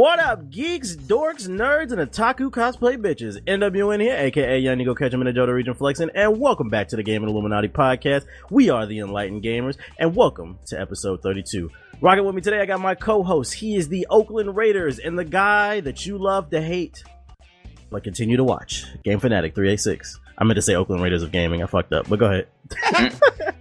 What 0.00 0.18
up, 0.18 0.48
geeks, 0.48 0.96
dorks, 0.96 1.46
nerds, 1.46 1.92
and 1.92 2.00
otaku 2.00 2.50
cosplay 2.50 2.96
bitches? 2.96 3.38
NWN 3.44 4.00
here, 4.00 4.16
aka 4.16 4.58
Young 4.58 4.82
Go 4.82 4.94
Catch 4.94 5.12
him 5.12 5.20
in 5.20 5.26
the 5.26 5.38
Johto 5.38 5.52
region 5.52 5.74
flexing, 5.74 6.08
and 6.14 6.40
welcome 6.40 6.70
back 6.70 6.88
to 6.88 6.96
the 6.96 7.02
Gaming 7.02 7.28
Illuminati 7.28 7.68
podcast. 7.68 8.24
We 8.48 8.70
are 8.70 8.86
the 8.86 9.00
Enlightened 9.00 9.44
Gamers, 9.44 9.76
and 9.98 10.16
welcome 10.16 10.58
to 10.68 10.80
episode 10.80 11.20
32. 11.20 11.70
Rocking 12.00 12.24
with 12.24 12.34
me 12.34 12.40
today, 12.40 12.60
I 12.62 12.64
got 12.64 12.80
my 12.80 12.94
co-host. 12.94 13.52
He 13.52 13.76
is 13.76 13.90
the 13.90 14.06
Oakland 14.08 14.56
Raiders 14.56 14.98
and 14.98 15.18
the 15.18 15.24
guy 15.26 15.80
that 15.80 16.06
you 16.06 16.16
love 16.16 16.48
to 16.48 16.62
hate, 16.62 17.04
but 17.90 18.02
continue 18.02 18.38
to 18.38 18.44
watch. 18.44 18.86
Game 19.04 19.20
Fanatic 19.20 19.54
386. 19.54 20.18
I 20.38 20.44
meant 20.44 20.56
to 20.56 20.62
say 20.62 20.76
Oakland 20.76 21.02
Raiders 21.02 21.22
of 21.22 21.30
Gaming. 21.30 21.62
I 21.62 21.66
fucked 21.66 21.92
up, 21.92 22.08
but 22.08 22.18
go 22.18 22.24
ahead. 22.24 22.46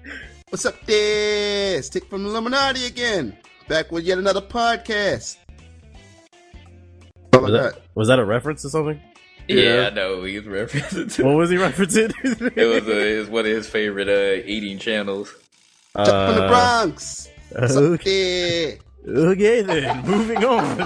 What's 0.47 0.65
up 0.65 0.85
there? 0.85 1.81
Stick 1.81 2.05
from 2.05 2.25
Illuminati 2.25 2.85
again. 2.85 3.37
Back 3.67 3.91
with 3.91 4.05
yet 4.05 4.17
another 4.17 4.41
podcast. 4.41 5.35
Was 7.33 7.51
that, 7.51 7.81
was 7.95 8.07
that 8.07 8.19
a 8.19 8.25
reference 8.25 8.61
to 8.63 8.69
something? 8.69 8.99
Yeah, 9.47 9.63
yeah 9.63 9.88
I 9.88 9.89
know. 9.91 10.23
He 10.23 10.38
was 10.39 10.45
referencing 10.45 11.13
to 11.15 11.23
What 11.25 11.35
was 11.35 11.49
he 11.49 11.55
referencing? 11.57 12.13
it 12.23 12.65
was, 12.65 12.88
uh, 12.88 12.91
it 12.91 13.19
was 13.19 13.29
one 13.29 13.45
of 13.45 13.52
his 13.52 13.67
favorite 13.67 14.07
uh, 14.07 14.43
eating 14.45 14.77
channels. 14.77 15.33
Chuck 15.95 16.07
uh, 16.07 16.33
from 16.33 16.41
the 16.41 16.47
Bronx. 16.47 17.29
What's 17.52 17.75
okay. 17.75 18.79
Okay 19.07 19.61
then, 19.61 20.05
moving 20.05 20.43
on. 20.43 20.81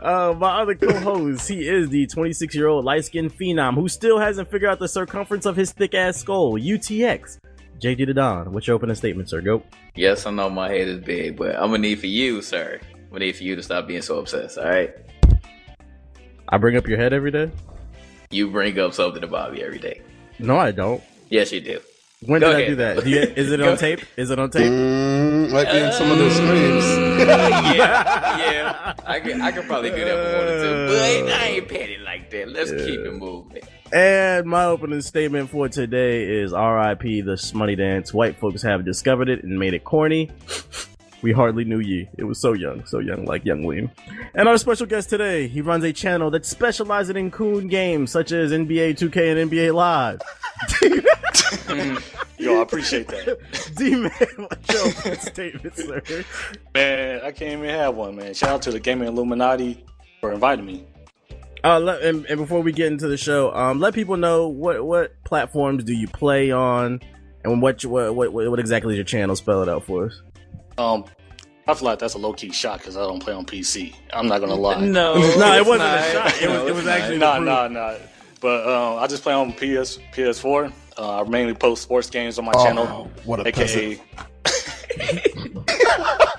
uh, 0.00 0.32
my 0.38 0.62
other 0.62 0.76
co-host, 0.76 1.48
he 1.48 1.68
is 1.68 1.88
the 1.90 2.06
26-year-old 2.06 2.84
light-skinned 2.84 3.36
phenom 3.36 3.74
who 3.74 3.88
still 3.88 4.18
hasn't 4.20 4.50
figured 4.50 4.70
out 4.70 4.78
the 4.78 4.88
circumference 4.88 5.46
of 5.46 5.56
his 5.56 5.72
thick-ass 5.72 6.18
skull. 6.18 6.52
UTX. 6.52 7.38
JD 7.80 8.06
the 8.06 8.14
Don, 8.14 8.52
what's 8.52 8.66
your 8.66 8.76
opening 8.76 8.94
statement, 8.94 9.28
sir? 9.28 9.40
Go. 9.40 9.62
Yes, 9.96 10.26
I 10.26 10.30
know 10.30 10.48
my 10.48 10.68
head 10.70 10.86
is 10.86 11.00
big, 11.00 11.36
but 11.36 11.56
I'm 11.56 11.70
gonna 11.70 11.78
need 11.78 11.98
for 11.98 12.06
you, 12.06 12.40
sir. 12.40 12.78
I'm 13.10 13.14
gonna 13.14 13.24
need 13.24 13.36
for 13.36 13.42
you 13.42 13.56
to 13.56 13.62
stop 13.64 13.88
being 13.88 14.02
so 14.02 14.20
obsessed. 14.20 14.56
All 14.56 14.68
right. 14.68 14.94
I 16.48 16.58
bring 16.58 16.76
up 16.76 16.86
your 16.86 16.96
head 16.96 17.12
every 17.12 17.32
day. 17.32 17.50
You 18.30 18.48
bring 18.48 18.78
up 18.78 18.94
something 18.94 19.24
about 19.24 19.52
me 19.52 19.64
every 19.64 19.80
day. 19.80 20.00
No, 20.38 20.56
I 20.56 20.70
don't. 20.70 21.02
Yes, 21.28 21.50
you 21.50 21.60
do. 21.60 21.80
When 22.24 22.40
Go 22.40 22.52
did 22.52 22.54
ahead. 22.54 22.64
I 22.64 22.68
do 22.68 22.76
that? 22.76 23.04
Do 23.04 23.10
you, 23.10 23.18
is 23.18 23.50
it 23.50 23.60
on 23.60 23.76
tape? 23.78 24.02
Is 24.16 24.30
it 24.30 24.38
on 24.38 24.48
tape? 24.50 24.70
Mm, 24.70 25.50
might 25.50 25.72
be 25.72 25.78
in 25.78 25.92
some 25.92 26.08
of 26.08 26.18
those 26.18 26.34
screams. 26.34 26.84
yeah, 27.74 28.38
yeah. 28.38 28.94
I 29.04 29.18
could, 29.18 29.40
I 29.40 29.50
can 29.50 29.66
probably 29.66 29.90
do 29.90 30.04
that 30.04 30.14
for 30.14 30.38
one 30.38 30.46
or 30.46 30.60
two, 30.60 31.26
but 31.26 31.32
I 31.32 31.46
ain't 31.46 31.68
petty 31.68 31.98
like 31.98 32.30
that. 32.30 32.48
Let's 32.48 32.70
yeah. 32.70 32.84
keep 32.84 33.00
it 33.00 33.12
moving. 33.12 33.62
And 33.92 34.46
my 34.46 34.66
opening 34.66 35.00
statement 35.00 35.50
for 35.50 35.68
today 35.68 36.22
is 36.42 36.52
R.I.P. 36.52 37.22
the 37.22 37.32
Shmoney 37.32 37.76
Dance. 37.76 38.14
White 38.14 38.36
folks 38.36 38.62
have 38.62 38.84
discovered 38.84 39.28
it 39.28 39.42
and 39.42 39.58
made 39.58 39.74
it 39.74 39.82
corny. 39.82 40.30
We 41.22 41.32
hardly 41.32 41.64
knew 41.64 41.80
ye. 41.80 42.08
It 42.16 42.24
was 42.24 42.40
so 42.40 42.54
young, 42.54 42.86
so 42.86 42.98
young, 42.98 43.26
like 43.26 43.44
young 43.44 43.62
Liam. 43.62 43.90
And 44.34 44.48
our 44.48 44.56
special 44.56 44.86
guest 44.86 45.10
today, 45.10 45.48
he 45.48 45.60
runs 45.60 45.84
a 45.84 45.92
channel 45.92 46.30
that 46.30 46.46
specializes 46.46 47.14
in 47.14 47.30
coon 47.30 47.68
games 47.68 48.10
such 48.10 48.32
as 48.32 48.52
NBA 48.52 48.96
2K 48.98 49.42
and 49.42 49.50
NBA 49.50 49.74
Live. 49.74 50.20
Yo, 52.38 52.58
I 52.58 52.62
appreciate 52.62 53.08
that. 53.08 53.38
D 53.76 53.96
man, 53.96 54.10
what's 54.48 55.04
your 55.04 55.14
statement, 55.16 55.76
sir? 55.76 56.24
Man, 56.74 57.20
I 57.22 57.32
can't 57.32 57.58
even 57.58 57.68
have 57.68 57.94
one, 57.94 58.16
man. 58.16 58.32
Shout 58.32 58.50
out 58.50 58.62
to 58.62 58.70
the 58.70 58.80
Gaming 58.80 59.08
Illuminati 59.08 59.84
for 60.20 60.32
inviting 60.32 60.64
me. 60.64 60.86
Uh, 61.62 61.78
let, 61.78 62.00
and, 62.00 62.24
and, 62.24 62.38
before 62.38 62.62
we 62.62 62.72
get 62.72 62.86
into 62.86 63.06
the 63.06 63.18
show, 63.18 63.54
um, 63.54 63.80
let 63.80 63.92
people 63.92 64.16
know 64.16 64.48
what 64.48 64.82
what 64.82 65.22
platforms 65.24 65.84
do 65.84 65.92
you 65.92 66.08
play 66.08 66.50
on, 66.50 67.00
and 67.44 67.60
what 67.60 67.84
what 67.84 68.14
what, 68.14 68.32
what 68.32 68.58
exactly 68.58 68.94
is 68.94 68.96
your 68.96 69.04
channel? 69.04 69.36
Spell 69.36 69.62
it 69.62 69.68
out 69.68 69.84
for 69.84 70.06
us. 70.06 70.22
Um, 70.78 71.04
I 71.70 71.74
feel 71.74 71.86
like 71.86 72.00
that's 72.00 72.14
a 72.14 72.18
low 72.18 72.32
key 72.32 72.50
shot 72.50 72.78
because 72.78 72.96
I 72.96 73.00
don't 73.00 73.20
play 73.20 73.32
on 73.32 73.46
PC. 73.46 73.94
I'm 74.12 74.26
not 74.26 74.40
gonna 74.40 74.54
lie. 74.54 74.80
No, 74.80 75.14
no, 75.38 75.54
it 75.54 75.64
wasn't 75.64 75.78
not. 75.78 75.98
a 76.00 76.12
shot. 76.12 76.42
It 76.42 76.50
was, 76.50 76.68
it 76.68 76.74
was 76.74 76.86
actually 76.86 77.18
nah, 77.18 77.38
nah, 77.38 77.68
nah. 77.68 77.94
But 78.40 78.66
um, 78.66 78.98
I 78.98 79.06
just 79.06 79.22
play 79.22 79.34
on 79.34 79.52
PS 79.52 79.98
PS4. 80.12 80.72
Uh, 80.98 81.22
I 81.22 81.28
mainly 81.28 81.54
post 81.54 81.82
sports 81.82 82.10
games 82.10 82.38
on 82.38 82.44
my 82.44 82.52
oh, 82.54 82.64
channel. 82.64 83.10
What 83.24 83.40
a 83.40 83.48
AKA. 83.48 84.02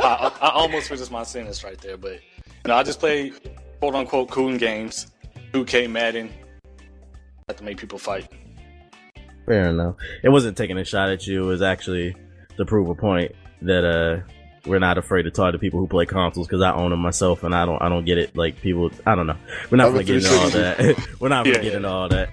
I, 0.03 0.31
I, 0.41 0.49
almost 0.53 0.89
finished 0.89 1.11
my 1.11 1.23
sentence 1.23 1.63
right 1.63 1.79
there, 1.79 1.95
but 1.95 2.13
you 2.13 2.67
know, 2.67 2.75
I 2.75 2.83
just 2.83 2.99
play 2.99 3.31
quote 3.79 3.95
unquote 3.95 4.29
cool 4.29 4.57
games, 4.57 5.07
2K 5.53 5.89
Madden. 5.89 6.29
I 6.65 6.69
have 7.47 7.57
to 7.57 7.63
make 7.63 7.77
people 7.77 7.99
fight. 7.99 8.27
Fair 9.45 9.69
enough. 9.69 9.95
It 10.23 10.29
wasn't 10.29 10.57
taking 10.57 10.77
a 10.77 10.83
shot 10.83 11.09
at 11.09 11.25
you. 11.25 11.43
It 11.43 11.47
was 11.47 11.61
actually 11.61 12.15
to 12.57 12.65
prove 12.65 12.89
a 12.89 12.95
point 12.95 13.31
that 13.61 13.85
uh 13.85 14.19
we're 14.65 14.79
not 14.79 14.97
afraid 14.97 15.23
to 15.23 15.31
talk 15.31 15.53
to 15.53 15.59
people 15.59 15.79
who 15.79 15.87
play 15.87 16.05
consoles 16.05 16.47
because 16.47 16.61
I 16.61 16.73
own 16.73 16.91
them 16.91 16.99
myself 16.99 17.43
and 17.43 17.55
I 17.55 17.65
don't 17.65 17.81
I 17.81 17.89
don't 17.89 18.05
get 18.05 18.17
it 18.17 18.35
like 18.35 18.61
people 18.61 18.91
I 19.05 19.15
don't 19.15 19.27
know. 19.27 19.37
We're 19.69 19.77
not 19.77 19.91
gonna 19.91 20.03
get 20.03 20.17
into 20.17 20.35
all 20.35 20.49
that. 20.49 21.07
We're 21.19 21.29
not 21.29 21.45
gonna 21.45 21.57
yeah, 21.57 21.63
get 21.63 21.73
into 21.75 21.89
all 21.89 22.09
that. 22.09 22.29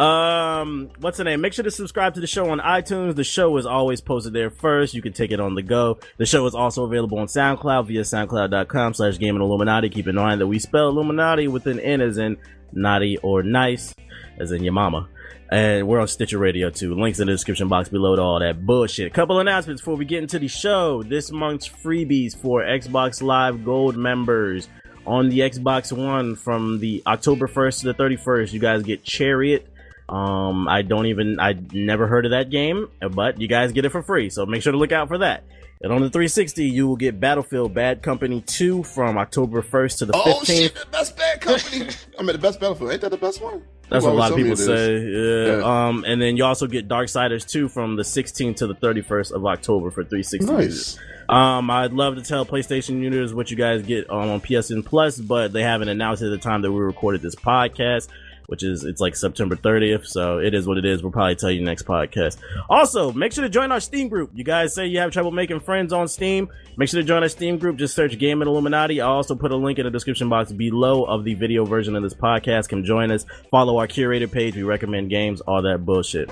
Um 0.00 0.90
what's 1.00 1.18
the 1.18 1.24
name? 1.24 1.40
Make 1.40 1.52
sure 1.52 1.64
to 1.64 1.70
subscribe 1.70 2.14
to 2.14 2.20
the 2.20 2.26
show 2.26 2.50
on 2.50 2.60
iTunes. 2.60 3.16
The 3.16 3.24
show 3.24 3.56
is 3.56 3.66
always 3.66 4.00
posted 4.00 4.32
there 4.32 4.50
first. 4.50 4.94
You 4.94 5.02
can 5.02 5.12
take 5.12 5.32
it 5.32 5.40
on 5.40 5.54
the 5.54 5.62
go. 5.62 5.98
The 6.16 6.26
show 6.26 6.46
is 6.46 6.54
also 6.54 6.84
available 6.84 7.18
on 7.18 7.26
SoundCloud 7.26 7.86
via 7.86 8.02
soundcloud.com 8.02 8.94
slash 8.94 9.18
gaming 9.18 9.42
illuminati. 9.42 9.88
Keep 9.88 10.08
in 10.08 10.16
mind 10.16 10.40
that 10.40 10.46
we 10.46 10.58
spell 10.58 10.88
illuminati 10.88 11.48
with 11.48 11.66
an 11.66 11.80
N 11.80 12.00
as 12.00 12.18
in 12.18 12.36
naughty 12.72 13.18
or 13.18 13.42
nice 13.42 13.94
as 14.38 14.52
in 14.52 14.64
your 14.64 14.72
mama 14.72 15.08
and 15.50 15.86
we're 15.86 16.00
on 16.00 16.08
Stitcher 16.08 16.38
Radio 16.38 16.70
too. 16.70 16.94
Links 16.94 17.20
in 17.20 17.26
the 17.26 17.32
description 17.32 17.68
box 17.68 17.88
below 17.88 18.16
to 18.16 18.22
all 18.22 18.40
that 18.40 18.64
bullshit. 18.64 19.12
Couple 19.12 19.40
announcements 19.40 19.82
before 19.82 19.96
we 19.96 20.04
get 20.04 20.22
into 20.22 20.38
the 20.38 20.48
show. 20.48 21.02
This 21.02 21.30
month's 21.30 21.68
freebies 21.68 22.36
for 22.36 22.62
Xbox 22.62 23.22
Live 23.22 23.64
Gold 23.64 23.96
members 23.96 24.68
on 25.06 25.28
the 25.28 25.40
Xbox 25.40 25.92
One 25.92 26.36
from 26.36 26.80
the 26.80 27.02
October 27.06 27.46
1st 27.46 27.80
to 27.80 27.92
the 27.92 27.94
31st. 27.94 28.52
You 28.52 28.60
guys 28.60 28.82
get 28.82 29.04
Chariot. 29.04 29.68
Um, 30.08 30.68
I 30.68 30.82
don't 30.82 31.06
even, 31.06 31.40
I 31.40 31.54
never 31.72 32.06
heard 32.06 32.26
of 32.26 32.32
that 32.32 32.50
game, 32.50 32.88
but 33.12 33.40
you 33.40 33.48
guys 33.48 33.72
get 33.72 33.84
it 33.84 33.90
for 33.90 34.02
free. 34.02 34.30
So 34.30 34.44
make 34.46 34.62
sure 34.62 34.72
to 34.72 34.78
look 34.78 34.92
out 34.92 35.08
for 35.08 35.18
that. 35.18 35.44
And 35.84 35.92
on 35.92 36.00
the 36.00 36.08
360, 36.08 36.64
you 36.64 36.88
will 36.88 36.96
get 36.96 37.20
Battlefield 37.20 37.74
Bad 37.74 38.00
Company 38.00 38.40
2 38.40 38.84
from 38.84 39.18
October 39.18 39.60
1st 39.60 39.98
to 39.98 40.06
the 40.06 40.12
15th. 40.14 40.22
Oh 40.24 40.44
shit, 40.44 40.74
the 40.74 40.86
best 40.86 41.14
Bad 41.14 41.42
Company. 41.42 41.90
I 42.18 42.22
mean, 42.22 42.32
the 42.32 42.38
best 42.38 42.58
Battlefield. 42.58 42.92
Ain't 42.92 43.02
that 43.02 43.10
the 43.10 43.18
best 43.18 43.42
one? 43.42 43.62
That's 43.90 44.02
what 44.02 44.12
a 44.12 44.16
lot 44.16 44.30
of 44.30 44.38
people 44.38 44.56
say. 44.56 44.96
Yeah. 44.96 45.58
yeah. 45.58 45.88
Um, 45.88 46.06
and 46.06 46.22
then 46.22 46.38
you 46.38 46.44
also 46.46 46.66
get 46.66 46.88
Darksiders 46.88 47.46
2 47.46 47.68
from 47.68 47.96
the 47.96 48.02
16th 48.02 48.56
to 48.56 48.66
the 48.66 48.74
31st 48.74 49.32
of 49.32 49.44
October 49.44 49.90
for 49.90 50.04
360. 50.04 50.50
Nice. 50.50 50.98
Um, 51.28 51.68
I'd 51.68 51.92
love 51.92 52.14
to 52.16 52.22
tell 52.22 52.46
PlayStation 52.46 53.02
users 53.02 53.34
what 53.34 53.50
you 53.50 53.56
guys 53.58 53.82
get 53.82 54.08
um, 54.08 54.30
on 54.30 54.40
PSN 54.40 54.86
Plus, 54.86 55.18
but 55.18 55.52
they 55.52 55.62
haven't 55.62 55.88
announced 55.90 56.22
it 56.22 56.26
at 56.26 56.30
the 56.30 56.38
time 56.38 56.62
that 56.62 56.72
we 56.72 56.80
recorded 56.80 57.20
this 57.20 57.34
podcast 57.34 58.08
which 58.46 58.62
is 58.62 58.84
it's 58.84 59.00
like 59.00 59.16
September 59.16 59.56
30th. 59.56 60.06
So 60.06 60.38
it 60.38 60.54
is 60.54 60.66
what 60.66 60.78
it 60.78 60.84
is. 60.84 61.02
We'll 61.02 61.12
probably 61.12 61.36
tell 61.36 61.50
you 61.50 61.62
next 61.62 61.86
podcast. 61.86 62.38
Also, 62.68 63.12
make 63.12 63.32
sure 63.32 63.42
to 63.42 63.50
join 63.50 63.72
our 63.72 63.80
Steam 63.80 64.08
group. 64.08 64.30
You 64.34 64.44
guys 64.44 64.74
say 64.74 64.86
you 64.86 64.98
have 64.98 65.12
trouble 65.12 65.30
making 65.30 65.60
friends 65.60 65.92
on 65.92 66.08
Steam. 66.08 66.48
Make 66.76 66.88
sure 66.88 67.00
to 67.00 67.06
join 67.06 67.22
our 67.22 67.28
Steam 67.28 67.58
group. 67.58 67.76
Just 67.76 67.94
search 67.94 68.18
Gaming 68.18 68.48
Illuminati. 68.48 69.00
I'll 69.00 69.12
also 69.12 69.34
put 69.34 69.52
a 69.52 69.56
link 69.56 69.78
in 69.78 69.84
the 69.84 69.90
description 69.90 70.28
box 70.28 70.52
below 70.52 71.04
of 71.04 71.24
the 71.24 71.34
video 71.34 71.64
version 71.64 71.96
of 71.96 72.02
this 72.02 72.14
podcast. 72.14 72.68
Come 72.68 72.84
join 72.84 73.10
us. 73.10 73.24
Follow 73.50 73.78
our 73.78 73.86
curated 73.86 74.32
page. 74.32 74.56
We 74.56 74.62
recommend 74.62 75.10
games, 75.10 75.40
all 75.42 75.62
that 75.62 75.84
bullshit. 75.84 76.30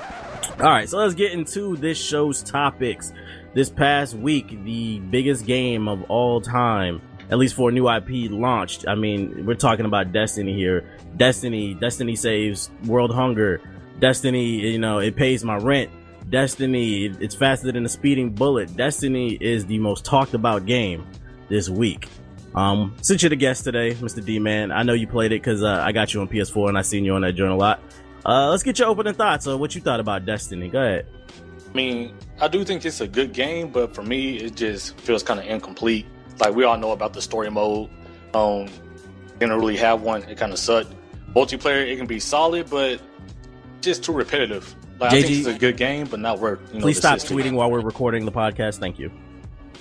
All 0.61 0.71
right, 0.71 0.89
so 0.89 0.99
let's 0.99 1.15
get 1.15 1.33
into 1.33 1.77
this 1.77 1.99
show's 1.99 2.43
topics. 2.43 3.13
This 3.55 3.69
past 3.69 4.15
week, 4.15 4.65
the 4.65 4.99
biggest 4.99 5.45
game 5.45 5.87
of 5.87 6.03
all 6.05 6.41
time 6.41 7.03
at 7.31 7.39
least 7.39 7.55
for 7.55 7.69
a 7.69 7.73
new 7.73 7.89
IP 7.89 8.31
launched. 8.31 8.87
I 8.89 8.95
mean, 8.95 9.47
we're 9.47 9.55
talking 9.55 9.87
about 9.87 10.13
Destiny 10.13 10.55
here. 10.55 10.85
Destiny, 11.17 11.75
Destiny 11.75 12.17
saves 12.17 12.71
world 12.87 13.15
hunger. 13.15 13.61
Destiny, 14.01 14.73
you 14.73 14.79
know, 14.79 14.99
it 14.99 15.17
pays 15.17 15.45
my 15.45 15.57
rent. 15.57 15.91
Destiny, 16.29 17.07
it's 17.07 17.35
faster 17.35 17.73
than 17.73 17.85
a 17.85 17.89
speeding 17.89 18.31
bullet. 18.31 18.75
Destiny 18.77 19.37
is 19.41 19.67
the 19.67 19.79
most 19.79 20.05
talked 20.05 20.35
about 20.35 20.67
game 20.67 21.07
this 21.49 21.69
week. 21.69 22.09
Um, 22.55 22.95
since 23.01 23.23
you're 23.23 23.31
the 23.31 23.37
guest 23.37 23.65
today, 23.65 23.95
Mr. 23.95 24.25
D 24.25 24.39
Man, 24.39 24.73
I 24.73 24.83
know 24.83 24.93
you 24.93 25.07
played 25.07 25.33
it 25.33 25.43
because 25.43 25.63
uh, 25.63 25.83
I 25.85 25.93
got 25.93 26.13
you 26.13 26.21
on 26.21 26.29
PS4 26.29 26.69
and 26.69 26.79
I 26.79 26.83
seen 26.83 27.05
you 27.05 27.15
on 27.15 27.23
that 27.23 27.33
joint 27.33 27.53
a 27.53 27.57
lot. 27.57 27.81
Uh, 28.25 28.51
let's 28.51 28.63
get 28.63 28.79
your 28.79 28.89
opening 28.89 29.15
thoughts 29.15 29.47
on 29.47 29.59
what 29.59 29.75
you 29.75 29.81
thought 29.81 30.01
about 30.01 30.27
Destiny. 30.27 30.69
Go 30.69 30.81
ahead. 30.81 31.07
I 31.69 31.75
mean, 31.75 32.15
I 32.41 32.49
do 32.49 32.65
think 32.65 32.85
it's 32.85 33.01
a 33.01 33.09
good 33.09 33.33
game, 33.33 33.71
but 33.71 33.95
for 33.95 34.03
me, 34.03 34.37
it 34.37 34.55
just 34.55 34.99
feels 35.01 35.23
kind 35.23 35.41
of 35.41 35.47
incomplete. 35.47 36.07
Like 36.41 36.55
we 36.55 36.65
all 36.65 36.77
know 36.79 36.93
about 36.93 37.13
the 37.13 37.23
story 37.23 37.51
mode. 37.51 37.91
Um, 38.35 38.69
didn't 39.39 39.59
really 39.59 39.77
have 39.77 40.03
one. 40.03 40.23
It 40.25 40.39
kind 40.39 40.53
of 40.53 40.59
sucked. 40.59 40.93
Multiplayer, 41.35 41.87
it 41.87 41.97
can 41.97 42.07
be 42.07 42.21
solid, 42.21 42.69
but 42.71 43.01
just 43.81 44.05
too 44.05 44.13
repetitive. 44.13 44.75
Like, 44.99 45.11
JG, 45.11 45.17
I 45.17 45.23
think 45.23 45.39
it's 45.39 45.47
a 45.49 45.59
good 45.59 45.77
game, 45.77 46.07
but 46.07 46.21
not 46.21 46.39
worth. 46.39 46.61
You 46.73 46.79
know, 46.79 46.85
please 46.85 46.99
stop 46.99 47.19
tweeting 47.19 47.55
while 47.55 47.71
we're 47.71 47.81
recording 47.81 48.25
the 48.25 48.33
podcast. 48.33 48.79
Thank 48.79 48.99
you. 48.99 49.11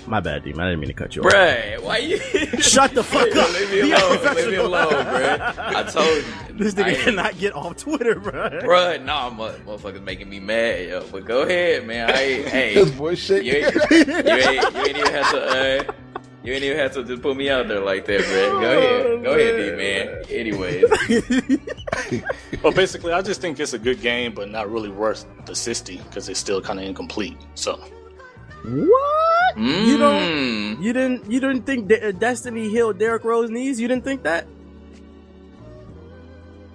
My 0.08 0.20
bad, 0.20 0.44
Demon. 0.44 0.62
I 0.62 0.70
didn't 0.70 0.80
mean 0.80 0.88
to 0.88 0.94
cut 0.96 1.16
you 1.16 1.22
off. 1.22 1.32
Bruh, 1.32 1.84
why 1.84 1.98
you? 2.00 2.18
Shut 2.60 2.94
the 2.96 3.04
fuck 3.04 3.28
up. 3.36 3.54
Leave 3.54 3.72
me 3.72 3.92
alone. 3.92 4.36
Leave 4.36 4.48
me 4.48 4.56
alone, 4.56 4.90
bruh. 4.90 5.58
I 5.60 5.84
told 5.84 6.08
you. 6.08 6.24
This 6.62 6.76
nigga 6.76 6.96
cannot 7.04 7.38
get 7.40 7.56
off 7.56 7.78
Twitter, 7.78 8.16
bruh. 8.16 8.62
Bruh, 8.62 9.04
nah, 9.04 9.32
motherfuckers 9.32 10.04
making 10.04 10.30
me 10.30 10.40
mad, 10.40 10.90
yo. 10.90 11.06
But 11.12 11.26
go 11.26 11.42
ahead, 11.42 11.88
man. 11.88 12.10
I, 12.12 12.14
hey. 12.14 12.76
This 12.76 12.92
boy 12.92 13.16
shit. 13.16 13.44
You, 13.46 13.54
you, 13.54 13.68
ain't, 13.68 13.76
you 13.86 14.80
ain't 14.80 14.98
even 14.98 15.12
have 15.12 15.32
to, 15.32 15.90
uh, 15.90 15.94
You 16.44 16.54
ain't 16.54 16.64
even 16.64 16.78
have 16.78 16.94
to 16.94 17.04
just 17.04 17.22
put 17.22 17.38
me 17.38 17.50
out 17.52 17.68
there 17.68 17.82
like 17.82 18.06
that, 18.06 18.22
bro. 18.26 18.62
Go 18.62 18.72
ahead. 18.78 19.24
Go 19.24 19.32
ahead, 19.34 19.56
D 19.58 19.76
man. 19.78 20.24
Anyways. 20.30 21.62
Well, 22.64 22.74
basically, 22.74 23.12
I 23.14 23.22
just 23.22 23.42
think 23.42 23.60
it's 23.60 23.74
a 23.74 23.80
good 23.80 24.02
game, 24.02 24.34
but 24.36 24.50
not 24.50 24.70
really 24.72 24.90
worth 24.90 25.26
the 25.46 25.56
60 25.56 25.98
because 25.98 26.30
it's 26.30 26.40
still 26.40 26.62
kind 26.62 26.78
of 26.80 26.86
incomplete. 26.86 27.38
So, 27.56 27.80
What? 28.64 29.58
You 29.58 29.98
don't. 29.98 30.22
Mm. 30.22 30.84
You 30.84 30.94
didn't. 30.94 31.32
You 31.32 31.40
didn't 31.40 31.64
think 31.66 31.88
De- 31.88 32.10
uh, 32.10 32.12
Destiny 32.12 32.70
healed 32.70 33.00
Derrick 33.00 33.24
Rose 33.24 33.50
knees? 33.50 33.80
You 33.80 33.88
didn't 33.88 34.04
think 34.04 34.24
that? 34.24 34.46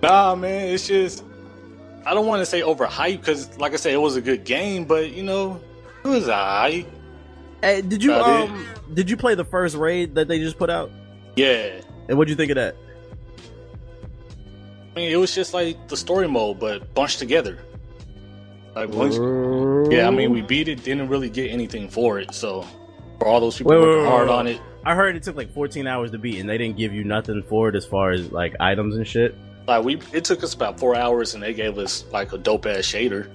nah, 0.03 0.35
man, 0.35 0.69
it's 0.69 0.87
just 0.87 1.25
I 2.05 2.15
don't 2.15 2.27
want 2.27 2.41
to 2.41 2.47
say 2.47 2.61
overhyped 2.63 3.19
because, 3.21 3.57
like 3.59 3.73
I 3.73 3.77
said, 3.77 3.93
it 3.93 3.99
was 4.01 4.17
a 4.17 4.21
good 4.23 4.45
game, 4.45 4.85
but 4.85 5.11
you 5.13 5.23
know, 5.23 5.61
it 6.05 6.09
was 6.09 6.29
alright. 6.29 6.87
Hey, 7.67 7.83
did 7.83 8.01
you 8.01 8.15
um? 8.15 8.65
Did 8.95 9.11
you 9.11 9.17
play 9.17 9.35
the 9.35 9.45
first 9.45 9.75
raid 9.75 10.15
that 10.15 10.29
they 10.29 10.39
just 10.39 10.57
put 10.57 10.71
out? 10.71 10.89
Yeah, 11.35 11.81
And 12.09 12.17
what'd 12.17 12.31
you 12.31 12.37
think 12.37 12.53
of 12.53 12.55
that? 12.55 12.77
I 14.93 14.95
mean, 14.95 15.11
it 15.11 15.17
was 15.17 15.35
just 15.35 15.53
like 15.53 15.89
the 15.89 15.97
story 15.97 16.29
mode, 16.29 16.61
but 16.61 16.95
bunched 16.95 17.19
together. 17.19 17.59
Like, 18.77 18.91
once, 18.91 19.17
yeah, 19.93 20.07
I 20.07 20.11
mean, 20.11 20.31
we 20.31 20.43
beat 20.43 20.69
it, 20.69 20.85
didn't 20.85 21.09
really 21.09 21.29
get 21.29 21.51
anything 21.51 21.89
for 21.89 22.21
it. 22.21 22.33
So, 22.33 22.65
for 23.19 23.27
all 23.27 23.41
those 23.41 23.59
people 23.59 23.73
Wait, 23.73 23.81
working 23.81 24.03
wait, 24.05 24.09
hard 24.09 24.29
wait. 24.29 24.35
on 24.35 24.47
it, 24.47 24.61
I 24.85 24.95
heard 24.95 25.17
it 25.17 25.25
took 25.25 25.35
like 25.35 25.53
14 25.53 25.89
hours 25.89 26.13
to 26.13 26.19
beat, 26.19 26.39
and 26.39 26.49
they 26.49 26.57
didn't 26.59 26.77
give 26.77 26.95
you 26.95 27.03
nothing 27.03 27.43
for 27.49 27.69
it 27.69 27.75
as 27.75 27.85
far 27.85 28.13
as 28.13 28.31
like 28.31 28.55
items 28.61 28.95
and 28.95 29.05
shit. 29.07 29.35
like 29.67 29.83
we, 29.85 29.99
it 30.13 30.25
took 30.25 30.45
us 30.45 30.55
about 30.55 30.79
four 30.79 30.95
hours, 30.95 31.35
and 31.35 31.43
they 31.43 31.53
gave 31.53 31.79
us 31.79 32.05
like 32.13 32.33
a 32.33 32.39
dope 32.39 32.65
ass 32.67 32.85
shader. 32.85 33.29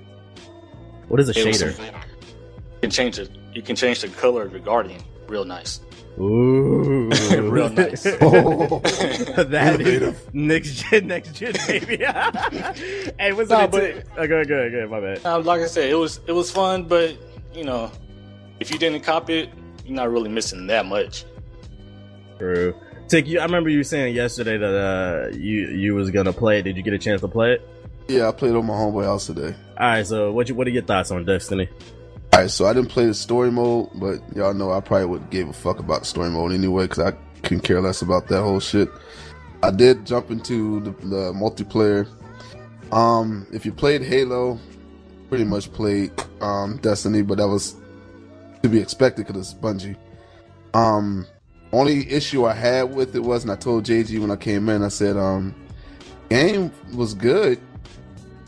What 1.09 1.19
is 1.19 1.27
a 1.27 1.37
It 1.37 1.45
shader? 1.45 1.77
You 1.77 2.79
can 2.81 2.91
change 2.91 3.19
it. 3.19 3.29
You 3.53 3.61
can 3.61 3.75
change 3.75 4.01
the 4.01 4.07
color 4.07 4.43
of 4.43 4.51
your 4.51 4.61
guardian. 4.61 5.01
Real 5.27 5.45
nice. 5.45 5.81
Ooh, 6.19 7.09
Real 7.31 7.69
nice. 7.69 8.05
Oh, 8.21 8.79
that 8.83 9.79
is 9.81 9.87
Innovative. 9.87 10.33
next 10.33 10.71
gen, 10.83 11.07
next 11.07 11.33
gen, 11.35 11.53
baby. 11.67 11.97
hey, 11.97 13.31
what's 13.33 13.49
Nah, 13.49 13.61
up? 13.61 13.71
but- 13.71 14.03
Oh, 14.17 14.27
go, 14.27 14.43
go, 14.43 14.69
go. 14.69 14.87
My 14.89 14.99
bad. 14.99 15.25
Uh, 15.25 15.39
like 15.39 15.61
I 15.61 15.67
said, 15.67 15.89
it 15.89 15.95
was 15.95 16.19
it 16.27 16.33
was 16.33 16.51
fun, 16.51 16.83
but 16.83 17.15
you 17.53 17.63
know, 17.63 17.91
if 18.59 18.71
you 18.71 18.77
didn't 18.77 19.01
copy 19.01 19.39
it, 19.39 19.49
you're 19.85 19.95
not 19.95 20.11
really 20.11 20.29
missing 20.29 20.67
that 20.67 20.85
much. 20.85 21.25
True. 22.37 22.75
Tick, 23.07 23.27
you, 23.27 23.39
I 23.39 23.43
remember 23.43 23.69
you 23.69 23.83
saying 23.83 24.15
yesterday 24.15 24.57
that 24.57 24.73
uh, 25.33 25.35
you 25.37 25.67
you 25.69 25.95
was 25.95 26.11
gonna 26.11 26.33
play 26.33 26.59
it. 26.59 26.63
Did 26.63 26.77
you 26.77 26.83
get 26.83 26.93
a 26.93 26.97
chance 26.99 27.21
to 27.21 27.27
play 27.27 27.53
it? 27.53 27.67
yeah, 28.07 28.27
I 28.27 28.31
played 28.31 28.55
on 28.55 28.65
my 28.65 28.73
homeboy 28.73 29.05
house 29.05 29.27
today. 29.27 29.55
All 29.77 29.87
right. 29.87 30.05
So, 30.05 30.31
what 30.31 30.49
you 30.49 30.55
what 30.55 30.67
are 30.67 30.71
your 30.71 30.83
thoughts 30.83 31.11
on 31.11 31.23
Destiny? 31.25 31.69
All 32.33 32.39
right, 32.39 32.49
so 32.49 32.65
I 32.65 32.71
didn't 32.71 32.89
play 32.89 33.07
the 33.07 33.13
story 33.13 33.51
mode, 33.51 33.89
but 33.95 34.19
y'all 34.33 34.53
know 34.53 34.71
I 34.71 34.79
probably 34.79 35.07
would 35.07 35.29
give 35.29 35.49
a 35.49 35.53
fuck 35.53 35.79
about 35.79 36.05
story 36.05 36.29
mode 36.29 36.53
anyway 36.53 36.83
because 36.83 36.99
I 36.99 37.13
can 37.41 37.59
care 37.59 37.81
less 37.81 38.01
about 38.01 38.29
that 38.29 38.41
whole 38.41 38.61
shit. 38.61 38.89
I 39.61 39.69
did 39.69 40.05
jump 40.05 40.31
into 40.31 40.79
the, 40.79 40.91
the 40.91 41.33
multiplayer. 41.33 42.07
Um, 42.93 43.45
if 43.51 43.65
you 43.65 43.73
played 43.73 44.01
Halo, 44.01 44.59
pretty 45.27 45.43
much 45.43 45.73
played 45.73 46.11
um, 46.39 46.77
Destiny, 46.77 47.21
but 47.21 47.37
that 47.37 47.49
was 47.49 47.75
to 48.63 48.69
be 48.69 48.79
expected 48.79 49.27
because 49.27 49.51
it's 49.51 49.59
Bungie. 49.59 49.97
Um, 50.73 51.27
only 51.73 52.09
issue 52.09 52.45
I 52.45 52.53
had 52.53 52.95
with 52.95 53.13
it 53.13 53.23
was, 53.23 53.43
and 53.43 53.51
I 53.51 53.57
told 53.57 53.85
JG 53.85 54.19
when 54.19 54.31
I 54.31 54.37
came 54.37 54.69
in, 54.69 54.83
I 54.83 54.87
said, 54.87 55.17
um, 55.17 55.53
game 56.29 56.71
was 56.93 57.13
good. 57.13 57.59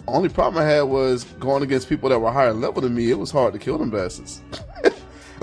Only 0.08 0.30
problem 0.30 0.62
I 0.64 0.68
had 0.68 0.82
was 0.82 1.24
going 1.40 1.64
against 1.64 1.88
people 1.88 2.10
that 2.10 2.20
were 2.20 2.32
higher 2.32 2.54
level 2.54 2.82
than 2.82 2.94
me. 2.94 3.10
It 3.10 3.18
was 3.18 3.32
hard 3.32 3.54
to 3.54 3.60
kill 3.60 3.78
them 3.78 3.90
bastards. 3.90 4.42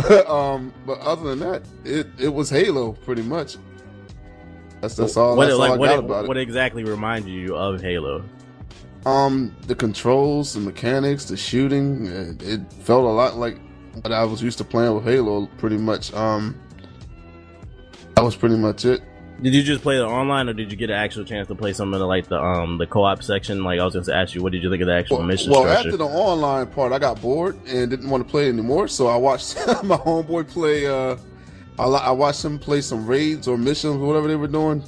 um, 0.29 0.73
but 0.87 0.99
other 1.01 1.35
than 1.35 1.39
that, 1.41 1.63
it, 1.85 2.09
it 2.19 2.29
was 2.29 2.51
Halo 2.51 2.93
pretty 2.93 3.23
much. 3.23 3.57
That's 4.81 4.97
that's 4.97 5.17
all. 5.17 5.37
what 5.37 5.47
that's 5.47 5.59
like 5.59 5.71
all 5.71 5.75
I 5.75 5.79
what, 5.79 5.89
got 5.89 5.99
about 5.99 6.25
it. 6.25 6.29
what 6.29 6.37
exactly 6.37 6.85
reminds 6.85 7.27
you 7.27 7.55
of 7.55 7.81
Halo? 7.81 8.25
Um, 9.07 9.55
the 9.67 9.75
controls, 9.75 10.55
the 10.55 10.61
mechanics, 10.61 11.25
the 11.27 11.37
shooting. 11.37 12.07
It, 12.07 12.43
it 12.43 12.73
felt 12.73 13.05
a 13.05 13.09
lot 13.09 13.37
like 13.37 13.59
what 13.95 14.13
I 14.13 14.25
was 14.25 14.43
used 14.43 14.59
to 14.59 14.65
playing 14.65 14.95
with 14.95 15.05
Halo. 15.05 15.47
Pretty 15.59 15.77
much. 15.77 16.13
Um, 16.15 16.59
that 18.15 18.23
was 18.23 18.37
pretty 18.37 18.57
much 18.57 18.85
it. 18.85 19.03
Did 19.43 19.55
you 19.55 19.63
just 19.63 19.81
play 19.83 19.97
the 19.97 20.05
online, 20.07 20.49
or 20.49 20.53
did 20.53 20.71
you 20.71 20.77
get 20.77 20.91
an 20.91 20.97
actual 20.97 21.25
chance 21.25 21.49
to 21.49 21.55
play 21.55 21.73
some 21.73 21.95
of 21.95 22.01
the 22.01 22.07
like 22.07 22.29
the 22.29 22.39
um 22.39 22.77
the 22.79 22.87
co-op 22.87 23.23
section? 23.23 23.65
Like 23.65 23.81
I 23.81 23.85
was 23.85 23.95
going 23.95 24.05
to 24.05 24.15
ask 24.15 24.35
you, 24.35 24.43
what 24.43 24.53
did 24.53 24.63
you 24.63 24.71
think 24.71 24.83
of 24.83 24.87
the 24.89 24.95
actual 24.95 25.19
Well, 25.19 25.27
mission 25.27 25.51
well, 25.51 25.63
structure? 25.63 25.89
after 25.89 25.97
the 25.97 26.05
online 26.05 26.67
part, 26.67 26.93
I 26.93 26.99
got 26.99 27.21
bored 27.23 27.57
and 27.67 27.89
didn't 27.89 28.11
want 28.11 28.25
to 28.25 28.31
play 28.31 28.49
anymore. 28.49 28.87
So 28.89 29.07
I 29.07 29.17
watched 29.17 29.57
my 29.83 29.97
homeboy 29.97 30.49
play. 30.49 30.87
Uh, 30.87 31.17
I, 31.79 31.85
I 31.87 32.11
watched 32.11 32.45
him 32.45 32.59
play 32.59 32.83
some 32.83 33.07
raids 33.07 33.49
or 33.49 33.57
missions, 33.57 33.97
or 33.97 34.07
whatever 34.07 34.29
they 34.29 34.37
were 34.37 34.47
doing, 34.49 34.85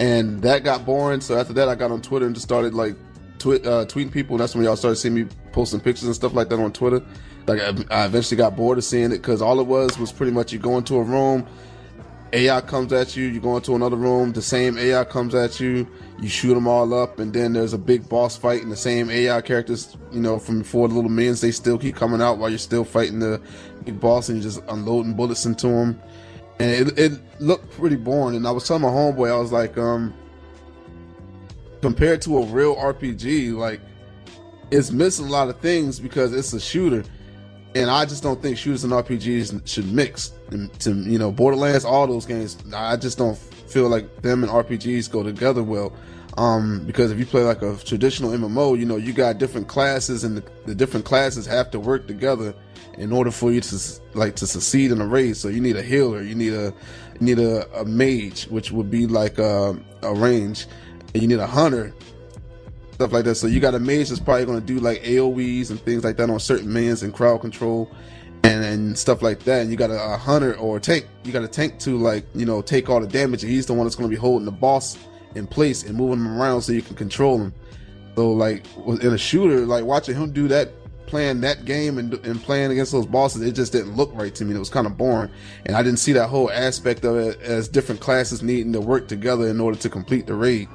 and 0.00 0.42
that 0.42 0.64
got 0.64 0.84
boring. 0.84 1.20
So 1.20 1.38
after 1.38 1.52
that, 1.52 1.68
I 1.68 1.74
got 1.76 1.92
on 1.92 2.02
Twitter 2.02 2.26
and 2.26 2.34
just 2.34 2.46
started 2.48 2.74
like 2.74 2.96
twi- 3.38 3.56
uh, 3.58 3.84
tweeting 3.84 4.10
people. 4.10 4.34
And 4.34 4.40
that's 4.40 4.54
when 4.56 4.64
y'all 4.64 4.74
started 4.76 4.96
seeing 4.96 5.14
me 5.14 5.26
posting 5.52 5.78
pictures 5.80 6.04
and 6.06 6.14
stuff 6.14 6.34
like 6.34 6.48
that 6.48 6.58
on 6.58 6.72
Twitter. 6.72 7.02
Like 7.46 7.60
I, 7.60 8.02
I 8.02 8.06
eventually 8.06 8.36
got 8.36 8.56
bored 8.56 8.78
of 8.78 8.84
seeing 8.84 9.06
it 9.12 9.18
because 9.18 9.40
all 9.40 9.60
it 9.60 9.66
was 9.66 9.98
was 9.98 10.10
pretty 10.10 10.32
much 10.32 10.52
you 10.52 10.58
go 10.58 10.76
into 10.78 10.96
a 10.96 11.02
room. 11.02 11.46
AI 12.32 12.60
comes 12.60 12.92
at 12.92 13.16
you, 13.16 13.26
you 13.26 13.40
go 13.40 13.56
into 13.56 13.74
another 13.74 13.96
room, 13.96 14.32
the 14.32 14.42
same 14.42 14.78
AI 14.78 15.04
comes 15.04 15.34
at 15.34 15.58
you, 15.58 15.86
you 16.20 16.28
shoot 16.28 16.54
them 16.54 16.68
all 16.68 16.94
up, 16.94 17.18
and 17.18 17.32
then 17.32 17.52
there's 17.52 17.72
a 17.72 17.78
big 17.78 18.08
boss 18.08 18.36
fight, 18.36 18.62
and 18.62 18.70
the 18.70 18.76
same 18.76 19.10
AI 19.10 19.40
characters, 19.40 19.96
you 20.12 20.20
know, 20.20 20.38
from 20.38 20.60
before 20.60 20.88
the 20.88 20.94
little 20.94 21.10
minions, 21.10 21.40
they 21.40 21.50
still 21.50 21.78
keep 21.78 21.96
coming 21.96 22.22
out 22.22 22.38
while 22.38 22.48
you're 22.48 22.58
still 22.58 22.84
fighting 22.84 23.18
the 23.18 23.40
big 23.84 23.98
boss, 24.00 24.28
and 24.28 24.38
you're 24.38 24.50
just 24.50 24.62
unloading 24.68 25.14
bullets 25.14 25.44
into 25.44 25.66
them. 25.66 26.00
And 26.60 26.88
it, 26.88 26.98
it 26.98 27.12
looked 27.40 27.70
pretty 27.72 27.96
boring, 27.96 28.36
and 28.36 28.46
I 28.46 28.52
was 28.52 28.66
telling 28.66 28.82
my 28.82 28.88
homeboy, 28.88 29.30
I 29.30 29.38
was 29.38 29.50
like, 29.50 29.76
um, 29.76 30.14
compared 31.80 32.22
to 32.22 32.38
a 32.38 32.46
real 32.46 32.76
RPG, 32.76 33.56
like, 33.56 33.80
it's 34.70 34.92
missing 34.92 35.26
a 35.26 35.30
lot 35.30 35.48
of 35.48 35.58
things 35.58 35.98
because 35.98 36.32
it's 36.32 36.52
a 36.52 36.60
shooter 36.60 37.02
and 37.74 37.90
I 37.90 38.04
just 38.04 38.22
don't 38.22 38.40
think 38.42 38.58
shooters 38.58 38.84
and 38.84 38.92
RPGs 38.92 39.66
should 39.66 39.92
mix. 39.92 40.32
And 40.50 40.72
to 40.80 40.92
you 40.94 41.18
know, 41.18 41.30
Borderlands, 41.30 41.84
all 41.84 42.06
those 42.06 42.26
games, 42.26 42.56
I 42.74 42.96
just 42.96 43.18
don't 43.18 43.36
feel 43.36 43.88
like 43.88 44.22
them 44.22 44.42
and 44.42 44.52
RPGs 44.52 45.10
go 45.10 45.22
together 45.22 45.62
well. 45.62 45.92
Um, 46.36 46.84
because 46.86 47.10
if 47.10 47.18
you 47.18 47.26
play 47.26 47.42
like 47.42 47.62
a 47.62 47.76
traditional 47.76 48.30
MMO, 48.30 48.78
you 48.78 48.86
know, 48.86 48.96
you 48.96 49.12
got 49.12 49.38
different 49.38 49.68
classes, 49.68 50.24
and 50.24 50.36
the, 50.36 50.44
the 50.64 50.74
different 50.74 51.04
classes 51.04 51.44
have 51.46 51.70
to 51.72 51.80
work 51.80 52.06
together 52.06 52.54
in 52.98 53.12
order 53.12 53.30
for 53.30 53.52
you 53.52 53.60
to 53.60 53.78
like 54.14 54.36
to 54.36 54.46
succeed 54.46 54.90
in 54.92 55.00
a 55.00 55.06
raid. 55.06 55.36
So 55.36 55.48
you 55.48 55.60
need 55.60 55.76
a 55.76 55.82
healer, 55.82 56.22
you 56.22 56.34
need 56.34 56.52
a 56.52 56.72
you 57.18 57.26
need 57.26 57.38
a, 57.38 57.68
a 57.78 57.84
mage, 57.84 58.44
which 58.44 58.70
would 58.72 58.90
be 58.90 59.06
like 59.06 59.38
a, 59.38 59.78
a 60.02 60.14
range, 60.14 60.66
and 61.14 61.22
you 61.22 61.28
need 61.28 61.40
a 61.40 61.46
hunter, 61.46 61.92
stuff 63.00 63.12
like 63.14 63.24
that. 63.24 63.36
So 63.36 63.46
you 63.46 63.60
got 63.60 63.74
a 63.74 63.78
mage 63.78 64.10
that's 64.10 64.20
probably 64.20 64.44
going 64.44 64.60
to 64.60 64.66
do 64.66 64.78
like 64.78 65.02
AOE's 65.02 65.70
and 65.70 65.80
things 65.80 66.04
like 66.04 66.18
that 66.18 66.28
on 66.28 66.38
certain 66.38 66.70
minions 66.70 67.02
and 67.02 67.14
crowd 67.14 67.40
control 67.40 67.90
and, 68.44 68.62
and 68.62 68.98
stuff 68.98 69.22
like 69.22 69.40
that. 69.44 69.62
And 69.62 69.70
you 69.70 69.76
got 69.78 69.88
a, 69.88 69.98
a 69.98 70.18
hunter 70.18 70.54
or 70.56 70.76
a 70.76 70.80
tank. 70.80 71.06
You 71.24 71.32
got 71.32 71.42
a 71.42 71.48
tank 71.48 71.78
to 71.80 71.96
like 71.96 72.26
you 72.34 72.44
know 72.44 72.60
take 72.60 72.90
all 72.90 73.00
the 73.00 73.06
damage. 73.06 73.42
And 73.42 73.50
he's 73.50 73.64
the 73.64 73.72
one 73.72 73.86
that's 73.86 73.96
going 73.96 74.10
to 74.10 74.14
be 74.14 74.20
holding 74.20 74.44
the 74.44 74.52
boss 74.52 74.98
in 75.34 75.46
place 75.46 75.82
and 75.82 75.96
moving 75.96 76.18
him 76.18 76.38
around 76.38 76.60
so 76.60 76.72
you 76.72 76.82
can 76.82 76.94
control 76.94 77.38
him. 77.38 77.54
So 78.16 78.32
like 78.32 78.66
in 78.76 79.14
a 79.14 79.18
shooter, 79.18 79.64
like 79.64 79.84
watching 79.84 80.14
him 80.14 80.30
do 80.32 80.46
that. 80.48 80.70
Playing 81.06 81.40
that 81.40 81.64
game 81.64 81.98
and, 81.98 82.14
and 82.24 82.40
playing 82.40 82.70
against 82.70 82.92
those 82.92 83.04
bosses, 83.04 83.42
it 83.42 83.50
just 83.56 83.72
didn't 83.72 83.96
look 83.96 84.12
right 84.14 84.32
to 84.36 84.44
me. 84.44 84.54
It 84.54 84.60
was 84.60 84.70
kind 84.70 84.86
of 84.86 84.96
boring, 84.96 85.28
and 85.66 85.74
I 85.74 85.82
didn't 85.82 85.98
see 85.98 86.12
that 86.12 86.28
whole 86.28 86.48
aspect 86.52 87.04
of 87.04 87.16
it 87.16 87.40
as 87.40 87.66
different 87.66 88.00
classes 88.00 88.44
needing 88.44 88.72
to 88.74 88.80
work 88.80 89.08
together 89.08 89.48
in 89.48 89.58
order 89.58 89.76
to 89.78 89.90
complete 89.90 90.28
the 90.28 90.34
raid. 90.34 90.68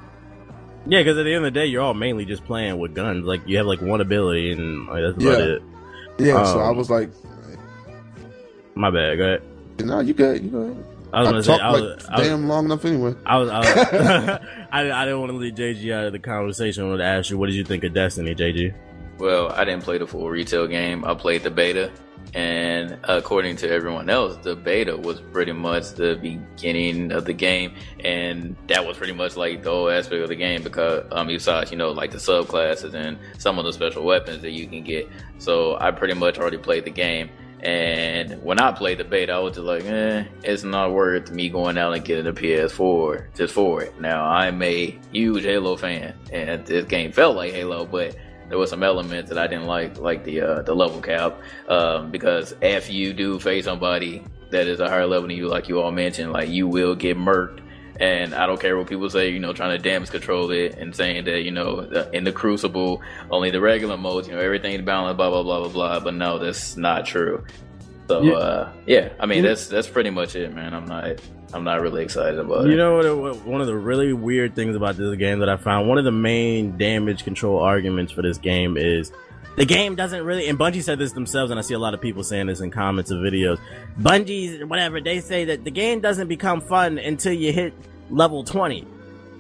Yeah, 0.88 1.00
because 1.00 1.18
at 1.18 1.24
the 1.24 1.34
end 1.34 1.46
of 1.46 1.54
the 1.54 1.60
day, 1.60 1.66
you're 1.66 1.82
all 1.82 1.94
mainly 1.94 2.26
just 2.26 2.46
playing 2.46 2.78
with 2.80 2.94
guns. 2.94 3.26
Like 3.26 3.42
you 3.48 3.58
have 3.58 3.66
like 3.66 3.82
one 3.82 4.02
ability, 4.02 4.52
and 4.52 4.86
like, 4.88 5.02
that's 5.04 5.24
about 5.24 5.40
Yeah. 5.40 5.46
it. 5.56 5.62
Yeah, 6.18 6.44
so 6.46 6.60
Um, 6.60 6.68
I 6.68 6.72
was 6.72 6.90
like, 6.90 7.10
My 8.76 8.90
bad. 8.90 9.18
Go 9.18 9.24
ahead. 9.26 9.42
"No, 9.84 10.00
you 10.00 10.14
good, 10.14 10.44
you 10.44 10.50
good." 10.50 10.86
I 11.14 11.20
was 11.22 11.28
I 11.28 11.32
gonna 11.32 11.44
say 11.44 11.52
talked 11.54 11.64
I 11.64 11.72
was, 11.72 11.82
like 11.82 12.10
I 12.10 12.18
was, 12.20 12.28
damn 12.28 12.48
long 12.48 12.66
enough 12.66 12.84
anyway. 12.86 13.16
I 13.26 13.38
was, 13.38 13.50
I, 13.50 13.60
was 13.60 13.68
I, 14.72 14.92
I 14.92 15.06
didn't 15.06 15.20
want 15.22 15.32
to 15.32 15.38
leave 15.38 15.56
JG 15.56 15.94
out 15.94 16.06
of 16.06 16.12
the 16.12 16.20
conversation. 16.20 16.84
I 16.84 16.88
wanted 16.88 16.98
to 17.00 17.06
ask 17.06 17.30
you, 17.30 17.38
what 17.38 17.48
did 17.48 17.56
you 17.56 17.64
think 17.64 17.84
of 17.86 17.94
Destiny, 17.94 18.36
JG? 18.36 18.74
Well, 19.18 19.50
I 19.52 19.64
didn't 19.64 19.84
play 19.84 19.98
the 19.98 20.08
full 20.08 20.30
retail 20.30 20.68
game. 20.68 21.06
I 21.06 21.14
played 21.14 21.44
the 21.44 21.52
beta, 21.52 21.90
and 22.36 22.98
according 23.06 23.56
to 23.56 23.70
everyone 23.70 24.10
else, 24.10 24.36
the 24.44 24.58
beta 24.58 24.98
was 24.98 25.22
pretty 25.22 25.54
much 25.54 25.94
the 25.94 26.16
beginning 26.22 27.14
of 27.14 27.24
the 27.24 27.32
game, 27.32 27.74
and 28.04 28.58
that 28.68 28.86
was 28.86 28.98
pretty 28.98 29.14
much 29.14 29.38
like 29.38 29.64
the 29.64 29.70
whole 29.70 29.90
aspect 29.90 30.22
of 30.22 30.28
the 30.28 30.36
game 30.36 30.62
because 30.62 31.06
um, 31.14 31.28
besides 31.28 31.72
you 31.72 31.78
know 31.78 31.92
like 31.92 32.12
the 32.12 32.18
subclasses 32.18 32.94
and 32.94 33.18
some 33.38 33.58
of 33.58 33.64
the 33.64 33.72
special 33.72 34.04
weapons 34.04 34.42
that 34.42 34.52
you 34.52 34.68
can 34.68 34.84
get. 34.84 35.10
So 35.38 35.78
I 35.80 35.92
pretty 35.92 36.14
much 36.14 36.38
already 36.38 36.58
played 36.58 36.84
the 36.84 36.92
game. 36.92 37.30
And 37.62 38.44
when 38.44 38.60
I 38.60 38.74
played 38.74 38.98
the 38.98 39.06
beta, 39.06 39.32
I 39.32 39.40
was 39.40 39.56
just 39.56 39.66
like, 39.66 39.86
eh, 39.86 40.26
it's 40.44 40.64
not 40.64 40.92
worth 40.92 41.32
me 41.32 41.50
going 41.50 41.78
out 41.78 41.94
and 41.94 42.04
getting 42.04 42.28
a 42.28 42.34
PS4 42.34 43.34
just 43.34 43.54
for 43.54 43.82
it. 43.82 44.00
Now, 44.00 44.26
I'm 44.26 44.62
a 44.62 45.00
huge 45.12 45.46
Halo 45.46 45.76
fan, 45.78 46.14
and 46.32 46.64
this 46.66 46.86
game 46.86 47.12
felt 47.12 47.36
like 47.38 47.54
Halo, 47.54 47.86
but 47.86 48.16
there 48.50 48.58
were 48.58 48.68
some 48.68 48.84
elements 48.84 49.30
that 49.30 49.38
I 49.38 49.48
didn't 49.48 49.66
like, 49.66 49.98
like 49.98 50.24
the 50.24 50.42
uh, 50.42 50.62
the 50.62 50.76
level 50.76 51.02
cap, 51.02 51.40
um, 51.68 52.12
because 52.12 52.56
if 52.62 52.90
you 52.90 53.14
do 53.14 53.40
face 53.40 53.66
somebody, 53.66 54.24
that 54.52 54.68
is 54.68 54.80
a 54.80 54.90
higher 54.90 55.08
level 55.08 55.28
than 55.28 55.38
you, 55.38 55.48
like 55.48 55.68
you 55.68 55.82
all 55.82 55.92
mentioned, 55.92 56.32
like 56.32 56.50
you 56.50 56.68
will 56.68 56.96
get 56.96 57.18
murked. 57.18 57.62
And 57.98 58.36
I 58.36 58.46
don't 58.46 58.60
care 58.60 58.78
what 58.78 58.88
people 58.88 59.10
say, 59.10 59.30
you 59.30 59.40
know, 59.40 59.54
trying 59.54 59.78
to 59.78 59.82
damage 59.82 60.10
control 60.10 60.52
it 60.52 60.78
and 60.78 60.94
saying 60.94 61.24
that, 61.26 61.44
you 61.44 61.52
know, 61.52 61.80
in 62.12 62.26
the 62.26 62.32
Crucible, 62.34 63.02
only 63.32 63.52
the 63.52 63.62
regular 63.62 63.96
modes, 63.96 64.28
you 64.28 64.34
know, 64.34 64.42
everything's 64.42 64.82
balanced, 64.82 65.16
blah, 65.16 65.30
blah, 65.30 65.44
blah, 65.44 65.60
blah, 65.62 65.70
blah. 65.70 66.00
But 66.02 66.14
no, 66.16 66.38
that's 66.38 66.76
not 66.76 67.06
true. 67.06 67.46
So, 68.08 68.22
yeah, 68.22 68.34
uh, 68.34 68.74
yeah 68.86 69.10
I 69.20 69.26
mean, 69.26 69.44
that's 69.44 69.68
that's 69.68 69.88
pretty 69.88 70.12
much 70.12 70.36
it, 70.36 70.54
man. 70.54 70.74
I'm 70.74 70.86
not 70.86 71.20
I'm 71.54 71.64
not 71.64 71.82
really 71.82 72.04
excited 72.04 72.40
about 72.40 72.62
you 72.62 72.68
it. 72.68 72.72
You 72.72 72.78
know 72.78 73.18
what? 73.18 73.46
One 73.46 73.62
of 73.62 73.68
the 73.68 73.76
really 73.76 74.14
weird 74.14 74.56
things 74.56 74.76
about 74.76 74.98
this 74.98 75.16
game 75.18 75.40
that 75.40 75.50
I 75.50 75.58
found, 75.58 75.88
one 75.88 75.98
of 75.98 76.04
the 76.04 76.12
main 76.12 76.78
damage 76.78 77.24
control 77.24 77.60
arguments 77.60 78.12
for 78.12 78.22
this 78.22 78.38
game 78.38 78.78
is 78.78 79.12
the 79.56 79.66
game 79.66 79.96
doesn't 79.96 80.24
really, 80.24 80.50
and 80.50 80.60
Bungie 80.60 80.84
said 80.84 81.00
this 81.00 81.14
themselves, 81.14 81.50
and 81.50 81.60
I 81.60 81.62
see 81.62 81.74
a 81.74 81.80
lot 81.80 81.94
of 81.94 82.02
people 82.02 82.24
saying 82.24 82.48
this 82.48 82.60
in 82.60 82.72
comments 82.72 83.10
of 83.10 83.20
videos. 83.20 83.58
Bungie's, 84.00 84.66
whatever, 84.66 85.00
they 85.00 85.22
say 85.22 85.46
that 85.46 85.64
the 85.64 85.72
game 85.72 86.02
doesn't 86.02 86.28
become 86.28 86.60
fun 86.60 86.98
until 86.98 87.32
you 87.32 87.54
hit 87.54 87.74
level 88.10 88.44
20. 88.44 88.82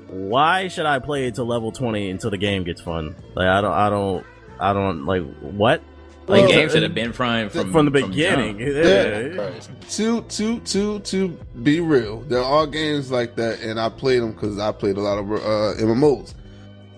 Why 0.07 0.69
should 0.69 0.85
I 0.85 0.99
play 0.99 1.27
it 1.27 1.35
to 1.35 1.43
level 1.43 1.71
20 1.71 2.09
until 2.09 2.29
the 2.29 2.37
game 2.37 2.63
gets 2.63 2.79
fun? 2.79 3.15
Like, 3.35 3.47
I 3.47 3.59
don't, 3.59 3.73
I 3.73 3.89
don't, 3.89 4.25
I 4.57 4.73
don't, 4.73 5.05
like, 5.05 5.23
what? 5.41 5.81
Like 6.27 6.41
well, 6.41 6.49
game 6.49 6.69
should 6.69 6.81
have 6.81 6.95
been 6.95 7.13
fun 7.13 7.49
from 7.49 7.71
from 7.71 7.85
the 7.85 7.91
beginning. 7.91 8.57
From 8.57 8.67
yeah. 8.67 9.19
yeah. 9.19 9.59
To 9.91 10.21
to 10.21 10.59
to 10.59 10.99
to 10.99 11.27
be 11.61 11.79
real, 11.79 12.21
there 12.21 12.41
are 12.41 12.65
games 12.65 13.11
like 13.11 13.35
that, 13.35 13.61
and 13.61 13.79
I 13.79 13.89
played 13.89 14.23
them 14.23 14.31
because 14.31 14.57
I 14.57 14.71
played 14.71 14.97
a 14.97 15.01
lot 15.01 15.19
of 15.19 15.31
uh, 15.31 15.83
MMOs. 15.83 16.33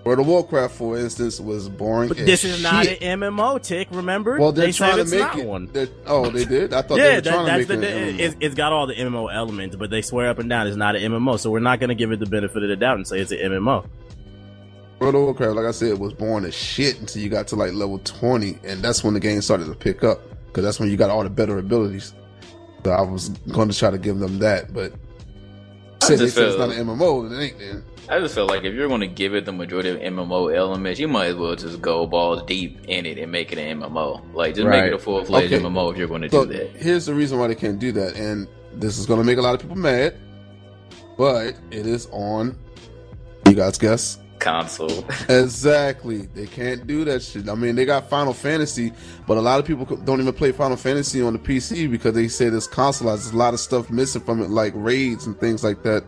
World 0.07 0.19
of 0.19 0.27
Warcraft, 0.27 0.73
for 0.73 0.97
instance, 0.97 1.37
was 1.37 1.67
boring. 1.67 2.07
But 2.07 2.17
this 2.19 2.45
is 2.45 2.55
shit. 2.55 2.63
not 2.63 2.87
an 2.87 3.19
MMO, 3.19 3.61
Tick. 3.61 3.89
Remember? 3.91 4.39
Well, 4.39 4.53
they're 4.53 4.67
they 4.67 4.71
trying 4.71 5.03
to 5.03 5.11
make 5.11 5.35
it 5.35 5.45
one. 5.45 5.69
Oh, 6.05 6.29
they 6.29 6.45
did. 6.45 6.73
I 6.73 6.81
thought 6.81 6.97
yeah, 6.97 7.19
they 7.19 7.29
were 7.29 7.35
trying 7.35 7.45
that, 7.47 7.67
to 7.67 7.77
make 7.77 7.81
the, 7.81 8.07
it. 8.07 8.19
It's, 8.21 8.35
it's 8.39 8.55
got 8.55 8.71
all 8.71 8.87
the 8.87 8.95
MMO 8.95 9.33
elements, 9.33 9.75
but 9.75 9.89
they 9.89 10.01
swear 10.01 10.29
up 10.29 10.39
and 10.39 10.49
down 10.49 10.65
it's 10.67 10.77
not 10.77 10.95
an 10.95 11.11
MMO. 11.11 11.37
So 11.37 11.51
we're 11.51 11.59
not 11.59 11.81
going 11.81 11.89
to 11.89 11.95
give 11.95 12.13
it 12.13 12.21
the 12.21 12.25
benefit 12.25 12.63
of 12.63 12.69
the 12.69 12.77
doubt 12.77 12.95
and 12.95 13.05
say 13.05 13.19
it's 13.19 13.31
an 13.31 13.39
MMO. 13.39 13.85
World 14.99 15.15
of 15.15 15.21
Warcraft, 15.21 15.55
like 15.55 15.65
I 15.65 15.71
said, 15.71 15.99
was 15.99 16.13
born 16.13 16.43
as 16.45 16.55
shit 16.55 16.99
until 16.99 17.21
you 17.21 17.29
got 17.29 17.47
to 17.49 17.55
like 17.55 17.73
level 17.73 17.99
twenty, 17.99 18.57
and 18.63 18.81
that's 18.81 19.03
when 19.03 19.13
the 19.13 19.19
game 19.19 19.41
started 19.41 19.65
to 19.65 19.75
pick 19.75 20.03
up 20.03 20.21
because 20.47 20.63
that's 20.63 20.79
when 20.79 20.89
you 20.89 20.97
got 20.97 21.09
all 21.09 21.23
the 21.23 21.29
better 21.29 21.57
abilities. 21.59 22.13
So 22.83 22.91
I 22.91 23.01
was 23.01 23.29
going 23.51 23.69
to 23.69 23.77
try 23.77 23.91
to 23.91 23.97
give 23.97 24.19
them 24.19 24.39
that, 24.39 24.73
but 24.73 24.93
since 26.01 26.21
they 26.21 26.29
said 26.29 26.47
it's 26.47 26.57
not 26.57 26.69
an 26.69 26.87
MMO, 26.87 27.31
it 27.31 27.43
ain't 27.43 27.59
then. 27.59 27.83
I 28.09 28.19
just 28.19 28.33
feel 28.33 28.47
like 28.47 28.63
if 28.63 28.73
you're 28.73 28.87
going 28.87 29.01
to 29.01 29.07
give 29.07 29.35
it 29.35 29.43
the 29.43 29.51
majority 29.51 29.89
of 29.89 29.97
MMO 29.97 30.55
elements, 30.55 30.97
you 30.99 31.09
might 31.09 31.25
as 31.25 31.35
well 31.35 31.55
just 31.55 31.81
go 31.81 32.07
balls 32.07 32.41
deep 32.43 32.79
in 32.87 33.05
it 33.05 33.17
and 33.17 33.29
make 33.29 33.51
it 33.51 33.57
an 33.57 33.81
MMO. 33.81 34.33
Like, 34.33 34.55
just 34.55 34.65
right. 34.65 34.83
make 34.83 34.93
it 34.93 34.95
a 34.95 34.99
full 34.99 35.25
fledged 35.25 35.51
okay. 35.51 35.61
MMO 35.61 35.91
if 35.91 35.97
you're 35.97 36.07
going 36.07 36.21
to 36.21 36.29
so 36.29 36.45
do 36.45 36.53
that. 36.53 36.77
Here's 36.77 37.05
the 37.05 37.13
reason 37.13 37.37
why 37.37 37.47
they 37.47 37.55
can't 37.55 37.79
do 37.79 37.91
that, 37.91 38.15
and 38.15 38.47
this 38.73 38.97
is 38.97 39.05
going 39.05 39.19
to 39.19 39.25
make 39.25 39.37
a 39.37 39.41
lot 39.41 39.55
of 39.55 39.59
people 39.61 39.75
mad, 39.75 40.15
but 41.17 41.55
it 41.69 41.85
is 41.85 42.07
on. 42.13 42.57
You 43.45 43.55
guys 43.55 43.77
guess? 43.77 44.19
Console. 44.39 45.05
exactly. 45.29 46.27
They 46.27 46.45
can't 46.45 46.85
do 46.85 47.03
that 47.05 47.23
shit. 47.23 47.49
I 47.49 47.55
mean, 47.55 47.75
they 47.75 47.85
got 47.85 48.09
Final 48.09 48.33
Fantasy, 48.33 48.93
but 49.25 49.37
a 49.37 49.41
lot 49.41 49.59
of 49.59 49.65
people 49.65 49.85
don't 49.97 50.21
even 50.21 50.33
play 50.33 50.51
Final 50.51 50.77
Fantasy 50.77 51.21
on 51.21 51.33
the 51.33 51.39
PC 51.39 51.89
because 51.89 52.13
they 52.13 52.27
say 52.27 52.49
this 52.49 52.67
console 52.67 53.09
has 53.09 53.31
a 53.31 53.37
lot 53.37 53.53
of 53.53 53.59
stuff 53.59 53.89
missing 53.89 54.21
from 54.21 54.41
it, 54.41 54.49
like 54.49 54.73
raids 54.75 55.25
and 55.25 55.39
things 55.39 55.63
like 55.63 55.83
that. 55.83 56.03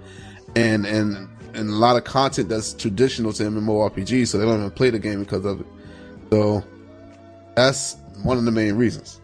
And 0.56 0.86
and 0.86 1.30
and 1.54 1.70
a 1.70 1.74
lot 1.74 1.98
of 1.98 2.04
content 2.04 2.50
that's 2.50 2.74
traditional 2.74 3.34
to 3.34 3.44
MMORPG, 3.44 4.28
so 4.28 4.38
they 4.38 4.46
don't 4.46 4.60
even 4.60 4.72
play 4.72 4.90
the 4.90 5.00
game 5.00 5.24
because 5.24 5.46
of 5.46 5.62
it. 5.62 5.68
So 6.32 6.64
that's 7.56 7.98
one 8.24 8.38
of 8.38 8.46
the 8.46 8.52
main 8.52 8.76
reasons. 8.76 9.20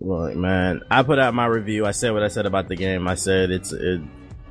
Look, 0.00 0.34
man, 0.34 0.80
I 0.90 1.02
put 1.02 1.18
out 1.18 1.34
my 1.34 1.46
review. 1.46 1.86
I 1.86 1.92
said 1.92 2.12
what 2.12 2.22
I 2.22 2.28
said 2.28 2.46
about 2.46 2.68
the 2.68 2.76
game. 2.76 3.06
I 3.06 3.14
said 3.14 3.50
it's 3.50 3.72
it, 3.72 4.00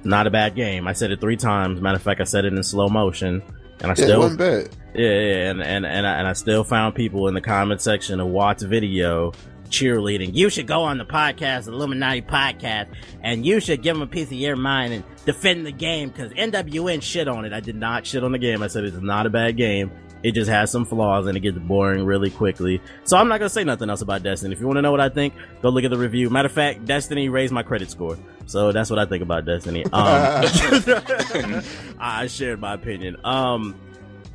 not 0.04 0.28
a 0.28 0.32
bad 0.32 0.56
game. 0.56 0.88
I 0.88 0.94
said 0.94 1.12
it 1.12 1.20
three 1.20 1.36
times. 1.36 1.82
Matter 1.82 1.98
of 1.98 2.02
fact, 2.02 2.22
I 2.22 2.24
said 2.24 2.46
it 2.46 2.54
in 2.54 2.64
slow 2.64 2.88
motion, 2.88 3.44
and 3.82 3.88
I 3.88 3.90
yeah, 3.90 3.94
still. 3.94 4.38
Yeah, 4.38 4.68
yeah, 4.94 5.50
and 5.50 5.62
and 5.62 5.86
and 5.86 6.08
I, 6.08 6.20
and 6.20 6.28
I 6.28 6.34
still 6.34 6.64
found 6.64 6.96
people 6.96 7.28
in 7.28 7.34
the 7.34 7.42
comment 7.42 7.82
section 7.82 8.20
of 8.20 8.28
Watt's 8.28 8.64
video 8.64 9.32
cheerleading. 9.70 10.36
You 10.36 10.50
should 10.50 10.68
go 10.68 10.84
on 10.84 10.98
the 10.98 11.06
podcast, 11.06 11.68
Illuminati 11.68 12.22
podcast, 12.22 12.94
and 13.22 13.46
you 13.46 13.60
should 13.60 13.82
give 13.82 13.96
them 13.96 14.04
a 14.04 14.08
piece 14.08 14.28
of 14.28 14.34
your 14.34 14.56
mind 14.56 14.94
and 14.94 15.04
defend 15.26 15.66
the 15.66 15.72
game 15.72 16.10
because 16.10 16.32
NWN 16.34 17.02
shit 17.02 17.28
on 17.28 17.46
it. 17.46 17.54
I 17.54 17.62
did 17.62 17.76
not 17.76 18.06
shit 18.06 18.24
on 18.24 18.32
the 18.34 18.38
game. 18.38 18.62
I 18.62 18.68
said 18.68 18.84
it's 18.84 18.98
not 18.98 19.26
a 19.26 19.30
bad 19.30 19.58
game. 19.58 19.92
It 20.24 20.34
just 20.34 20.50
has 20.50 20.72
some 20.72 20.86
flaws 20.86 21.28
and 21.28 21.36
it 21.36 21.40
gets 21.40 21.58
boring 21.58 22.06
really 22.06 22.30
quickly. 22.30 22.82
So 23.04 23.18
I'm 23.18 23.28
not 23.28 23.40
gonna 23.40 23.50
say 23.50 23.64
nothing 23.64 23.90
else 23.90 24.02
about 24.02 24.24
Destiny. 24.24 24.54
If 24.54 24.60
you 24.60 24.68
want 24.68 24.78
to 24.78 24.82
know 24.82 24.92
what 24.92 25.02
I 25.02 25.10
think, 25.10 25.34
go 25.62 25.70
look 25.70 25.84
at 25.84 25.92
the 25.92 25.98
review. 25.98 26.30
Matter 26.30 26.48
of 26.48 26.52
fact, 26.52 26.86
Destiny 26.86 27.30
raised 27.30 27.54
my 27.54 27.64
credit 27.64 27.90
score, 27.90 28.18
so 28.46 28.72
that's 28.72 28.90
what 28.90 29.00
I 29.00 29.06
think 29.06 29.24
about 29.24 29.46
Destiny. 29.46 29.86
Um, 29.86 29.92
I 32.00 32.28
shared 32.28 32.60
my 32.60 32.74
opinion. 32.74 33.18
Um, 33.24 33.76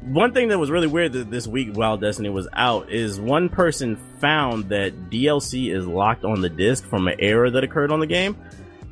one 0.06 0.32
thing 0.32 0.48
that 0.48 0.58
was 0.58 0.70
really 0.70 0.86
weird 0.86 1.12
this 1.12 1.46
week 1.46 1.70
while 1.74 1.96
Destiny 1.96 2.28
was 2.28 2.46
out 2.52 2.92
is 2.92 3.20
one 3.20 3.48
person 3.48 3.96
found 4.20 4.68
that 4.68 5.10
DLC 5.10 5.74
is 5.74 5.86
locked 5.86 6.24
on 6.24 6.40
the 6.40 6.48
disc 6.48 6.84
from 6.84 7.08
an 7.08 7.16
error 7.18 7.50
that 7.50 7.64
occurred 7.64 7.90
on 7.90 8.00
the 8.00 8.06
game, 8.06 8.36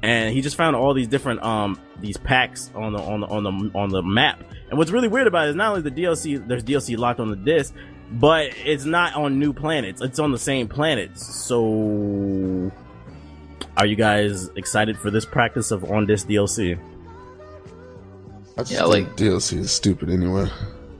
and 0.02 0.34
he 0.34 0.40
just 0.40 0.56
found 0.56 0.74
all 0.74 0.92
these 0.92 1.08
different 1.08 1.42
um 1.42 1.78
these 2.00 2.16
packs 2.16 2.70
on 2.74 2.92
the 2.92 3.00
on 3.00 3.20
the 3.20 3.26
on 3.28 3.42
the 3.44 3.78
on 3.78 3.88
the 3.90 4.02
map. 4.02 4.42
And 4.68 4.78
what's 4.78 4.90
really 4.90 5.08
weird 5.08 5.26
about 5.26 5.46
it 5.46 5.50
is 5.50 5.56
not 5.56 5.76
only 5.76 5.82
the 5.82 5.90
DLC 5.90 6.46
there's 6.46 6.64
DLC 6.64 6.96
locked 6.96 7.20
on 7.20 7.28
the 7.28 7.36
disc, 7.36 7.74
but 8.10 8.50
it's 8.64 8.84
not 8.84 9.14
on 9.14 9.38
new 9.38 9.52
planets. 9.52 10.00
It's 10.00 10.18
on 10.18 10.32
the 10.32 10.38
same 10.38 10.68
planets. 10.68 11.24
So, 11.26 12.70
are 13.76 13.86
you 13.86 13.96
guys 13.96 14.48
excited 14.56 14.98
for 14.98 15.10
this 15.10 15.24
practice 15.24 15.70
of 15.70 15.84
on 15.90 16.06
disc 16.06 16.28
DLC? 16.28 16.78
I 18.56 18.60
just 18.60 18.72
yeah, 18.72 18.84
like 18.84 19.16
DLC 19.16 19.58
is 19.58 19.72
stupid 19.72 20.10
anyway. 20.10 20.48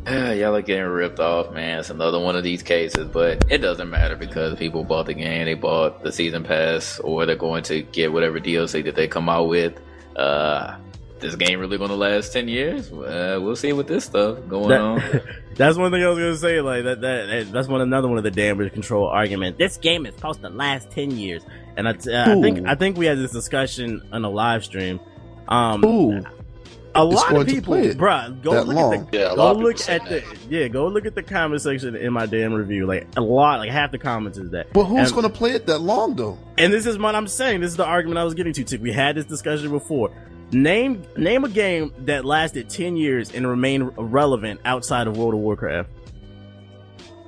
Yeah, 0.06 0.32
y'all 0.32 0.54
are 0.54 0.60
getting 0.60 0.84
ripped 0.84 1.18
off, 1.18 1.54
man. 1.54 1.78
It's 1.78 1.88
another 1.88 2.20
one 2.20 2.36
of 2.36 2.42
these 2.42 2.62
cases, 2.62 3.08
but 3.08 3.44
it 3.50 3.58
doesn't 3.58 3.88
matter 3.88 4.16
because 4.16 4.58
people 4.58 4.84
bought 4.84 5.06
the 5.06 5.14
game, 5.14 5.46
they 5.46 5.54
bought 5.54 6.02
the 6.02 6.12
season 6.12 6.44
pass, 6.44 6.98
or 7.00 7.24
they're 7.24 7.36
going 7.36 7.62
to 7.64 7.82
get 7.82 8.12
whatever 8.12 8.38
DLC 8.38 8.84
that 8.84 8.96
they 8.96 9.08
come 9.08 9.30
out 9.30 9.48
with. 9.48 9.80
Uh, 10.14 10.76
this 11.24 11.36
game 11.36 11.58
really 11.58 11.78
going 11.78 11.90
to 11.90 11.96
last 11.96 12.32
ten 12.32 12.48
years? 12.48 12.92
Uh, 12.92 13.38
we'll 13.40 13.56
see 13.56 13.72
with 13.72 13.86
this 13.86 14.04
stuff 14.04 14.38
going 14.48 14.68
that, 14.68 14.80
on. 14.80 15.02
that's 15.56 15.76
one 15.76 15.90
thing 15.90 16.02
I 16.02 16.08
was 16.08 16.18
going 16.18 16.32
to 16.32 16.38
say. 16.38 16.60
Like 16.60 16.84
that, 16.84 17.00
that, 17.00 17.48
that's 17.50 17.68
one 17.68 17.80
another 17.80 18.08
one 18.08 18.18
of 18.18 18.24
the 18.24 18.30
damage 18.30 18.72
control 18.72 19.08
argument. 19.08 19.58
This 19.58 19.76
game 19.76 20.06
is 20.06 20.14
supposed 20.14 20.40
to 20.42 20.48
last 20.50 20.90
ten 20.90 21.10
years, 21.12 21.44
and 21.76 21.88
I, 21.88 21.92
uh, 21.92 22.36
I 22.36 22.40
think 22.40 22.66
I 22.66 22.74
think 22.74 22.96
we 22.96 23.06
had 23.06 23.18
this 23.18 23.32
discussion 23.32 24.02
on 24.12 24.24
a 24.24 24.30
live 24.30 24.64
stream. 24.64 25.00
Um, 25.48 25.84
Ooh 25.84 26.24
a 26.94 27.04
lot 27.04 27.34
of 27.34 27.46
people, 27.46 27.74
bruh, 27.74 28.42
go 28.42 28.62
look 28.62 28.76
long. 28.76 28.94
at 28.94 29.10
the 29.10 29.18
yeah, 29.18 29.34
go 29.34 29.52
look 29.52 29.88
at 29.88 30.04
the 30.04 30.20
that. 30.20 30.38
yeah, 30.48 30.68
go 30.68 30.86
look 30.86 31.06
at 31.06 31.14
the 31.14 31.22
comment 31.22 31.60
section 31.60 31.96
in 31.96 32.12
my 32.12 32.26
damn 32.26 32.54
review. 32.54 32.86
Like 32.86 33.08
a 33.16 33.20
lot, 33.20 33.58
like 33.58 33.70
half 33.70 33.90
the 33.90 33.98
comments 33.98 34.38
is 34.38 34.50
that. 34.50 34.72
But 34.72 34.84
who's 34.84 35.08
and, 35.08 35.14
gonna 35.14 35.30
play 35.30 35.52
it 35.52 35.66
that 35.66 35.78
long 35.78 36.14
though? 36.14 36.38
And 36.56 36.72
this 36.72 36.86
is 36.86 36.98
what 36.98 37.14
I'm 37.14 37.26
saying. 37.26 37.60
This 37.60 37.70
is 37.70 37.76
the 37.76 37.84
argument 37.84 38.18
I 38.18 38.24
was 38.24 38.34
getting 38.34 38.52
to. 38.52 38.64
Tick. 38.64 38.80
We 38.80 38.92
had 38.92 39.16
this 39.16 39.26
discussion 39.26 39.70
before. 39.70 40.12
Name 40.52 41.02
name 41.16 41.44
a 41.44 41.48
game 41.48 41.92
that 42.00 42.24
lasted 42.24 42.68
ten 42.68 42.96
years 42.96 43.32
and 43.32 43.46
remained 43.46 43.92
relevant 43.96 44.60
outside 44.64 45.06
of 45.06 45.16
World 45.16 45.34
of 45.34 45.40
Warcraft. 45.40 45.90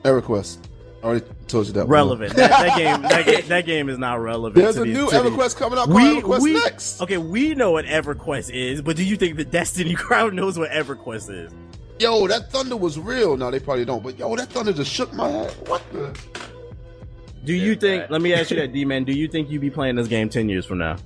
EverQuest 0.02 0.66
I 1.06 1.10
already 1.10 1.26
told 1.46 1.66
you 1.68 1.72
that. 1.74 1.86
Relevant. 1.86 2.32
That, 2.36 2.50
that, 2.50 2.76
game, 2.76 3.02
that, 3.02 3.26
game, 3.26 3.48
that 3.48 3.66
game 3.66 3.88
is 3.88 3.98
not 3.98 4.20
relevant. 4.20 4.56
There's 4.56 4.76
a 4.76 4.82
these, 4.82 4.96
new 4.96 5.06
EverQuest 5.06 5.56
coming 5.56 5.78
out. 5.78 5.88
We, 5.88 6.20
EverQuest 6.20 6.40
we, 6.40 6.54
next. 6.54 7.00
Okay, 7.00 7.18
we 7.18 7.54
know 7.54 7.70
what 7.70 7.84
EverQuest 7.84 8.50
is, 8.52 8.82
but 8.82 8.96
do 8.96 9.04
you 9.04 9.16
think 9.16 9.36
the 9.36 9.44
Destiny 9.44 9.94
crowd 9.96 10.34
knows 10.34 10.58
what 10.58 10.70
EverQuest 10.70 11.46
is? 11.46 11.52
Yo, 12.00 12.26
that 12.26 12.50
thunder 12.50 12.76
was 12.76 12.98
real. 12.98 13.36
No, 13.36 13.50
they 13.50 13.60
probably 13.60 13.84
don't. 13.84 14.02
But 14.02 14.18
yo, 14.18 14.34
that 14.36 14.48
thunder 14.48 14.72
just 14.72 14.92
shook 14.92 15.12
my 15.12 15.28
head. 15.28 15.52
What 15.68 15.82
the? 15.92 16.18
Do 17.44 17.54
you 17.54 17.76
think? 17.76 18.10
Let 18.10 18.20
me 18.20 18.34
ask 18.34 18.50
you 18.50 18.56
that, 18.56 18.72
D 18.72 18.84
man. 18.84 19.04
Do 19.04 19.12
you 19.12 19.28
think 19.28 19.48
you'd 19.48 19.60
be 19.60 19.70
playing 19.70 19.94
this 19.94 20.08
game 20.08 20.28
ten 20.28 20.48
years 20.48 20.66
from 20.66 20.78
now? 20.78 20.96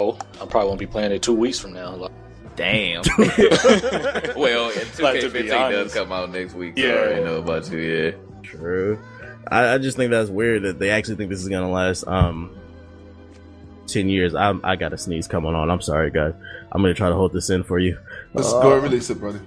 Oh, 0.00 0.18
I 0.40 0.46
probably 0.46 0.68
won't 0.68 0.80
be 0.80 0.86
playing 0.86 1.12
it 1.12 1.22
two 1.22 1.34
weeks 1.34 1.58
from 1.58 1.74
now. 1.74 1.94
Like, 1.94 2.10
Damn. 2.56 3.02
well, 3.18 4.70
2K15 4.70 5.70
does 5.70 5.94
come 5.94 6.12
out 6.12 6.30
next 6.30 6.54
week. 6.54 6.76
So 6.76 6.84
yeah, 6.84 6.92
I 6.92 6.96
already 6.98 7.24
know 7.24 7.36
about 7.36 7.70
you. 7.70 7.78
Yeah. 7.78 8.10
True. 8.42 8.98
I, 9.50 9.74
I, 9.74 9.78
just 9.78 9.96
think 9.96 10.10
that's 10.10 10.28
weird 10.28 10.62
that 10.62 10.78
they 10.78 10.90
actually 10.90 11.16
think 11.16 11.30
this 11.30 11.40
is 11.40 11.48
gonna 11.48 11.70
last 11.70 12.06
um 12.06 12.56
ten 13.86 14.08
years. 14.08 14.34
I 14.34 14.54
I 14.62 14.76
got 14.76 14.92
a 14.92 14.98
sneeze 14.98 15.26
coming 15.26 15.54
on. 15.54 15.70
I'm 15.70 15.80
sorry, 15.80 16.10
guys. 16.10 16.34
I'm 16.72 16.82
gonna 16.82 16.94
try 16.94 17.08
to 17.08 17.14
hold 17.14 17.32
this 17.32 17.48
in 17.50 17.62
for 17.64 17.78
you. 17.78 17.98
Let's 18.34 18.52
uh, 18.52 18.60
go 18.60 18.74
and 18.74 18.82
release 18.82 19.08
it, 19.10 19.20
buddy. 19.20 19.38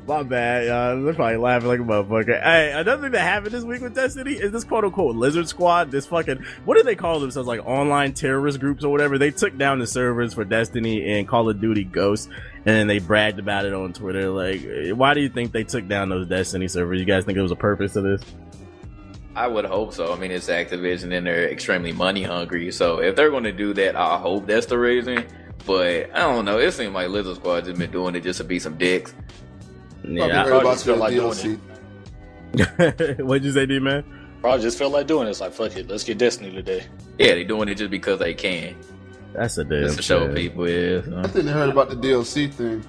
My 0.06 0.22
bad. 0.22 1.04
They're 1.04 1.14
probably 1.14 1.36
laughing 1.36 1.68
like 1.68 1.80
a 1.80 1.82
motherfucker. 1.82 2.42
Hey, 2.42 2.72
another 2.72 3.02
thing 3.02 3.12
that 3.12 3.20
happened 3.20 3.52
this 3.52 3.64
week 3.64 3.82
with 3.82 3.94
Destiny 3.94 4.32
is 4.32 4.52
this 4.52 4.64
quote 4.64 4.84
unquote 4.84 5.16
Lizard 5.16 5.48
Squad. 5.48 5.90
This 5.90 6.06
fucking 6.06 6.44
what 6.64 6.76
do 6.76 6.82
they 6.82 6.94
call 6.94 7.20
themselves? 7.20 7.46
Like 7.46 7.64
online 7.66 8.12
terrorist 8.12 8.60
groups 8.60 8.84
or 8.84 8.90
whatever. 8.90 9.18
They 9.18 9.30
took 9.30 9.56
down 9.56 9.78
the 9.78 9.86
servers 9.86 10.34
for 10.34 10.44
Destiny 10.44 11.18
and 11.18 11.28
Call 11.28 11.48
of 11.48 11.60
Duty 11.60 11.84
Ghosts, 11.84 12.28
and 12.64 12.88
they 12.88 12.98
bragged 12.98 13.38
about 13.38 13.64
it 13.64 13.74
on 13.74 13.92
Twitter. 13.92 14.30
Like, 14.30 14.96
why 14.96 15.14
do 15.14 15.20
you 15.20 15.28
think 15.28 15.52
they 15.52 15.64
took 15.64 15.88
down 15.88 16.08
those 16.08 16.26
Destiny 16.26 16.68
servers? 16.68 16.98
You 16.98 17.06
guys 17.06 17.24
think 17.24 17.38
it 17.38 17.42
was 17.42 17.52
a 17.52 17.56
purpose 17.56 17.92
to 17.94 18.00
this? 18.00 18.22
I 19.34 19.46
would 19.46 19.64
hope 19.64 19.94
so. 19.94 20.12
I 20.12 20.18
mean, 20.18 20.30
it's 20.30 20.48
Activision 20.48 21.16
and 21.16 21.26
they're 21.26 21.48
extremely 21.48 21.92
money 21.92 22.22
hungry. 22.22 22.70
So 22.70 23.00
if 23.00 23.16
they're 23.16 23.30
going 23.30 23.44
to 23.44 23.52
do 23.52 23.72
that, 23.74 23.96
I 23.96 24.18
hope 24.18 24.46
that's 24.46 24.66
the 24.66 24.78
reason. 24.78 25.26
But 25.64 26.14
I 26.14 26.20
don't 26.20 26.44
know. 26.44 26.58
It 26.58 26.72
seems 26.72 26.92
like 26.92 27.08
Lizard 27.08 27.36
Squad 27.36 27.64
just 27.64 27.78
been 27.78 27.90
doing 27.90 28.14
it 28.14 28.24
just 28.24 28.38
to 28.38 28.44
be 28.44 28.58
some 28.58 28.76
dicks. 28.76 29.14
Probably 30.02 30.16
Yeah. 30.18 30.44
heard 30.44 30.60
about 30.60 30.72
just 30.72 30.84
feel 30.84 30.94
the 30.94 31.00
like 31.00 31.14
doing 31.14 31.32
DLC. 32.54 33.20
What'd 33.24 33.44
you 33.44 33.52
say, 33.52 33.66
D 33.66 33.78
man? 33.78 34.04
Probably 34.40 34.62
just 34.62 34.76
felt 34.78 34.92
like 34.92 35.06
doing 35.06 35.26
it. 35.26 35.30
It's 35.30 35.40
like 35.40 35.52
fuck 35.52 35.76
it, 35.76 35.88
let's 35.88 36.04
get 36.04 36.18
Destiny 36.18 36.52
today. 36.52 36.84
Yeah, 37.18 37.34
they 37.34 37.44
doing 37.44 37.68
it 37.68 37.76
just 37.76 37.90
because 37.90 38.18
they 38.18 38.34
can. 38.34 38.76
That's 39.32 39.56
a 39.56 39.64
damn 39.64 39.84
Just 39.84 39.96
to 39.96 40.02
show 40.02 40.26
shame. 40.26 40.34
people. 40.34 40.68
Yeah. 40.68 40.98
I 40.98 41.22
so. 41.22 41.28
think 41.28 41.44
they 41.46 41.52
heard 41.52 41.70
about 41.70 41.88
the 41.88 41.96
DLC 41.96 42.52
thing. 42.52 42.84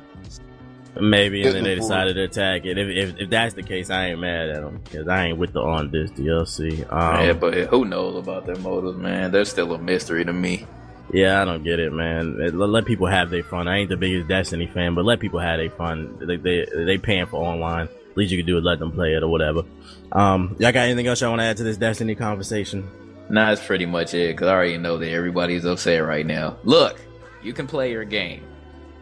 Maybe, 0.99 1.41
and 1.43 1.55
then 1.55 1.63
they 1.63 1.73
decided 1.73 2.15
to 2.15 2.23
attack 2.23 2.65
it. 2.65 2.77
If, 2.77 2.87
if, 3.13 3.19
if 3.21 3.29
that's 3.31 3.55
the 3.55 3.63
case, 3.63 3.89
I 3.89 4.09
ain't 4.09 4.19
mad 4.19 4.49
at 4.49 4.61
them 4.61 4.79
because 4.83 5.07
I 5.07 5.25
ain't 5.27 5.39
with 5.39 5.53
the 5.53 5.61
on 5.61 5.89
this 5.89 6.11
DLC. 6.11 6.81
Um, 6.93 7.25
yeah, 7.25 7.33
but 7.33 7.53
who 7.69 7.85
knows 7.85 8.15
about 8.15 8.45
their 8.45 8.57
motives, 8.57 8.97
man? 8.97 9.31
They're 9.31 9.45
still 9.45 9.73
a 9.73 9.79
mystery 9.79 10.23
to 10.25 10.33
me. 10.33 10.67
Yeah, 11.11 11.41
I 11.41 11.45
don't 11.45 11.63
get 11.63 11.79
it, 11.79 11.91
man. 11.91 12.57
Let, 12.57 12.85
people 12.85 13.07
have 13.07 13.29
their 13.29 13.43
fun. 13.43 13.67
I 13.67 13.79
ain't 13.79 13.89
the 13.89 13.97
biggest 13.97 14.27
Destiny 14.27 14.67
fan, 14.67 14.95
but 14.95 15.05
let 15.05 15.19
people 15.19 15.39
have 15.39 15.57
their 15.57 15.69
fun. 15.69 16.17
They 16.19 16.37
they 16.37 16.65
they 16.73 16.97
paying 16.97 17.25
for 17.25 17.43
online. 17.43 17.87
At 17.87 18.17
Least 18.17 18.31
you 18.31 18.37
can 18.37 18.45
do 18.45 18.57
is 18.57 18.63
let 18.63 18.79
them 18.79 18.91
play 18.91 19.13
it 19.13 19.23
or 19.23 19.27
whatever. 19.27 19.63
Um, 20.11 20.55
y'all 20.59 20.71
got 20.71 20.81
anything 20.81 21.07
else 21.07 21.21
y'all 21.21 21.31
want 21.31 21.41
to 21.41 21.45
add 21.45 21.57
to 21.57 21.63
this 21.63 21.77
Destiny 21.77 22.15
conversation? 22.15 22.87
Nah, 23.29 23.49
that's 23.49 23.65
pretty 23.65 23.85
much 23.85 24.13
it. 24.13 24.37
Cause 24.37 24.47
I 24.47 24.51
already 24.51 24.77
know 24.77 24.97
that 24.97 25.09
everybody's 25.09 25.65
upset 25.65 26.03
right 26.03 26.25
now. 26.25 26.57
Look, 26.63 27.01
you 27.41 27.53
can 27.53 27.65
play 27.65 27.91
your 27.91 28.05
game. 28.05 28.43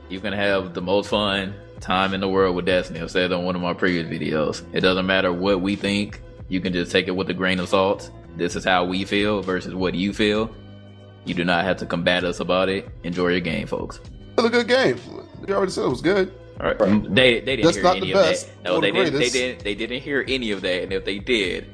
You 0.10 0.20
can 0.20 0.31
have 0.34 0.74
the 0.74 0.81
most 0.81 1.10
fun 1.10 1.53
time 1.81 2.13
in 2.13 2.22
the 2.22 2.29
world 2.29 2.55
with 2.55 2.65
Destiny. 2.65 3.01
I 3.01 3.08
said 3.08 3.31
on 3.34 3.43
one 3.43 3.55
of 3.55 3.62
my 3.62 3.74
previous 3.74 4.08
videos. 4.08 4.63
It 4.74 4.81
doesn't 4.81 5.05
matter 5.05 5.34
what 5.34 5.62
we 5.62 5.75
think. 5.75 6.22
You 6.48 6.62
can 6.62 6.72
just 6.72 6.91
take 6.91 7.08
it 7.08 7.15
with 7.15 7.29
a 7.29 7.34
grain 7.34 7.60
of 7.60 7.70
salt. 7.70 8.12
This 8.38 8.55
is 8.55 8.63
how 8.63 8.86
we 8.86 9.03
feel 9.03 9.41
versus 9.41 9.74
what 9.74 9.96
you 9.96 10.13
feel. 10.13 10.53
You 11.25 11.33
do 11.33 11.43
not 11.43 11.63
have 11.65 11.77
to 11.77 11.85
combat 11.85 12.23
us 12.23 12.39
about 12.39 12.69
it. 12.69 12.89
Enjoy 13.03 13.27
your 13.29 13.39
game, 13.39 13.67
folks. 13.67 13.97
It 13.97 14.37
was 14.37 14.45
a 14.45 14.49
good 14.49 14.67
game. 14.67 14.97
You 15.47 15.53
already 15.55 15.71
said 15.71 15.85
it 15.85 15.89
was 15.89 16.01
good. 16.01 16.33
All 16.59 16.67
right. 16.67 16.77
Mm, 16.77 17.15
they 17.15 17.39
they 17.39 17.55
didn't 17.57 17.65
That's 17.65 17.77
hear 17.77 17.87
any 17.87 17.99
the 18.01 18.11
of 18.13 18.25
best 18.25 18.47
that. 18.47 18.63
No, 18.63 18.81
they 18.81 18.91
didn't. 18.91 19.19
They 19.19 19.29
didn't. 19.29 19.63
They 19.63 19.75
didn't 19.75 20.01
hear 20.01 20.25
any 20.27 20.51
of 20.51 20.61
that. 20.61 20.83
And 20.83 20.93
if 20.93 21.05
they 21.05 21.19
did, 21.19 21.67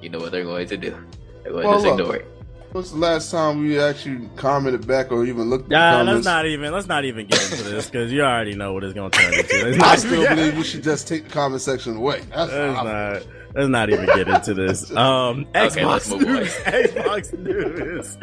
you 0.00 0.08
know 0.08 0.18
what 0.18 0.32
they're 0.32 0.44
going 0.44 0.68
to 0.68 0.76
do. 0.76 0.96
They're 1.42 1.52
going 1.52 1.66
Well, 1.66 1.78
to 1.80 1.84
just 1.84 1.86
look. 1.86 2.00
ignore 2.00 2.16
it. 2.16 2.30
What's 2.72 2.90
the 2.90 2.96
last 2.98 3.30
time 3.30 3.60
we 3.62 3.78
actually 3.78 4.28
commented 4.34 4.84
back 4.86 5.12
or 5.12 5.24
even 5.24 5.48
looked 5.48 5.64
at 5.66 5.68
the 5.70 6.02
Nah, 6.04 6.12
let's 6.12 6.24
not 6.24 6.44
even 6.46 6.72
let's 6.72 6.88
not 6.88 7.04
even 7.04 7.26
get 7.26 7.40
into 7.52 7.62
this 7.62 7.88
because 7.88 8.12
you 8.12 8.22
already 8.22 8.54
know 8.56 8.72
what 8.72 8.82
it's 8.82 8.94
gonna 8.94 9.10
turn 9.10 9.32
into. 9.32 9.78
I 9.84 9.94
still 9.96 10.26
believe 10.28 10.56
we 10.56 10.64
should 10.64 10.82
just 10.82 11.06
take 11.06 11.24
the 11.24 11.30
comment 11.30 11.62
section 11.62 11.96
away. 11.96 12.20
That's 12.34 12.50
let's 12.52 12.74
not 12.74 13.22
let's 13.54 13.68
not 13.68 13.90
even 13.90 14.06
get 14.06 14.28
into 14.28 14.54
this. 14.54 14.90
Um, 14.96 15.46
Xbox 15.54 16.12
on. 16.12 16.22
news. 16.22 16.54
Xbox 16.54 17.38
news. 17.38 18.16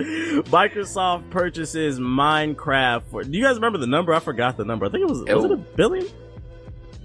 Microsoft 0.49 1.29
purchases 1.29 1.99
Minecraft. 1.99 3.03
For, 3.11 3.23
do 3.23 3.37
you 3.37 3.43
guys 3.43 3.55
remember 3.55 3.77
the 3.77 3.87
number? 3.87 4.13
I 4.13 4.19
forgot 4.19 4.57
the 4.57 4.65
number. 4.65 4.85
I 4.85 4.89
think 4.89 5.03
it 5.03 5.09
was 5.09 5.21
It 5.27 5.35
was 5.35 5.45
it 5.45 5.51
a 5.51 5.57
billion? 5.57 6.07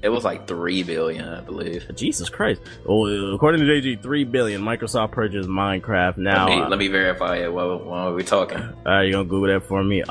It 0.02 0.10
was 0.10 0.24
like 0.24 0.46
three 0.46 0.82
billion, 0.82 1.26
I 1.26 1.40
believe. 1.40 1.86
Jesus 1.96 2.28
Christ! 2.28 2.60
Oh, 2.86 3.06
according 3.34 3.62
to 3.62 3.66
JG, 3.66 4.02
three 4.02 4.24
billion. 4.24 4.60
Microsoft 4.60 5.12
purchased 5.12 5.48
Minecraft. 5.48 6.18
Now, 6.18 6.46
let, 6.46 6.54
me, 6.56 6.62
uh, 6.62 6.68
let 6.68 6.78
me 6.78 6.88
verify 6.88 7.36
it 7.38 7.52
while, 7.52 7.78
while 7.78 8.12
we're 8.14 8.20
talking. 8.22 8.58
all 8.58 8.72
right, 8.84 9.02
you 9.04 9.12
gonna 9.12 9.24
Google 9.24 9.52
that 9.58 9.66
for 9.66 9.82
me? 9.82 10.02
Um, 10.02 10.08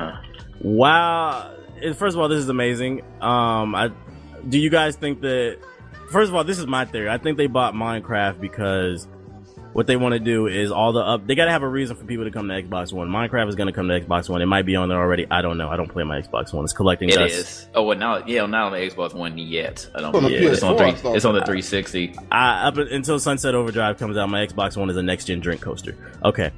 Uh-huh. 0.00 0.20
Wow. 0.60 1.54
First 1.94 2.16
of 2.16 2.18
all, 2.20 2.28
this 2.28 2.40
is 2.40 2.48
amazing. 2.48 3.02
Um, 3.22 3.74
I 3.74 3.90
do 4.48 4.58
you 4.58 4.70
guys 4.70 4.96
think 4.96 5.20
that? 5.22 5.58
First 6.10 6.28
of 6.30 6.34
all, 6.34 6.44
this 6.44 6.58
is 6.58 6.66
my 6.66 6.84
theory. 6.84 7.08
I 7.08 7.18
think 7.18 7.36
they 7.36 7.46
bought 7.46 7.74
Minecraft 7.74 8.40
because 8.40 9.06
what 9.74 9.86
they 9.86 9.96
want 9.96 10.14
to 10.14 10.18
do 10.18 10.46
is 10.46 10.70
all 10.72 10.92
the 10.92 11.00
up. 11.00 11.26
They 11.26 11.34
got 11.34 11.44
to 11.44 11.50
have 11.50 11.62
a 11.62 11.68
reason 11.68 11.96
for 11.96 12.04
people 12.04 12.24
to 12.24 12.30
come 12.30 12.48
to 12.48 12.54
Xbox 12.54 12.92
One. 12.92 13.08
Minecraft 13.08 13.48
is 13.48 13.54
going 13.54 13.66
to 13.66 13.72
come 13.72 13.88
to 13.88 14.00
Xbox 14.00 14.28
One. 14.28 14.40
It 14.40 14.46
might 14.46 14.62
be 14.64 14.74
on 14.74 14.88
there 14.88 14.98
already. 14.98 15.26
I 15.30 15.42
don't 15.42 15.58
know. 15.58 15.68
I 15.68 15.76
don't 15.76 15.88
play 15.88 16.04
my 16.04 16.20
Xbox 16.20 16.52
One. 16.52 16.64
It's 16.64 16.72
collecting 16.72 17.10
It 17.10 17.16
dust. 17.16 17.34
is. 17.34 17.68
Oh, 17.74 17.82
well, 17.84 17.98
now, 17.98 18.24
yeah, 18.26 18.46
not 18.46 18.66
on 18.66 18.72
the 18.72 18.78
Xbox 18.78 19.14
One 19.14 19.36
yet. 19.36 19.88
I 19.94 20.00
don't 20.00 20.14
On 20.16 20.22
the 20.24 20.34
it's 20.34 20.62
on 20.62 20.76
PS4 20.76 20.80
I 20.80 20.92
three. 20.94 21.10
It's 21.12 21.24
on 21.26 21.34
the 21.34 21.40
360. 21.40 22.14
I, 22.32 22.68
up 22.68 22.78
until 22.78 23.18
Sunset 23.18 23.54
Overdrive 23.54 23.98
comes 23.98 24.16
out, 24.16 24.28
my 24.30 24.46
Xbox 24.46 24.76
One 24.76 24.88
is 24.90 24.96
a 24.96 25.02
next 25.02 25.26
gen 25.26 25.40
drink 25.40 25.60
coaster. 25.60 25.94
Okay. 26.24 26.50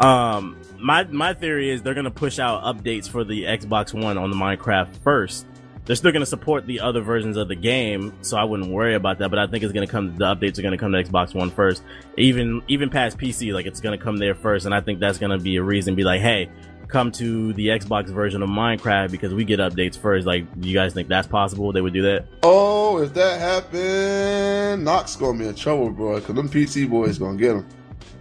Um, 0.00 0.56
my 0.78 1.04
my 1.04 1.34
theory 1.34 1.70
is 1.70 1.82
they're 1.82 1.94
gonna 1.94 2.10
push 2.10 2.38
out 2.40 2.64
updates 2.64 3.08
for 3.08 3.22
the 3.22 3.44
Xbox 3.44 3.94
One 3.94 4.18
on 4.18 4.30
the 4.30 4.36
Minecraft 4.36 4.96
first. 5.04 5.46
They're 5.86 5.96
still 5.96 6.12
gonna 6.12 6.24
support 6.24 6.66
the 6.66 6.80
other 6.80 7.02
versions 7.02 7.36
of 7.36 7.48
the 7.48 7.54
game, 7.54 8.14
so 8.22 8.38
I 8.38 8.44
wouldn't 8.44 8.70
worry 8.70 8.94
about 8.94 9.18
that. 9.18 9.28
But 9.28 9.38
I 9.38 9.46
think 9.46 9.64
it's 9.64 9.72
gonna 9.72 9.86
come. 9.86 10.16
The 10.16 10.24
updates 10.24 10.58
are 10.58 10.62
gonna 10.62 10.78
come 10.78 10.92
to 10.92 11.02
Xbox 11.02 11.34
One 11.34 11.50
first, 11.50 11.82
even 12.16 12.62
even 12.68 12.88
past 12.88 13.18
PC. 13.18 13.52
Like 13.52 13.66
it's 13.66 13.80
gonna 13.80 13.98
come 13.98 14.16
there 14.16 14.34
first, 14.34 14.64
and 14.64 14.74
I 14.74 14.80
think 14.80 14.98
that's 14.98 15.18
gonna 15.18 15.38
be 15.38 15.56
a 15.56 15.62
reason. 15.62 15.94
Be 15.94 16.04
like, 16.04 16.22
hey, 16.22 16.48
come 16.88 17.12
to 17.12 17.52
the 17.52 17.68
Xbox 17.68 18.06
version 18.06 18.42
of 18.42 18.48
Minecraft 18.48 19.10
because 19.10 19.34
we 19.34 19.44
get 19.44 19.60
updates 19.60 19.98
first. 19.98 20.26
Like, 20.26 20.46
do 20.58 20.68
you 20.68 20.74
guys 20.74 20.94
think 20.94 21.08
that's 21.08 21.28
possible? 21.28 21.70
They 21.72 21.82
would 21.82 21.92
do 21.92 22.02
that? 22.02 22.26
Oh, 22.42 23.02
if 23.02 23.12
that 23.14 23.38
happened, 23.38 24.84
Notch 24.84 25.18
gonna 25.18 25.38
be 25.38 25.48
in 25.48 25.54
trouble, 25.54 25.90
bro. 25.90 26.18
Cause 26.20 26.34
them 26.34 26.48
PC 26.48 26.88
boys 26.88 27.18
gonna 27.18 27.36
get 27.36 27.56
him. 27.56 27.66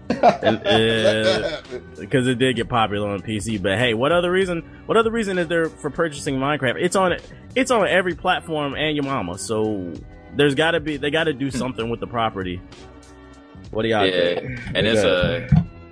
And, 0.09 0.67
uh, 0.67 1.61
because 1.99 2.27
it 2.27 2.35
did 2.37 2.55
get 2.55 2.69
popular 2.69 3.09
on 3.09 3.21
PC. 3.21 3.61
But 3.61 3.77
hey, 3.77 3.93
what 3.93 4.11
other 4.11 4.31
reason? 4.31 4.61
What 4.85 4.97
other 4.97 5.11
reason 5.11 5.37
is 5.37 5.47
there 5.47 5.69
for 5.69 5.89
purchasing 5.89 6.35
Minecraft? 6.37 6.75
It's 6.79 6.95
on 6.95 7.17
it's 7.55 7.71
on 7.71 7.87
every 7.87 8.13
platform 8.15 8.75
and 8.75 8.95
your 8.95 9.05
mama. 9.05 9.37
So 9.37 9.93
there's 10.35 10.55
got 10.55 10.71
to 10.71 10.79
be 10.79 10.97
they 10.97 11.11
got 11.11 11.25
to 11.25 11.33
do 11.33 11.49
something 11.51 11.89
with 11.89 11.99
the 11.99 12.07
property. 12.07 12.61
What 13.71 13.83
do 13.83 13.89
y'all 13.89 14.05
Yeah, 14.05 14.39
think? 14.39 14.59
and 14.75 14.87
it's 14.87 15.03
uh 15.03 15.47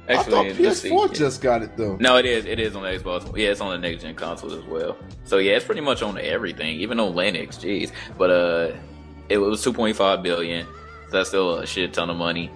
I 0.10 0.18
thought 0.24 0.46
actually 0.48 0.66
let's 0.66 0.82
see. 0.82 0.90
PS4 0.92 1.14
just 1.16 1.42
got 1.42 1.62
it 1.64 1.78
though. 1.78 1.96
No, 1.98 2.18
it 2.18 2.26
is. 2.26 2.46
It 2.46 2.60
is 2.60 2.76
on 2.76 2.84
the 2.84 2.90
Xbox. 2.90 3.26
Yeah, 3.38 3.50
it's 3.52 3.62
on 3.62 3.72
the 3.72 3.78
next 3.90 4.04
gen 4.04 4.16
consoles 4.16 4.54
as 4.54 4.64
well. 4.66 4.98
So 5.24 5.38
yeah, 5.38 5.54
it's 5.54 5.66
pretty 5.66 5.82
much 5.82 6.02
on 6.02 6.18
everything, 6.18 6.80
even 6.82 7.00
on 7.00 7.14
Linux. 7.14 7.60
Jeez, 7.60 7.92
but 8.18 8.30
uh, 8.30 8.72
it 9.30 9.38
was 9.38 9.64
2.5 9.66 10.22
billion. 10.22 10.66
So 11.10 11.18
that's 11.18 11.30
still 11.30 11.58
a 11.60 11.66
shit 11.68 11.94
ton 11.94 12.10
of 12.10 12.18
money. 12.18 12.52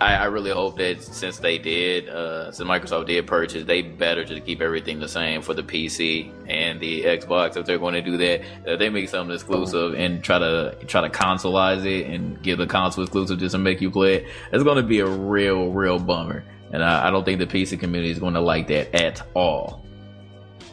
I, 0.00 0.14
I 0.14 0.24
really 0.24 0.50
hope 0.50 0.76
that 0.78 1.02
since 1.02 1.38
they 1.38 1.58
did, 1.58 2.08
uh, 2.08 2.50
since 2.50 2.68
Microsoft 2.68 3.06
did 3.06 3.26
purchase, 3.26 3.64
they 3.64 3.82
better 3.82 4.24
just 4.24 4.44
keep 4.44 4.60
everything 4.60 4.98
the 4.98 5.08
same 5.08 5.40
for 5.40 5.54
the 5.54 5.62
PC 5.62 6.32
and 6.48 6.80
the 6.80 7.04
Xbox. 7.04 7.56
If 7.56 7.66
they're 7.66 7.78
going 7.78 7.94
to 7.94 8.02
do 8.02 8.16
that, 8.16 8.42
if 8.66 8.78
they 8.78 8.88
make 8.88 9.08
something 9.08 9.34
exclusive 9.34 9.94
and 9.94 10.22
try 10.22 10.38
to 10.38 10.76
try 10.86 11.00
to 11.00 11.08
consoleize 11.08 11.84
it 11.84 12.06
and 12.06 12.42
give 12.42 12.58
the 12.58 12.66
console 12.66 13.04
exclusive 13.04 13.38
just 13.38 13.52
to 13.52 13.58
make 13.58 13.80
you 13.80 13.90
play 13.90 14.16
it, 14.16 14.26
it's 14.52 14.64
going 14.64 14.76
to 14.76 14.82
be 14.82 14.98
a 14.98 15.06
real, 15.06 15.70
real 15.70 15.98
bummer. 15.98 16.44
And 16.72 16.82
I, 16.82 17.08
I 17.08 17.10
don't 17.10 17.24
think 17.24 17.38
the 17.38 17.46
PC 17.46 17.78
community 17.78 18.10
is 18.10 18.18
going 18.18 18.34
to 18.34 18.40
like 18.40 18.66
that 18.68 18.94
at 18.94 19.22
all. 19.34 19.84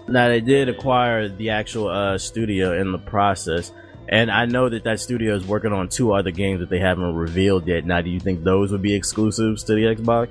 Now 0.08 0.30
they 0.30 0.42
did 0.42 0.68
acquire 0.68 1.30
the 1.30 1.52
actual 1.52 1.88
uh, 1.88 2.18
studio 2.18 2.80
in 2.80 2.92
the 2.92 2.98
process, 2.98 3.72
and 4.12 4.30
I 4.30 4.46
know 4.46 4.70
that 4.70 4.84
that 4.84 5.00
studio 5.00 5.36
is 5.36 5.46
working 5.46 5.72
on 5.74 5.88
two 5.90 6.14
other 6.14 6.32
games 6.32 6.60
that 6.60 6.70
they 6.70 6.80
haven't 6.80 7.16
revealed 7.16 7.66
yet. 7.68 7.86
Now, 7.86 8.02
do 8.02 8.10
you 8.10 8.20
think 8.20 8.44
those 8.44 8.72
would 8.72 8.82
be 8.82 8.94
exclusives 8.94 9.64
to 9.64 9.74
the 9.74 9.84
Xbox? 9.96 10.30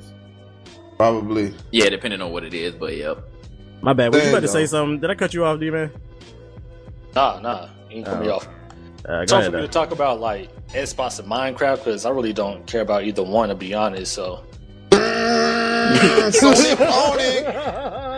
Probably. 0.99 1.55
Yeah, 1.73 1.89
depending 1.89 2.21
on 2.21 2.31
what 2.31 2.45
it 2.45 2.53
is, 2.55 2.75
but 2.75 2.97
yep. 2.97 3.19
My 3.81 3.95
bad. 3.95 4.13
Was 4.13 4.23
you 4.23 4.29
about 4.31 4.41
to 4.43 4.49
say 4.49 4.67
something? 4.67 5.01
Did 5.01 5.09
I 5.11 5.15
cut 5.15 5.33
you 5.33 5.45
off, 5.47 5.59
D 5.59 5.71
man? 5.71 5.91
Nah, 7.15 7.41
nah, 7.41 7.69
you 7.89 7.97
ain't 7.97 8.07
cut 8.07 8.21
me 8.21 8.29
Oh. 8.29 8.35
off. 8.37 8.47
Uh, 9.09 9.21
It's 9.23 9.33
go 9.33 9.39
hard 9.41 9.51
for 9.51 9.57
me 9.57 9.63
to 9.63 9.69
talk 9.69 9.91
about 9.93 10.21
like 10.21 10.51
Xbox 10.69 11.19
and 11.19 11.27
Minecraft 11.29 11.79
because 11.79 12.05
I 12.05 12.11
really 12.11 12.35
don't 12.35 12.67
care 12.67 12.83
about 12.83 13.05
either 13.05 13.23
one 13.23 13.49
to 13.49 13.55
be 13.55 13.73
honest. 13.73 14.13
So, 14.13 14.45
Sony 14.91 16.77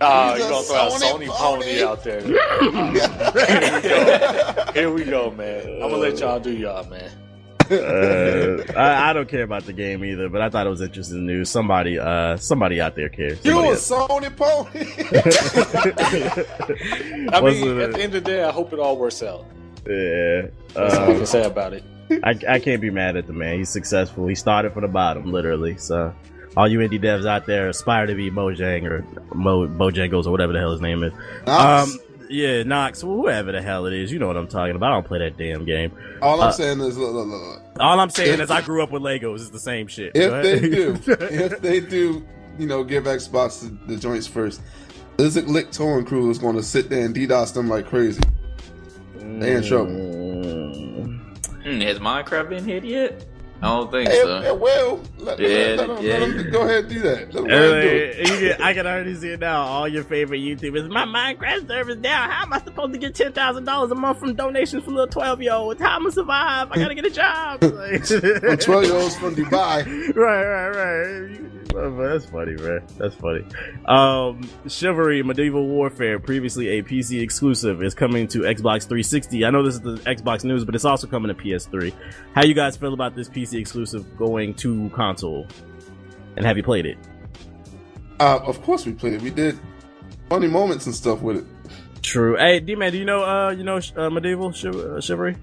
pony. 0.00 0.12
ah, 0.12 0.34
you're 0.36 0.48
gonna 0.48 0.64
throw 0.64 0.76
out 0.76 0.92
Sony 0.92 1.26
Sony 1.26 1.28
pony. 1.28 1.64
pony. 1.64 1.82
out 1.82 2.04
there? 2.04 2.20
Here 2.22 3.80
we 3.80 3.88
go. 3.88 4.72
Here 4.72 4.90
we 4.90 5.04
go, 5.04 5.30
man. 5.30 5.66
I'm 5.74 5.90
gonna 5.90 5.96
let 5.96 6.18
y'all 6.18 6.40
do 6.40 6.52
y'all, 6.52 6.84
man. 6.88 7.10
uh, 7.70 8.64
I, 8.76 9.10
I 9.10 9.12
don't 9.12 9.28
care 9.28 9.44
about 9.44 9.64
the 9.64 9.72
game 9.72 10.04
either, 10.04 10.28
but 10.28 10.40
I 10.42 10.50
thought 10.50 10.66
it 10.66 10.70
was 10.70 10.80
interesting 10.80 11.24
news. 11.24 11.48
Somebody, 11.50 12.00
uh, 12.00 12.36
somebody 12.36 12.80
out 12.80 12.96
there 12.96 13.08
cares. 13.08 13.38
You 13.44 13.52
Somebody 13.52 13.68
a 13.68 13.72
else- 13.72 13.90
Sony 13.90 14.36
pony? 14.36 14.86
I 17.32 17.40
What's 17.40 17.56
mean, 17.60 17.78
it- 17.78 17.82
at 17.82 17.92
the 17.92 18.02
end 18.02 18.14
of 18.14 18.24
the 18.24 18.30
day, 18.30 18.42
I 18.42 18.50
hope 18.50 18.72
it 18.72 18.78
all 18.80 18.96
works 18.96 19.22
out. 19.22 19.44
yeah, 19.88 20.48
That's 20.74 20.96
all 20.96 21.02
I 21.10 21.12
uh, 21.12 21.16
can 21.16 21.26
say 21.26 21.44
about 21.44 21.72
it. 21.74 21.84
I, 22.24 22.34
I 22.48 22.58
can't 22.58 22.80
be 22.82 22.90
mad 22.90 23.16
at 23.16 23.28
the 23.28 23.32
man. 23.32 23.58
He's 23.58 23.68
successful. 23.70 24.26
He 24.26 24.34
started 24.34 24.72
from 24.72 24.82
the 24.82 24.88
bottom, 24.88 25.30
literally. 25.30 25.76
So, 25.78 26.12
all 26.56 26.68
you 26.68 26.78
indie 26.80 27.00
devs 27.02 27.26
out 27.26 27.46
there 27.46 27.68
aspire 27.68 28.06
to 28.06 28.14
be 28.14 28.30
Mojang 28.30 28.84
or 28.88 29.04
Mo, 29.34 29.66
Bojangles 29.68 30.26
or 30.26 30.30
whatever 30.30 30.52
the 30.52 30.58
hell 30.58 30.72
his 30.72 30.80
name 30.80 31.02
is. 31.02 31.12
Notch, 31.46 31.88
Um, 31.88 31.98
yeah, 32.28 32.62
Notch, 32.62 33.00
whoever 33.00 33.52
the 33.52 33.62
hell 33.62 33.86
it 33.86 33.92
is, 33.92 34.12
you 34.12 34.18
know 34.18 34.26
what 34.26 34.36
I'm 34.36 34.48
talking 34.48 34.76
about. 34.76 34.92
I 34.92 34.94
don't 34.94 35.06
play 35.06 35.18
that 35.20 35.36
damn 35.36 35.64
game. 35.64 35.92
all 36.22 36.40
I'm 36.40 36.48
uh, 36.48 36.52
saying 36.52 36.80
is, 36.80 36.96
look, 36.98 37.12
look, 37.12 37.26
look, 37.28 37.42
look. 37.42 37.62
All 37.80 37.98
I'm 37.98 38.10
saying 38.10 38.34
If- 38.34 38.40
is 38.40 38.50
I 38.50 38.60
grew 38.62 38.82
up 38.82 38.90
with 38.90 39.02
Legos. 39.02 39.36
It's 39.36 39.50
the 39.50 39.58
same 39.60 39.86
shit. 39.86 40.12
If 40.14 40.30
ahead. 40.32 40.44
they 40.44 40.60
do, 40.68 40.98
if 41.06 41.60
they 41.60 41.80
do, 41.80 42.26
you 42.58 42.66
know, 42.66 42.84
give 42.84 43.04
Xbox 43.04 43.60
the, 43.60 43.94
the 43.94 44.00
joints 44.00 44.26
first, 44.26 44.60
Isaac 45.20 45.46
Lick 45.46 45.70
Towing 45.70 46.04
Crew 46.04 46.30
is 46.30 46.38
going 46.38 46.56
to 46.56 46.62
sit 46.62 46.88
there 46.90 47.04
and 47.04 47.14
DDoS 47.14 47.52
them 47.54 47.68
like 47.68 47.86
crazy. 47.86 48.22
They 49.18 49.54
in 49.54 49.62
trouble. 49.62 49.92
Mm. 49.92 51.18
Hmm, 51.62 51.80
has 51.80 51.98
Minecraft 51.98 52.48
been 52.48 52.64
hit 52.64 52.84
yet? 52.84 53.24
I 53.62 53.66
don't 53.68 53.90
think 53.90 54.08
Hey, 54.08 54.22
so. 54.22 54.40
hey, 54.40 54.52
well, 54.52 55.00
let, 55.18 55.38
Yeah, 55.38 55.48
let, 55.76 55.88
let, 55.90 56.02
yeah. 56.02 56.12
let 56.18 56.22
him 56.22 56.50
go 56.50 56.62
ahead 56.62 56.78
and 56.84 56.88
do 56.88 56.98
that. 57.00 57.34
Let 57.34 57.34
him 57.34 57.46
go 57.46 57.54
ahead 57.54 57.72
and 57.72 57.82
do 57.82 57.88
it. 57.88 58.18
Anyway, 58.20 58.42
you 58.48 58.54
can- 58.54 58.62
I 58.62 58.72
can 58.74 58.86
already 58.86 59.14
see 59.14 59.28
it 59.30 59.40
now. 59.40 59.62
All 59.62 59.86
your 59.86 60.02
favorite 60.04 60.38
YouTubers. 60.40 60.88
My 60.88 61.04
Minecraft 61.04 61.66
server's 61.68 61.96
down. 61.96 62.30
How 62.30 62.44
am 62.44 62.52
I 62.54 62.60
supposed 62.62 62.92
to 62.94 62.98
get 62.98 63.14
ten 63.14 63.32
thousand 63.34 63.64
dollars 63.66 63.90
a 63.90 63.94
month 63.94 64.18
from 64.20 64.34
donations 64.34 64.84
from 64.84 64.94
little 64.94 65.08
twelve 65.12 65.42
year 65.42 65.52
olds? 65.52 65.78
How 65.80 65.96
am 65.96 66.06
I 66.06 66.10
survive? 66.10 66.72
I 66.72 66.76
gotta 66.76 66.94
get 66.94 67.04
a 67.04 67.10
job. 67.10 67.62
Like- 67.80 68.60
12 68.60 68.84
year 68.84 68.94
olds 68.94 69.16
from 69.16 69.34
Dubai. 69.36 69.84
right, 70.16 70.44
right, 70.44 70.68
right. 70.68 71.40
Man, 71.40 71.59
That's 71.72 72.26
funny, 72.26 72.54
man. 72.54 72.82
That's 72.98 73.14
funny. 73.14 73.44
Um, 73.86 74.48
Chivalry 74.68 75.22
Medieval 75.22 75.66
Warfare, 75.66 76.18
previously 76.18 76.78
a 76.78 76.82
PC 76.82 77.20
exclusive, 77.22 77.82
is 77.82 77.94
coming 77.94 78.26
to 78.28 78.40
Xbox 78.40 78.82
360. 78.88 79.44
I 79.44 79.50
know 79.50 79.62
this 79.62 79.74
is 79.74 79.80
the 79.80 79.96
Xbox 79.98 80.44
news, 80.44 80.64
but 80.64 80.74
it's 80.74 80.84
also 80.84 81.06
coming 81.06 81.34
to 81.34 81.42
PS3. 81.42 81.92
How 82.34 82.44
you 82.44 82.54
guys 82.54 82.76
feel 82.76 82.92
about 82.94 83.14
this 83.14 83.28
PC 83.28 83.58
exclusive 83.60 84.16
going 84.16 84.54
to 84.54 84.90
console? 84.90 85.46
And 86.36 86.44
have 86.44 86.56
you 86.56 86.62
played 86.62 86.86
it? 86.86 86.98
Uh, 88.18 88.38
of 88.44 88.60
course 88.62 88.84
we 88.86 88.92
played 88.92 89.14
it. 89.14 89.22
We 89.22 89.30
did 89.30 89.58
funny 90.28 90.48
moments 90.48 90.86
and 90.86 90.94
stuff 90.94 91.20
with 91.22 91.38
it. 91.38 91.44
True. 92.02 92.36
Hey, 92.36 92.60
D 92.60 92.74
man, 92.74 92.92
do 92.92 92.98
you 92.98 93.04
know 93.04 93.22
uh 93.24 93.50
you 93.50 93.62
know 93.64 93.80
uh, 93.96 94.10
Medieval 94.10 94.52
Chiv- 94.52 94.74
uh, 94.76 95.00
Chivalry? 95.00 95.36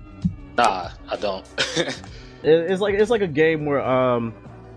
Nah, 0.57 0.89
I 1.09 1.15
don't. 1.17 1.45
It- 2.43 2.71
It's 2.71 2.79
like 2.81 2.93
it's 2.95 3.09
like 3.09 3.21
a 3.21 3.27
game 3.27 3.65
where 3.65 3.81
um 3.83 4.33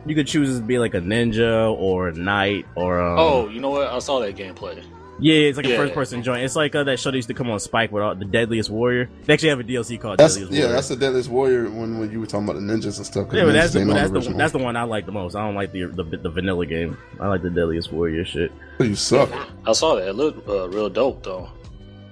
you 0.06 0.14
could 0.14 0.26
choose 0.26 0.58
to 0.58 0.64
be 0.64 0.78
like 0.78 0.94
a 0.94 1.00
ninja 1.00 1.72
or 1.78 2.08
a 2.08 2.12
knight 2.12 2.66
or 2.74 3.00
um, 3.00 3.18
oh, 3.18 3.48
you 3.48 3.60
know 3.60 3.70
what? 3.70 3.88
I 3.88 3.98
saw 3.98 4.20
that 4.20 4.36
gameplay. 4.36 4.84
Yeah, 5.20 5.34
it's 5.34 5.58
like 5.58 5.66
a 5.66 5.76
first 5.76 5.92
person 5.92 6.22
joint. 6.22 6.42
It's 6.42 6.56
like 6.56 6.74
uh, 6.74 6.84
that 6.84 6.98
show 6.98 7.10
that 7.10 7.16
used 7.16 7.28
to 7.28 7.34
come 7.34 7.50
on 7.50 7.60
Spike 7.60 7.92
with 7.92 8.02
all, 8.02 8.14
the 8.14 8.24
Deadliest 8.24 8.70
Warrior. 8.70 9.10
They 9.24 9.34
actually 9.34 9.50
have 9.50 9.60
a 9.60 9.64
DLC 9.64 10.00
called 10.00 10.18
That's 10.18 10.34
Deadliest 10.34 10.52
yeah, 10.52 10.60
Warrior. 10.60 10.74
that's 10.74 10.88
the 10.88 10.96
Deadliest 10.96 11.28
Warrior 11.28 11.64
when, 11.64 11.98
when 11.98 12.10
you 12.10 12.20
were 12.20 12.26
talking 12.26 12.48
about 12.48 12.54
the 12.54 12.62
ninjas 12.62 12.96
and 12.96 13.06
stuff. 13.06 13.28
yeah, 13.32 13.44
but 13.44 13.52
that's 13.52 13.74
the, 13.74 13.84
but 13.84 13.94
that's, 13.94 14.26
the, 14.26 14.32
that's 14.32 14.52
the 14.52 14.58
one 14.58 14.76
I 14.76 14.84
like 14.84 15.04
the 15.04 15.12
most. 15.12 15.36
I 15.36 15.44
don't 15.44 15.54
like 15.54 15.72
the 15.72 15.86
the, 15.86 16.04
the 16.04 16.30
vanilla 16.30 16.64
game. 16.64 16.96
I 17.20 17.28
like 17.28 17.42
the 17.42 17.50
Deadliest 17.50 17.92
Warrior 17.92 18.24
shit. 18.24 18.50
you 18.80 18.94
suck. 18.94 19.30
I 19.66 19.72
saw 19.72 19.96
that. 19.96 20.08
It 20.08 20.14
looked 20.14 20.48
uh, 20.48 20.68
real 20.70 20.88
dope 20.88 21.22
though. 21.22 21.50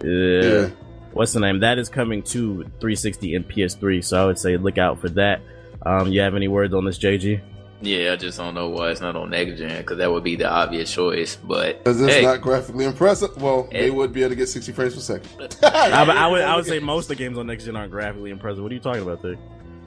Yeah. 0.05 0.43
Yeah. 0.43 0.71
What's 1.13 1.33
the 1.33 1.41
name? 1.41 1.61
That 1.61 1.79
is 1.79 1.89
coming 1.89 2.23
to 2.25 2.63
360 2.63 3.35
and 3.35 3.49
PS3. 3.49 4.05
So 4.05 4.23
I 4.23 4.27
would 4.27 4.39
say 4.39 4.57
look 4.59 4.77
out 4.77 5.01
for 5.01 5.09
that. 5.11 5.41
Um, 5.85 6.13
you 6.13 6.21
have 6.21 6.35
any 6.35 6.49
words 6.49 6.75
on 6.75 6.85
this, 6.85 6.99
JG? 6.99 7.41
Yeah, 7.81 8.13
I 8.13 8.17
just 8.17 8.37
don't 8.39 8.55
know 8.55 8.71
why 8.71 8.91
it's 8.91 9.01
not 9.01 9.15
on 9.15 9.31
next 9.31 9.59
gen 9.59 9.77
because 9.79 9.99
that 9.99 10.11
would 10.11 10.25
be 10.25 10.35
the 10.35 10.49
obvious 10.49 10.93
choice. 10.93 11.37
But 11.37 11.79
Because 11.79 12.01
it's 12.01 12.13
hey, 12.15 12.23
not 12.23 12.41
graphically 12.41 12.85
impressive. 12.85 13.41
Well, 13.41 13.69
they 13.71 13.91
would 13.91 14.13
be 14.13 14.23
able 14.23 14.31
to 14.31 14.37
get 14.37 14.49
60 14.49 14.73
frames 14.73 14.95
per 14.97 15.01
second. 15.01 15.57
I, 15.63 16.03
would- 16.05 16.17
I 16.17 16.27
would 16.27 16.43
I 16.43 16.57
would 16.57 16.67
say 16.67 16.81
most 16.81 17.05
of 17.05 17.09
the 17.11 17.15
games 17.17 17.39
on 17.39 17.47
next 17.47 17.65
gen 17.65 17.77
aren't 17.77 17.93
graphically 17.93 18.31
impressive. 18.31 18.63
What 18.63 18.73
are 18.73 18.75
you 18.75 18.81
talking 18.81 19.03
about 19.03 19.23
there? 19.23 19.37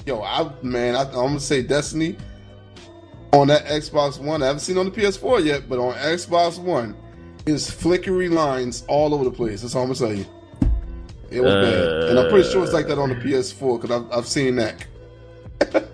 Yo, 0.05 0.21
I 0.21 0.51
man, 0.63 0.95
I, 0.95 1.01
I'm 1.01 1.11
gonna 1.13 1.39
say 1.39 1.61
Destiny 1.61 2.15
on 3.33 3.47
that 3.49 3.65
Xbox 3.65 4.19
One. 4.19 4.41
I 4.41 4.47
haven't 4.47 4.61
seen 4.61 4.77
it 4.77 4.79
on 4.79 4.85
the 4.85 4.91
PS4 4.91 5.43
yet, 5.43 5.67
but 5.67 5.77
on 5.77 5.93
Xbox 5.95 6.59
One, 6.59 6.95
is 7.45 7.69
flickery 7.69 8.29
lines 8.29 8.83
all 8.87 9.13
over 9.13 9.23
the 9.25 9.31
place. 9.31 9.61
That's 9.61 9.75
all 9.75 9.83
I'm 9.83 9.89
gonna 9.93 9.99
tell 9.99 10.13
you. 10.13 10.25
It 11.29 11.41
was 11.41 11.53
bad, 11.53 12.09
and 12.09 12.19
I'm 12.19 12.29
pretty 12.29 12.49
sure 12.49 12.63
it's 12.63 12.73
like 12.73 12.87
that 12.87 12.97
on 12.99 13.09
the 13.09 13.15
PS4 13.15 13.81
because 13.81 14.01
I've, 14.01 14.11
I've 14.11 14.27
seen 14.27 14.55
that. 14.55 14.85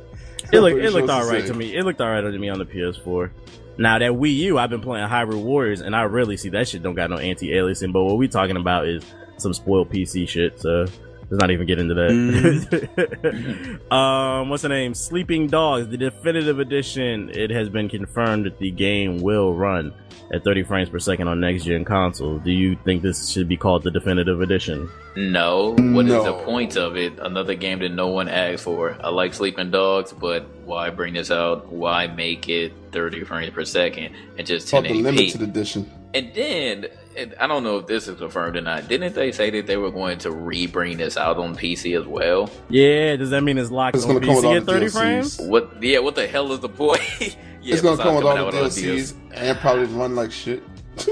It 0.53 0.59
looked 0.61 0.79
it 0.79 0.91
looked 0.91 1.09
all 1.09 1.27
right 1.27 1.45
to 1.45 1.53
me. 1.53 1.75
It 1.75 1.83
looked 1.83 1.99
all 1.99 2.09
right 2.09 2.21
to 2.21 2.31
me 2.31 2.49
on 2.49 2.59
the 2.59 2.65
PS4. 2.65 3.29
Now 3.77 3.99
that 3.99 4.11
Wii 4.11 4.33
U, 4.35 4.57
I've 4.57 4.69
been 4.69 4.81
playing 4.81 5.07
Hyrule 5.07 5.43
Warriors, 5.43 5.81
and 5.81 5.95
I 5.95 6.03
really 6.03 6.37
see 6.37 6.49
that 6.49 6.67
shit 6.67 6.81
don't 6.81 6.95
got 6.95 7.09
no 7.09 7.17
anti-aliasing. 7.17 7.91
But 7.91 8.03
what 8.03 8.17
we 8.17 8.27
talking 8.27 8.57
about 8.57 8.87
is 8.87 9.03
some 9.37 9.53
spoiled 9.53 9.91
PC 9.91 10.27
shit. 10.27 10.59
So 10.59 10.85
let's 11.29 11.41
not 11.41 11.51
even 11.51 11.67
get 11.67 11.79
into 11.79 11.93
that. 11.93 13.79
um, 13.91 14.49
what's 14.49 14.63
the 14.63 14.69
name? 14.69 14.93
Sleeping 14.93 15.47
Dogs, 15.47 15.87
the 15.89 15.97
definitive 15.97 16.59
edition. 16.59 17.29
It 17.33 17.51
has 17.51 17.69
been 17.69 17.89
confirmed 17.89 18.45
that 18.45 18.57
the 18.57 18.71
game 18.71 19.21
will 19.21 19.53
run 19.53 19.93
at 20.33 20.43
30 20.43 20.63
frames 20.63 20.89
per 20.89 20.99
second 20.99 21.27
on 21.27 21.39
next 21.39 21.63
gen 21.63 21.85
console. 21.85 22.37
Do 22.39 22.51
you 22.51 22.75
think 22.83 23.01
this 23.01 23.29
should 23.29 23.47
be 23.47 23.55
called 23.57 23.83
the 23.83 23.91
definitive 23.91 24.41
edition? 24.41 24.89
no. 25.15 25.71
What 25.77 26.05
is 26.05 26.11
No. 26.11 26.23
the 26.23 26.33
point 26.43 26.75
of 26.77 26.95
it? 26.97 27.13
Another 27.19 27.55
game 27.55 27.79
that 27.79 27.89
no 27.93 28.07
one 28.07 28.27
asked 28.29 28.63
for. 28.63 28.95
I 29.03 29.09
like 29.09 29.33
Sleeping 29.33 29.71
Dogs, 29.71 30.13
but 30.13 30.45
why 30.65 30.89
bring 30.89 31.13
this 31.13 31.31
out? 31.31 31.71
Why 31.71 32.07
make 32.07 32.47
it 32.49 32.73
30 32.91 33.23
frames 33.23 33.51
per 33.53 33.63
second 33.65 34.13
and 34.37 34.45
just 34.45 34.69
Called 34.69 34.85
the 34.85 34.89
1080p? 34.89 35.03
limited 35.03 35.41
edition. 35.41 35.89
And 36.13 36.31
then, 36.33 36.87
and 37.17 37.35
I 37.39 37.47
don't 37.47 37.63
know 37.63 37.77
if 37.77 37.87
this 37.87 38.07
is 38.07 38.17
confirmed 38.17 38.55
or 38.55 38.61
not. 38.61 38.87
Didn't 38.87 39.13
they 39.13 39.31
say 39.31 39.49
that 39.51 39.67
they 39.67 39.77
were 39.77 39.91
going 39.91 40.17
to 40.19 40.31
re-bring 40.31 40.97
this 40.97 41.17
out 41.17 41.37
on 41.37 41.55
PC 41.55 41.99
as 41.99 42.05
well? 42.07 42.49
Yeah, 42.69 43.15
does 43.17 43.29
that 43.31 43.41
mean 43.43 43.57
it's 43.57 43.69
locked 43.71 43.95
It's 43.97 44.05
on 44.05 44.13
gonna 44.13 44.25
come 44.25 44.35
with 44.35 44.45
all 44.45 44.53
PC 44.53 44.57
at 44.57 44.65
30 44.65 44.85
DLCs. 44.85 44.91
frames? 44.97 45.37
What? 45.39 45.83
Yeah, 45.83 45.99
what 45.99 46.15
the 46.15 46.25
hell 46.27 46.51
is 46.53 46.59
the 46.61 46.69
point? 46.69 47.01
yeah, 47.67 47.73
it's 47.73 47.81
gonna 47.83 48.01
come 48.01 48.15
with 48.15 48.23
all 48.25 48.35
the 48.35 48.45
with 48.45 48.53
DLCs 48.75 49.13
and 49.33 49.57
probably 49.59 49.85
run 49.85 50.15
like 50.15 50.31
shit. 50.31 50.63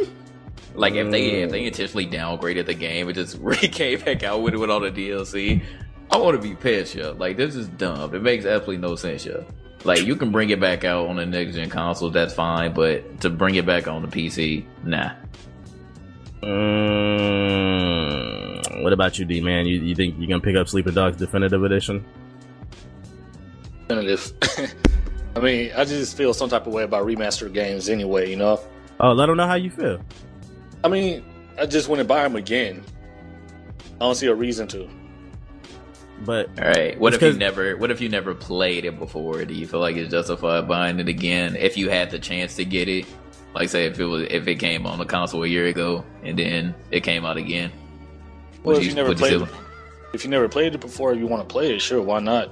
Like 0.78 0.94
if 0.96 1.10
they 1.10 1.22
Mm. 1.32 1.44
if 1.46 1.52
they 1.52 1.63
intentionally 1.65 2.06
downgraded 2.06 2.65
the 2.65 2.74
game 2.74 3.08
and 3.08 3.15
just 3.15 3.38
re 3.41 3.56
came 3.56 3.98
back 4.02 4.24
out 4.24 4.41
with 4.41 4.54
it 4.54 4.58
with 4.58 4.70
all 4.70 4.82
the 4.82 4.91
DLC, 4.91 5.63
I 6.12 6.18
want 6.18 6.36
to 6.36 6.41
be 6.46 6.54
pissed, 6.54 6.96
yo. 6.96 7.13
Like 7.13 7.38
this 7.38 7.56
is 7.56 7.70
dumb. 7.70 8.13
It 8.13 8.22
makes 8.22 8.44
absolutely 8.46 8.86
no 8.86 8.98
sense, 8.98 9.26
yo. 9.26 9.46
Like 9.86 10.04
you 10.04 10.18
can 10.18 10.34
bring 10.34 10.50
it 10.50 10.60
back 10.60 10.84
out 10.84 11.08
on 11.08 11.15
the 11.15 11.26
next 11.26 11.56
gen 11.56 11.70
console, 11.70 12.10
that's 12.10 12.34
fine, 12.34 12.74
but 12.74 13.22
to 13.22 13.30
bring 13.30 13.56
it 13.56 13.65
back 13.65 13.88
on 13.88 14.02
the 14.02 14.10
PC, 14.10 14.65
nah. 14.84 15.12
Mm, 17.56 18.84
what 18.84 18.91
about 18.94 19.18
you, 19.18 19.24
D 19.26 19.39
man? 19.41 19.65
You, 19.65 19.80
you 19.80 19.96
think 19.96 20.15
you're 20.18 20.28
gonna 20.28 20.41
pick 20.41 20.56
up 20.58 20.68
Sleeping 20.68 20.94
Dogs 20.94 21.15
Definitive 21.18 21.63
Edition? 21.63 22.04
Definitive. 23.88 24.34
I 25.36 25.39
mean, 25.39 25.71
I 25.76 25.84
just 25.86 26.15
feel 26.15 26.34
some 26.34 26.50
type 26.50 26.65
of 26.67 26.74
way 26.74 26.84
about 26.84 27.06
remastered 27.06 27.54
games 27.54 27.89
anyway. 27.89 28.30
You 28.30 28.38
know. 28.38 28.60
Oh, 29.00 29.12
let 29.12 29.26
them 29.26 29.38
know 29.38 29.48
how 29.48 29.56
you 29.56 29.69
feel. 29.69 30.00
I 30.84 30.88
mean, 30.88 31.24
I 31.60 31.65
just 31.65 31.89
want 31.89 32.00
to 32.00 32.06
buy 32.06 32.24
them 32.24 32.36
again. 32.36 32.84
I 33.95 34.00
don't 34.00 34.15
see 34.15 34.28
a 34.28 34.36
reason 34.36 34.67
to. 34.69 34.89
But 36.26 36.48
All 36.60 36.67
right. 36.69 36.98
What 37.00 37.13
if 37.13 37.21
you 37.21 37.34
never? 37.34 37.76
What 37.76 37.91
if 37.91 38.00
you 38.00 38.08
never 38.08 38.34
played 38.34 38.86
it 38.86 38.98
before? 38.98 39.43
Do 39.43 39.54
you 39.54 39.67
feel 39.67 39.82
like 39.82 39.98
it's 39.98 40.12
justified 40.12 40.67
buying 40.67 41.00
it 41.00 41.10
again 41.10 41.56
if 41.56 41.78
you 41.78 41.89
had 41.89 42.10
the 42.10 42.19
chance 42.19 42.56
to 42.56 42.65
get 42.65 42.88
it? 42.88 43.06
Like, 43.54 43.69
say 43.69 43.86
if 43.86 44.00
it 44.00 44.06
was 44.06 44.28
if 44.30 44.48
it 44.48 44.56
came 44.56 44.86
on 44.86 45.00
the 45.00 45.06
console 45.06 45.43
a 45.43 45.48
year 45.48 45.65
ago 45.65 46.06
and 46.24 46.38
then 46.39 46.76
it 46.91 47.02
came 47.02 47.26
out 47.26 47.38
again. 47.38 47.71
Well, 48.63 48.78
if 48.78 48.86
you, 48.86 48.93
never 48.93 49.13
played, 49.13 49.30
still- 49.30 49.43
it, 49.43 49.50
if 50.13 50.24
you 50.24 50.30
never 50.30 50.50
played 50.50 50.74
it 50.74 50.82
before, 50.82 51.13
you 51.13 51.28
want 51.28 51.48
to 51.48 51.52
play 51.52 51.76
it, 51.76 51.82
sure, 51.82 52.02
why 52.02 52.19
not? 52.19 52.50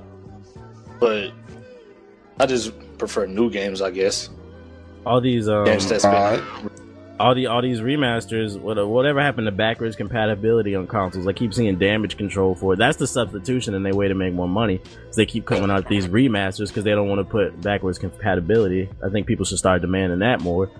But 0.99 1.31
I 2.39 2.45
just 2.45 2.73
prefer 2.97 3.25
new 3.25 3.49
games, 3.49 3.81
I 3.81 3.91
guess. 3.91 4.29
all 5.05 5.21
these 5.21 5.47
um, 5.49 5.65
Games 5.65 5.87
that's 5.87 6.03
been 6.03 6.13
Alright. 6.13 6.43
all 7.19 7.35
the 7.35 7.47
all 7.47 7.61
these 7.61 7.79
remasters, 7.79 8.57
whatever 8.59 9.21
happened 9.21 9.45
to 9.47 9.51
backwards 9.51 9.95
compatibility 9.95 10.75
on 10.75 10.87
consoles? 10.87 11.27
I 11.27 11.33
keep 11.33 11.53
seeing 11.53 11.77
damage 11.77 12.17
control 12.17 12.55
for 12.55 12.73
it. 12.73 12.77
That's 12.77 12.97
the 12.97 13.07
substitution 13.07 13.75
and 13.75 13.85
they 13.85 13.91
way 13.91 14.07
to 14.07 14.15
make 14.15 14.33
more 14.33 14.47
money. 14.47 14.81
So 15.11 15.21
they 15.21 15.25
keep 15.25 15.45
coming 15.45 15.69
out 15.69 15.87
these 15.87 16.07
remasters 16.07 16.69
because 16.69 16.83
they 16.83 16.91
don't 16.91 17.07
want 17.07 17.19
to 17.19 17.25
put 17.25 17.61
backwards 17.61 17.99
compatibility. 17.99 18.89
I 19.05 19.09
think 19.09 19.27
people 19.27 19.45
should 19.45 19.59
start 19.59 19.81
demanding 19.81 20.19
that 20.19 20.41
more 20.41 20.71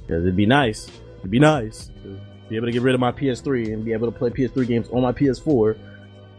because 0.00 0.22
it'd 0.22 0.36
be 0.36 0.46
nice. 0.46 0.88
It'd 1.18 1.30
be 1.30 1.40
nice 1.40 1.90
to 2.04 2.18
be 2.48 2.56
able 2.56 2.66
to 2.66 2.72
get 2.72 2.82
rid 2.82 2.94
of 2.94 3.00
my 3.00 3.12
PS3 3.12 3.72
and 3.72 3.84
be 3.84 3.92
able 3.92 4.10
to 4.10 4.16
play 4.16 4.30
PS3 4.30 4.66
games 4.66 4.88
on 4.92 5.02
my 5.02 5.12
PS4. 5.12 5.76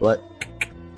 But 0.00 0.22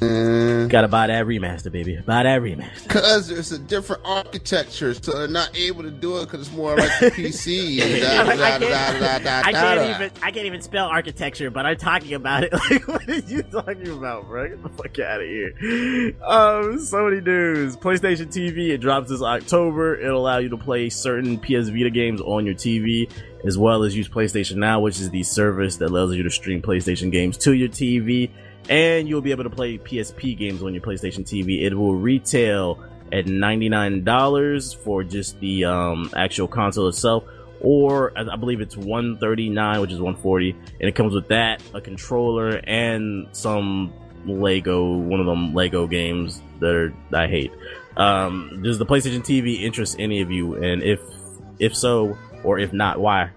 And 0.01 0.71
gotta 0.71 0.89
buy 0.89 1.09
that 1.09 1.27
remaster, 1.27 1.71
baby. 1.71 1.97
Buy 1.97 2.23
that 2.23 2.41
remaster. 2.41 2.89
Cause 2.89 3.29
there's 3.29 3.53
a 3.53 3.59
different 3.59 4.03
architecture, 4.05 4.95
so 4.95 5.13
they're 5.13 5.29
not 5.29 5.57
able 5.57 5.83
to 5.83 5.91
do 5.91 6.19
it 6.19 6.27
because 6.27 6.47
it's 6.47 6.57
more 6.57 6.77
like 6.77 6.91
the 7.01 7.11
PC. 7.11 7.81
I 9.45 9.53
can't 9.53 9.91
even 9.91 10.11
I 10.23 10.31
can't 10.31 10.47
even 10.47 10.63
spell 10.63 10.87
architecture, 10.87 11.51
but 11.51 11.67
I'm 11.67 11.77
talking 11.77 12.15
about 12.15 12.45
it. 12.45 12.53
Like, 12.71 12.87
what 12.87 13.09
are 13.09 13.15
you 13.15 13.43
talking 13.43 13.89
about, 13.89 14.29
bro? 14.29 14.49
Get 14.49 14.63
the 14.63 14.69
fuck 14.69 14.99
out 15.01 15.21
of 15.23 15.27
here. 15.27 16.15
Um, 16.23 16.79
so 16.79 17.05
many 17.07 17.21
news. 17.21 17.77
PlayStation 17.77 18.27
TV, 18.27 18.69
it 18.69 18.79
drops 18.79 19.09
this 19.09 19.23
October. 19.23 19.99
It'll 19.99 20.21
allow 20.21 20.39
you 20.39 20.51
to 20.51 20.57
play 20.57 20.89
certain 20.91 21.39
PS 21.39 21.69
Vita 21.69 21.91
games 21.91 22.21
on 22.21 22.47
your 22.47 22.55
TV, 22.55 23.11
as 23.45 23.59
well 23.59 23.83
as 23.83 23.97
use 23.97 24.09
PlayStation 24.09 24.57
Now, 24.57 24.81
which 24.81 25.01
is 25.01 25.11
the 25.11 25.23
service 25.23 25.79
that 25.79 25.87
allows 25.87 26.15
you 26.15 26.23
to 26.23 26.31
stream 26.31 26.63
PlayStation 26.63 27.11
games 27.11 27.39
to 27.39 27.55
your 27.55 27.69
TV. 27.69 28.31
And 28.69 29.09
you'll 29.09 29.21
be 29.21 29.33
able 29.33 29.45
to 29.45 29.51
play 29.51 29.79
PSP 29.79 30.37
games 30.37 30.63
on 30.63 30.75
your 30.75 30.83
PlayStation 30.83 31.25
TV. 31.25 31.63
It 31.63 31.75
will 31.75 31.97
retail 31.97 32.85
at 33.13 33.27
$99 33.27 34.77
for 34.77 35.03
just 35.03 35.41
the 35.41 35.65
um, 35.65 36.11
actual 36.15 36.47
console 36.47 36.89
itself 36.89 37.25
or 37.61 38.13
I 38.17 38.37
believe 38.37 38.61
it's 38.61 38.77
139 38.77 39.81
which 39.81 39.93
is 39.93 40.01
140 40.01 40.51
and 40.51 40.89
it 40.89 40.95
comes 40.95 41.15
with 41.15 41.29
that 41.29 41.63
a 41.75 41.81
controller 41.81 42.61
and 42.65 43.29
some 43.33 43.93
Lego 44.27 44.97
one 44.97 45.21
of 45.21 45.27
them 45.27 45.55
Lego 45.55 45.87
games 45.87 46.43
that 46.61 46.75
are 46.75 46.95
I 47.13 47.27
hate. 47.27 47.53
Um 47.97 48.63
does 48.63 48.79
the 48.79 48.87
PlayStation 48.87 49.21
TV 49.21 49.61
interest 49.61 49.97
any 49.99 50.23
of 50.23 50.31
you? 50.31 50.55
And 50.55 50.83
if 50.83 51.01
if 51.59 51.77
so 51.77 52.17
or 52.43 52.59
if 52.59 52.73
not 52.73 52.99
why 52.99 53.31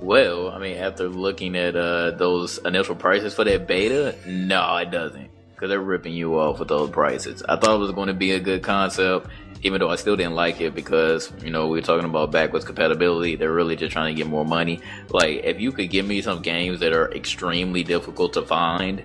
Well, 0.00 0.50
I 0.50 0.58
mean, 0.58 0.76
after 0.76 1.08
looking 1.08 1.56
at 1.56 1.74
uh, 1.76 2.12
those 2.12 2.58
initial 2.58 2.94
prices 2.94 3.34
for 3.34 3.44
that 3.44 3.66
beta, 3.66 4.14
no, 4.26 4.76
it 4.76 4.90
doesn't. 4.90 5.30
because 5.58 5.70
they're 5.70 5.80
ripping 5.80 6.14
you 6.14 6.38
off 6.38 6.60
with 6.60 6.68
those 6.68 6.90
prices. 6.90 7.42
I 7.48 7.56
thought 7.56 7.74
it 7.74 7.78
was 7.78 7.90
going 7.92 8.06
to 8.06 8.14
be 8.14 8.30
a 8.32 8.38
good 8.40 8.62
concept, 8.62 9.26
even 9.62 9.80
though 9.80 9.90
I 9.90 9.96
still 9.96 10.14
didn't 10.16 10.36
like 10.36 10.60
it 10.60 10.72
because 10.74 11.32
you 11.42 11.50
know 11.50 11.66
we 11.66 11.80
are 11.80 11.82
talking 11.82 12.04
about 12.04 12.30
backwards 12.30 12.64
compatibility. 12.64 13.34
They're 13.34 13.52
really 13.52 13.74
just 13.74 13.92
trying 13.92 14.14
to 14.14 14.16
get 14.16 14.28
more 14.30 14.44
money. 14.44 14.80
Like 15.10 15.40
if 15.44 15.60
you 15.60 15.72
could 15.72 15.90
give 15.90 16.06
me 16.06 16.22
some 16.22 16.42
games 16.42 16.78
that 16.80 16.92
are 16.92 17.10
extremely 17.12 17.82
difficult 17.82 18.34
to 18.34 18.42
find 18.42 19.02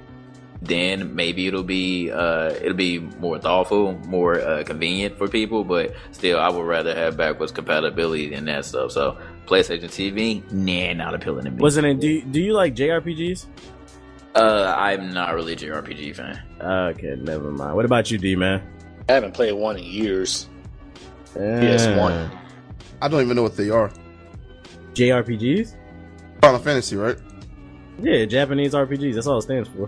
then 0.61 1.13
maybe 1.13 1.45
it'll 1.47 1.63
be 1.63 2.09
uh, 2.09 2.51
it'll 2.51 2.73
be 2.73 2.99
more 2.99 3.37
thoughtful, 3.37 3.93
more 4.07 4.39
uh, 4.39 4.63
convenient 4.63 5.17
for 5.17 5.27
people. 5.27 5.65
But 5.65 5.93
still, 6.11 6.39
I 6.39 6.49
would 6.49 6.65
rather 6.65 6.95
have 6.95 7.17
backwards 7.17 7.51
compatibility 7.51 8.29
than 8.29 8.45
that 8.45 8.63
stuff. 8.63 8.91
So 8.93 9.17
PlayStation 9.45 9.85
TV, 9.85 10.43
nah, 10.51 10.93
not 10.93 11.13
appealing 11.13 11.45
to 11.45 11.51
me. 11.51 11.57
Wasn't 11.61 11.85
it? 11.85 11.99
Do 11.99 12.07
you, 12.09 12.21
do 12.23 12.39
you 12.41 12.53
like 12.53 12.75
JRPGs? 12.75 13.45
Uh, 14.35 14.73
I'm 14.77 15.13
not 15.13 15.33
really 15.35 15.53
a 15.53 15.55
JRPG 15.55 16.15
fan. 16.15 16.41
Okay, 16.61 17.15
never 17.19 17.51
mind. 17.51 17.75
What 17.75 17.85
about 17.85 18.09
you, 18.09 18.17
D 18.17 18.35
man? 18.35 18.61
I 19.09 19.13
haven't 19.13 19.33
played 19.33 19.51
one 19.53 19.77
in 19.77 19.83
years. 19.83 20.47
Yeah. 21.35 21.41
PS1. 21.61 22.39
I 23.01 23.07
don't 23.07 23.21
even 23.21 23.35
know 23.35 23.43
what 23.43 23.57
they 23.57 23.69
are. 23.69 23.91
JRPGs? 24.93 25.75
Final 26.41 26.59
Fantasy, 26.59 26.95
right? 26.95 27.17
Yeah, 28.01 28.25
Japanese 28.25 28.73
RPGs. 28.73 29.13
That's 29.15 29.27
all 29.27 29.37
it 29.37 29.43
stands 29.43 29.69
for. 29.69 29.87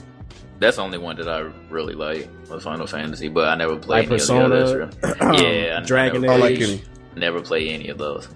That's 0.59 0.77
the 0.77 0.83
only 0.83 0.97
one 0.97 1.15
that 1.17 1.27
I 1.27 1.39
really 1.69 1.95
like 1.95 2.29
was 2.49 2.63
Final 2.63 2.87
Fantasy, 2.87 3.27
but 3.27 3.47
I 3.49 3.55
never 3.55 3.75
played 3.75 4.09
Like 4.09 4.21
any 4.31 4.37
of 4.43 4.49
the 4.49 4.55
Persona, 4.55 4.55
others. 4.55 5.41
yeah, 5.41 5.79
I 5.81 5.85
Dragon 5.85 6.21
never, 6.21 6.33
I 6.33 6.37
like 6.37 6.51
Age. 6.51 6.61
any. 6.63 6.83
never 7.15 7.41
play 7.41 7.69
any 7.69 7.89
of 7.89 7.97
those. 7.97 8.29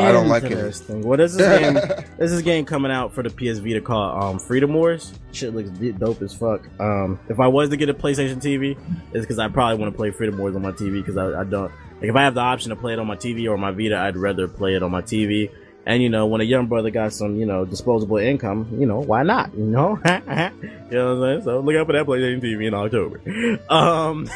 I 0.00 0.12
don't 0.12 0.28
like 0.28 0.44
it. 0.44 0.52
Interesting. 0.52 1.02
Well, 1.02 1.18
this 1.18 1.32
is 1.32 1.38
game. 1.60 1.74
this 2.18 2.32
is 2.32 2.42
game 2.42 2.64
coming 2.64 2.90
out 2.90 3.12
for 3.12 3.22
the 3.22 3.30
PS 3.30 3.58
Vita 3.58 3.80
called 3.80 4.22
um, 4.22 4.38
Freedom 4.38 4.72
Wars. 4.74 5.12
Shit 5.32 5.54
looks 5.54 5.70
dope 5.98 6.22
as 6.22 6.34
fuck. 6.34 6.68
Um, 6.80 7.18
if 7.28 7.40
I 7.40 7.46
was 7.48 7.70
to 7.70 7.76
get 7.76 7.88
a 7.88 7.94
PlayStation 7.94 8.36
TV, 8.36 8.76
it's 9.12 9.24
because 9.24 9.38
I 9.38 9.48
probably 9.48 9.78
want 9.78 9.92
to 9.92 9.96
play 9.96 10.10
Freedom 10.10 10.38
Wars 10.38 10.56
on 10.56 10.62
my 10.62 10.72
TV 10.72 11.04
because 11.04 11.16
I, 11.16 11.40
I 11.40 11.44
don't. 11.44 11.72
Like, 12.00 12.10
if 12.10 12.16
I 12.16 12.22
have 12.22 12.34
the 12.34 12.40
option 12.40 12.70
to 12.70 12.76
play 12.76 12.92
it 12.92 12.98
on 12.98 13.06
my 13.06 13.16
TV 13.16 13.48
or 13.50 13.56
my 13.56 13.70
Vita, 13.70 13.96
I'd 13.96 14.16
rather 14.16 14.48
play 14.48 14.74
it 14.74 14.82
on 14.82 14.90
my 14.90 15.02
TV. 15.02 15.50
And 15.86 16.02
you 16.02 16.08
know, 16.08 16.26
when 16.26 16.40
a 16.40 16.44
young 16.44 16.66
brother 16.66 16.90
got 16.90 17.12
some, 17.12 17.36
you 17.36 17.44
know, 17.44 17.64
disposable 17.66 18.16
income, 18.16 18.68
you 18.78 18.86
know, 18.86 19.00
why 19.00 19.22
not? 19.22 19.54
You 19.54 19.64
know, 19.64 19.98
you 20.04 20.10
know 20.10 20.20
what 20.20 20.94
I'm 20.94 21.20
saying? 21.20 21.42
So 21.42 21.60
look 21.60 21.76
out 21.76 21.86
for 21.86 21.92
that 21.92 22.06
PlayStation 22.06 22.42
TV 22.42 22.66
in 22.66 22.74
October. 22.74 23.20
Um, 23.70 24.26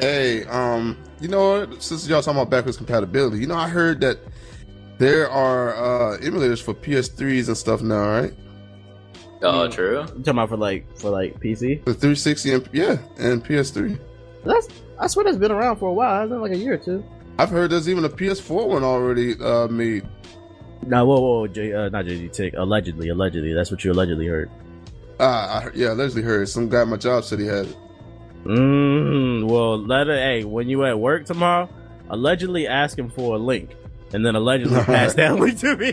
Hey, 0.00 0.44
um, 0.44 0.96
you 1.20 1.28
know 1.28 1.60
what? 1.60 1.82
Since 1.82 2.08
y'all 2.08 2.22
talking 2.22 2.40
about 2.40 2.50
backwards 2.50 2.76
compatibility, 2.76 3.38
you 3.38 3.46
know, 3.46 3.54
I 3.54 3.68
heard 3.68 4.00
that 4.00 4.18
there 4.98 5.30
are 5.30 5.74
uh 5.74 6.18
emulators 6.18 6.62
for 6.62 6.74
PS3s 6.74 7.48
and 7.48 7.56
stuff 7.56 7.82
now, 7.82 8.08
right? 8.08 8.32
Oh, 9.42 9.68
Mm. 9.68 9.72
true. 9.72 10.00
you 10.00 10.06
talking 10.06 10.28
about 10.30 10.48
for 10.48 10.56
like 10.56 10.98
for 10.98 11.10
like 11.10 11.38
PC? 11.40 11.84
The 11.84 11.94
360 11.94 12.52
and 12.54 12.68
yeah, 12.72 12.98
and 13.18 13.44
PS3. 13.44 13.98
That's 14.44 14.68
I 14.98 15.06
swear 15.06 15.24
that's 15.24 15.36
been 15.36 15.52
around 15.52 15.76
for 15.76 15.88
a 15.88 15.92
while. 15.92 16.20
Hasn't 16.22 16.38
it 16.38 16.42
like 16.42 16.52
a 16.52 16.56
year 16.56 16.74
or 16.74 16.78
two? 16.78 17.04
I've 17.38 17.50
heard 17.50 17.70
there's 17.70 17.88
even 17.88 18.04
a 18.04 18.08
PS4 18.08 18.68
one 18.68 18.82
already 18.84 19.34
uh 19.40 19.68
made. 19.68 20.06
No, 20.86 21.04
whoa, 21.06 21.20
whoa, 21.20 21.46
J, 21.48 21.72
uh, 21.72 21.88
not 21.88 22.04
JD 22.06 22.32
Tick. 22.32 22.54
Allegedly, 22.56 23.08
allegedly. 23.10 23.52
That's 23.52 23.70
what 23.70 23.84
you 23.84 23.92
allegedly 23.92 24.26
heard. 24.26 24.50
Uh, 25.20 25.68
yeah, 25.74 25.92
allegedly 25.92 26.22
heard 26.22 26.48
some 26.48 26.68
guy 26.68 26.82
at 26.82 26.88
my 26.88 26.96
job 26.96 27.24
said 27.24 27.40
he 27.40 27.46
had 27.46 27.66
it. 27.66 27.76
Mm, 28.44 29.48
well, 29.48 29.78
let 29.78 30.08
it. 30.08 30.18
Hey, 30.18 30.44
when 30.44 30.68
you 30.68 30.84
at 30.84 30.98
work 30.98 31.26
tomorrow, 31.26 31.68
allegedly 32.10 32.66
ask 32.68 32.96
him 32.98 33.10
for 33.10 33.34
a 33.34 33.38
link, 33.38 33.74
and 34.12 34.24
then 34.24 34.34
allegedly 34.36 34.80
passed 34.84 35.16
that 35.16 35.36
link 35.36 35.58
to 35.60 35.76
me. 35.76 35.90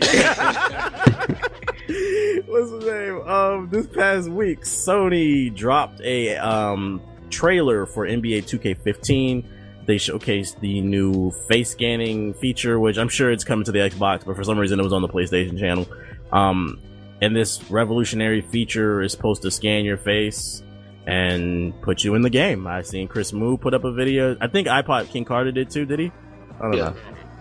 What's 2.46 2.70
the 2.70 2.78
name? 2.90 3.28
Um, 3.28 3.68
this 3.70 3.86
past 3.86 4.28
week, 4.28 4.60
Sony 4.62 5.54
dropped 5.54 6.00
a 6.00 6.36
um 6.36 7.00
trailer 7.30 7.86
for 7.86 8.06
NBA 8.06 8.44
2K15. 8.44 9.44
They 9.86 9.96
showcased 9.96 10.60
the 10.60 10.80
new 10.80 11.30
face 11.48 11.70
scanning 11.70 12.34
feature, 12.34 12.78
which 12.80 12.96
I'm 12.98 13.08
sure 13.08 13.30
it's 13.30 13.44
coming 13.44 13.64
to 13.66 13.72
the 13.72 13.78
Xbox, 13.80 14.24
but 14.24 14.34
for 14.36 14.42
some 14.44 14.58
reason 14.58 14.80
it 14.80 14.82
was 14.82 14.92
on 14.92 15.02
the 15.02 15.08
PlayStation 15.08 15.58
channel. 15.58 15.86
Um, 16.32 16.80
and 17.20 17.34
this 17.36 17.70
revolutionary 17.70 18.40
feature 18.42 19.00
is 19.02 19.12
supposed 19.12 19.42
to 19.42 19.50
scan 19.50 19.84
your 19.84 19.96
face 19.96 20.62
and 21.06 21.80
put 21.82 22.02
you 22.02 22.14
in 22.16 22.22
the 22.22 22.30
game. 22.30 22.66
I 22.66 22.82
seen 22.82 23.06
Chris 23.06 23.30
Smoove 23.30 23.60
put 23.60 23.74
up 23.74 23.84
a 23.84 23.92
video. 23.92 24.36
I 24.40 24.48
think 24.48 24.66
iPod 24.66 25.08
King 25.10 25.24
Carter 25.24 25.52
did 25.52 25.70
too. 25.70 25.84
Did 25.86 26.00
he? 26.00 26.12
I 26.58 26.62
don't 26.62 26.72
Yeah. 26.76 26.84
know. 26.90 26.96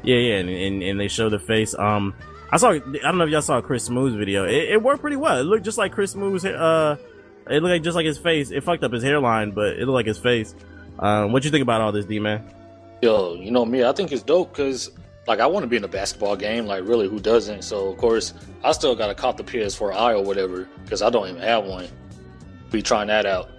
Yeah, 0.06 0.18
yeah, 0.18 0.36
and, 0.36 0.50
and 0.50 0.84
and 0.84 1.00
they 1.00 1.08
show 1.08 1.30
the 1.30 1.40
face. 1.40 1.74
Um, 1.74 2.14
I 2.52 2.58
saw. 2.58 2.72
I 2.72 2.80
don't 2.80 3.18
know 3.18 3.24
if 3.24 3.32
y'all 3.32 3.42
saw 3.42 3.60
Chris 3.62 3.90
Smoove's 3.90 4.16
video. 4.16 4.46
It, 4.46 4.70
it 4.70 4.82
worked 4.82 5.02
pretty 5.02 5.18
well. 5.18 5.38
It 5.40 5.44
looked 5.44 5.66
just 5.66 5.78
like 5.78 5.92
Chris 5.92 6.14
Smoove's. 6.14 6.46
Uh, 6.46 6.98
it 7.50 7.62
looked 7.62 7.72
like 7.72 7.84
just 7.84 7.96
like 7.96 8.06
his 8.06 8.18
face. 8.18 8.52
It 8.52 8.64
fucked 8.64 8.84
up 8.84 8.94
his 8.94 9.04
hairline, 9.04 9.52
but 9.52 9.78
it 9.78 9.80
looked 9.80 9.96
like 9.96 10.06
his 10.06 10.20
face. 10.20 10.56
Um, 11.00 11.32
what 11.32 11.44
you 11.44 11.52
think 11.52 11.64
about 11.64 11.82
all 11.82 11.92
this, 11.92 12.06
D 12.06 12.20
man? 12.20 12.48
Yo, 13.02 13.34
you 13.36 13.52
know 13.52 13.66
me, 13.66 13.84
I 13.84 13.92
think 13.92 14.12
it's 14.12 14.24
dope 14.24 14.52
because 14.52 14.92
like 15.28 15.40
I 15.40 15.48
want 15.48 15.64
to 15.64 15.68
be 15.68 15.76
in 15.76 15.84
a 15.84 15.88
basketball 15.88 16.36
game. 16.36 16.66
Like 16.66 16.84
really, 16.88 17.10
who 17.10 17.20
doesn't? 17.20 17.64
So 17.64 17.90
of 17.90 17.98
course, 17.98 18.34
I 18.64 18.72
still 18.72 18.96
got 18.96 19.08
to 19.08 19.16
cop 19.16 19.38
the 19.38 19.44
PS4i 19.44 20.18
or 20.18 20.24
whatever 20.24 20.68
because 20.84 21.02
I 21.02 21.10
don't 21.10 21.28
even 21.28 21.42
have 21.42 21.66
one. 21.66 21.88
Be 22.72 22.82
trying 22.82 23.08
that 23.08 23.26
out. 23.26 23.50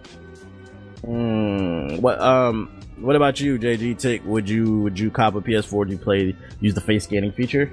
Hmm. 1.04 1.96
What 1.96 2.20
um. 2.20 2.75
What 2.98 3.14
about 3.16 3.40
you, 3.40 3.58
JG 3.58 3.98
Tick? 3.98 4.24
Would 4.24 4.48
you 4.48 4.80
would 4.80 4.98
you 4.98 5.10
cop 5.10 5.34
a 5.34 5.40
PS4? 5.40 5.86
Do 5.86 5.92
you 5.92 5.98
play 5.98 6.34
use 6.60 6.74
the 6.74 6.80
face 6.80 7.04
scanning 7.04 7.32
feature? 7.32 7.66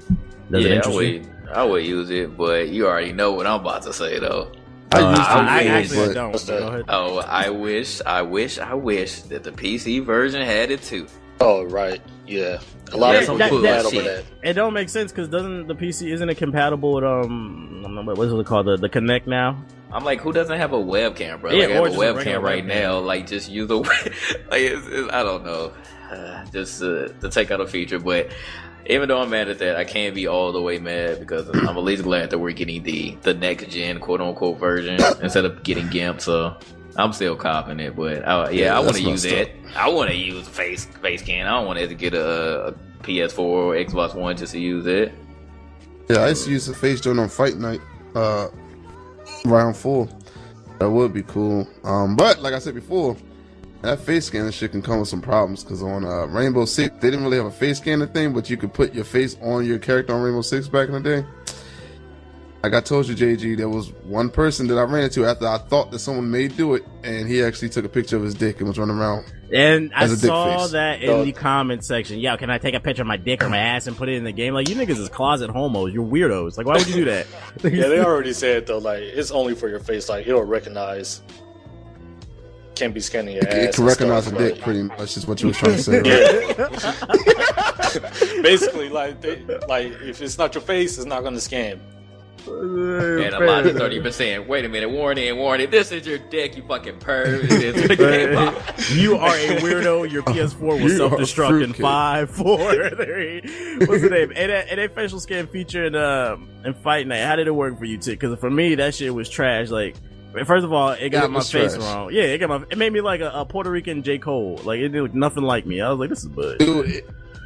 Does 0.51 0.65
it 0.65 0.69
yeah, 0.69 0.73
I 0.73 0.75
interest 0.77 0.89
you? 1.01 1.19
would, 1.19 1.49
I 1.49 1.63
would 1.63 1.85
use 1.85 2.09
it, 2.09 2.35
but 2.37 2.69
you 2.69 2.87
already 2.87 3.13
know 3.13 3.31
what 3.31 3.47
I'm 3.47 3.61
about 3.61 3.83
to 3.83 3.93
say 3.93 4.19
though. 4.19 4.51
I 4.91 4.99
Uh, 5.01 5.09
used 5.11 5.21
I, 5.21 5.59
I 5.59 5.63
actually 5.63 6.07
but 6.07 6.13
don't. 6.13 6.31
What's 6.33 6.45
Go 6.45 6.67
ahead. 6.67 6.85
Oh, 6.89 7.19
I 7.19 7.49
wish, 7.49 8.01
I 8.05 8.21
wish, 8.21 8.59
I 8.59 8.73
wish 8.73 9.21
that 9.23 9.43
the 9.43 9.51
PC 9.51 10.03
version 10.05 10.41
had 10.45 10.71
it 10.71 10.83
too. 10.83 11.07
Oh 11.39 11.63
right, 11.63 12.01
yeah. 12.27 12.59
A 12.91 12.97
lot 12.97 13.13
Yeah, 13.13 13.19
of 13.19 13.21
people 13.21 13.37
that- 13.37 13.49
put 13.49 13.61
that- 13.63 13.83
that 13.83 13.85
over 13.97 14.01
that. 14.03 14.23
It 14.43 14.53
don't 14.53 14.73
make 14.73 14.89
sense 14.89 15.11
because 15.13 15.29
doesn't 15.29 15.67
the 15.67 15.75
PC 15.75 16.11
isn't 16.11 16.29
it 16.29 16.35
compatible 16.35 16.93
with 16.95 17.03
um 17.05 17.79
I 17.79 17.83
don't 17.83 17.95
know, 17.95 18.13
what's 18.13 18.31
it 18.31 18.45
called 18.45 18.67
the 18.67 18.75
the 18.77 18.89
Kinect 18.89 19.25
now? 19.25 19.63
I'm 19.93 20.03
like, 20.03 20.21
who 20.21 20.33
doesn't 20.33 20.57
have 20.57 20.73
a 20.73 20.77
webcam, 20.77 21.39
bro? 21.41 21.51
Yeah, 21.51 21.67
like, 21.67 21.69
I 21.69 21.73
have 21.73 21.83
a 21.83 21.89
just 21.89 22.01
a 22.01 22.05
webcam 22.05 22.41
right 22.41 22.63
webcam. 22.63 22.67
now. 22.67 22.99
Like, 22.99 23.27
just 23.27 23.49
use 23.49 23.69
a, 23.69 23.75
like, 23.75 23.91
it's, 24.51 24.87
it's, 24.87 25.13
I 25.13 25.23
don't 25.23 25.45
know, 25.45 25.71
uh, 26.11 26.45
just 26.51 26.81
uh, 26.81 27.09
to 27.09 27.29
take 27.29 27.51
out 27.51 27.61
a 27.61 27.67
feature. 27.67 27.99
But 27.99 28.31
even 28.87 29.07
though 29.07 29.21
I'm 29.21 29.29
mad 29.29 29.49
at 29.49 29.59
that, 29.59 29.75
I 29.75 29.83
can't 29.83 30.15
be 30.15 30.27
all 30.27 30.51
the 30.51 30.61
way 30.61 30.79
mad 30.79 31.19
because 31.19 31.47
I'm 31.49 31.77
at 31.77 31.83
least 31.83 32.03
glad 32.03 32.31
that 32.31 32.39
we're 32.39 32.51
getting 32.51 32.83
the 32.83 33.15
the 33.21 33.33
next 33.33 33.69
gen 33.69 33.99
quote 33.99 34.19
unquote 34.19 34.59
version 34.59 34.99
instead 35.21 35.45
of 35.45 35.63
getting 35.63 35.87
GIMP. 35.89 36.21
So 36.21 36.57
I'm 36.97 37.13
still 37.13 37.35
copping 37.35 37.79
it. 37.79 37.95
But 37.95 38.27
uh, 38.27 38.49
yeah, 38.51 38.65
Yeah, 38.65 38.77
I 38.77 38.79
want 38.79 38.95
to 38.95 39.01
use 39.01 39.23
messed 39.23 39.35
it. 39.35 39.55
I 39.75 39.89
want 39.89 40.09
to 40.09 40.15
use 40.15 40.47
face 40.47 40.85
face 40.85 41.21
scan. 41.21 41.47
I 41.47 41.51
don't 41.51 41.65
want 41.65 41.79
to 41.79 41.87
to 41.87 41.95
get 41.95 42.13
a, 42.13 42.67
a 42.67 42.71
PS4 43.03 43.39
or 43.39 43.73
Xbox 43.75 44.15
One 44.15 44.35
just 44.35 44.53
to 44.53 44.59
use 44.59 44.85
it. 44.85 45.13
Yeah, 46.09 46.19
I 46.19 46.29
used 46.29 46.45
to 46.45 46.51
use 46.51 46.65
the 46.65 46.73
face 46.73 46.99
joint 46.99 47.19
on 47.19 47.29
Fight 47.29 47.55
Night, 47.55 47.79
uh, 48.15 48.49
round 49.45 49.75
four. 49.75 50.07
That 50.79 50.89
would 50.89 51.13
be 51.13 51.23
cool. 51.23 51.67
Um, 51.83 52.15
but 52.15 52.39
like 52.41 52.53
I 52.53 52.59
said 52.59 52.75
before, 52.75 53.15
that 53.81 53.99
face 53.99 54.25
scanning 54.25 54.51
shit 54.51 54.71
can 54.71 54.81
come 54.81 54.99
with 54.99 55.09
some 55.09 55.21
problems 55.21 55.63
because 55.63 55.83
on 55.83 56.05
uh, 56.05 56.25
Rainbow 56.27 56.65
Six, 56.65 56.95
they 56.99 57.09
didn't 57.09 57.23
really 57.25 57.37
have 57.37 57.45
a 57.45 57.51
face 57.51 57.77
scanner 57.77 58.07
thing, 58.07 58.33
but 58.33 58.49
you 58.49 58.57
could 58.57 58.73
put 58.73 58.93
your 58.93 59.03
face 59.03 59.37
on 59.41 59.65
your 59.65 59.79
character 59.79 60.13
on 60.13 60.21
Rainbow 60.21 60.41
Six 60.41 60.67
back 60.67 60.87
in 60.87 60.93
the 60.93 61.01
day. 61.01 61.25
Like 62.63 62.73
I 62.73 62.79
told 62.79 63.09
you, 63.09 63.13
JG, 63.15 63.57
there 63.57 63.67
was 63.67 63.91
one 64.05 64.29
person 64.29 64.67
that 64.67 64.77
I 64.77 64.83
ran 64.83 65.03
into 65.03 65.25
after 65.25 65.45
I 65.45 65.57
thought 65.57 65.91
that 65.91 65.99
someone 65.99 66.31
may 66.31 66.47
do 66.47 66.75
it, 66.75 66.85
and 67.03 67.27
he 67.27 67.43
actually 67.43 67.67
took 67.67 67.83
a 67.83 67.89
picture 67.89 68.15
of 68.15 68.23
his 68.23 68.33
dick 68.33 68.59
and 68.59 68.69
was 68.69 68.79
running 68.79 68.95
around. 68.97 69.25
And 69.51 69.91
I 69.93 70.03
As 70.05 70.13
a 70.13 70.15
dick 70.15 70.27
saw 70.29 70.59
face. 70.61 70.71
that 70.71 71.01
in 71.01 71.09
Dog. 71.09 71.25
the 71.25 71.31
comment 71.33 71.83
section. 71.83 72.19
Yo, 72.19 72.37
can 72.37 72.49
I 72.49 72.57
take 72.59 72.73
a 72.73 72.79
picture 72.79 73.01
of 73.01 73.07
my 73.09 73.17
dick 73.17 73.43
or 73.43 73.49
my 73.49 73.57
ass 73.57 73.85
and 73.85 73.97
put 73.97 74.07
it 74.07 74.13
in 74.13 74.23
the 74.23 74.31
game? 74.31 74.53
Like 74.53 74.69
you 74.69 74.75
niggas 74.75 74.97
is 74.97 75.09
closet 75.09 75.49
homos. 75.49 75.91
You're 75.93 76.05
weirdos. 76.05 76.55
Like 76.57 76.65
why 76.65 76.75
would 76.77 76.87
you 76.87 76.93
do 76.95 77.05
that? 77.05 77.27
Yeah, 77.63 77.89
they 77.89 77.99
already 77.99 78.31
said 78.31 78.65
though, 78.65 78.77
like 78.77 79.01
it's 79.03 79.29
only 79.31 79.55
for 79.55 79.67
your 79.67 79.81
face. 79.81 80.07
Like 80.07 80.25
it'll 80.25 80.43
recognize. 80.45 81.21
Can't 82.75 82.93
be 82.93 83.01
scanning 83.01 83.35
your 83.35 83.45
ass. 83.47 83.53
It 83.53 83.73
can 83.75 83.81
and 83.83 83.89
recognize 83.89 84.27
a 84.27 84.31
dick 84.37 84.53
like- 84.53 84.61
pretty 84.61 84.83
much, 84.83 85.17
is 85.17 85.27
what 85.27 85.41
you 85.41 85.49
were 85.49 85.53
trying 85.53 85.75
to 85.75 85.83
say. 85.83 85.99
Right? 85.99 86.57
Yeah. 86.57 88.41
Basically, 88.41 88.87
like 88.89 89.19
they, 89.21 89.43
like 89.67 89.91
if 90.01 90.21
it's 90.21 90.37
not 90.37 90.55
your 90.55 90.61
face, 90.63 90.97
it's 90.97 91.05
not 91.05 91.21
going 91.23 91.35
to 91.35 91.41
scan. 91.41 91.79
And 92.45 93.33
a 93.33 93.39
lot 93.45 93.65
of 93.65 93.77
thirty 93.77 94.01
percent. 94.01 94.47
Wait 94.49 94.65
a 94.65 94.69
minute, 94.69 94.89
warning, 94.89 95.37
warning. 95.37 95.69
This 95.69 95.91
is 95.93 96.05
your 96.05 96.17
dick, 96.17 96.57
you 96.57 96.63
fucking 96.63 96.99
perv. 96.99 97.45
It's 97.49 97.87
the 97.87 97.95
game 97.95 98.99
you 98.99 99.15
are 99.15 99.33
a 99.35 99.61
weirdo. 99.61 100.11
Your 100.11 100.23
PS4 100.23 100.59
will 100.59 100.79
You 100.81 100.97
self 100.97 101.13
destruct 101.13 101.49
in 101.63 101.73
fruitcake. 101.73 101.81
five, 101.81 102.29
four, 102.29 102.57
three. 102.89 103.41
What's 103.85 104.01
the 104.01 104.09
name? 104.11 104.33
And 104.35 104.51
that, 104.51 104.67
and 104.69 104.79
that 104.79 104.93
facial 104.93 105.21
scan 105.21 105.47
feature 105.47 105.85
in 105.85 105.95
um 105.95 106.49
in 106.65 106.73
Fight 106.73 107.07
Night. 107.07 107.21
How 107.23 107.37
did 107.37 107.47
it 107.47 107.51
work 107.55 107.77
for 107.79 107.85
you, 107.85 107.97
Tick? 107.97 108.19
Because 108.19 108.37
for 108.39 108.49
me, 108.49 108.75
that 108.75 108.93
shit 108.95 109.13
was 109.13 109.29
trash. 109.29 109.69
Like. 109.69 109.95
First 110.47 110.65
of 110.65 110.73
all, 110.73 110.89
it 110.89 111.09
got 111.09 111.25
It 111.25 111.27
my 111.29 111.41
face 111.41 111.75
trash. 111.75 111.77
wrong. 111.77 112.11
Yeah, 112.11 112.23
it 112.23 112.39
got 112.39 112.49
my. 112.49 112.65
It 112.71 112.77
made 112.79 112.91
me 112.91 113.01
like 113.01 113.21
a, 113.21 113.29
a 113.29 113.45
Puerto 113.45 113.69
Rican 113.69 114.01
J 114.01 114.17
Cole. 114.17 114.59
Like 114.63 114.79
it 114.79 114.91
looked 114.91 115.13
nothing 115.13 115.43
like 115.43 115.67
me. 115.67 115.79
I 115.79 115.91
was 115.91 115.99
like, 115.99 116.09
this 116.09 116.23
is 116.23 116.29
bud. 116.29 116.57
Dude, 116.57 117.03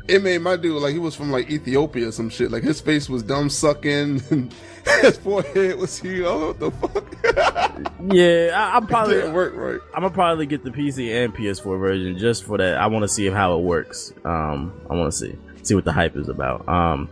it, 0.07 0.15
it 0.15 0.23
made 0.23 0.39
my 0.39 0.55
dude 0.55 0.81
like 0.81 0.93
he 0.93 0.99
was 0.99 1.15
from 1.15 1.31
like 1.31 1.49
Ethiopia 1.49 2.07
or 2.07 2.11
some 2.11 2.29
shit. 2.29 2.51
Like 2.51 2.63
his 2.63 2.81
face 2.81 3.09
was 3.09 3.23
dumb 3.23 3.49
sucking, 3.49 4.21
and 4.29 4.53
his 5.01 5.17
forehead 5.17 5.77
was 5.77 5.97
huge. 6.01 6.25
Oh, 6.25 6.53
what 6.53 6.59
the 6.59 6.71
fuck? 6.71 8.13
Yeah, 8.13 8.51
I, 8.55 8.77
I'm 8.77 8.83
it 8.83 8.89
probably 8.89 9.15
didn't 9.15 9.33
work 9.33 9.53
right. 9.55 9.79
I'm 9.93 10.01
gonna 10.01 10.13
probably 10.13 10.45
get 10.45 10.63
the 10.63 10.71
PC 10.71 11.23
and 11.23 11.33
PS4 11.33 11.79
version 11.79 12.17
just 12.17 12.43
for 12.43 12.57
that. 12.57 12.77
I 12.77 12.87
want 12.87 13.03
to 13.03 13.09
see 13.09 13.27
how 13.27 13.57
it 13.57 13.63
works. 13.63 14.13
Um, 14.25 14.79
I 14.89 14.95
want 14.95 15.11
to 15.11 15.17
see 15.17 15.37
see 15.63 15.75
what 15.75 15.85
the 15.85 15.93
hype 15.93 16.15
is 16.15 16.29
about. 16.29 16.67
Um, 16.67 17.09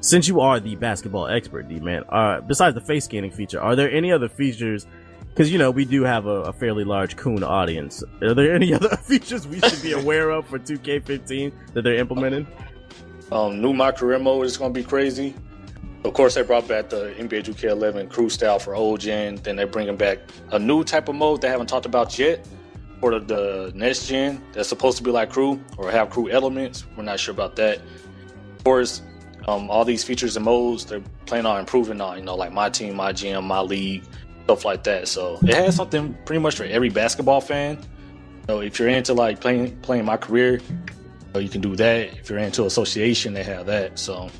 since 0.00 0.26
you 0.26 0.40
are 0.40 0.58
the 0.58 0.74
basketball 0.74 1.28
expert, 1.28 1.68
D 1.68 1.78
man, 1.78 2.02
uh, 2.08 2.40
besides 2.40 2.74
the 2.74 2.80
face 2.80 3.04
scanning 3.04 3.30
feature, 3.30 3.60
are 3.60 3.76
there 3.76 3.90
any 3.90 4.10
other 4.10 4.28
features? 4.28 4.86
Because 5.32 5.50
you 5.50 5.58
know 5.58 5.70
we 5.70 5.86
do 5.86 6.02
have 6.02 6.26
a, 6.26 6.42
a 6.42 6.52
fairly 6.52 6.84
large 6.84 7.16
Coon 7.16 7.42
audience. 7.42 8.04
Are 8.20 8.34
there 8.34 8.54
any 8.54 8.74
other 8.78 8.96
features 8.96 9.46
we 9.48 9.60
should 9.60 9.82
be 9.82 9.92
aware 10.02 10.30
of 10.30 10.46
for 10.46 10.58
2K15 10.58 11.52
that 11.72 11.82
they're 11.82 11.94
implementing? 11.94 12.46
Um, 13.30 13.62
new 13.62 13.72
My 13.72 13.92
Career 13.92 14.18
mode 14.18 14.44
is 14.44 14.58
going 14.58 14.74
to 14.74 14.78
be 14.78 14.84
crazy. 14.84 15.34
Of 16.04 16.12
course, 16.12 16.34
they 16.34 16.42
brought 16.42 16.68
back 16.68 16.90
the 16.90 17.14
NBA 17.16 17.44
2K11 17.44 18.10
crew 18.10 18.28
style 18.28 18.58
for 18.58 18.74
old 18.74 19.00
gen. 19.00 19.36
Then 19.36 19.56
they're 19.56 19.66
bringing 19.66 19.96
back 19.96 20.18
a 20.50 20.58
new 20.58 20.84
type 20.84 21.08
of 21.08 21.14
mode 21.14 21.40
they 21.40 21.48
haven't 21.48 21.68
talked 21.68 21.86
about 21.86 22.18
yet 22.18 22.46
for 23.00 23.18
the, 23.18 23.20
the 23.20 23.72
next 23.74 24.08
gen. 24.08 24.44
That's 24.52 24.68
supposed 24.68 24.98
to 24.98 25.02
be 25.02 25.10
like 25.10 25.30
crew 25.30 25.62
or 25.78 25.90
have 25.90 26.10
crew 26.10 26.28
elements. 26.28 26.84
We're 26.96 27.04
not 27.04 27.20
sure 27.20 27.32
about 27.32 27.56
that. 27.56 27.78
Of 27.78 28.64
course, 28.64 29.00
um, 29.48 29.70
all 29.70 29.84
these 29.84 30.04
features 30.04 30.36
and 30.36 30.44
modes 30.44 30.84
they're 30.84 31.02
planning 31.26 31.46
on 31.46 31.60
improving 31.60 32.00
on. 32.00 32.18
You 32.18 32.24
know, 32.24 32.34
like 32.34 32.52
my 32.52 32.68
team, 32.68 32.96
my 32.96 33.12
gym, 33.12 33.44
my 33.44 33.60
league, 33.60 34.04
stuff 34.44 34.64
like 34.64 34.84
that. 34.84 35.08
So 35.08 35.38
it 35.42 35.54
has 35.54 35.76
something 35.76 36.16
pretty 36.24 36.40
much 36.40 36.56
for 36.56 36.64
every 36.64 36.90
basketball 36.90 37.40
fan. 37.40 37.78
So 38.48 38.60
if 38.60 38.78
you're 38.78 38.88
into 38.88 39.14
like 39.14 39.40
playing 39.40 39.76
playing 39.80 40.04
my 40.04 40.16
career, 40.16 40.60
so 41.32 41.38
you 41.38 41.48
can 41.48 41.60
do 41.60 41.76
that. 41.76 42.18
If 42.18 42.28
you're 42.30 42.38
into 42.38 42.64
association, 42.66 43.34
they 43.34 43.44
have 43.44 43.66
that. 43.66 43.98
So 43.98 44.30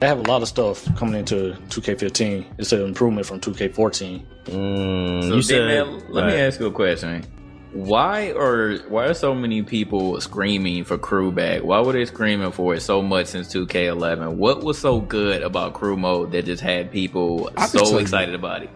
they 0.00 0.06
have 0.08 0.18
a 0.18 0.22
lot 0.22 0.42
of 0.42 0.48
stuff 0.48 0.84
coming 0.96 1.14
into 1.18 1.56
2K15. 1.68 2.44
It's 2.58 2.72
an 2.72 2.82
improvement 2.82 3.26
from 3.26 3.40
2K14. 3.40 4.22
Mm, 4.46 5.22
So, 5.22 5.34
you 5.36 5.42
D-Man, 5.42 6.00
said. 6.00 6.10
let 6.10 6.26
me 6.26 6.34
ask 6.34 6.60
you 6.60 6.66
a 6.66 6.70
question. 6.72 7.24
Why 7.72 8.30
are 8.32 8.76
why 8.88 9.04
are 9.06 9.14
so 9.14 9.34
many 9.34 9.62
people 9.62 10.18
screaming 10.20 10.84
for 10.84 10.96
crew 10.98 11.30
back? 11.30 11.62
Why 11.62 11.80
were 11.80 11.92
they 11.92 12.06
screaming 12.06 12.50
for 12.52 12.74
it 12.74 12.80
so 12.80 13.02
much 13.02 13.26
since 13.28 13.52
2K11? 13.52 14.34
What 14.36 14.62
was 14.64 14.78
so 14.78 15.00
good 15.00 15.42
about 15.42 15.74
crew 15.74 15.96
mode 15.96 16.32
that 16.32 16.46
just 16.46 16.62
had 16.62 16.90
people 16.90 17.50
I 17.56 17.66
can 17.66 17.76
tell 17.78 17.86
so 17.86 17.92
you. 17.92 17.98
excited 17.98 18.34
about 18.34 18.62
it? 18.62 18.70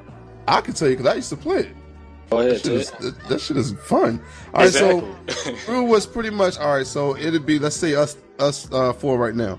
I 0.57 0.61
can 0.61 0.75
tell 0.75 0.89
you 0.89 0.97
because 0.97 1.13
I 1.13 1.17
used 1.17 1.31
to 1.31 1.37
play 1.37 1.59
it. 1.61 1.77
Go 2.31 2.39
ahead, 2.41 2.53
That 2.53 2.63
shit, 2.63 2.73
is, 2.73 2.91
that, 2.93 3.29
that 3.29 3.41
shit 3.41 3.57
is 3.57 3.73
fun. 3.73 4.23
All 4.55 4.63
right, 4.63 4.73
so 4.73 5.17
Exactly. 5.27 5.55
crew 5.65 5.83
was 5.83 6.07
pretty 6.07 6.31
much 6.31 6.59
all 6.59 6.75
right. 6.77 6.87
So 6.87 7.17
it'd 7.17 7.45
be 7.47 7.59
let's 7.59 7.77
say 7.77 7.95
us 7.95 8.17
us 8.39 8.71
uh, 8.73 8.93
four 8.93 9.19
right 9.19 9.35
now. 9.35 9.59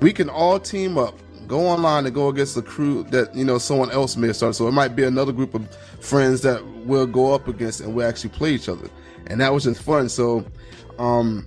We 0.00 0.12
can 0.12 0.30
all 0.30 0.58
team 0.60 0.96
up, 0.96 1.14
go 1.46 1.66
online 1.66 2.06
and 2.06 2.14
go 2.14 2.28
against 2.28 2.54
the 2.54 2.62
crew 2.62 3.02
that 3.10 3.34
you 3.34 3.44
know 3.44 3.58
someone 3.58 3.90
else 3.90 4.16
may 4.16 4.32
start. 4.32 4.54
So 4.54 4.68
it 4.68 4.72
might 4.72 4.94
be 4.96 5.04
another 5.04 5.32
group 5.32 5.52
of 5.54 5.68
friends 6.00 6.42
that 6.42 6.64
we'll 6.86 7.06
go 7.06 7.34
up 7.34 7.48
against 7.48 7.80
and 7.80 7.94
we'll 7.94 8.08
actually 8.08 8.30
play 8.30 8.52
each 8.52 8.68
other, 8.68 8.88
and 9.26 9.40
that 9.40 9.52
was 9.52 9.64
just 9.64 9.82
fun. 9.82 10.08
So, 10.08 10.44
um, 10.98 11.46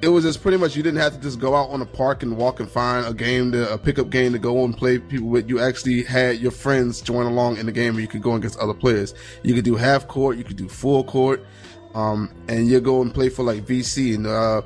it 0.00 0.08
was 0.08 0.22
just 0.24 0.42
pretty 0.42 0.56
much 0.56 0.76
you 0.76 0.82
didn't 0.82 1.00
have 1.00 1.12
to 1.14 1.18
just 1.20 1.40
go 1.40 1.56
out 1.56 1.70
on 1.70 1.82
a 1.82 1.86
park 1.86 2.22
and 2.22 2.36
walk 2.36 2.60
and 2.60 2.70
find 2.70 3.04
a 3.06 3.12
game 3.12 3.50
to 3.52 3.72
a 3.72 3.76
pickup 3.78 4.10
game 4.10 4.32
to 4.32 4.38
go 4.38 4.64
and 4.64 4.76
play 4.76 4.98
people 4.98 5.28
with. 5.28 5.48
You 5.48 5.60
actually 5.60 6.04
had 6.04 6.38
your 6.38 6.52
friends 6.52 7.00
join 7.00 7.26
along 7.26 7.56
in 7.58 7.66
the 7.66 7.72
game, 7.72 7.94
and 7.94 8.00
you 8.00 8.06
could 8.08 8.22
go 8.22 8.34
against 8.34 8.58
other 8.60 8.74
players. 8.74 9.12
You 9.42 9.54
could 9.54 9.64
do 9.64 9.74
half 9.74 10.06
court, 10.06 10.36
you 10.36 10.44
could 10.44 10.56
do 10.56 10.68
full 10.68 11.02
court, 11.04 11.44
um, 11.94 12.30
and 12.48 12.68
you 12.68 12.80
go 12.80 13.02
and 13.02 13.12
play 13.12 13.28
for 13.28 13.42
like 13.42 13.64
VC 13.66 14.14
and 14.14 14.26
uh, 14.26 14.62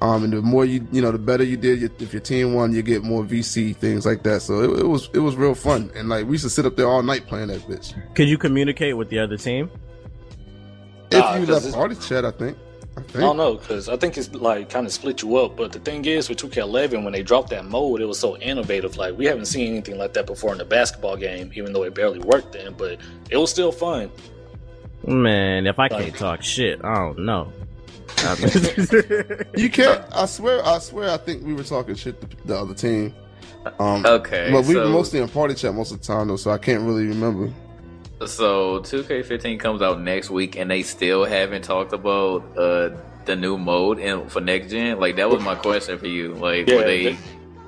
um, 0.00 0.22
and 0.22 0.32
the 0.32 0.40
more 0.42 0.64
you 0.64 0.86
you 0.92 1.02
know, 1.02 1.10
the 1.10 1.18
better 1.18 1.42
you 1.42 1.56
did. 1.56 1.82
If 2.00 2.12
your 2.12 2.22
team 2.22 2.54
won, 2.54 2.72
you 2.72 2.82
get 2.82 3.02
more 3.02 3.24
VC 3.24 3.74
things 3.74 4.06
like 4.06 4.22
that. 4.22 4.42
So 4.42 4.60
it, 4.60 4.80
it 4.80 4.86
was 4.86 5.10
it 5.12 5.18
was 5.18 5.34
real 5.34 5.56
fun, 5.56 5.90
and 5.96 6.08
like 6.08 6.26
we 6.26 6.32
used 6.32 6.44
to 6.44 6.50
sit 6.50 6.66
up 6.66 6.76
there 6.76 6.86
all 6.86 7.02
night 7.02 7.26
playing 7.26 7.48
that 7.48 7.62
bitch. 7.62 7.94
Could 8.14 8.28
you 8.28 8.38
communicate 8.38 8.96
with 8.96 9.08
the 9.08 9.18
other 9.18 9.36
team? 9.36 9.68
Nah, 11.10 11.34
if 11.34 11.40
you 11.40 11.46
'cause 11.46 11.48
left 11.48 11.66
it's- 11.66 11.74
party 11.74 11.94
chat, 11.96 12.24
I 12.24 12.30
think. 12.30 12.56
I 12.98 13.02
think. 13.02 13.16
I 13.16 13.20
don't 13.20 13.36
know 13.36 13.54
because 13.56 13.88
I 13.88 13.96
think 13.96 14.16
it's 14.18 14.32
like 14.34 14.68
kind 14.70 14.86
of 14.86 14.92
split 14.92 15.22
you 15.22 15.36
up. 15.36 15.56
But 15.56 15.72
the 15.72 15.78
thing 15.80 16.04
is, 16.04 16.28
with 16.28 16.38
2K11, 16.38 17.04
when 17.04 17.12
they 17.12 17.22
dropped 17.22 17.50
that 17.50 17.64
mode, 17.64 18.00
it 18.00 18.06
was 18.06 18.18
so 18.18 18.36
innovative. 18.38 18.96
Like 18.96 19.16
we 19.16 19.26
haven't 19.26 19.46
seen 19.46 19.68
anything 19.68 19.98
like 19.98 20.12
that 20.14 20.26
before 20.26 20.52
in 20.52 20.58
the 20.58 20.64
basketball 20.64 21.16
game, 21.16 21.50
even 21.54 21.72
though 21.72 21.84
it 21.84 21.94
barely 21.94 22.18
worked 22.18 22.52
then. 22.52 22.74
But 22.76 22.98
it 23.30 23.36
was 23.36 23.50
still 23.50 23.72
fun. 23.72 24.10
Man, 25.06 25.66
if 25.66 25.78
I 25.78 25.82
Like- 25.84 25.90
can't 25.92 26.16
talk 26.16 26.42
shit, 26.42 26.80
I 26.84 26.94
don't 26.96 27.20
know. 27.20 27.52
You 29.56 29.70
can't. 29.70 30.02
I 30.12 30.26
swear. 30.26 30.64
I 30.66 30.78
swear. 30.78 31.10
I 31.10 31.16
think 31.18 31.44
we 31.44 31.54
were 31.54 31.62
talking 31.64 31.94
shit 31.94 32.20
to 32.20 32.28
the 32.46 32.58
other 32.58 32.74
team. 32.74 33.14
Um, 33.78 34.04
Okay, 34.06 34.48
but 34.52 34.64
we 34.64 34.76
were 34.76 34.88
mostly 34.88 35.20
in 35.20 35.28
party 35.28 35.54
chat 35.54 35.74
most 35.74 35.92
of 35.92 36.00
the 36.00 36.06
time 36.06 36.28
though, 36.28 36.36
so 36.36 36.50
I 36.50 36.58
can't 36.58 36.82
really 36.82 37.06
remember. 37.06 37.52
So 38.26 38.80
2K15 38.80 39.60
comes 39.60 39.80
out 39.80 40.00
next 40.00 40.28
week, 40.30 40.56
and 40.56 40.70
they 40.70 40.82
still 40.82 41.24
haven't 41.24 41.62
talked 41.62 41.92
about 41.92 42.56
uh, 42.56 42.90
the 43.26 43.36
new 43.36 43.56
mode 43.58 43.98
in, 43.98 44.28
for 44.28 44.40
next 44.40 44.70
gen. 44.70 44.98
Like 44.98 45.16
that 45.16 45.30
was 45.30 45.42
my 45.42 45.54
question 45.54 45.98
for 45.98 46.08
you. 46.08 46.34
Like, 46.34 46.68
Yeah, 46.68 46.76
were 46.76 46.82
they? 46.84 47.04
they, 47.12 47.18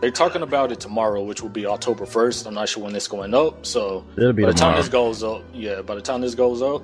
they're 0.01 0.11
talking 0.11 0.43
about 0.43 0.73
it 0.73 0.81
tomorrow, 0.81 1.23
which 1.23 1.43
will 1.43 1.51
be 1.51 1.67
October 1.67 2.05
1st. 2.05 2.47
I'm 2.47 2.55
not 2.55 2.69
sure 2.69 2.83
when 2.83 2.97
it's 2.97 3.07
going 3.07 3.35
up. 3.35 3.65
So 3.67 4.05
It'll 4.17 4.33
be 4.33 4.43
by 4.43 4.51
the 4.51 4.59
time 4.59 4.77
this 4.77 4.89
goes 4.89 5.23
up, 5.23 5.45
yeah, 5.53 5.83
by 5.83 5.95
the 5.95 6.01
time 6.01 6.21
this 6.23 6.35
goes 6.35 6.63
up, 6.63 6.83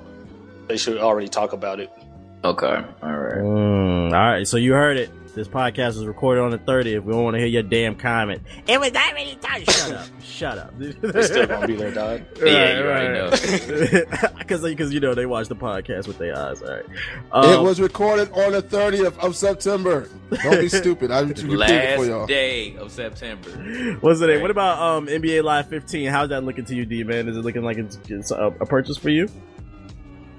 they 0.67 0.77
should 0.77 0.97
already 0.97 1.27
talk 1.27 1.51
about 1.53 1.79
it. 1.79 1.91
Okay, 2.43 2.65
all 2.67 3.17
right. 3.17 3.37
Mm, 3.37 4.05
all 4.07 4.11
right, 4.11 4.47
so 4.47 4.57
you 4.57 4.73
heard 4.73 4.97
it. 4.97 5.09
This 5.37 5.47
podcast 5.47 5.97
was 5.97 6.07
recorded 6.07 6.41
on 6.41 6.49
the 6.49 6.57
30th. 6.57 7.03
We 7.03 7.13
don't 7.13 7.23
want 7.23 7.35
to 7.35 7.37
hear 7.39 7.47
your 7.47 7.61
damn 7.61 7.95
comment. 7.95 8.41
It 8.67 8.79
was 8.79 8.89
that 8.91 9.11
many 9.13 9.35
times. 9.35 9.65
Shut 9.65 9.91
up. 9.91 10.07
Shut 10.23 10.57
up. 10.57 10.73
It's 10.79 11.27
still 11.27 11.45
gonna 11.45 11.67
be 11.67 11.75
there, 11.75 11.91
dog. 11.91 12.21
Yeah, 12.43 12.79
you 12.79 12.85
already 12.85 13.13
know. 13.13 14.33
Because 14.39 14.91
you 14.93 14.99
know 14.99 15.13
they 15.13 15.27
watch 15.27 15.47
the 15.47 15.55
podcast 15.55 16.07
with 16.07 16.17
their 16.17 16.35
eyes. 16.35 16.63
All 16.63 16.69
right. 16.69 16.85
it 16.85 16.89
Um, 17.31 17.63
was 17.63 17.79
recorded 17.79 18.31
on 18.31 18.51
the 18.53 18.63
30th 18.63 19.15
of 19.19 19.35
September. 19.35 20.09
Don't 20.41 20.59
be 20.59 20.69
stupid. 20.69 21.11
I 21.11 21.19
repeat 21.19 21.45
it 21.45 21.51
for 21.51 21.55
Last 21.57 22.07
y'all. 22.07 22.25
day 22.25 22.75
of 22.77 22.91
September. 22.91 23.49
What's 24.01 24.19
the 24.19 24.25
name? 24.27 24.41
What 24.41 24.49
about 24.49 24.79
um 24.79 25.05
NBA 25.05 25.43
Live 25.43 25.69
15? 25.69 26.09
How's 26.09 26.29
that 26.29 26.43
looking 26.45 26.65
to 26.65 26.75
you, 26.75 26.83
D 26.85 27.03
man? 27.03 27.29
Is 27.29 27.37
it 27.37 27.41
looking 27.41 27.61
like 27.61 27.77
it's, 27.77 27.99
it's 28.09 28.31
a, 28.31 28.47
a 28.59 28.65
purchase 28.65 28.97
for 28.97 29.09
you? 29.11 29.29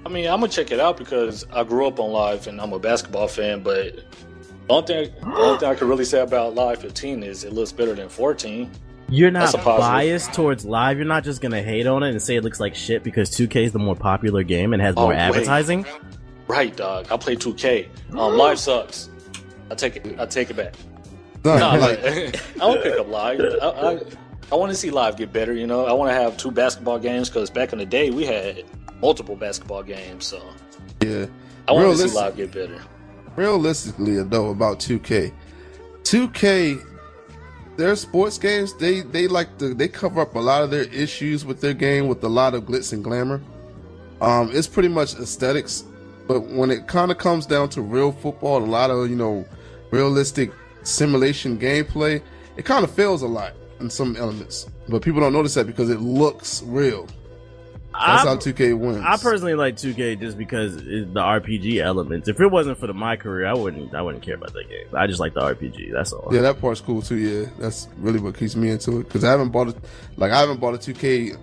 I 0.05 0.09
mean, 0.09 0.25
I'm 0.25 0.39
gonna 0.41 0.51
check 0.51 0.71
it 0.71 0.79
out 0.81 0.97
because 0.97 1.45
I 1.53 1.63
grew 1.63 1.87
up 1.87 1.99
on 2.01 2.11
Live 2.11 2.47
and 2.47 2.59
I'm 2.59 2.73
a 2.73 2.79
basketball 2.79 3.27
fan. 3.29 3.63
But 3.63 4.03
the 4.69 4.73
only 4.75 5.05
thing, 5.07 5.13
the 5.21 5.35
only 5.37 5.59
thing 5.59 5.69
I 5.69 5.75
can 5.75 5.87
really 5.87 6.05
say 6.05 6.21
about 6.21 6.55
Live 6.55 6.79
15 6.81 7.23
is 7.23 7.43
it 7.43 7.53
looks 7.53 7.71
better 7.71 7.93
than 7.93 8.07
14. 8.09 8.71
You're 9.11 9.31
not 9.31 9.39
That's 9.51 9.53
a 9.55 9.57
positive. 9.57 9.79
biased 9.89 10.33
towards 10.33 10.65
live. 10.65 10.97
You're 10.97 11.07
not 11.07 11.23
just 11.23 11.41
gonna 11.41 11.63
hate 11.63 11.87
on 11.87 12.03
it 12.03 12.11
and 12.11 12.21
say 12.21 12.35
it 12.35 12.43
looks 12.43 12.59
like 12.59 12.75
shit 12.75 13.03
because 13.03 13.31
2K 13.31 13.65
is 13.65 13.71
the 13.71 13.79
more 13.79 13.95
popular 13.95 14.43
game 14.43 14.71
and 14.73 14.81
has 14.81 14.93
Oh, 14.97 15.01
more 15.01 15.09
wait. 15.09 15.17
advertising. 15.17 15.85
Right, 16.47 16.75
dog. 16.75 17.07
I 17.11 17.17
play 17.17 17.35
2K. 17.35 17.87
Um, 18.11 18.37
Live 18.37 18.59
sucks. 18.59 19.09
I 19.71 19.75
take 19.75 19.95
it. 19.95 20.19
I 20.19 20.25
take 20.27 20.49
it 20.51 20.55
back. 20.55 20.75
Son, 21.43 21.59
Nah, 21.59 21.73
like, 21.75 22.03
like, 22.03 22.35
I 22.55 22.59
don't 22.59 22.83
pick 22.83 22.99
up 22.99 23.07
live. 23.07 23.39
I, 23.61 23.65
I, 23.67 23.99
I 24.51 24.55
want 24.55 24.71
to 24.71 24.75
see 24.77 24.91
live 24.91 25.17
get 25.17 25.33
better. 25.33 25.53
You 25.53 25.65
know, 25.65 25.85
I 25.87 25.93
want 25.93 26.11
to 26.11 26.13
have 26.15 26.37
two 26.37 26.51
basketball 26.51 26.99
games 26.99 27.29
because 27.29 27.49
back 27.49 27.73
in 27.73 27.79
the 27.79 27.85
day 27.85 28.11
we 28.11 28.25
had 28.25 28.63
multiple 29.01 29.35
basketball 29.35 29.81
games. 29.81 30.25
So 30.25 30.39
yeah. 31.01 31.25
I 31.67 31.71
want 31.71 31.97
to 31.97 32.07
see 32.07 32.15
live 32.15 32.35
get 32.35 32.51
better. 32.51 32.79
Realistically 33.35 34.21
though 34.23 34.49
about 34.49 34.79
2k 34.79 35.31
2k 36.03 36.85
their 37.77 37.95
sports 37.95 38.37
games 38.37 38.73
they 38.75 39.01
they 39.01 39.27
like 39.27 39.57
to 39.57 39.73
they 39.73 39.87
cover 39.87 40.21
up 40.21 40.35
a 40.35 40.39
lot 40.39 40.63
of 40.63 40.71
their 40.71 40.83
issues 40.93 41.45
with 41.45 41.61
their 41.61 41.73
game 41.73 42.07
with 42.07 42.23
a 42.23 42.27
lot 42.27 42.53
of 42.53 42.63
glitz 42.63 42.93
and 42.93 43.03
glamour. 43.03 43.41
Um 44.21 44.49
it's 44.51 44.67
pretty 44.67 44.89
much 44.89 45.15
aesthetics 45.15 45.85
but 46.27 46.41
when 46.41 46.71
it 46.71 46.87
kind 46.87 47.09
of 47.11 47.17
comes 47.17 47.45
down 47.45 47.69
to 47.69 47.81
real 47.81 48.11
football 48.11 48.63
a 48.63 48.65
lot 48.65 48.91
of 48.91 49.09
you 49.09 49.15
know 49.15 49.45
realistic 49.91 50.51
simulation 50.83 51.57
gameplay 51.57 52.21
it 52.57 52.65
kind 52.65 52.83
of 52.83 52.91
fails 52.91 53.21
a 53.21 53.27
lot 53.27 53.53
in 53.79 53.89
some 53.89 54.15
elements. 54.17 54.67
But 54.89 55.01
people 55.01 55.21
don't 55.21 55.33
notice 55.33 55.53
that 55.53 55.67
because 55.67 55.89
it 55.89 56.01
looks 56.01 56.61
real 56.63 57.07
that's 57.91 58.23
I- 58.25 58.27
how 58.29 58.35
2k 58.37 58.77
wins 58.77 59.03
I 59.05 59.17
personally 59.17 59.55
like 59.55 59.75
2K 59.75 60.19
just 60.19 60.37
because 60.37 60.75
it's 60.75 61.11
the 61.13 61.21
RPG 61.21 61.77
elements. 61.81 62.27
If 62.29 62.39
it 62.39 62.47
wasn't 62.47 62.77
for 62.77 62.87
the 62.87 62.93
my 62.93 63.15
career, 63.15 63.47
I 63.47 63.53
wouldn't. 63.53 63.93
I 63.95 64.01
wouldn't 64.01 64.23
care 64.23 64.35
about 64.35 64.53
that 64.53 64.69
game. 64.69 64.85
I 64.93 65.07
just 65.07 65.19
like 65.19 65.33
the 65.33 65.41
RPG. 65.41 65.91
That's 65.93 66.13
all. 66.13 66.29
Yeah, 66.33 66.41
that 66.41 66.61
part's 66.61 66.81
cool 66.81 67.01
too. 67.01 67.17
Yeah, 67.17 67.49
that's 67.57 67.87
really 67.97 68.19
what 68.19 68.37
keeps 68.37 68.55
me 68.55 68.69
into 68.69 68.99
it 68.99 69.03
because 69.05 69.23
I 69.23 69.31
haven't 69.31 69.49
bought 69.49 69.69
it. 69.69 69.75
Like 70.17 70.31
I 70.31 70.39
haven't 70.39 70.59
bought 70.59 70.75
a 70.75 70.77
2K. 70.77 71.37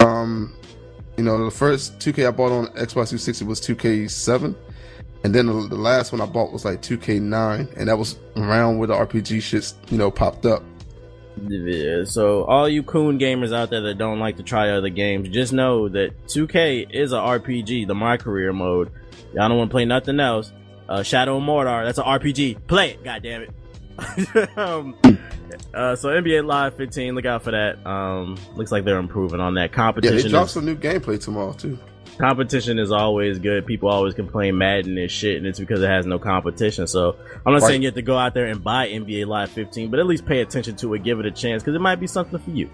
Um, 0.00 0.54
you 1.16 1.24
know, 1.24 1.44
the 1.44 1.50
first 1.50 1.98
2K 1.98 2.26
I 2.26 2.30
bought 2.30 2.52
on 2.52 2.66
Xbox 2.68 3.08
360 3.10 3.44
was 3.44 3.60
2K7, 3.60 4.54
and 5.24 5.34
then 5.34 5.46
the, 5.46 5.68
the 5.68 5.76
last 5.76 6.10
one 6.12 6.20
I 6.20 6.26
bought 6.26 6.52
was 6.52 6.64
like 6.64 6.82
2K9, 6.82 7.76
and 7.76 7.88
that 7.88 7.96
was 7.98 8.18
around 8.36 8.78
where 8.78 8.88
the 8.88 8.94
RPG 8.94 9.42
shit, 9.42 9.72
you 9.90 9.98
know 9.98 10.10
popped 10.10 10.44
up. 10.46 10.62
Yeah, 11.40 12.04
so 12.04 12.44
all 12.44 12.68
you 12.68 12.82
coon 12.82 13.18
gamers 13.18 13.54
out 13.54 13.70
there 13.70 13.80
that 13.82 13.98
don't 13.98 14.20
like 14.20 14.36
to 14.36 14.42
try 14.42 14.70
other 14.70 14.90
games, 14.90 15.28
just 15.28 15.52
know 15.52 15.88
that 15.88 16.26
2K 16.26 16.90
is 16.90 17.12
a 17.12 17.16
RPG, 17.16 17.86
the 17.86 17.94
My 17.94 18.16
Career 18.16 18.52
mode. 18.52 18.90
Y'all 19.34 19.48
don't 19.48 19.58
want 19.58 19.70
to 19.70 19.72
play 19.72 19.84
nothing 19.84 20.20
else. 20.20 20.52
Uh, 20.88 21.02
Shadow 21.02 21.38
of 21.38 21.42
Mordor. 21.42 21.84
That's 21.84 21.98
an 21.98 22.04
RPG. 22.04 22.66
Play 22.66 22.92
it. 22.92 23.04
God 23.04 23.22
damn 23.22 23.42
it. 23.42 24.58
um, 24.58 24.96
uh, 25.72 25.96
so 25.96 26.08
NBA 26.08 26.44
Live 26.44 26.76
15. 26.76 27.14
Look 27.14 27.24
out 27.24 27.42
for 27.42 27.52
that. 27.52 27.84
Um, 27.86 28.36
looks 28.54 28.72
like 28.72 28.84
they're 28.84 28.98
improving 28.98 29.40
on 29.40 29.54
that 29.54 29.72
competition. 29.72 30.16
Yeah, 30.16 30.22
they 30.22 30.28
dropped 30.28 30.50
some 30.50 30.66
new 30.66 30.76
gameplay 30.76 31.22
tomorrow 31.22 31.52
too. 31.52 31.78
Competition 32.22 32.78
is 32.78 32.92
always 32.92 33.40
good. 33.40 33.66
People 33.66 33.88
always 33.88 34.14
complain 34.14 34.56
Madden 34.56 34.96
is 34.96 35.10
shit, 35.10 35.38
and 35.38 35.46
it's 35.46 35.58
because 35.58 35.82
it 35.82 35.88
has 35.88 36.06
no 36.06 36.20
competition. 36.20 36.86
So 36.86 37.16
I'm 37.44 37.52
not 37.52 37.62
Right. 37.62 37.68
saying 37.70 37.82
you 37.82 37.88
have 37.88 37.96
to 37.96 38.02
go 38.02 38.16
out 38.16 38.32
there 38.32 38.46
and 38.46 38.62
buy 38.62 38.86
NBA 38.88 39.24
Live 39.26 39.50
15, 39.50 39.90
but 39.90 39.98
at 39.98 40.06
least 40.06 40.24
pay 40.24 40.40
attention 40.40 40.76
to 40.76 40.94
it, 40.94 41.02
give 41.02 41.18
it 41.18 41.26
a 41.26 41.32
chance, 41.32 41.62
because 41.64 41.74
it 41.74 41.80
might 41.80 41.98
be 41.98 42.06
something 42.06 42.38
for 42.38 42.50
you. 42.50 42.70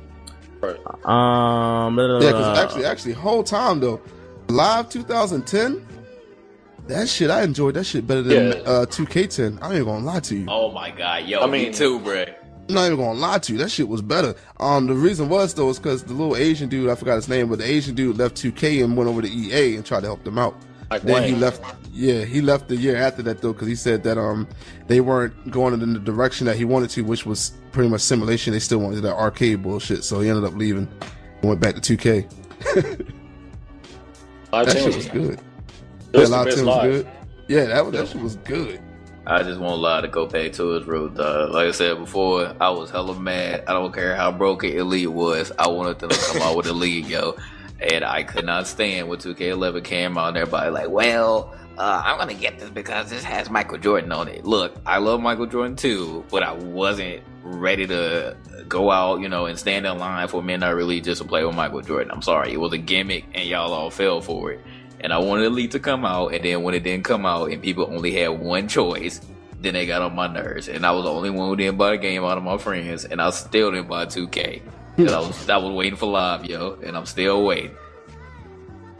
Right. 0.60 0.76
Um, 1.06 1.94
blah, 1.96 2.06
blah, 2.06 2.20
Yeah, 2.20 2.32
because 2.32 2.58
actually, 2.58 2.84
actually, 2.84 3.12
whole 3.14 3.42
time 3.42 3.80
though, 3.80 4.00
live 4.48 4.90
2010, 4.90 5.82
that 6.88 7.08
shit 7.08 7.30
I 7.30 7.42
enjoyed 7.42 7.74
that 7.74 7.84
shit 7.84 8.06
better 8.06 8.22
than 8.22 8.48
Yeah. 8.48 8.70
uh 8.70 8.84
2K10. 8.86 9.58
I 9.62 9.76
ain't 9.76 9.86
gonna 9.86 10.04
lie 10.04 10.20
to 10.20 10.36
you. 10.36 10.44
Oh 10.48 10.70
my 10.72 10.90
god, 10.90 11.24
yo, 11.24 11.40
I 11.40 11.46
me 11.46 11.64
mean- 11.64 11.72
too, 11.72 12.00
bro. 12.00 12.24
I'm 12.68 12.74
not 12.74 12.86
even 12.86 12.98
gonna 12.98 13.18
lie 13.18 13.38
to 13.38 13.52
you. 13.52 13.58
That 13.58 13.70
shit 13.70 13.88
was 13.88 14.02
better. 14.02 14.34
Um, 14.60 14.86
the 14.86 14.94
reason 14.94 15.28
was 15.28 15.54
though 15.54 15.70
is 15.70 15.78
because 15.78 16.04
the 16.04 16.12
little 16.12 16.36
Asian 16.36 16.68
dude, 16.68 16.90
I 16.90 16.94
forgot 16.94 17.16
his 17.16 17.28
name, 17.28 17.48
but 17.48 17.58
the 17.58 17.64
Asian 17.64 17.94
dude 17.94 18.18
left 18.18 18.36
2K 18.36 18.84
and 18.84 18.96
went 18.96 19.08
over 19.08 19.22
to 19.22 19.28
EA 19.28 19.76
and 19.76 19.86
tried 19.86 20.00
to 20.00 20.06
help 20.06 20.22
them 20.24 20.38
out. 20.38 20.54
Like 20.90 21.02
Then 21.02 21.22
he 21.24 21.34
left. 21.34 21.62
Yeah, 21.92 22.24
he 22.24 22.40
left 22.40 22.68
the 22.68 22.76
year 22.76 22.96
after 22.96 23.22
that 23.22 23.40
though 23.42 23.52
because 23.52 23.68
he 23.68 23.74
said 23.74 24.02
that 24.04 24.18
um 24.18 24.46
they 24.86 25.00
weren't 25.00 25.50
going 25.50 25.74
in 25.80 25.92
the 25.92 25.98
direction 25.98 26.46
that 26.46 26.56
he 26.56 26.64
wanted 26.64 26.90
to, 26.90 27.02
which 27.02 27.26
was 27.26 27.52
pretty 27.72 27.88
much 27.90 28.00
simulation. 28.02 28.52
They 28.52 28.58
still 28.58 28.78
wanted 28.78 29.00
that 29.02 29.16
arcade 29.16 29.62
bullshit, 29.62 30.04
so 30.04 30.20
he 30.20 30.28
ended 30.28 30.44
up 30.44 30.54
leaving 30.54 30.88
and 31.40 31.42
went 31.48 31.60
back 31.60 31.74
to 31.74 31.96
2K. 31.96 33.04
That 34.50 34.70
shit 34.72 34.96
was 34.96 35.08
good. 35.08 35.40
Yeah, 36.14 36.24
Live 36.24 36.54
10 36.54 36.66
was 36.66 36.82
good. 36.82 37.08
Yeah, 37.48 37.64
that 37.66 37.84
was, 37.84 37.92
that 37.94 38.08
shit 38.08 38.22
was 38.22 38.36
good. 38.36 38.80
I 39.28 39.42
just 39.42 39.60
won't 39.60 39.82
lie 39.82 40.00
to 40.00 40.08
go 40.08 40.26
back 40.26 40.54
to 40.54 40.70
his 40.70 40.86
root, 40.86 41.14
dog. 41.14 41.50
Like 41.52 41.68
I 41.68 41.70
said 41.72 41.98
before, 41.98 42.54
I 42.58 42.70
was 42.70 42.88
hella 42.88 43.14
mad. 43.20 43.62
I 43.66 43.74
don't 43.74 43.92
care 43.92 44.16
how 44.16 44.32
broken 44.32 44.70
Elite 44.70 45.12
was. 45.12 45.52
I 45.58 45.68
wanted 45.68 45.98
them 45.98 46.08
to 46.08 46.16
come 46.16 46.40
out 46.40 46.56
with 46.56 46.66
Elite, 46.66 47.04
yo. 47.04 47.36
And 47.78 48.04
I 48.04 48.22
could 48.22 48.46
not 48.46 48.66
stand 48.66 49.06
when 49.06 49.18
2K11 49.18 49.84
came 49.84 50.16
out 50.16 50.28
and 50.28 50.38
everybody 50.38 50.70
like, 50.70 50.88
well, 50.88 51.54
uh, 51.76 52.02
I'm 52.06 52.16
gonna 52.16 52.32
get 52.32 52.58
this 52.58 52.70
because 52.70 53.10
this 53.10 53.22
has 53.22 53.50
Michael 53.50 53.76
Jordan 53.76 54.12
on 54.12 54.28
it. 54.28 54.46
Look, 54.46 54.76
I 54.86 54.96
love 54.96 55.20
Michael 55.20 55.46
Jordan 55.46 55.76
too, 55.76 56.24
but 56.30 56.42
I 56.42 56.52
wasn't 56.52 57.22
ready 57.42 57.86
to 57.86 58.34
go 58.66 58.90
out, 58.90 59.20
you 59.20 59.28
know, 59.28 59.44
and 59.44 59.58
stand 59.58 59.86
in 59.86 59.98
line 59.98 60.26
for 60.28 60.42
men. 60.42 60.60
Midnight 60.60 60.70
Release 60.70 61.04
just 61.04 61.22
to 61.22 61.28
play 61.28 61.44
with 61.44 61.54
Michael 61.54 61.82
Jordan. 61.82 62.10
I'm 62.10 62.22
sorry, 62.22 62.52
it 62.52 62.58
was 62.58 62.72
a 62.72 62.78
gimmick 62.78 63.26
and 63.34 63.46
y'all 63.46 63.74
all 63.74 63.90
fell 63.90 64.22
for 64.22 64.52
it. 64.52 64.60
And 65.00 65.12
I 65.12 65.18
wanted 65.18 65.46
Elite 65.46 65.70
to 65.72 65.78
come 65.78 66.04
out, 66.04 66.34
and 66.34 66.44
then 66.44 66.62
when 66.62 66.74
it 66.74 66.82
didn't 66.82 67.04
come 67.04 67.24
out 67.24 67.50
and 67.50 67.62
people 67.62 67.88
only 67.90 68.12
had 68.12 68.28
one 68.28 68.66
choice, 68.68 69.20
then 69.60 69.74
they 69.74 69.86
got 69.86 70.02
on 70.02 70.14
my 70.14 70.26
nerves. 70.26 70.68
And 70.68 70.84
I 70.84 70.90
was 70.90 71.04
the 71.04 71.10
only 71.10 71.30
one 71.30 71.48
who 71.48 71.56
didn't 71.56 71.78
buy 71.78 71.90
the 71.90 71.98
game 71.98 72.24
out 72.24 72.38
of 72.38 72.44
my 72.44 72.58
friends, 72.58 73.04
and 73.04 73.20
I 73.20 73.30
still 73.30 73.70
didn't 73.70 73.88
buy 73.88 74.06
2K. 74.06 74.62
'Cause 74.96 75.12
I 75.12 75.18
was 75.20 75.48
I 75.48 75.56
was 75.58 75.72
waiting 75.72 75.96
for 75.96 76.06
live, 76.06 76.44
yo, 76.44 76.76
and 76.84 76.96
I'm 76.96 77.06
still 77.06 77.44
waiting. 77.44 77.70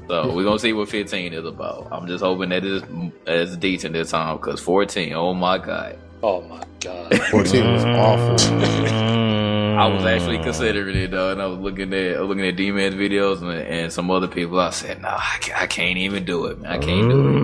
So 0.07 0.33
we're 0.33 0.45
gonna 0.45 0.59
see 0.59 0.73
what 0.73 0.89
15 0.89 1.33
is 1.33 1.45
about. 1.45 1.89
I'm 1.91 2.07
just 2.07 2.23
hoping 2.23 2.51
that 2.51 2.65
it's 2.65 2.87
as 3.27 3.57
decent 3.57 3.95
this 3.95 4.13
time 4.13 4.37
because 4.37 4.61
14, 4.61 5.13
oh 5.15 5.35
my 5.35 5.59
god. 5.59 5.99
Oh 6.23 6.41
my 6.43 6.63
god. 6.81 7.15
14 7.31 7.73
was 7.73 7.85
mm. 7.85 7.99
awful. 7.99 9.39
I 9.79 9.87
was 9.87 10.03
mm. 10.03 10.13
actually 10.13 10.39
considering 10.39 10.97
it 10.97 11.13
though, 11.13 11.31
and 11.31 11.41
I 11.41 11.47
was 11.47 11.59
looking 11.61 11.93
at 11.95 12.21
looking 12.25 12.45
at 12.45 12.57
D-Man's 12.57 12.97
videos 12.97 13.41
and, 13.41 13.51
and 13.51 13.93
some 13.93 14.11
other 14.11 14.27
people. 14.27 14.59
I 14.59 14.71
said, 14.71 15.01
"No, 15.01 15.09
I 15.09 15.39
can't, 15.41 15.63
I 15.63 15.67
can't 15.69 15.99
even 15.99 16.25
do 16.25 16.47
it, 16.47 16.61
man. 16.61 16.73
I 16.73 16.79
can't 16.79 17.09
do 17.09 17.29
it." 17.29 17.35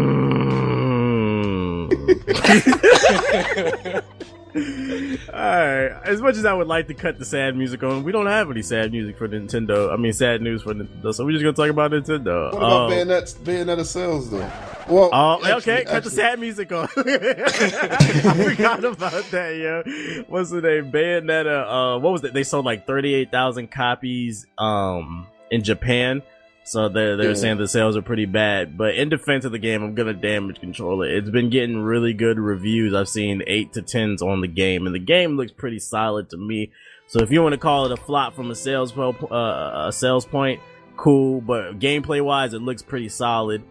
Mm. 3.87 4.05
Alright. 4.57 5.93
As 6.05 6.21
much 6.21 6.37
as 6.37 6.45
I 6.45 6.53
would 6.53 6.67
like 6.69 6.87
to 6.89 6.95
cut 6.95 7.19
the 7.19 7.25
sad 7.25 7.57
music 7.57 7.83
on, 7.83 8.05
we 8.05 8.13
don't 8.13 8.27
have 8.27 8.51
any 8.51 8.63
sad 8.63 8.93
music 8.93 9.19
for 9.19 9.29
Nintendo. 9.29 9.93
I 9.93 9.97
mean, 9.97 10.13
sad 10.13 10.43
news 10.43 10.63
for 10.63 10.75
Nintendo. 10.75 11.13
So 11.15 11.25
we're 11.25 11.33
just 11.33 11.43
gonna 11.43 11.55
talk 11.55 11.71
about 11.71 11.91
Nintendo. 11.91 12.53
What 12.53 12.59
about 12.59 12.73
Um, 12.73 12.91
Bayonetta, 12.93 13.37
Bayonetta 13.39 13.85
sales 13.85 14.31
though? 14.31 14.51
Well, 14.89 15.11
Oh, 15.13 15.35
actually- 15.45 15.73
okay. 15.73 15.85
Cut 15.85 16.05
the 16.05 16.11
sad 16.11 16.39
music 16.39 16.71
on. 16.73 16.89
I 16.97 18.45
forgot 18.49 18.85
about 18.85 19.25
that, 19.31 19.57
yo. 19.57 20.25
What's 20.29 20.51
the 20.51 20.61
name? 20.61 20.93
Bayonetta. 20.93 21.97
Uh, 21.97 21.99
what 22.01 22.13
was 22.13 22.25
it? 22.25 22.35
They 22.35 22.45
sold 22.45 22.65
like 22.65 22.87
thirty-eight 22.87 23.31
thousand 23.31 23.71
copies 23.71 24.47
um 24.59 25.27
in 25.51 25.63
Japan. 25.65 26.23
So 26.67 26.89
they're 26.89 27.17
they're 27.17 27.29
Yeah. 27.29 27.35
saying 27.35 27.59
the 27.59 27.69
sales 27.69 27.97
are 27.97 28.03
pretty 28.03 28.25
bad. 28.25 28.77
But 28.79 28.95
in 28.95 29.11
defense 29.11 29.45
of 29.45 29.53
the 29.53 29.59
game, 29.59 29.83
I'm 29.83 29.95
gonna 29.95 30.15
damage 30.15 30.61
control 30.61 31.03
it. 31.03 31.11
It's 31.13 31.31
been 31.31 31.51
getting 31.51 31.77
really 31.79 32.15
good 32.15 32.39
reviews. 32.39 32.95
I've 32.95 33.09
seen 33.09 33.43
eight 33.47 33.73
to 33.75 33.83
tens 33.83 34.23
on 34.23 34.41
the 34.41 34.49
game, 34.49 34.87
and 34.87 34.95
the 34.95 34.99
game 35.01 35.37
looks 35.37 35.53
pretty 35.53 35.79
solid 35.79 36.31
to 36.31 36.37
me. 36.39 36.71
So 37.07 37.21
if 37.21 37.31
you 37.31 37.43
want 37.43 37.53
to 37.53 37.59
call 37.59 37.85
it 37.87 37.93
a 37.93 37.97
flop 37.99 38.35
from 38.35 38.51
a 38.51 38.55
sales 38.55 38.93
po- 38.93 39.11
uh, 39.31 39.89
a 39.89 39.93
sales 39.93 40.25
point, 40.25 40.61
cool. 40.97 41.43
But 41.43 41.79
gameplay 41.79 42.25
wise, 42.25 42.55
it 42.55 42.63
looks 42.63 42.81
pretty 42.83 43.11
solid 43.11 43.63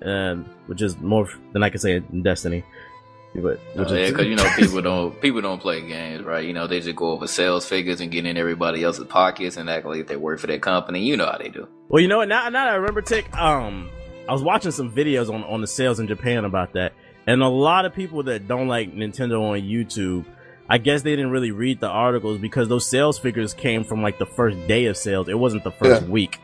and 0.00 0.44
which 0.66 0.80
is 0.80 0.96
more 1.00 1.28
than 1.52 1.64
I 1.64 1.70
can 1.70 1.80
say 1.80 1.96
in 1.96 2.22
Destiny. 2.22 2.62
But 3.34 3.60
which 3.74 3.88
Oh, 3.88 3.94
yeah, 3.94 4.00
is, 4.06 4.10
because 4.12 4.26
you 4.26 4.34
know 4.36 4.48
people 4.56 4.80
don't 4.82 5.20
people 5.20 5.40
don't 5.40 5.60
play 5.60 5.80
games, 5.86 6.24
right? 6.24 6.44
You 6.44 6.52
know 6.52 6.66
they 6.66 6.80
just 6.80 6.96
go 6.96 7.10
over 7.10 7.26
sales 7.26 7.66
figures 7.68 8.00
and 8.00 8.10
get 8.10 8.26
in 8.26 8.36
everybody 8.36 8.82
else's 8.82 9.04
pockets 9.04 9.56
and 9.56 9.68
act 9.70 9.86
like 9.86 10.06
they 10.06 10.16
work 10.16 10.40
for 10.40 10.46
their 10.48 10.58
company. 10.58 11.00
You 11.04 11.16
know 11.16 11.26
how 11.26 11.38
they 11.38 11.48
do. 11.48 11.68
well, 11.88 12.00
you 12.02 12.08
know 12.08 12.18
what? 12.18 12.28
Now, 12.28 12.48
now 12.48 12.64
that 12.64 12.72
I 12.72 12.76
remember, 12.76 13.00
Tick, 13.02 13.32
um, 13.38 13.90
I 14.28 14.32
was 14.32 14.42
watching 14.42 14.72
some 14.72 14.90
videos 14.90 15.32
on 15.32 15.44
on 15.44 15.60
the 15.60 15.66
sales 15.66 16.00
in 16.00 16.06
Japan 16.08 16.44
about 16.44 16.72
that, 16.72 16.94
and 17.26 17.42
a 17.42 17.48
lot 17.48 17.84
of 17.84 17.94
people 17.94 18.24
that 18.24 18.48
don't 18.48 18.66
like 18.68 18.92
Nintendo 18.94 19.40
on 19.42 19.60
YouTube. 19.60 20.24
I 20.70 20.76
guess 20.76 21.00
they 21.00 21.12
didn't 21.16 21.30
really 21.30 21.50
read 21.50 21.80
the 21.80 21.88
articles 21.88 22.38
because 22.38 22.68
those 22.68 22.84
sales 22.86 23.18
figures 23.18 23.54
came 23.54 23.84
from 23.84 24.02
like 24.02 24.18
the 24.18 24.26
first 24.26 24.66
day 24.66 24.84
of 24.86 24.98
sales. 24.98 25.28
It 25.28 25.38
wasn't 25.38 25.64
the 25.64 25.70
first 25.70 26.02
Yeah. 26.02 26.08
week. 26.08 26.40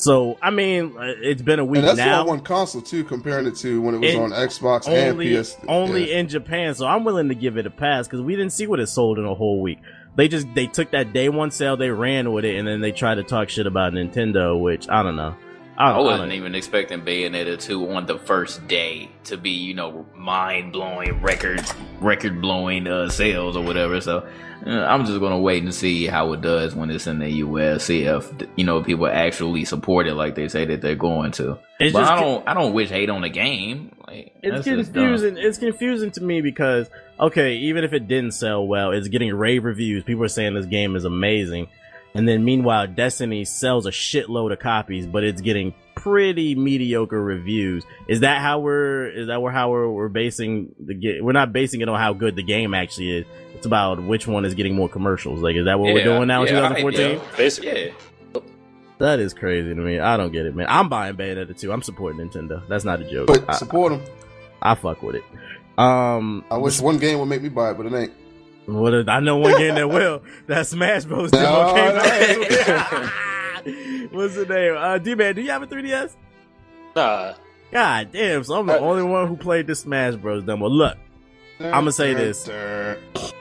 So 0.00 0.38
I 0.40 0.48
mean, 0.50 0.96
uh, 0.96 1.12
it's 1.20 1.42
been 1.42 1.58
a 1.58 1.64
week 1.64 1.80
And 1.80 1.88
that's 1.88 1.98
now. 1.98 2.22
on 2.22 2.26
one 2.26 2.40
console 2.40 2.80
too, 2.80 3.04
comparing 3.04 3.46
it 3.46 3.56
to 3.56 3.82
when 3.82 3.94
it 3.96 3.98
was 3.98 4.14
And 4.14 4.32
on 4.32 4.48
Xbox 4.48 4.88
only 4.88 5.36
and 5.36 5.44
PS. 5.44 5.56
only 5.68 6.10
yeah. 6.10 6.18
in 6.20 6.28
Japan. 6.28 6.74
So 6.74 6.86
I'm 6.86 7.04
willing 7.04 7.28
to 7.28 7.34
give 7.34 7.58
it 7.58 7.66
a 7.66 7.70
pass 7.70 8.06
because 8.06 8.22
we 8.22 8.34
didn't 8.34 8.52
see 8.52 8.66
what 8.66 8.80
it 8.80 8.86
sold 8.86 9.18
in 9.18 9.26
a 9.26 9.34
whole 9.34 9.60
week. 9.60 9.78
They 10.16 10.26
just 10.26 10.46
they 10.54 10.66
took 10.66 10.90
that 10.92 11.12
day 11.12 11.28
one 11.28 11.50
sale, 11.50 11.76
they 11.76 11.90
ran 11.90 12.32
with 12.32 12.44
it, 12.46 12.56
and 12.56 12.66
then 12.66 12.80
they 12.80 12.92
tried 12.92 13.16
to 13.16 13.22
talk 13.22 13.50
shit 13.50 13.66
about 13.66 13.92
Nintendo, 13.92 14.58
which 14.58 14.88
I 14.88 15.02
don't 15.02 15.16
know. 15.16 15.36
I, 15.80 15.90
I 15.90 15.92
don't, 15.94 15.98
I 16.06 16.10
wasn't 16.10 16.32
even 16.32 16.54
expecting 16.54 17.00
Bayonetta 17.00 17.58
2 17.58 17.90
on 17.92 18.04
the 18.04 18.18
first 18.18 18.68
day 18.68 19.08
to 19.24 19.38
be, 19.38 19.50
you 19.50 19.72
know, 19.72 20.04
mind 20.14 20.72
blowing 20.72 21.22
record 21.22 21.62
record 22.00 22.42
blowing 22.42 22.86
uh, 22.86 23.08
sales 23.08 23.56
or 23.56 23.64
whatever. 23.64 24.00
So 24.02 24.28
uh, 24.66 24.70
I'm 24.70 25.06
just 25.06 25.18
gonna 25.20 25.38
wait 25.40 25.62
and 25.62 25.74
see 25.74 26.06
how 26.06 26.34
it 26.34 26.42
does 26.42 26.74
when 26.74 26.90
it's 26.90 27.06
in 27.06 27.18
the 27.18 27.30
US. 27.30 27.84
See 27.84 28.02
if 28.02 28.30
you 28.56 28.64
know 28.64 28.82
people 28.82 29.06
actually 29.06 29.64
support 29.64 30.06
it 30.06 30.14
like 30.14 30.34
they 30.34 30.48
say 30.48 30.66
that 30.66 30.82
they're 30.82 30.94
going 30.96 31.32
to. 31.32 31.58
It's 31.78 31.94
but 31.94 32.00
just 32.00 32.12
I 32.12 32.20
don't 32.20 32.48
I 32.48 32.52
don't 32.52 32.74
wish 32.74 32.90
hate 32.90 33.08
on 33.08 33.22
the 33.22 33.30
game. 33.30 33.96
Like, 34.06 34.34
It's 34.42 34.56
that's 34.56 34.66
just 34.66 34.92
dumb. 34.92 35.04
confusing. 35.04 35.38
It's 35.38 35.56
confusing 35.56 36.10
to 36.10 36.22
me 36.22 36.42
because 36.42 36.90
okay, 37.18 37.54
even 37.56 37.84
if 37.84 37.94
it 37.94 38.06
didn't 38.06 38.32
sell 38.32 38.66
well, 38.66 38.92
it's 38.92 39.08
getting 39.08 39.32
rave 39.34 39.64
reviews. 39.64 40.04
People 40.04 40.24
are 40.24 40.28
saying 40.28 40.52
this 40.52 40.66
game 40.66 40.94
is 40.94 41.06
amazing, 41.06 41.68
and 42.14 42.28
then 42.28 42.44
meanwhile, 42.44 42.86
Destiny 42.86 43.44
sells 43.44 43.86
a 43.86 43.90
shitload 43.90 44.52
of 44.52 44.58
copies, 44.58 45.06
but 45.06 45.24
it's 45.24 45.40
getting 45.40 45.74
pretty 45.94 46.54
mediocre 46.54 47.22
reviews. 47.22 47.84
Is 48.08 48.20
that 48.20 48.40
how 48.40 48.60
we're? 48.60 49.06
Is 49.08 49.26
that 49.28 49.40
where 49.40 49.52
how 49.52 49.70
we're, 49.70 49.88
we're 49.88 50.08
basing 50.08 50.74
the 50.78 50.94
game? 50.94 51.24
We're 51.24 51.32
not 51.32 51.52
basing 51.52 51.80
it 51.80 51.88
on 51.88 51.98
how 51.98 52.12
good 52.12 52.36
the 52.36 52.42
game 52.42 52.74
actually 52.74 53.18
is. 53.18 53.26
It's 53.54 53.66
about 53.66 54.02
which 54.02 54.26
one 54.26 54.44
is 54.44 54.54
getting 54.54 54.74
more 54.74 54.88
commercials. 54.88 55.40
Like, 55.40 55.54
is 55.56 55.66
that 55.66 55.78
what 55.78 55.92
we're 55.92 56.04
doing 56.04 56.26
now 56.26 56.42
in 56.42 56.48
2014? 56.48 57.00
yeah. 57.00 57.36
Basically. 57.36 57.86
Yeah. 57.86 57.92
That 58.98 59.18
is 59.18 59.32
crazy 59.32 59.68
to 59.68 59.80
me. 59.80 59.98
I 59.98 60.18
don't 60.18 60.30
get 60.30 60.44
it, 60.44 60.54
man. 60.54 60.66
I'm 60.68 60.90
buying 60.90 61.16
Bayonetta 61.16 61.58
2. 61.58 61.72
I'm 61.72 61.82
supporting 61.82 62.20
Nintendo. 62.20 62.66
That's 62.68 62.84
not 62.84 63.00
a 63.00 63.10
joke. 63.10 63.28
But 63.28 63.48
I, 63.48 63.56
support 63.56 63.92
them. 63.92 64.02
I 64.60 64.74
fuck 64.74 65.02
with 65.02 65.16
it. 65.16 65.24
Um, 65.78 66.44
I 66.50 66.58
wish 66.58 66.80
one 66.80 66.98
game 66.98 67.18
would 67.18 67.26
make 67.26 67.40
me 67.40 67.48
buy 67.48 67.70
it, 67.70 67.78
but 67.78 67.86
it 67.86 67.94
ain't. 67.94 68.12
What 68.72 68.94
if- 68.94 69.08
I 69.08 69.20
know 69.20 69.36
one 69.36 69.56
game 69.58 69.74
that 69.74 69.88
well. 69.88 70.22
That 70.46 70.66
Smash 70.66 71.04
Bros. 71.04 71.30
demo 71.30 71.44
No, 71.44 71.74
came 71.74 71.94
no. 72.48 72.74
out. 72.74 73.10
What's 74.12 74.34
the 74.36 74.46
name? 74.48 74.74
Uh, 74.76 74.98
D 74.98 75.14
man, 75.14 75.34
do 75.34 75.42
you 75.42 75.50
have 75.50 75.62
a 75.62 75.66
3DS? 75.66 76.16
Nah. 76.96 77.34
God 77.72 78.10
damn! 78.12 78.42
So 78.42 78.54
I'm 78.58 78.66
the 78.66 78.74
Uh, 78.74 78.78
only 78.80 79.02
one 79.04 79.28
who 79.28 79.36
played 79.36 79.66
the 79.68 79.74
Smash 79.76 80.16
Bros. 80.16 80.42
demo. 80.42 80.68
Look, 80.68 80.96
I'ma 81.60 81.90
say 81.90 82.14
this. 82.14 82.48
I, 82.48 82.96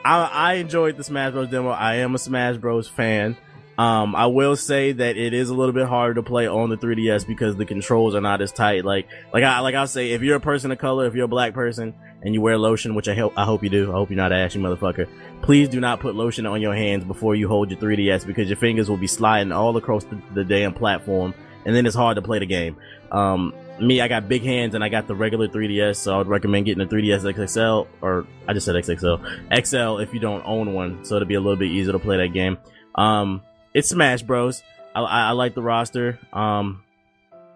I 0.05 0.53
enjoyed 0.55 0.97
the 0.97 1.03
Smash 1.03 1.32
Bros. 1.34 1.49
demo. 1.49 1.69
I 1.69 1.95
am 1.95 2.13
a 2.13 2.19
Smash 2.19 2.57
Bros. 2.57 2.88
fan. 2.88 3.36
Um, 3.80 4.13
I 4.15 4.25
will 4.27 4.55
say 4.57 4.91
that 4.91 5.15
it 5.17 5.34
is 5.34 5.49
a 5.49 5.53
little 5.55 5.73
bit 5.73 5.88
harder 5.88 6.15
to 6.15 6.21
play 6.23 6.45
on 6.47 6.69
the 6.69 6.75
3DS 6.75 7.25
because 7.25 7.55
the 7.55 7.65
controls 7.65 8.13
are 8.13 8.19
not 8.21 8.41
as 8.41 8.51
tight. 8.51 8.84
Like, 8.84 9.07
like 9.34 9.43
I, 9.45 9.61
like 9.61 9.73
I'll 9.73 9.88
say, 9.88 10.11
if 10.11 10.21
you're 10.21 10.36
a 10.36 10.41
person 10.41 10.69
of 10.71 10.77
color, 10.80 11.05
if 11.07 11.15
you're 11.15 11.25
a 11.25 11.30
black 11.30 11.53
person 11.53 11.95
and 12.22 12.34
you 12.34 12.41
wear 12.41 12.57
lotion, 12.57 12.95
which 12.95 13.07
I 13.07 13.15
hope, 13.15 13.34
I 13.38 13.45
hope 13.45 13.63
you 13.63 13.70
do. 13.70 13.91
I 13.91 13.93
hope 13.93 14.09
you're 14.09 14.17
not 14.17 14.32
ashy 14.32 14.59
motherfucker. 14.59 15.07
Please 15.41 15.70
do 15.70 15.80
not 15.80 15.99
put 15.99 16.15
lotion 16.15 16.45
on 16.45 16.61
your 16.61 16.76
hands 16.76 17.03
before 17.05 17.36
you 17.36 17.47
hold 17.47 17.72
your 17.72 17.80
3DS 17.80 18.26
because 18.26 18.49
your 18.49 18.57
fingers 18.57 18.89
will 18.89 18.97
be 18.97 19.07
sliding 19.07 19.51
all 19.51 19.76
across 19.78 20.03
the, 20.05 20.22
the 20.34 20.43
damn 20.43 20.74
platform 20.74 21.34
and 21.65 21.76
then 21.76 21.86
it's 21.86 21.95
hard 21.95 22.15
to 22.15 22.22
play 22.22 22.39
the 22.39 22.45
game. 22.45 22.78
Um, 23.11 23.53
me, 23.80 24.01
I 24.01 24.07
got 24.07 24.28
big 24.28 24.43
hands 24.43 24.76
and 24.76 24.84
I 24.84 24.89
got 24.89 25.07
the 25.07 25.15
regular 25.15 25.47
3DS, 25.47 25.97
so 25.97 26.15
I 26.15 26.17
would 26.17 26.28
recommend 26.28 26.65
getting 26.65 26.82
a 26.82 26.88
3DS 26.88 27.34
XXL, 27.34 27.88
or 28.01 28.26
I 28.47 28.53
just 28.53 28.65
said 28.65 28.76
XXL, 28.76 29.65
XL 29.65 29.99
if 29.99 30.13
you 30.13 30.20
don't 30.20 30.43
own 30.45 30.74
one, 30.74 31.05
so 31.05 31.15
it'll 31.15 31.28
be 31.28 31.36
a 31.36 31.39
little 31.39 31.57
bit 31.57 31.70
easier 31.70 31.93
to 31.93 31.99
play 31.99 32.17
that 32.17 32.34
game. 32.34 32.57
Um, 32.95 33.41
it's 33.74 33.89
Smash 33.89 34.24
Bros. 34.24 34.63
I, 34.95 35.01
I, 35.01 35.22
I 35.28 35.32
like 35.32 35.53
the 35.53 35.61
roster. 35.61 36.20
Um, 36.34 36.84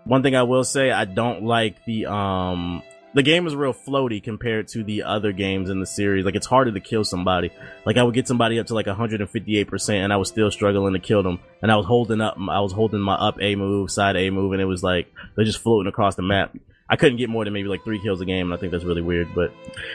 one 0.06 0.22
thing 0.22 0.36
I 0.36 0.44
will 0.44 0.64
say, 0.64 0.92
I 0.92 1.06
don't 1.06 1.44
like 1.44 1.84
the 1.86 2.06
um 2.08 2.84
the 3.14 3.24
game 3.24 3.46
is 3.46 3.56
real 3.56 3.74
floaty 3.74 4.24
compared 4.24 4.68
to 4.70 4.84
the 4.84 5.04
other 5.04 5.32
games 5.32 5.70
in 5.70 5.80
the 5.80 5.86
series. 5.86 6.26
Like 6.26 6.36
it's 6.36 6.48
harder 6.48 6.72
to 6.72 6.80
kill 6.80 7.04
somebody. 7.04 7.52
Like 7.86 7.98
I 7.98 8.04
would 8.04 8.16
get 8.16 8.28
somebody 8.28 8.60
up 8.60 8.68
to 8.68 8.74
like 8.74 8.88
158% 8.88 9.90
and 9.94 10.12
I 10.12 10.18
was 10.18 10.30
still 10.30 10.50
struggling 10.50 10.94
to 10.94 11.00
kill 11.00 11.24
them. 11.24 11.40
And 11.62 11.72
I 11.72 11.76
was 11.76 11.86
holding 11.86 12.22
up, 12.22 12.38
I 12.38 12.60
was 12.62 12.72
holding 12.72 13.00
my 13.00 13.16
up 13.16 13.38
A 13.42 13.56
move, 13.56 13.92
side 13.92 14.16
A 14.16 14.30
move, 14.30 14.54
and 14.54 14.62
it 14.62 14.66
was 14.66 14.84
like, 14.84 15.14
they're 15.36 15.46
just 15.46 15.60
floating 15.60 15.88
across 15.88 16.16
the 16.16 16.24
map. 16.24 16.56
I 16.90 16.96
couldn't 16.96 17.18
get 17.18 17.30
more 17.30 17.44
than 17.44 17.54
maybe 17.54 17.70
like 17.70 17.84
three 17.84 18.02
kills 18.02 18.22
a 18.22 18.26
game, 18.26 18.48
and 18.48 18.54
I 18.54 18.58
think 18.58 18.72
that's 18.72 18.84
really 18.84 19.02
weird, 19.02 19.34
but 19.34 19.52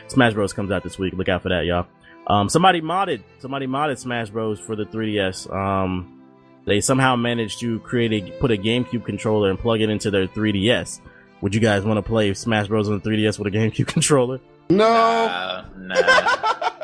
Smash 0.09 0.33
Bros 0.33 0.53
comes 0.53 0.71
out 0.71 0.83
this 0.83 0.99
week. 0.99 1.13
Look 1.13 1.29
out 1.29 1.43
for 1.43 1.51
that, 1.51 1.65
y'all. 1.65 1.87
Um, 2.27 2.49
somebody 2.49 2.81
modded, 2.81 3.23
somebody 3.39 3.67
modded 3.67 3.99
Smash 3.99 4.31
Bros 4.31 4.59
for 4.59 4.75
the 4.75 4.85
3DS. 4.85 5.53
Um, 5.55 6.23
they 6.67 6.81
somehow 6.81 7.17
managed 7.17 7.61
to 7.61 7.81
create 7.81 8.13
a, 8.13 8.31
put 8.39 8.51
a 8.51 8.57
GameCube 8.57 9.05
controller 9.05 9.51
and 9.51 9.59
plug 9.59 9.81
it 9.81 9.91
into 9.91 10.11
their 10.11 10.27
3DS. 10.27 11.01
Would 11.41 11.55
you 11.55 11.61
guys 11.61 11.85
want 11.85 11.99
to 11.99 12.03
play 12.03 12.33
Smash 12.35 12.69
Bros 12.69 12.89
on 12.89 12.99
the 12.99 13.09
3DS 13.11 13.39
with 13.39 13.53
a 13.53 13.57
GameCube 13.57 13.87
controller? 13.93 14.41
No. 14.71 14.77
Nah, 14.89 15.65
nah. 15.77 16.79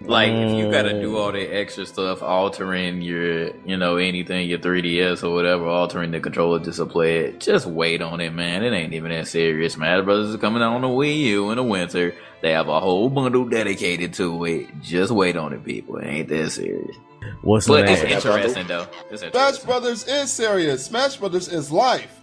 like 0.00 0.30
if 0.30 0.56
you 0.58 0.70
gotta 0.70 1.00
do 1.00 1.16
all 1.18 1.30
the 1.30 1.42
extra 1.46 1.84
stuff, 1.86 2.22
altering 2.22 3.02
your, 3.02 3.54
you 3.66 3.76
know, 3.76 3.96
anything, 3.96 4.48
your 4.48 4.58
3DS 4.58 5.22
or 5.22 5.32
whatever, 5.34 5.66
altering 5.66 6.10
the 6.10 6.18
controller 6.20 6.58
just 6.58 6.78
to 6.78 6.86
play 6.86 7.18
it, 7.26 7.40
just 7.40 7.66
wait 7.66 8.00
on 8.02 8.20
it, 8.20 8.30
man. 8.32 8.64
It 8.64 8.72
ain't 8.72 8.94
even 8.94 9.10
that 9.10 9.28
serious. 9.28 9.74
Smash 9.74 10.02
Bros 10.04 10.30
is 10.30 10.36
coming 10.40 10.62
out 10.62 10.72
on 10.72 10.80
the 10.80 10.88
Wii 10.88 11.18
U 11.18 11.50
in 11.50 11.56
the 11.56 11.62
winter. 11.62 12.14
They 12.42 12.52
have 12.52 12.68
a 12.68 12.80
whole 12.80 13.10
bundle 13.10 13.44
dedicated 13.44 14.14
to 14.14 14.44
it. 14.46 14.66
Just 14.80 15.12
wait 15.12 15.36
on 15.36 15.52
it, 15.52 15.62
people. 15.62 15.98
It 15.98 16.06
ain't 16.06 16.28
that 16.28 16.50
serious. 16.50 16.96
What's 17.42 17.68
But 17.68 17.84
the 17.86 17.92
it's 17.92 18.02
name? 18.02 18.12
interesting 18.12 18.66
though. 18.66 18.86
It's 19.10 19.22
Smash. 19.22 19.58
Brothers 19.58 20.08
is 20.08 20.32
serious. 20.32 20.86
Smash 20.86 21.16
Brothers 21.18 21.48
is 21.48 21.70
life. 21.70 22.18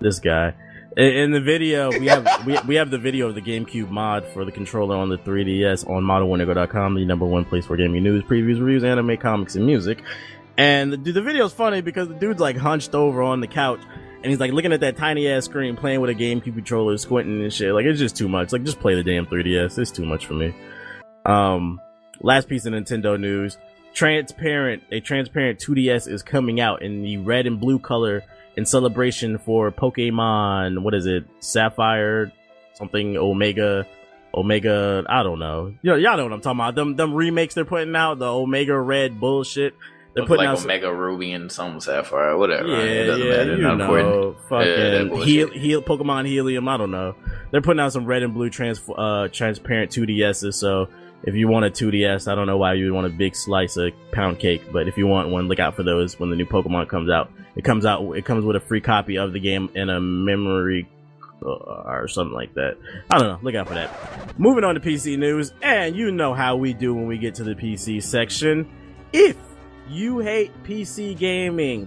This 0.00 0.18
guy. 0.18 0.54
In, 0.96 1.30
the 1.30 1.40
video, 1.40 1.90
we 1.90 2.06
have 2.06 2.46
we, 2.46 2.58
we 2.66 2.74
have 2.76 2.90
the 2.90 2.98
video 2.98 3.28
of 3.28 3.34
the 3.34 3.42
GameCube 3.42 3.90
mod 3.90 4.24
for 4.26 4.44
the 4.44 4.50
controller 4.50 4.96
on 4.96 5.10
the 5.10 5.18
3DS 5.18 5.88
on 5.88 6.02
ModelWinnego.com, 6.02 6.94
the 6.94 7.04
number 7.04 7.26
one 7.26 7.44
place 7.44 7.66
for 7.66 7.76
gaming 7.76 8.02
news, 8.02 8.24
previews, 8.24 8.58
reviews, 8.58 8.84
anime, 8.84 9.16
comics, 9.18 9.54
and 9.54 9.66
music. 9.66 10.02
And 10.56 10.92
the, 10.92 11.12
the 11.12 11.22
video's 11.22 11.52
funny 11.52 11.82
because 11.82 12.08
the 12.08 12.14
dude's 12.14 12.40
like 12.40 12.56
hunched 12.56 12.94
over 12.94 13.22
on 13.22 13.40
the 13.40 13.46
couch 13.46 13.80
and 14.22 14.26
he's 14.26 14.40
like 14.40 14.52
looking 14.52 14.72
at 14.72 14.80
that 14.80 14.96
tiny 14.96 15.28
ass 15.28 15.44
screen 15.44 15.76
playing 15.76 16.00
with 16.00 16.10
a 16.10 16.14
GameCube 16.14 16.54
controller, 16.54 16.96
squinting 16.96 17.42
and 17.42 17.52
shit. 17.52 17.72
Like 17.74 17.84
it's 17.84 18.00
just 18.00 18.16
too 18.16 18.28
much. 18.28 18.52
Like 18.52 18.64
just 18.64 18.80
play 18.80 18.94
the 18.94 19.04
damn 19.04 19.26
3DS. 19.26 19.78
It's 19.78 19.90
too 19.90 20.06
much 20.06 20.26
for 20.26 20.34
me. 20.34 20.54
Um, 21.26 21.80
last 22.20 22.48
piece 22.48 22.64
of 22.64 22.72
Nintendo 22.72 23.20
news: 23.20 23.58
transparent, 23.92 24.82
a 24.90 25.00
transparent 25.00 25.60
2DS 25.60 26.08
is 26.08 26.22
coming 26.22 26.60
out 26.60 26.82
in 26.82 27.02
the 27.02 27.18
red 27.18 27.46
and 27.46 27.60
blue 27.60 27.78
color 27.78 28.24
in 28.58 28.66
celebration 28.66 29.38
for 29.38 29.70
Pokemon. 29.70 30.82
What 30.82 30.92
is 30.92 31.06
it? 31.06 31.24
Sapphire, 31.38 32.32
something 32.74 33.16
Omega, 33.16 33.86
Omega. 34.34 35.04
I 35.08 35.22
don't 35.22 35.38
know. 35.38 35.74
Know, 35.84 35.94
y'all 35.94 36.16
know 36.16 36.24
what 36.24 36.32
I'm 36.32 36.40
talking 36.40 36.58
about. 36.58 36.74
Them 36.74 36.96
them 36.96 37.14
remakes 37.14 37.54
they're 37.54 37.64
putting 37.64 37.94
out, 37.94 38.18
the 38.18 38.26
Omega 38.26 38.78
Red 38.78 39.20
bullshit. 39.20 39.74
They're 40.14 40.22
Look 40.22 40.28
putting 40.28 40.46
like 40.46 40.58
out. 40.58 40.64
Omega 40.64 40.92
Ruby 40.92 41.30
and 41.32 41.52
some 41.52 41.78
Sapphire, 41.78 42.36
whatever. 42.36 42.66
yeah, 42.66 42.78
it 42.78 43.06
doesn't 43.06 43.26
yeah, 43.26 43.36
matter. 43.36 43.56
you 43.56 43.62
Not 43.62 43.78
know, 43.78 44.36
Yeah, 44.50 45.08
fucking 45.12 45.52
heal, 45.52 45.82
Pokemon 45.82 46.26
Helium. 46.26 46.66
I 46.66 46.76
don't 46.76 46.90
know. 46.90 47.14
They're 47.52 47.62
putting 47.62 47.78
out 47.78 47.92
some 47.92 48.06
red 48.06 48.24
and 48.24 48.34
blue 48.34 48.50
trans, 48.50 48.82
uh, 48.88 49.28
transparent 49.30 49.92
2DSs. 49.92 50.54
So 50.54 50.88
if 51.22 51.36
you 51.36 51.46
want 51.46 51.66
a 51.66 51.70
2DS, 51.70 52.26
I 52.26 52.34
don't 52.34 52.46
know 52.48 52.56
why 52.56 52.74
you 52.74 52.86
would 52.86 52.94
want 52.94 53.06
a 53.06 53.10
big 53.10 53.36
slice 53.36 53.76
of 53.76 53.92
pound 54.10 54.40
cake, 54.40 54.62
but 54.72 54.88
if 54.88 54.96
you 54.96 55.06
want 55.06 55.28
one, 55.28 55.46
look 55.46 55.60
out 55.60 55.76
for 55.76 55.84
those 55.84 56.18
when 56.18 56.30
the 56.30 56.36
new 56.36 56.46
Pokemon 56.46 56.88
comes 56.88 57.08
out. 57.08 57.30
It 57.58 57.64
comes 57.64 57.84
out. 57.84 58.10
It 58.16 58.24
comes 58.24 58.44
with 58.44 58.56
a 58.56 58.60
free 58.60 58.80
copy 58.80 59.18
of 59.18 59.32
the 59.32 59.40
game 59.40 59.68
and 59.74 59.90
a 59.90 60.00
memory 60.00 60.88
uh, 61.44 61.48
or 61.48 62.06
something 62.08 62.32
like 62.34 62.54
that. 62.54 62.78
I 63.10 63.18
don't 63.18 63.26
know. 63.28 63.38
Look 63.42 63.54
out 63.56 63.66
for 63.68 63.74
that. 63.74 64.38
Moving 64.38 64.62
on 64.64 64.74
to 64.76 64.80
PC 64.80 65.18
news, 65.18 65.52
and 65.60 65.94
you 65.96 66.10
know 66.12 66.34
how 66.34 66.56
we 66.56 66.72
do 66.72 66.94
when 66.94 67.06
we 67.08 67.18
get 67.18 67.34
to 67.36 67.44
the 67.44 67.54
PC 67.54 68.00
section. 68.02 68.70
If 69.12 69.36
you 69.88 70.20
hate 70.20 70.52
PC 70.62 71.18
gaming, 71.18 71.86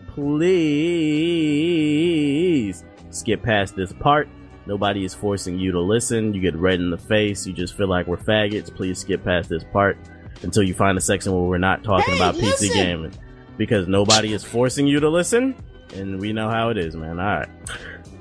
please 1.51 2.84
skip 3.11 3.41
past 3.43 3.76
this 3.76 3.93
part. 3.93 4.28
Nobody 4.65 5.03
is 5.05 5.13
forcing 5.13 5.57
you 5.57 5.72
to 5.72 5.80
listen. 5.80 6.34
You 6.34 6.41
get 6.41 6.55
red 6.55 6.80
in 6.80 6.89
the 6.91 6.97
face. 6.97 7.47
You 7.47 7.53
just 7.53 7.76
feel 7.78 7.88
like 7.88 8.07
we're 8.07 8.17
faggots. 8.17 8.74
Please 8.74 8.99
skip 8.99 9.24
past 9.24 9.49
this 9.49 9.63
part 9.72 9.97
until 10.43 10.63
you 10.63 10.74
find 10.74 10.97
a 10.97 11.01
section 11.01 11.32
where 11.34 11.43
we're 11.43 11.57
not 11.57 11.84
talking 11.84 12.13
Hey, 12.15 12.19
about 12.19 12.36
PC 12.36 12.74
gaming. 12.74 13.13
Because 13.62 13.88
nobody 13.88 14.34
is 14.34 14.43
forcing 14.43 14.88
you 14.88 14.99
to 15.01 15.07
listen, 15.07 15.53
and 15.93 16.20
we 16.20 16.34
know 16.34 16.49
how 16.49 16.70
it 16.70 16.80
is, 16.80 16.95
man. 16.95 17.20
Alright. 17.20 17.47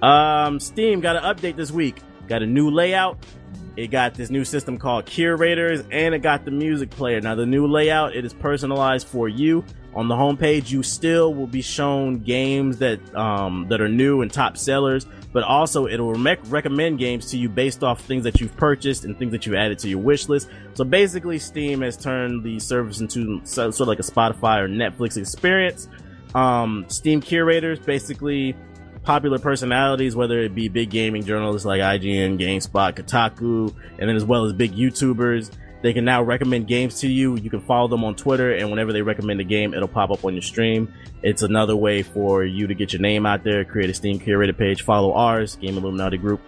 Um, 0.02 0.60
Steam 0.60 1.00
got 1.00 1.16
an 1.16 1.22
update 1.22 1.56
this 1.56 1.70
week. 1.70 2.02
Got 2.28 2.42
a 2.42 2.46
new 2.46 2.68
layout. 2.68 3.16
It 3.76 3.88
got 3.88 4.14
this 4.14 4.30
new 4.30 4.44
system 4.44 4.78
called 4.78 5.06
Curators, 5.06 5.84
and 5.90 6.14
it 6.14 6.22
got 6.22 6.44
the 6.44 6.50
music 6.50 6.90
player. 6.90 7.20
Now, 7.20 7.34
the 7.34 7.46
new 7.46 7.66
layout 7.66 8.14
it 8.14 8.24
is 8.24 8.34
personalized 8.34 9.06
for 9.06 9.28
you. 9.28 9.64
On 9.94 10.06
the 10.06 10.14
homepage, 10.14 10.70
you 10.70 10.84
still 10.84 11.34
will 11.34 11.48
be 11.48 11.62
shown 11.62 12.20
games 12.20 12.78
that 12.78 13.00
um, 13.16 13.66
that 13.70 13.80
are 13.80 13.88
new 13.88 14.22
and 14.22 14.32
top 14.32 14.56
sellers, 14.56 15.04
but 15.32 15.42
also 15.42 15.88
it'll 15.88 16.14
rec- 16.14 16.38
recommend 16.44 17.00
games 17.00 17.30
to 17.32 17.38
you 17.38 17.48
based 17.48 17.82
off 17.82 18.00
things 18.00 18.22
that 18.22 18.40
you've 18.40 18.56
purchased 18.56 19.04
and 19.04 19.18
things 19.18 19.32
that 19.32 19.46
you 19.46 19.56
added 19.56 19.80
to 19.80 19.88
your 19.88 19.98
wish 19.98 20.28
list. 20.28 20.48
So 20.74 20.84
basically, 20.84 21.40
Steam 21.40 21.80
has 21.80 21.96
turned 21.96 22.44
the 22.44 22.60
service 22.60 23.00
into 23.00 23.40
sort 23.44 23.80
of 23.80 23.88
like 23.88 23.98
a 23.98 24.02
Spotify 24.02 24.60
or 24.60 24.68
Netflix 24.68 25.16
experience. 25.16 25.88
Um, 26.36 26.84
Steam 26.86 27.20
Curators 27.20 27.80
basically 27.80 28.54
popular 29.02 29.38
personalities, 29.38 30.14
whether 30.14 30.40
it 30.40 30.54
be 30.54 30.68
big 30.68 30.90
gaming 30.90 31.24
journalists 31.24 31.66
like 31.66 31.80
IGN, 31.80 32.38
GameSpot, 32.38 32.94
Kotaku, 32.94 33.74
and 33.98 34.08
then 34.08 34.16
as 34.16 34.24
well 34.24 34.44
as 34.44 34.52
big 34.52 34.72
YouTubers. 34.72 35.50
They 35.82 35.94
can 35.94 36.04
now 36.04 36.22
recommend 36.22 36.66
games 36.66 37.00
to 37.00 37.08
you. 37.08 37.36
You 37.36 37.48
can 37.48 37.62
follow 37.62 37.88
them 37.88 38.04
on 38.04 38.14
Twitter, 38.14 38.52
and 38.52 38.68
whenever 38.68 38.92
they 38.92 39.00
recommend 39.00 39.40
a 39.40 39.44
game, 39.44 39.72
it'll 39.72 39.88
pop 39.88 40.10
up 40.10 40.24
on 40.24 40.34
your 40.34 40.42
stream. 40.42 40.92
It's 41.22 41.42
another 41.42 41.74
way 41.74 42.02
for 42.02 42.44
you 42.44 42.66
to 42.66 42.74
get 42.74 42.92
your 42.92 43.00
name 43.00 43.24
out 43.24 43.44
there, 43.44 43.64
create 43.64 43.88
a 43.88 43.94
Steam 43.94 44.20
curated 44.20 44.58
page, 44.58 44.82
follow 44.82 45.14
ours, 45.14 45.56
Game 45.56 45.78
Illuminati 45.78 46.18
Group. 46.18 46.42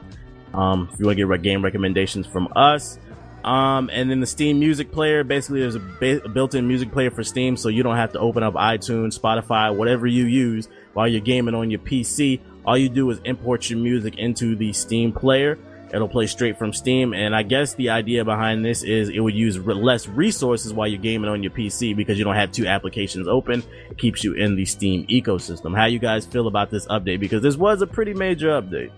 Um, 0.53 0.91
if 0.93 1.01
you 1.01 1.07
want 1.07 1.19
to 1.19 1.27
get 1.27 1.43
game 1.43 1.65
recommendations 1.65 2.27
from 2.27 2.53
us. 2.55 2.99
Um, 3.45 3.91
and 3.93 4.11
then 4.11 4.21
the 4.21 4.27
Steam 4.27 4.61
Music 4.61 4.93
Player, 4.93 5.25
basically 5.25 5.61
there's 5.61 5.75
a, 5.75 5.81
ba- 5.81 6.23
a 6.25 6.29
built-in 6.29 6.69
music 6.69 6.93
player 6.93 7.11
for 7.11 7.25
Steam, 7.25 7.57
so 7.57 7.69
you 7.69 7.83
don't 7.83 7.97
have 7.97 8.13
to 8.13 8.21
open 8.21 8.43
up 8.43 8.55
iTunes, 8.55 9.19
Spotify, 9.19 9.75
whatever 9.75 10.07
you 10.07 10.25
use 10.25 10.69
while 10.93 11.09
you're 11.09 11.21
gaming 11.21 11.55
on 11.55 11.71
your 11.71 11.81
PC. 11.81 12.41
All 12.65 12.79
you 12.79 12.89
do 12.89 13.11
is 13.11 13.21
import 13.25 13.69
your 13.69 13.81
music 13.81 14.19
into 14.19 14.55
the 14.55 14.73
Steam 14.73 15.13
player. 15.13 15.59
It'll 15.93 16.09
play 16.09 16.27
straight 16.27 16.59
from 16.59 16.73
Steam, 16.73 17.13
and 17.13 17.37
I 17.37 17.43
guess 17.43 17.75
the 17.75 17.91
idea 17.91 18.25
behind 18.25 18.65
this 18.65 18.83
is 18.83 19.11
it 19.11 19.21
would 19.21 19.35
use 19.35 19.59
re- 19.59 19.75
less 19.75 20.09
resources 20.09 20.73
while 20.73 20.89
you're 20.89 20.99
gaming 20.99 21.29
on 21.29 21.43
your 21.43 21.53
PC 21.53 21.95
because 21.95 22.17
you 22.17 22.25
don't 22.25 22.35
have 22.35 22.51
two 22.51 22.67
applications 22.67 23.29
open. 23.29 23.63
It 23.91 23.99
keeps 23.99 24.25
you 24.25 24.33
in 24.33 24.57
the 24.57 24.65
Steam 24.65 25.07
ecosystem. 25.09 25.77
How 25.77 25.85
you 25.85 25.99
guys 25.99 26.25
feel 26.25 26.47
about 26.47 26.71
this 26.71 26.87
update? 26.87 27.21
Because 27.21 27.43
this 27.43 27.57
was 27.57 27.83
a 27.83 27.87
pretty 27.87 28.15
major 28.15 28.49
update. 28.49 28.91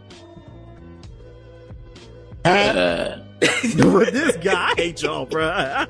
Uh, 2.44 3.20
this 3.40 4.36
guy 4.38 4.70
I 4.70 4.74
hate 4.76 5.02
y'all, 5.02 5.26
bro. 5.26 5.48
I 5.48 5.86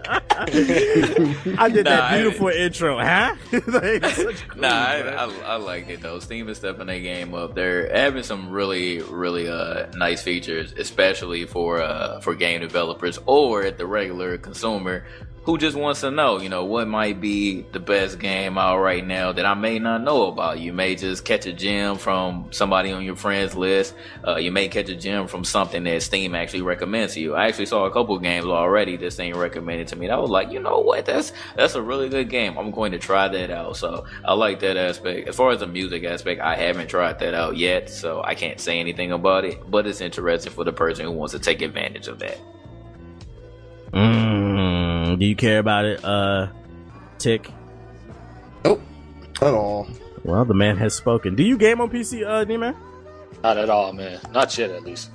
did 0.49 1.85
Nah, 1.85 1.91
that 1.91 2.03
I- 2.13 2.17
beautiful 2.21 2.49
intro, 2.49 2.99
huh? 2.99 3.35
Like, 3.67 4.03
cool, 4.03 4.33
Nah, 4.57 4.69
I, 4.69 5.03
man. 5.03 5.15
I, 5.19 5.41
I 5.45 5.57
like 5.57 5.89
it 5.89 6.01
though. 6.01 6.19
Steam 6.19 6.49
is 6.49 6.59
stepping 6.59 6.87
their 6.87 7.01
game 7.01 7.35
up. 7.35 7.55
They're 7.55 7.93
having 7.95 8.23
some 8.23 8.51
really, 8.51 9.01
really 9.03 9.49
uh, 9.49 9.87
nice 9.97 10.23
features, 10.23 10.73
especially 10.79 11.45
for 11.47 11.81
uh, 11.83 12.21
for 12.21 12.35
game 12.35 12.61
developers 12.61 13.19
or 13.27 13.63
at 13.65 13.79
the 13.79 13.87
regular 13.87 14.39
consumer 14.39 15.05
who 15.45 15.59
just 15.59 15.77
wants 15.77 16.01
to 16.01 16.11
know, 16.11 16.41
you 16.41 16.49
know, 16.49 16.65
what 16.65 16.89
might 16.89 17.21
be 17.21 17.63
the 17.73 17.79
best 17.79 18.19
game 18.19 18.57
out 18.57 18.79
right 18.79 19.07
now 19.07 19.31
that 19.31 19.45
I 19.45 19.53
may 19.53 19.79
not 19.79 20.03
know 20.03 20.29
about. 20.29 20.59
You 20.59 20.73
may 20.73 20.97
just 20.97 21.25
catch 21.25 21.45
a 21.45 21.53
gem 21.53 21.97
from 21.99 22.49
somebody 22.51 22.93
on 22.93 23.05
your 23.05 23.17
friends 23.17 23.55
list. 23.55 23.95
Uh, 24.27 24.37
you 24.37 24.51
may 24.51 24.69
catch 24.69 24.89
a 24.89 24.97
gem 24.97 25.27
from 25.27 25.45
something 25.45 25.85
that 25.85 26.03
Steam 26.03 26.35
actually 26.35 26.63
recommends 26.63 27.15
to 27.15 27.21
you. 27.21 27.35
I 27.35 27.47
actually 27.49 27.67
saw 27.67 27.85
a 27.85 27.91
couple 27.91 28.19
games 28.19 28.47
already 28.47 28.97
that 28.97 29.13
Steam 29.13 29.37
recommended 29.37 29.89
to 29.89 29.97
me. 29.97 30.07
And 30.07 30.15
I 30.15 30.19
was 30.19 30.31
like, 30.31 30.51
you 30.51 30.61
know 30.61 30.81
what? 30.81 31.05
That's 31.05 31.35
that's 31.57 31.75
a 31.75 31.83
really 31.83 32.09
good 32.09 32.31
game. 32.31 32.57
I'm 32.57 32.71
going 32.71 32.93
to 32.93 32.99
try 32.99 33.29
that 33.29 33.51
out. 33.51 33.77
So 33.77 34.07
I 34.25 34.33
like 34.33 34.61
that 34.61 34.79
aspect. 34.79 35.29
As 35.29 35.37
far 35.37 35.51
as 35.51 35.61
the 35.61 35.67
music 35.67 36.05
aspect, 36.05 36.41
I 36.41 36.57
haven't 36.57 36.89
tried 36.89 37.19
that 37.19 37.35
out 37.35 37.59
yet, 37.59 37.91
so 37.91 38.23
I 38.23 38.35
can't 38.35 38.59
say 38.59 38.81
anything 38.81 39.13
about 39.13 39.45
it. 39.45 39.71
But 39.71 39.87
it's 39.87 40.01
interesting 40.01 40.55
for 40.55 40.65
the 40.65 40.73
person 40.73 41.05
who 41.05 41.13
wants 41.13 41.33
to 41.35 41.39
take 41.39 41.61
advantage 41.61 42.09
of 42.09 42.19
that. 42.21 42.41
Mm, 43.93 44.54
do 45.17 45.27
you 45.27 45.37
care 45.37 45.59
about 45.59 45.85
it, 45.85 46.05
uh, 46.05 46.49
Tick? 47.19 47.51
Nope. 48.65 48.81
At 49.41 49.55
all. 49.55 49.89
Well, 50.25 50.45
the 50.45 50.55
man 50.55 50.77
has 50.79 50.95
spoken. 50.95 51.35
Do 51.35 51.43
you 51.43 51.59
game 51.59 51.81
on 51.81 51.91
PC, 51.91 52.27
uh, 52.27 52.45
D-Man? 52.45 52.75
Not 53.43 53.59
at 53.59 53.69
all, 53.69 53.93
man. 53.93 54.21
Not 54.33 54.57
yet, 54.57 54.71
at 54.71 54.85
least. 54.85 55.11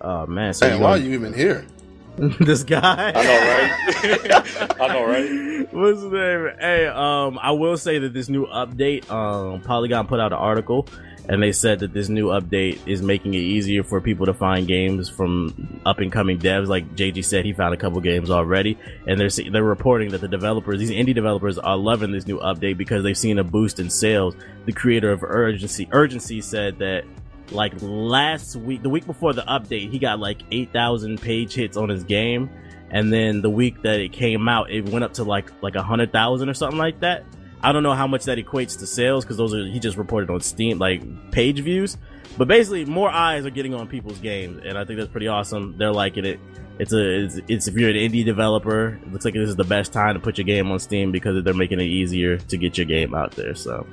Oh 0.00 0.26
man, 0.26 0.52
so 0.52 0.68
Hey, 0.68 0.78
why 0.78 0.90
are 0.90 0.98
you 0.98 1.12
even 1.12 1.32
here? 1.32 1.64
this 2.16 2.62
guy. 2.62 3.12
I 3.14 3.22
know, 3.22 3.38
right? 3.38 4.76
I 4.80 4.88
know, 4.88 5.04
right? 5.04 5.72
What's 5.72 6.02
his 6.02 6.12
name? 6.12 6.50
Hey, 6.60 6.86
um, 6.86 7.38
I 7.40 7.52
will 7.52 7.76
say 7.76 7.98
that 8.00 8.12
this 8.12 8.28
new 8.28 8.46
update, 8.46 9.10
um, 9.10 9.60
Polygon 9.62 10.06
put 10.06 10.20
out 10.20 10.32
an 10.32 10.38
article, 10.38 10.86
and 11.28 11.42
they 11.42 11.52
said 11.52 11.80
that 11.80 11.92
this 11.92 12.08
new 12.08 12.28
update 12.28 12.80
is 12.86 13.00
making 13.00 13.34
it 13.34 13.38
easier 13.38 13.84
for 13.84 14.00
people 14.00 14.26
to 14.26 14.34
find 14.34 14.66
games 14.66 15.08
from 15.08 15.80
up 15.86 15.98
and 16.00 16.10
coming 16.10 16.38
devs. 16.38 16.66
Like 16.66 16.96
JG 16.96 17.24
said, 17.24 17.44
he 17.44 17.52
found 17.52 17.74
a 17.74 17.76
couple 17.76 18.00
games 18.00 18.30
already, 18.30 18.76
and 19.06 19.20
they're 19.20 19.30
they're 19.50 19.62
reporting 19.62 20.10
that 20.10 20.20
the 20.20 20.28
developers, 20.28 20.80
these 20.80 20.90
indie 20.90 21.14
developers, 21.14 21.58
are 21.58 21.76
loving 21.76 22.10
this 22.10 22.26
new 22.26 22.38
update 22.40 22.76
because 22.76 23.04
they've 23.04 23.16
seen 23.16 23.38
a 23.38 23.44
boost 23.44 23.78
in 23.78 23.88
sales. 23.88 24.34
The 24.66 24.72
creator 24.72 25.12
of 25.12 25.22
Urgency, 25.22 25.88
Urgency 25.92 26.40
said 26.40 26.78
that 26.78 27.04
like 27.52 27.72
last 27.80 28.56
week, 28.56 28.82
the 28.82 28.90
week 28.90 29.06
before 29.06 29.32
the 29.32 29.42
update, 29.42 29.90
he 29.90 29.98
got 29.98 30.18
like 30.18 30.42
8,000 30.50 31.20
page 31.20 31.54
hits 31.54 31.76
on 31.76 31.88
his 31.88 32.04
game. 32.04 32.50
And 32.90 33.12
then 33.12 33.40
the 33.40 33.50
week 33.50 33.80
that 33.82 34.00
it 34.00 34.12
came 34.12 34.48
out, 34.48 34.70
it 34.70 34.88
went 34.88 35.04
up 35.04 35.14
to 35.14 35.24
like, 35.24 35.50
like 35.62 35.76
a 35.76 35.82
hundred 35.82 36.12
thousand 36.12 36.50
or 36.50 36.54
something 36.54 36.78
like 36.78 37.00
that. 37.00 37.24
I 37.62 37.72
don't 37.72 37.82
know 37.82 37.94
how 37.94 38.06
much 38.06 38.24
that 38.24 38.38
equates 38.38 38.78
to 38.80 38.86
sales 38.86 39.24
because 39.24 39.36
those 39.36 39.54
are, 39.54 39.64
he 39.64 39.78
just 39.78 39.96
reported 39.96 40.30
on 40.30 40.40
Steam, 40.40 40.78
like 40.78 41.30
page 41.30 41.60
views. 41.60 41.96
But 42.36 42.48
basically, 42.48 42.84
more 42.86 43.10
eyes 43.10 43.46
are 43.46 43.50
getting 43.50 43.74
on 43.74 43.86
people's 43.88 44.18
games. 44.18 44.62
And 44.64 44.76
I 44.76 44.84
think 44.84 44.98
that's 44.98 45.10
pretty 45.10 45.28
awesome. 45.28 45.76
They're 45.78 45.92
liking 45.92 46.24
it. 46.24 46.40
It's 46.78 46.92
a, 46.92 47.24
it's, 47.24 47.40
it's 47.48 47.68
if 47.68 47.76
you're 47.76 47.90
an 47.90 47.96
indie 47.96 48.24
developer, 48.24 48.98
it 49.02 49.12
looks 49.12 49.24
like 49.24 49.34
this 49.34 49.48
is 49.48 49.56
the 49.56 49.64
best 49.64 49.92
time 49.92 50.14
to 50.14 50.20
put 50.20 50.38
your 50.38 50.44
game 50.44 50.70
on 50.72 50.78
Steam 50.78 51.12
because 51.12 51.44
they're 51.44 51.54
making 51.54 51.80
it 51.80 51.86
easier 51.86 52.38
to 52.38 52.56
get 52.56 52.78
your 52.78 52.86
game 52.86 53.14
out 53.14 53.32
there. 53.32 53.54
So 53.54 53.86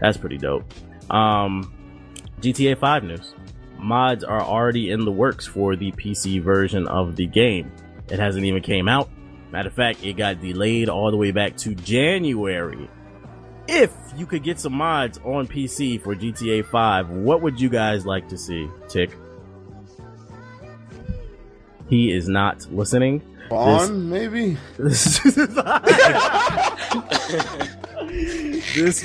that's 0.00 0.16
pretty 0.16 0.36
dope. 0.36 0.64
Um, 1.10 1.72
GTA 2.40 2.78
5 2.78 3.04
news. 3.04 3.34
Mods 3.78 4.24
are 4.24 4.42
already 4.42 4.90
in 4.90 5.04
the 5.04 5.12
works 5.12 5.46
for 5.46 5.76
the 5.76 5.92
PC 5.92 6.42
version 6.42 6.86
of 6.88 7.16
the 7.16 7.26
game. 7.26 7.72
It 8.10 8.18
hasn't 8.18 8.44
even 8.44 8.62
came 8.62 8.88
out. 8.88 9.08
Matter 9.52 9.68
of 9.68 9.74
fact, 9.74 10.04
it 10.04 10.14
got 10.16 10.40
delayed 10.40 10.88
all 10.88 11.10
the 11.10 11.16
way 11.16 11.30
back 11.30 11.56
to 11.58 11.74
January. 11.74 12.90
If 13.68 13.92
you 14.16 14.26
could 14.26 14.42
get 14.42 14.60
some 14.60 14.74
mods 14.74 15.18
on 15.24 15.48
PC 15.48 16.00
for 16.00 16.14
GTA 16.14 16.64
5, 16.66 17.10
what 17.10 17.42
would 17.42 17.60
you 17.60 17.68
guys 17.68 18.06
like 18.06 18.28
to 18.28 18.38
see? 18.38 18.68
Tick. 18.88 19.10
He 21.88 22.12
is 22.12 22.28
not 22.28 22.66
listening. 22.72 23.22
Bond, 23.48 24.10
maybe? 24.10 24.56
this 24.78 25.24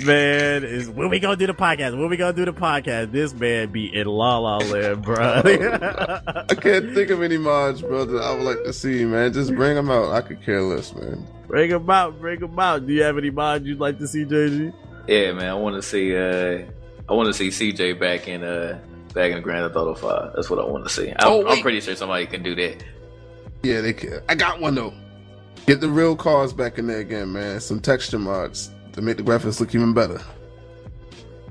man 0.04 0.64
is 0.64 0.90
when 0.90 1.10
we 1.10 1.20
gonna 1.20 1.36
do 1.36 1.46
the 1.46 1.54
podcast. 1.54 1.92
When 1.98 2.10
we 2.10 2.18
gonna 2.18 2.34
do 2.34 2.46
the 2.46 2.54
podcast? 2.54 3.12
This 3.12 3.34
man 3.36 3.72
be 3.72 3.96
in 3.96 4.08
La 4.08 4.40
La 4.40 4.58
Land, 4.58 5.04
bro. 5.04 5.16
I 5.18 6.56
can't 6.56 6.94
think 6.94 7.12
of 7.12 7.22
any 7.22 7.38
mods, 7.38 7.82
bro, 7.82 8.06
that 8.06 8.20
I 8.20 8.34
would 8.34 8.44
like 8.44 8.64
to 8.64 8.74
see, 8.74 9.06
man. 9.06 9.32
Just 9.32 9.56
bring 9.56 9.76
them 9.76 9.92
out. 9.92 10.12
I 10.12 10.22
could 10.22 10.44
care 10.44 10.62
less, 10.62 10.96
man. 10.96 11.28
Bring 11.52 11.70
him 11.70 11.90
out, 11.90 12.20
bring 12.20 12.40
him 12.42 12.58
out. 12.58 12.88
Do 12.88 12.94
you 12.94 13.04
have 13.04 13.18
any 13.18 13.30
mods 13.30 13.66
you'd 13.66 13.80
like 13.80 14.00
to 14.00 14.08
see, 14.08 14.24
JG? 14.26 14.74
Yeah, 15.08 15.34
man. 15.34 15.50
I 15.50 15.54
want 15.54 15.76
to 15.76 15.82
see. 15.82 16.16
Uh, 16.16 16.66
I 17.10 17.14
want 17.14 17.28
to 17.28 17.34
see 17.34 17.50
CJ 17.50 18.00
back 18.00 18.28
in. 18.28 18.44
Uh, 18.44 18.80
back 19.14 19.32
in 19.32 19.42
Grand 19.42 19.66
Theft 19.66 19.76
Auto 19.76 19.94
Five. 19.96 20.32
That's 20.34 20.50
what 20.50 20.60
I 20.60 20.66
want 20.66 20.86
to 20.86 20.90
see. 20.90 21.10
I'm, 21.10 21.16
Oh, 21.22 21.46
I'm 21.48 21.62
pretty 21.62 21.82
sure 21.82 21.96
somebody 21.96 22.26
can 22.26 22.42
do 22.42 22.56
that. 22.56 22.84
Yeah, 23.64 23.82
they 23.82 23.92
can. 23.94 24.22
I 24.30 24.36
got 24.36 24.62
one 24.62 24.76
though. 24.76 24.94
Get 25.68 25.82
the 25.82 25.90
real 25.90 26.16
cars 26.16 26.54
back 26.54 26.78
in 26.80 26.88
there 26.88 27.00
again, 27.00 27.34
man. 27.34 27.60
Some 27.60 27.80
texture 27.82 28.18
mods 28.18 28.72
to 28.94 29.02
make 29.02 29.18
the 29.18 29.24
graphics 29.24 29.60
look 29.60 29.76
even 29.76 29.94
better. 29.94 30.22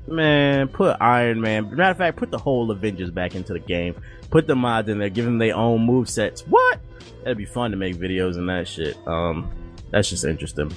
Man, 0.06 0.66
put 0.68 0.96
Iron 1.00 1.40
Man. 1.40 1.74
Matter 1.76 1.90
of 1.90 1.98
fact, 1.98 2.16
put 2.16 2.30
the 2.30 2.38
whole 2.38 2.70
Avengers 2.70 3.10
back 3.10 3.34
into 3.34 3.52
the 3.52 3.60
game. 3.60 3.94
Put 4.30 4.46
the 4.46 4.56
mods 4.56 4.88
in 4.88 4.98
there, 4.98 5.08
give 5.10 5.24
them 5.24 5.38
their 5.38 5.54
own 5.54 5.82
move 5.82 6.08
sets. 6.08 6.40
What? 6.42 6.80
That'd 7.22 7.36
be 7.38 7.44
fun 7.44 7.70
to 7.72 7.76
make 7.76 7.96
videos 7.96 8.36
and 8.36 8.48
that 8.48 8.66
shit. 8.66 8.96
Um, 9.06 9.50
that's 9.90 10.08
just 10.08 10.24
interesting. 10.24 10.72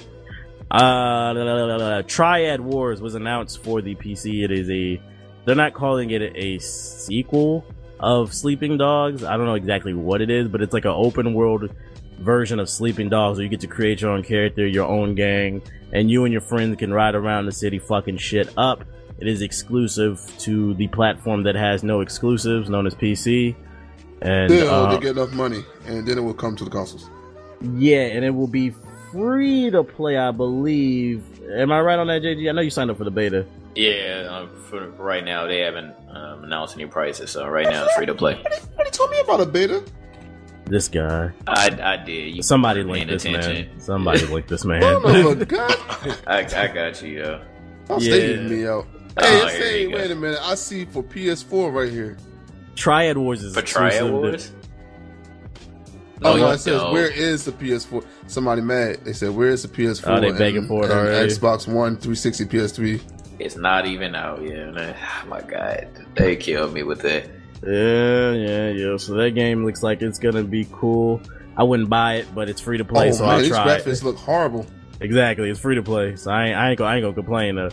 Uh. 0.70 2.02
Triad 2.02 2.60
Wars 2.60 3.00
was 3.00 3.14
announced 3.14 3.62
for 3.62 3.80
the 3.82 3.94
PC. 3.94 4.44
It 4.44 4.50
is 4.50 4.70
a. 4.70 5.00
They're 5.44 5.54
not 5.54 5.74
calling 5.74 6.10
it 6.10 6.22
a 6.36 6.58
sequel 6.58 7.64
of 8.00 8.32
Sleeping 8.32 8.78
Dogs. 8.78 9.22
I 9.24 9.36
don't 9.36 9.46
know 9.46 9.54
exactly 9.54 9.94
what 9.94 10.20
it 10.20 10.30
is, 10.30 10.48
but 10.48 10.62
it's 10.62 10.72
like 10.72 10.84
an 10.84 10.92
open 10.94 11.34
world 11.34 11.70
version 12.18 12.58
of 12.60 12.68
Sleeping 12.68 13.08
Dogs 13.08 13.38
where 13.38 13.44
you 13.44 13.50
get 13.50 13.60
to 13.60 13.66
create 13.66 14.00
your 14.00 14.10
own 14.10 14.22
character, 14.22 14.66
your 14.66 14.86
own 14.86 15.14
gang, 15.14 15.62
and 15.92 16.10
you 16.10 16.24
and 16.24 16.32
your 16.32 16.40
friends 16.40 16.76
can 16.78 16.92
ride 16.92 17.14
around 17.14 17.46
the 17.46 17.52
city 17.52 17.78
fucking 17.78 18.16
shit 18.16 18.48
up. 18.56 18.84
It 19.18 19.28
is 19.28 19.42
exclusive 19.42 20.20
to 20.40 20.74
the 20.74 20.88
platform 20.88 21.42
that 21.44 21.54
has 21.54 21.84
no 21.84 22.00
exclusives, 22.00 22.68
known 22.68 22.86
as 22.86 22.94
PC. 22.94 23.54
And 24.22 24.50
Still, 24.50 24.70
uh, 24.70 24.94
they 24.94 25.00
get 25.02 25.16
enough 25.16 25.32
money, 25.32 25.62
and 25.86 26.06
then 26.06 26.18
it 26.18 26.22
will 26.22 26.34
come 26.34 26.56
to 26.56 26.64
the 26.64 26.70
consoles. 26.70 27.08
yeah, 27.60 28.06
and 28.06 28.24
it 28.24 28.30
will 28.30 28.46
be 28.48 28.70
free 29.14 29.70
to 29.70 29.84
play, 29.84 30.18
I 30.18 30.30
believe. 30.30 31.22
Am 31.50 31.70
I 31.72 31.80
right 31.80 31.98
on 31.98 32.06
that, 32.08 32.22
JG? 32.22 32.48
I 32.48 32.52
know 32.52 32.60
you 32.62 32.70
signed 32.70 32.90
up 32.90 32.98
for 32.98 33.04
the 33.04 33.10
beta. 33.10 33.46
Yeah, 33.74 34.26
uh, 34.30 34.46
for 34.68 34.92
for 34.92 35.02
right 35.04 35.24
now 35.24 35.46
they 35.46 35.58
haven't 35.60 35.94
um, 36.10 36.44
announced 36.44 36.74
any 36.76 36.86
prices, 36.86 37.30
so 37.30 37.46
right 37.48 37.66
now 37.68 37.84
it's 37.84 37.94
free 37.94 38.06
to 38.06 38.14
play. 38.14 38.34
What 38.74 38.84
you 38.86 38.90
told 38.90 39.10
me 39.10 39.20
about 39.20 39.40
a 39.40 39.46
beta? 39.46 39.84
This 40.66 40.88
guy. 40.88 41.30
I 41.46 41.76
I 41.82 41.96
did. 41.96 42.34
You 42.36 42.42
Somebody 42.42 42.80
weren't 42.80 42.90
link 42.92 43.06
paying 43.08 43.14
this 43.16 43.24
attention. 43.24 43.68
man. 43.72 43.80
Somebody 43.80 44.26
linked 44.26 44.48
this 44.48 44.64
man. 44.70 44.82
Oh 44.82 44.98
no, 45.00 45.34
God! 45.44 45.76
I 46.26 46.38
I 46.56 46.68
got 46.68 47.02
you, 47.02 47.18
yo. 47.18 47.40
Don't 47.88 48.00
Yeah. 48.02 48.12
stay 48.14 48.36
me 48.48 48.66
out. 48.66 48.86
Oh, 49.16 49.22
Hey, 49.26 49.36
it 49.46 49.50
say, 49.50 49.82
you 49.82 49.90
go. 49.90 49.96
wait 49.96 50.10
a 50.10 50.14
minute. 50.14 50.40
I 50.42 50.54
see 50.56 50.84
for 50.86 51.02
PS4 51.02 51.72
right 51.72 51.90
here. 51.92 52.16
Triad 52.76 53.16
Wars 53.18 53.42
is 53.44 53.54
For 53.54 53.62
Triad 53.62 53.92
exclusive 53.92 54.06
to- 54.08 54.12
Wars. 54.12 54.52
Oh, 56.22 56.36
no, 56.36 56.36
you 56.36 56.52
it 56.52 56.58
says 56.58 56.80
don't. 56.80 56.92
where 56.92 57.10
is 57.10 57.44
the 57.44 57.52
PS4? 57.52 58.04
Somebody 58.28 58.62
mad. 58.62 59.04
They 59.04 59.12
said 59.12 59.30
where 59.34 59.48
is 59.50 59.62
the 59.62 59.68
PS4? 59.68 60.16
Oh, 60.16 60.20
they 60.20 60.32
begging 60.32 60.58
and- 60.58 60.68
for 60.68 60.84
it 60.84 60.90
and 60.90 61.00
already? 61.00 61.32
Xbox 61.32 61.66
One, 61.66 61.96
360, 61.96 62.44
PS3. 62.46 63.00
It's 63.40 63.56
not 63.56 63.84
even 63.86 64.14
out 64.14 64.42
yet. 64.42 64.72
Man. 64.74 64.96
Oh 64.96 65.26
my 65.28 65.40
god, 65.42 65.88
they 66.14 66.36
killed 66.36 66.72
me 66.72 66.82
with 66.84 67.00
that. 67.02 67.26
Yeah, 67.66 68.32
yeah, 68.32 68.70
yeah. 68.70 68.96
So 68.96 69.14
that 69.14 69.30
game 69.32 69.64
looks 69.64 69.82
like 69.82 70.02
it's 70.02 70.18
gonna 70.18 70.44
be 70.44 70.68
cool. 70.70 71.20
I 71.56 71.62
wouldn't 71.62 71.88
buy 71.88 72.14
it, 72.16 72.34
but 72.34 72.48
it's 72.48 72.60
free 72.60 72.78
to 72.78 72.84
play, 72.84 73.08
oh 73.08 73.12
so 73.12 73.24
man, 73.24 73.34
I'll 73.34 73.40
these 73.40 73.48
try 73.48 73.74
it. 73.74 73.84
graphics 73.84 74.02
look 74.02 74.16
horrible. 74.16 74.66
Exactly, 75.00 75.50
it's 75.50 75.60
free 75.60 75.74
to 75.76 75.82
play, 75.82 76.16
so 76.16 76.30
I 76.30 76.46
ain't, 76.46 76.56
I 76.56 76.70
ain't 76.70 76.78
gonna, 76.78 76.90
I 76.90 76.96
ain't 76.96 77.04
gonna 77.04 77.14
complain. 77.14 77.56
Though. 77.56 77.70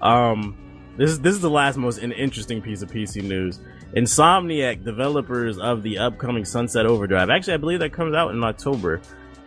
Um, 0.00 0.56
this 0.96 1.10
is 1.10 1.20
this 1.20 1.34
is 1.34 1.40
the 1.40 1.50
last 1.50 1.76
most 1.76 1.98
interesting 1.98 2.60
piece 2.62 2.82
of 2.82 2.90
PC 2.90 3.22
news. 3.22 3.60
Insomniac, 3.96 4.84
developers 4.84 5.58
of 5.58 5.82
the 5.82 5.98
upcoming 5.98 6.44
Sunset 6.44 6.84
Overdrive. 6.86 7.30
Actually, 7.30 7.54
I 7.54 7.58
believe 7.58 7.78
that 7.78 7.92
comes 7.92 8.14
out 8.14 8.32
in 8.32 8.42
October. 8.42 9.00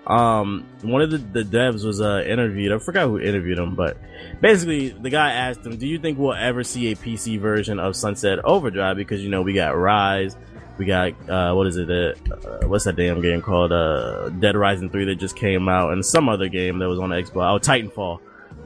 Um, 0.06 0.66
one 0.84 1.02
of 1.02 1.12
the, 1.12 1.18
the 1.18 1.44
devs 1.44 1.84
was 1.84 2.00
uh, 2.00 2.24
interviewed. 2.26 2.72
I 2.72 2.80
forgot 2.80 3.08
who 3.08 3.20
interviewed 3.20 3.60
him, 3.60 3.76
but 3.76 3.98
basically, 4.40 4.90
the 4.90 5.10
guy 5.10 5.34
asked 5.34 5.66
him, 5.66 5.76
"Do 5.76 5.86
you 5.86 6.00
think 6.00 6.18
we'll 6.18 6.34
ever 6.34 6.64
see 6.64 6.94
a 6.94 6.96
PC 6.96 7.42
version 7.42 7.78
of 7.78 7.96
Sunset 7.98 8.40
Overdrive?" 8.46 8.96
Because 8.96 9.22
you 9.22 9.30
know 9.30 9.42
we 9.42 9.52
got 9.52 9.76
Ryse, 9.76 10.38
we 10.78 10.86
got 10.86 11.30
uh, 11.30 11.54
what 11.54 11.68
is 11.68 11.76
it? 11.76 11.90
Uh, 11.90 12.68
what's 12.68 12.86
that 12.86 12.96
damn 12.96 13.20
game 13.22 13.42
called? 13.42 13.74
Uh, 13.74 14.30
Dead 14.30 14.56
Rising 14.56 14.90
Three 14.90 15.04
that 15.06 15.16
just 15.16 15.36
came 15.36 15.68
out, 15.68 15.92
and 15.92 16.06
some 16.06 16.30
other 16.30 16.48
game 16.48 16.80
that 16.80 16.88
was 16.88 17.00
on 17.00 17.10
Xbox. 17.10 17.54
Oh, 17.54 17.60
Titanfall. 17.60 18.20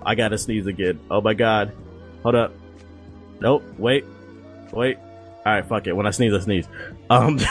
I 0.04 0.14
gotta 0.14 0.38
sneeze 0.38 0.68
again. 0.68 1.00
Oh 1.10 1.22
my 1.22 1.34
god. 1.34 1.74
Hold 2.22 2.36
up. 2.36 2.54
Nope. 3.40 3.64
Wait. 3.80 4.06
Wait. 4.72 4.98
All 5.46 5.54
right. 5.54 5.66
Fuck 5.66 5.88
it. 5.88 5.94
When 5.94 6.06
I 6.06 6.12
sneeze, 6.12 6.34
I 6.34 6.39
sneeze. 6.39 6.68
Um. 7.10 7.39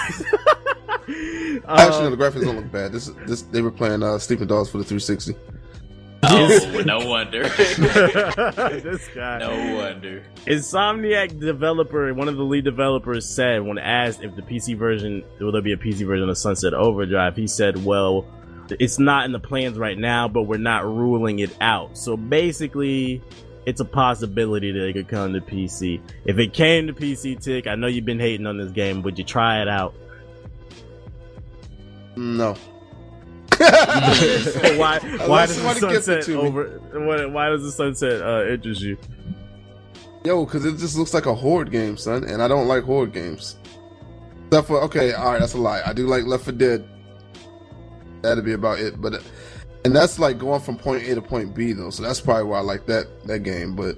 Actually, 1.68 2.06
um, 2.06 2.10
no, 2.10 2.16
the 2.16 2.16
graphics 2.16 2.44
don't 2.44 2.56
look 2.56 2.72
bad. 2.72 2.92
This, 2.92 3.10
this, 3.26 3.42
they 3.42 3.62
were 3.62 3.70
playing 3.70 4.02
uh, 4.02 4.18
Sleeping 4.18 4.46
Dogs 4.46 4.70
for 4.70 4.78
the 4.78 4.84
360. 4.84 5.34
Oh, 6.22 6.82
no 6.84 7.06
wonder. 7.06 7.48
this 7.48 9.08
guy. 9.14 9.38
no 9.38 9.76
wonder. 9.76 10.22
Insomniac 10.46 11.38
developer, 11.40 12.12
one 12.14 12.28
of 12.28 12.36
the 12.36 12.42
lead 12.44 12.64
developers 12.64 13.26
said 13.26 13.62
when 13.62 13.78
asked 13.78 14.22
if 14.22 14.36
the 14.36 14.42
PC 14.42 14.76
version, 14.76 15.24
will 15.40 15.52
there 15.52 15.62
be 15.62 15.72
a 15.72 15.76
PC 15.76 16.06
version 16.06 16.28
of 16.28 16.36
Sunset 16.36 16.74
Overdrive, 16.74 17.36
he 17.36 17.46
said, 17.46 17.84
well, 17.84 18.26
it's 18.78 18.98
not 18.98 19.24
in 19.24 19.32
the 19.32 19.40
plans 19.40 19.78
right 19.78 19.98
now, 19.98 20.28
but 20.28 20.42
we're 20.42 20.58
not 20.58 20.84
ruling 20.84 21.38
it 21.40 21.56
out. 21.60 21.96
So 21.96 22.16
basically, 22.16 23.22
it's 23.70 23.80
a 23.80 23.84
possibility 23.84 24.72
that 24.72 24.84
it 24.84 24.92
could 24.94 25.08
come 25.08 25.32
to 25.32 25.40
PC. 25.40 26.00
If 26.24 26.38
it 26.38 26.52
came 26.52 26.88
to 26.88 26.92
PC, 26.92 27.40
Tick, 27.40 27.68
I 27.68 27.76
know 27.76 27.86
you've 27.86 28.04
been 28.04 28.18
hating 28.18 28.46
on 28.46 28.58
this 28.58 28.72
game, 28.72 29.00
would 29.02 29.16
you 29.16 29.24
try 29.24 29.62
it 29.62 29.68
out? 29.68 29.94
No. 32.16 32.54
why? 33.60 34.98
Why 35.26 35.46
does 35.46 35.56
the 35.56 35.62
somebody 35.62 35.80
gift 35.80 36.08
it 36.08 36.24
sunset 36.24 36.36
over? 36.36 36.80
Why, 36.92 37.24
why 37.26 37.48
does 37.50 37.62
the 37.62 37.70
sunset 37.70 38.20
uh, 38.20 38.46
interest 38.46 38.82
you? 38.82 38.98
Yo, 40.24 40.44
because 40.44 40.64
it 40.64 40.76
just 40.76 40.98
looks 40.98 41.14
like 41.14 41.26
a 41.26 41.34
horde 41.34 41.70
game, 41.70 41.96
son, 41.96 42.24
and 42.24 42.42
I 42.42 42.48
don't 42.48 42.66
like 42.66 42.82
horde 42.82 43.12
games. 43.12 43.56
Except 44.46 44.66
for 44.66 44.82
okay, 44.82 45.12
all 45.12 45.32
right, 45.32 45.38
that's 45.38 45.54
a 45.54 45.58
lie. 45.58 45.80
I 45.86 45.92
do 45.92 46.08
like 46.08 46.24
Left 46.24 46.44
4 46.44 46.52
Dead. 46.54 46.88
That'd 48.22 48.44
be 48.44 48.52
about 48.52 48.80
it, 48.80 49.00
but 49.00 49.22
and 49.84 49.94
that's 49.94 50.18
like 50.18 50.38
going 50.38 50.60
from 50.60 50.76
point 50.76 51.04
A 51.04 51.14
to 51.14 51.22
point 51.22 51.54
B 51.54 51.72
though, 51.72 51.90
so 51.90 52.02
that's 52.02 52.20
probably 52.20 52.44
why 52.44 52.58
I 52.58 52.62
like 52.62 52.86
that 52.86 53.06
that 53.26 53.40
game. 53.40 53.74
But 53.76 53.96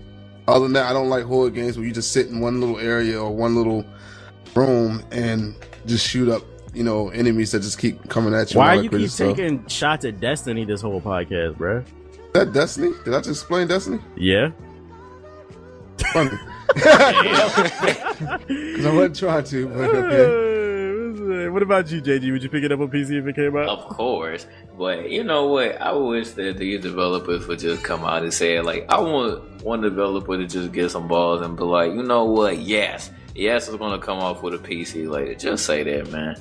Other 0.48 0.64
than 0.64 0.72
that, 0.74 0.90
I 0.90 0.92
don't 0.92 1.08
like 1.08 1.24
horror 1.24 1.50
games 1.50 1.76
where 1.76 1.86
you 1.86 1.92
just 1.92 2.12
sit 2.12 2.28
in 2.28 2.40
one 2.40 2.60
little 2.60 2.78
area 2.78 3.20
or 3.20 3.34
one 3.34 3.54
little 3.54 3.84
room 4.54 5.02
and 5.12 5.54
just 5.86 6.06
shoot 6.06 6.28
up, 6.28 6.42
you 6.74 6.82
know, 6.84 7.08
enemies 7.10 7.52
that 7.52 7.60
just 7.60 7.78
keep 7.78 8.08
coming 8.08 8.34
at 8.34 8.52
you. 8.52 8.58
Why 8.58 8.74
you 8.74 8.90
keep 8.90 9.08
stuff. 9.10 9.36
taking 9.36 9.66
shots 9.68 10.04
at 10.04 10.20
Destiny 10.20 10.64
this 10.64 10.80
whole 10.80 11.00
podcast, 11.00 11.56
bro? 11.58 11.84
That 12.34 12.52
Destiny? 12.52 12.92
Did 13.04 13.14
I 13.14 13.18
just 13.18 13.30
explain 13.42 13.68
Destiny? 13.68 13.98
Yeah. 14.16 14.50
Funny. 16.12 16.30
Because 16.72 18.86
I 18.86 18.92
wasn't 18.94 19.16
trying 19.16 19.44
to, 19.44 19.68
but 19.68 19.94
okay. 19.94 20.68
what 21.52 21.62
about 21.62 21.90
you, 21.90 22.00
JG? 22.02 22.32
Would 22.32 22.42
you 22.42 22.48
pick 22.48 22.64
it 22.64 22.72
up 22.72 22.80
on 22.80 22.88
PC 22.88 23.18
if 23.18 23.26
it 23.26 23.34
came 23.34 23.56
out? 23.56 23.68
Of 23.68 23.88
course, 23.88 24.46
but 24.76 25.10
you 25.10 25.24
know 25.24 25.46
what? 25.46 25.80
I 25.80 25.92
wish 25.92 26.30
that 26.32 26.58
these 26.58 26.80
developers 26.80 27.46
would 27.46 27.58
just 27.58 27.82
come 27.82 28.04
out 28.04 28.22
and 28.22 28.32
say, 28.32 28.60
like, 28.60 28.86
I 28.90 29.00
want 29.00 29.62
one 29.62 29.80
developer 29.80 30.36
to 30.36 30.46
just 30.46 30.72
get 30.72 30.90
some 30.90 31.08
balls 31.08 31.42
and 31.42 31.56
be 31.56 31.64
like, 31.64 31.92
you 31.92 32.02
know 32.02 32.24
what? 32.24 32.58
Yes, 32.58 33.10
yes, 33.34 33.68
it's 33.68 33.76
gonna 33.76 33.98
come 33.98 34.18
off 34.18 34.42
with 34.42 34.54
a 34.54 34.58
PC 34.58 35.08
later. 35.08 35.34
Just 35.34 35.66
say 35.66 35.82
that, 35.82 36.10
man. 36.10 36.36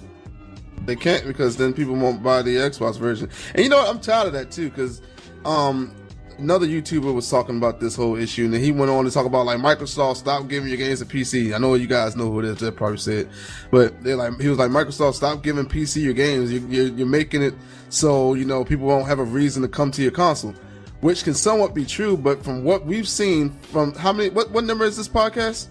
They 0.86 0.96
can't 0.96 1.26
because 1.26 1.58
then 1.58 1.74
people 1.74 1.96
won't 1.96 2.24
buy 2.24 2.42
the 2.42 2.56
Xbox 2.56 2.98
version. 2.98 3.30
And 3.54 3.64
you 3.64 3.70
know 3.70 3.78
what? 3.78 3.90
I'm 3.90 4.00
tired 4.00 4.28
of 4.28 4.34
that 4.34 4.52
too 4.52 4.70
because 4.70 5.02
um, 5.46 5.94
another 6.40 6.66
YouTuber 6.68 7.14
was 7.14 7.30
talking 7.30 7.58
about 7.58 7.80
this 7.80 7.96
whole 7.96 8.16
issue 8.16 8.46
and 8.46 8.54
then 8.54 8.62
he 8.62 8.72
went 8.72 8.92
on 8.92 9.06
to 9.06 9.12
talk 9.12 9.26
about 9.26 9.46
like 9.46 9.60
Microsoft 9.60 10.18
stop 10.18 10.48
giving 10.48 10.70
your 10.70 10.78
games 10.78 11.02
a 11.02 11.06
PC. 11.06 11.54
I 11.54 11.58
know 11.58 11.76
you 11.76 11.88
guys 11.88 12.16
know 12.16 12.32
who 12.32 12.40
it 12.40 12.46
is. 12.46 12.58
They 12.58 12.72
probably 12.72 12.98
said, 12.98 13.30
but 13.72 14.04
they're 14.04 14.16
like 14.16 14.40
he 14.40 14.48
was 14.48 14.58
like 14.58 14.72
Microsoft 14.72 15.16
stop 15.16 15.44
giving 15.44 15.66
PC 15.66 16.04
your 16.04 16.14
games. 16.14 16.52
You, 16.52 16.66
you're, 16.68 16.88
you're 16.88 17.08
making 17.08 17.42
it 17.42 17.54
so 17.90 18.34
you 18.34 18.46
know 18.46 18.64
people 18.64 18.88
won't 18.88 19.08
have 19.08 19.20
a 19.20 19.24
reason 19.24 19.62
to 19.62 19.68
come 19.68 19.92
to 19.92 20.02
your 20.02 20.12
console, 20.12 20.56
which 21.02 21.24
can 21.24 21.34
somewhat 21.34 21.74
be 21.74 21.86
true. 21.86 22.18
But 22.18 22.44
from 22.44 22.64
what 22.64 22.86
we've 22.86 23.08
seen 23.08 23.52
from 23.62 23.94
how 23.94 24.14
many 24.14 24.30
what 24.30 24.52
what 24.52 24.64
number 24.64 24.86
is 24.86 24.98
this 24.98 25.08
podcast? 25.08 25.68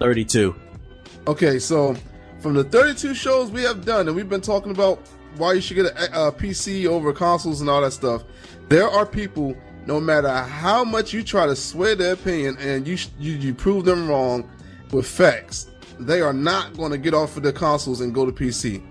32. 0.00 0.54
Okay, 1.26 1.58
so 1.58 1.96
from 2.40 2.52
the 2.52 2.64
32 2.64 3.14
shows 3.14 3.50
we 3.50 3.62
have 3.62 3.84
done, 3.84 4.06
and 4.06 4.14
we've 4.14 4.28
been 4.28 4.42
talking 4.42 4.70
about 4.70 5.00
why 5.38 5.54
you 5.54 5.60
should 5.60 5.76
get 5.76 5.86
a, 5.86 6.26
a 6.26 6.32
PC 6.32 6.86
over 6.86 7.12
consoles 7.12 7.60
and 7.60 7.70
all 7.70 7.80
that 7.80 7.92
stuff, 7.92 8.22
there 8.68 8.88
are 8.88 9.06
people, 9.06 9.56
no 9.86 10.00
matter 10.00 10.30
how 10.30 10.84
much 10.84 11.12
you 11.12 11.22
try 11.22 11.46
to 11.46 11.56
sway 11.56 11.94
their 11.94 12.14
opinion 12.14 12.56
and 12.58 12.86
you 12.86 12.96
you, 13.18 13.32
you 13.32 13.54
prove 13.54 13.84
them 13.84 14.08
wrong 14.08 14.48
with 14.92 15.06
facts, 15.06 15.70
they 15.98 16.20
are 16.20 16.32
not 16.32 16.76
going 16.76 16.92
to 16.92 16.98
get 16.98 17.14
off 17.14 17.36
of 17.36 17.42
their 17.42 17.52
consoles 17.52 18.00
and 18.00 18.14
go 18.14 18.24
to 18.26 18.32
PC. 18.32 18.82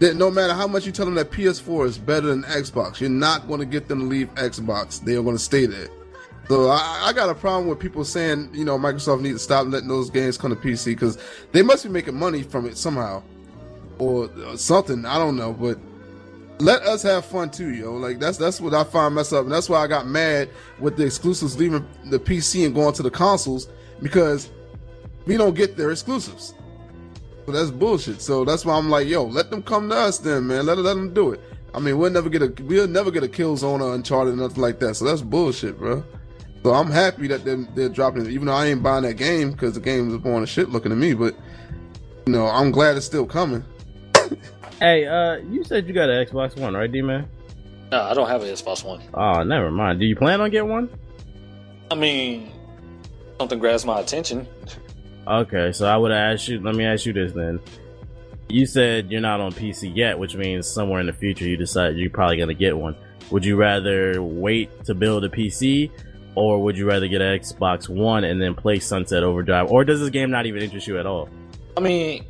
No 0.00 0.30
matter 0.30 0.52
how 0.52 0.66
much 0.66 0.84
you 0.84 0.92
tell 0.92 1.06
them 1.06 1.14
that 1.14 1.30
PS4 1.30 1.86
is 1.86 1.96
better 1.96 2.26
than 2.26 2.42
Xbox, 2.42 3.00
you're 3.00 3.08
not 3.08 3.48
going 3.48 3.60
to 3.60 3.66
get 3.66 3.88
them 3.88 4.00
to 4.00 4.04
leave 4.06 4.32
Xbox. 4.34 5.02
They 5.02 5.14
are 5.16 5.22
going 5.22 5.36
to 5.36 5.42
stay 5.42 5.64
there. 5.64 5.88
So 6.48 6.68
I, 6.68 7.06
I 7.06 7.12
got 7.12 7.30
a 7.30 7.34
problem 7.34 7.66
with 7.68 7.78
people 7.78 8.04
saying, 8.04 8.50
you 8.52 8.64
know, 8.64 8.78
Microsoft 8.78 9.22
needs 9.22 9.36
to 9.36 9.38
stop 9.40 9.66
letting 9.66 9.88
those 9.88 10.10
games 10.10 10.36
come 10.36 10.50
to 10.50 10.56
PC 10.56 10.86
because 10.86 11.18
they 11.52 11.62
must 11.62 11.82
be 11.82 11.90
making 11.90 12.14
money 12.14 12.42
from 12.42 12.66
it 12.66 12.76
somehow, 12.76 13.22
or 13.98 14.28
something. 14.56 15.06
I 15.06 15.18
don't 15.18 15.36
know, 15.36 15.52
but 15.52 15.78
let 16.58 16.82
us 16.82 17.02
have 17.02 17.24
fun 17.24 17.50
too, 17.50 17.74
yo. 17.74 17.94
Like 17.94 18.18
that's 18.18 18.38
that's 18.38 18.60
what 18.60 18.74
I 18.74 18.84
find 18.84 19.14
mess 19.14 19.32
up, 19.32 19.44
and 19.44 19.52
that's 19.52 19.68
why 19.68 19.78
I 19.78 19.86
got 19.86 20.06
mad 20.06 20.48
with 20.78 20.96
the 20.96 21.04
exclusives 21.04 21.58
leaving 21.58 21.86
the 22.06 22.18
PC 22.18 22.64
and 22.64 22.74
going 22.74 22.94
to 22.94 23.02
the 23.02 23.10
consoles 23.10 23.68
because 24.00 24.50
we 25.26 25.36
don't 25.36 25.54
get 25.54 25.76
their 25.76 25.90
exclusives. 25.90 26.54
But 27.44 27.52
that's 27.52 27.70
bullshit. 27.70 28.20
So 28.20 28.44
that's 28.44 28.64
why 28.64 28.74
I'm 28.74 28.90
like, 28.90 29.06
yo, 29.06 29.24
let 29.24 29.50
them 29.50 29.62
come 29.62 29.88
to 29.90 29.96
us 29.96 30.18
then, 30.18 30.46
man. 30.46 30.66
Let 30.66 30.78
let 30.78 30.94
them 30.94 31.12
do 31.12 31.32
it. 31.32 31.40
I 31.74 31.78
mean, 31.78 31.98
we'll 31.98 32.10
never 32.10 32.30
get 32.30 32.42
a 32.42 32.62
we'll 32.64 32.88
never 32.88 33.10
get 33.10 33.22
a 33.22 33.28
Killzone 33.28 33.80
or 33.80 33.94
Uncharted 33.94 34.34
or 34.34 34.36
nothing 34.36 34.62
like 34.62 34.80
that. 34.80 34.94
So 34.96 35.04
that's 35.04 35.22
bullshit, 35.22 35.78
bro. 35.78 36.02
So 36.62 36.74
I'm 36.74 36.90
happy 36.90 37.28
that 37.28 37.44
they're, 37.44 37.64
they're 37.76 37.88
dropping 37.88 38.26
it, 38.26 38.32
even 38.32 38.46
though 38.46 38.54
I 38.54 38.66
ain't 38.66 38.82
buying 38.82 39.04
that 39.04 39.14
game 39.14 39.52
because 39.52 39.74
the 39.74 39.80
game 39.80 40.10
is 40.10 40.16
boring 40.16 40.42
as 40.42 40.48
shit 40.48 40.70
looking 40.70 40.90
to 40.90 40.96
me. 40.96 41.14
But 41.14 41.36
you 42.26 42.32
know, 42.32 42.46
I'm 42.46 42.72
glad 42.72 42.96
it's 42.96 43.06
still 43.06 43.26
coming. 43.26 43.62
Hey, 44.78 45.06
uh, 45.06 45.36
you 45.36 45.64
said 45.64 45.86
you 45.88 45.94
got 45.94 46.10
an 46.10 46.26
Xbox 46.26 46.58
One, 46.58 46.74
right, 46.74 46.90
D 46.90 47.00
man? 47.00 47.28
No, 47.90 48.02
I 48.02 48.14
don't 48.14 48.28
have 48.28 48.42
an 48.42 48.48
Xbox 48.48 48.84
One. 48.84 49.00
Oh, 49.14 49.42
never 49.42 49.70
mind. 49.70 50.00
Do 50.00 50.06
you 50.06 50.16
plan 50.16 50.40
on 50.40 50.50
getting 50.50 50.68
one? 50.68 50.90
I 51.90 51.94
mean, 51.94 52.52
something 53.38 53.58
grabs 53.58 53.84
my 53.86 54.00
attention. 54.00 54.46
Okay, 55.26 55.72
so 55.72 55.86
I 55.86 55.96
would 55.96 56.12
ask 56.12 56.48
you. 56.48 56.60
Let 56.60 56.74
me 56.74 56.84
ask 56.84 57.06
you 57.06 57.12
this 57.12 57.32
then. 57.32 57.58
You 58.48 58.66
said 58.66 59.10
you're 59.10 59.20
not 59.20 59.40
on 59.40 59.52
PC 59.52 59.96
yet, 59.96 60.18
which 60.18 60.36
means 60.36 60.68
somewhere 60.68 61.00
in 61.00 61.06
the 61.06 61.12
future 61.12 61.44
you 61.48 61.56
decide 61.56 61.96
you're 61.96 62.10
probably 62.10 62.36
gonna 62.36 62.54
get 62.54 62.76
one. 62.76 62.96
Would 63.30 63.44
you 63.44 63.56
rather 63.56 64.22
wait 64.22 64.84
to 64.84 64.94
build 64.94 65.24
a 65.24 65.28
PC, 65.28 65.90
or 66.34 66.62
would 66.62 66.76
you 66.76 66.86
rather 66.86 67.08
get 67.08 67.22
an 67.22 67.38
Xbox 67.38 67.88
One 67.88 68.24
and 68.24 68.40
then 68.40 68.54
play 68.54 68.78
Sunset 68.78 69.24
Overdrive? 69.24 69.70
Or 69.70 69.84
does 69.84 70.00
this 70.00 70.10
game 70.10 70.30
not 70.30 70.46
even 70.46 70.62
interest 70.62 70.86
you 70.86 70.98
at 70.98 71.06
all? 71.06 71.28
I 71.76 71.80
mean, 71.80 72.24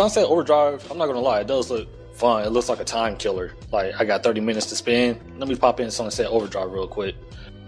Sunset 0.00 0.24
Overdrive, 0.24 0.90
I'm 0.90 0.96
not 0.96 1.08
gonna 1.08 1.20
lie, 1.20 1.40
it 1.40 1.46
does 1.46 1.70
look 1.70 1.86
fun. 2.16 2.42
It 2.42 2.48
looks 2.52 2.70
like 2.70 2.80
a 2.80 2.84
time 2.84 3.18
killer. 3.18 3.52
Like 3.70 3.92
I 4.00 4.06
got 4.06 4.22
30 4.22 4.40
minutes 4.40 4.64
to 4.70 4.76
spend. 4.76 5.20
Let 5.38 5.46
me 5.46 5.56
pop 5.56 5.78
in 5.78 5.90
Sunset 5.90 6.28
Overdrive 6.28 6.72
real 6.72 6.88
quick. 6.88 7.16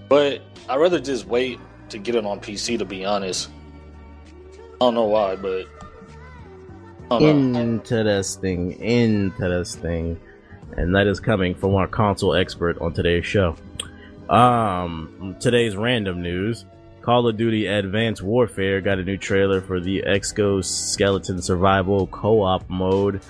But 0.09 0.41
I'd 0.66 0.76
rather 0.76 0.99
just 0.99 1.26
wait 1.26 1.61
to 1.91 1.99
get 1.99 2.14
it 2.14 2.24
on 2.24 2.41
PC 2.41 2.78
to 2.78 2.87
be 2.87 3.05
honest. 3.05 3.51
I 4.51 4.78
don't 4.78 4.95
know 4.95 5.05
why, 5.05 5.37
but. 5.37 5.66
Interesting, 7.20 8.72
interesting. 8.80 10.18
And 10.78 10.95
that 10.95 11.07
is 11.07 11.20
coming 11.20 11.55
from 11.55 11.74
our 11.74 11.87
console 11.87 12.35
expert 12.35 12.78
on 12.78 12.95
today's 12.95 13.26
show. 13.26 13.57
Um, 14.30 15.37
today's 15.39 15.76
random 15.76 16.22
news. 16.22 16.64
Call 17.03 17.27
of 17.27 17.37
Duty 17.37 17.67
Advanced 17.67 18.23
Warfare 18.23 18.81
got 18.81 18.99
a 18.99 19.05
new 19.05 19.17
trailer 19.19 19.61
for 19.61 19.81
the 19.81 20.05
Exco 20.07 20.65
Skeleton 20.65 21.43
Survival 21.43 22.07
co-op 22.07 22.69
mode. 22.71 23.21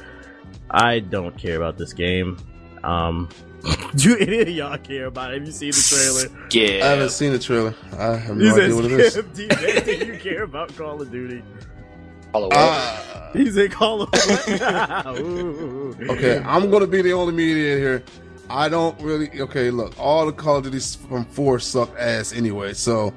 I 0.70 1.00
don't 1.00 1.36
care 1.38 1.56
about 1.56 1.78
this 1.78 1.92
game. 1.94 2.36
Um, 2.84 3.28
do 3.96 4.16
any 4.18 4.40
of 4.40 4.48
y'all 4.48 4.76
care 4.78 5.06
about 5.06 5.30
it? 5.32 5.38
Have 5.38 5.46
you 5.46 5.52
seen 5.52 5.70
the 5.70 6.28
trailer? 6.28 6.46
Yeah, 6.50 6.84
I 6.84 6.88
haven't 6.90 7.10
seen 7.10 7.32
the 7.32 7.38
trailer. 7.38 7.74
I 7.98 8.16
have 8.16 8.36
no 8.36 8.54
idea 8.54 8.74
what 8.74 8.84
it 8.84 8.92
is. 8.92 9.14
says, 9.14 9.24
"Do 9.32 9.42
you- 9.42 9.48
do 9.48 10.06
you 10.12 10.18
care 10.18 10.42
about 10.42 10.76
Call 10.76 11.00
of 11.00 11.10
Duty? 11.10 11.42
Follow 12.32 12.48
up. 12.48 12.52
Ah. 12.54 13.30
He 13.32 13.50
said, 13.50 13.70
Call 13.72 14.02
of 14.02 14.08
Ooh. 15.18 15.96
Okay, 16.10 16.42
I'm 16.44 16.70
gonna 16.70 16.86
be 16.86 17.00
the 17.02 17.12
only 17.14 17.32
mediator 17.32 17.78
here. 17.78 18.02
I 18.50 18.68
don't 18.68 19.00
really. 19.00 19.40
Okay, 19.40 19.70
look, 19.70 19.98
all 19.98 20.26
the 20.26 20.32
Call 20.32 20.56
of 20.58 20.64
Duties 20.64 20.94
from 20.96 21.24
four 21.24 21.58
suck 21.58 21.90
ass 21.98 22.32
anyway, 22.34 22.74
so 22.74 23.14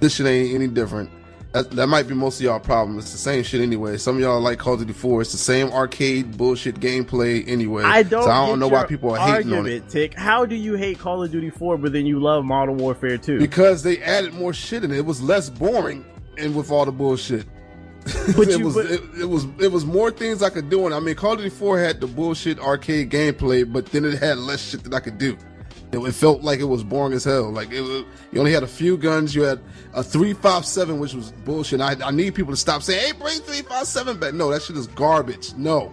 this 0.00 0.14
shit 0.16 0.26
ain't 0.26 0.54
any 0.54 0.68
different. 0.68 1.10
That, 1.52 1.70
that 1.72 1.86
might 1.86 2.06
be 2.06 2.14
most 2.14 2.36
of 2.38 2.42
y'all 2.44 2.60
problem. 2.60 2.98
It's 2.98 3.10
the 3.10 3.18
same 3.18 3.42
shit 3.42 3.62
anyway. 3.62 3.96
Some 3.96 4.16
of 4.16 4.20
y'all 4.22 4.38
like 4.40 4.58
Call 4.58 4.74
of 4.74 4.80
Duty 4.80 4.92
4. 4.92 5.22
It's 5.22 5.32
the 5.32 5.38
same 5.38 5.70
arcade 5.72 6.36
bullshit 6.36 6.78
gameplay 6.78 7.42
anyway. 7.48 7.84
I 7.84 8.02
don't. 8.02 8.24
So 8.24 8.30
I 8.30 8.46
don't 8.46 8.58
know 8.60 8.68
why 8.68 8.84
people 8.84 9.12
are 9.16 9.36
hating 9.36 9.54
on 9.54 9.66
it. 9.66 9.88
Tick. 9.88 10.12
How 10.12 10.44
do 10.44 10.54
you 10.54 10.74
hate 10.74 10.98
Call 10.98 11.24
of 11.24 11.30
Duty 11.32 11.48
4, 11.48 11.78
but 11.78 11.92
then 11.94 12.04
you 12.04 12.20
love 12.20 12.44
Modern 12.44 12.76
Warfare 12.76 13.16
2? 13.16 13.38
Because 13.38 13.82
they 13.82 13.98
added 14.02 14.34
more 14.34 14.52
shit 14.52 14.84
in 14.84 14.90
it. 14.92 14.98
It 14.98 15.06
was 15.06 15.22
less 15.22 15.48
boring 15.48 16.04
and 16.36 16.54
with 16.54 16.70
all 16.70 16.84
the 16.84 16.92
bullshit. 16.92 17.46
But 18.36 18.48
it 18.48 18.58
you- 18.58 18.64
was 18.66 18.74
but- 18.74 18.86
it, 18.86 19.00
it 19.20 19.28
was 19.28 19.46
it 19.58 19.72
was 19.72 19.84
more 19.86 20.10
things 20.10 20.42
I 20.42 20.50
could 20.50 20.68
do. 20.68 20.84
And 20.86 20.94
I 20.94 21.00
mean, 21.00 21.14
Call 21.14 21.32
of 21.32 21.38
Duty 21.38 21.50
4 21.50 21.78
had 21.78 22.00
the 22.00 22.06
bullshit 22.06 22.58
arcade 22.60 23.10
gameplay, 23.10 23.70
but 23.70 23.86
then 23.86 24.04
it 24.04 24.18
had 24.18 24.36
less 24.38 24.68
shit 24.70 24.84
that 24.84 24.92
I 24.94 25.00
could 25.00 25.16
do. 25.18 25.36
It, 25.90 25.98
it 25.98 26.12
felt 26.12 26.42
like 26.42 26.60
it 26.60 26.64
was 26.64 26.84
boring 26.84 27.14
as 27.14 27.24
hell. 27.24 27.50
Like 27.50 27.72
it, 27.72 27.80
was- 27.80 28.04
you 28.32 28.38
only 28.40 28.52
had 28.52 28.62
a 28.62 28.66
few 28.68 28.96
guns. 28.98 29.34
You 29.34 29.42
had 29.42 29.60
a 29.94 30.02
three 30.02 30.34
five 30.34 30.66
seven, 30.66 30.98
which 30.98 31.14
was 31.14 31.32
bullshit. 31.44 31.80
I, 31.80 31.96
I 32.04 32.10
need 32.10 32.34
people 32.34 32.52
to 32.52 32.56
stop 32.58 32.82
saying, 32.82 33.00
"Hey, 33.06 33.12
bring 33.12 33.40
three 33.40 33.62
five 33.62 33.86
seven 33.86 34.18
back." 34.18 34.34
No, 34.34 34.50
that 34.50 34.62
shit 34.62 34.76
is 34.76 34.86
garbage. 34.88 35.54
No, 35.54 35.92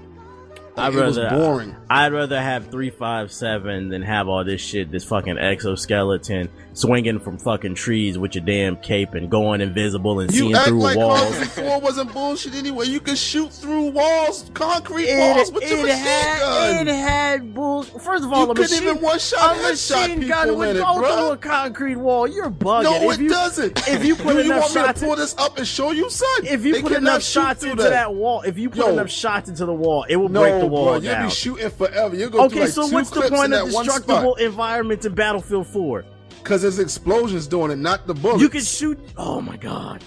I'd 0.77 0.93
it 0.93 1.05
was 1.05 1.17
rather- 1.17 1.35
boring. 1.37 1.75
I'd 1.89 2.11
rather 2.13 2.41
have 2.41 2.67
357 2.71 3.89
than 3.89 4.01
have 4.01 4.27
all 4.27 4.43
this 4.43 4.59
shit, 4.61 4.91
this 4.91 5.03
fucking 5.03 5.37
exoskeleton 5.37 6.49
swinging 6.73 7.19
from 7.19 7.37
fucking 7.37 7.75
trees 7.75 8.17
with 8.17 8.35
your 8.35 8.43
damn 8.43 8.75
cape 8.77 9.13
and 9.13 9.29
going 9.29 9.61
invisible 9.61 10.19
and 10.19 10.31
You 10.33 10.39
seeing 10.41 10.55
act 10.55 10.67
through 10.67 10.79
like 10.81 10.95
Call 10.97 11.09
walls. 11.09 11.29
of 11.31 11.37
Duty 11.37 11.45
4 11.69 11.79
wasn't 11.79 12.11
bullshit 12.13 12.55
anyway. 12.55 12.87
You 12.87 12.99
could 12.99 13.17
shoot 13.17 13.53
through 13.53 13.91
walls, 13.91 14.49
concrete 14.53 15.15
walls 15.15 15.51
with 15.51 15.69
your 15.69 15.83
machine 15.83 16.03
gun. 16.39 16.87
it 16.87 16.93
had 16.95 17.53
bulls. 17.53 17.87
First 17.89 18.25
of 18.25 18.33
all, 18.33 18.45
You 18.45 18.51
a 18.51 18.55
couldn't 18.55 18.71
machine, 18.71 18.83
even 18.89 19.01
one 19.01 19.19
shot 19.19 19.55
a 19.55 19.59
headshot 19.59 19.69
machine 20.01 20.19
people 20.21 20.35
gun 20.35 20.49
in 20.49 20.57
would 20.57 20.77
go 20.77 20.93
through 20.95 21.31
a 21.31 21.37
concrete 21.37 21.95
wall. 21.95 22.27
You're 22.27 22.49
bugging. 22.49 22.83
No, 22.83 23.11
if 23.11 23.19
it 23.19 23.23
you, 23.23 23.29
doesn't. 23.29 23.87
If 23.87 24.03
you 24.03 24.15
put 24.15 24.35
Do 24.35 24.39
you 24.43 24.51
enough 24.51 24.61
want 24.61 24.75
me 24.75 24.81
to 24.81 24.87
shots, 24.87 25.03
pull 25.03 25.15
this 25.15 25.35
up 25.37 25.57
and 25.57 25.67
show 25.67 25.91
you, 25.91 26.09
son? 26.09 26.27
if 26.43 26.65
you 26.65 26.73
They 26.73 26.81
put 26.81 26.91
enough 26.93 27.23
shots 27.23 27.61
through 27.61 27.71
into 27.71 27.83
that. 27.83 28.13
wall, 28.13 28.41
if 28.41 28.57
you 28.57 28.69
put 28.69 28.79
Yo. 28.79 28.89
enough 28.93 29.09
shots 29.11 29.47
into 29.49 29.65
the 29.65 29.73
wall, 29.73 30.05
it 30.09 30.15
will 30.17 30.29
no, 30.29 30.41
break 30.41 30.64
the 30.65 30.71
wall 30.71 30.85
bro, 30.85 30.95
you'll 30.97 31.23
be 31.23 31.29
shooting 31.29 31.69
forever. 31.69 32.15
You'll 32.15 32.29
go 32.29 32.37
through 32.37 32.45
Okay, 32.47 32.59
like 32.61 32.69
so 32.69 32.87
two 32.87 32.93
what's 32.93 33.09
the 33.09 33.21
point 33.29 33.53
of 33.53 33.67
destructible 33.69 34.35
spot. 34.35 34.41
environments 34.41 35.05
in 35.05 35.15
Battlefield 35.15 35.67
4? 35.67 36.05
Because 36.43 36.61
there's 36.61 36.79
explosions 36.79 37.47
doing 37.47 37.71
it, 37.71 37.77
not 37.77 38.05
the 38.05 38.13
bullets. 38.13 38.41
You 38.41 38.49
can 38.49 38.61
shoot. 38.61 38.99
Oh 39.17 39.41
my 39.41 39.57
god. 39.57 40.03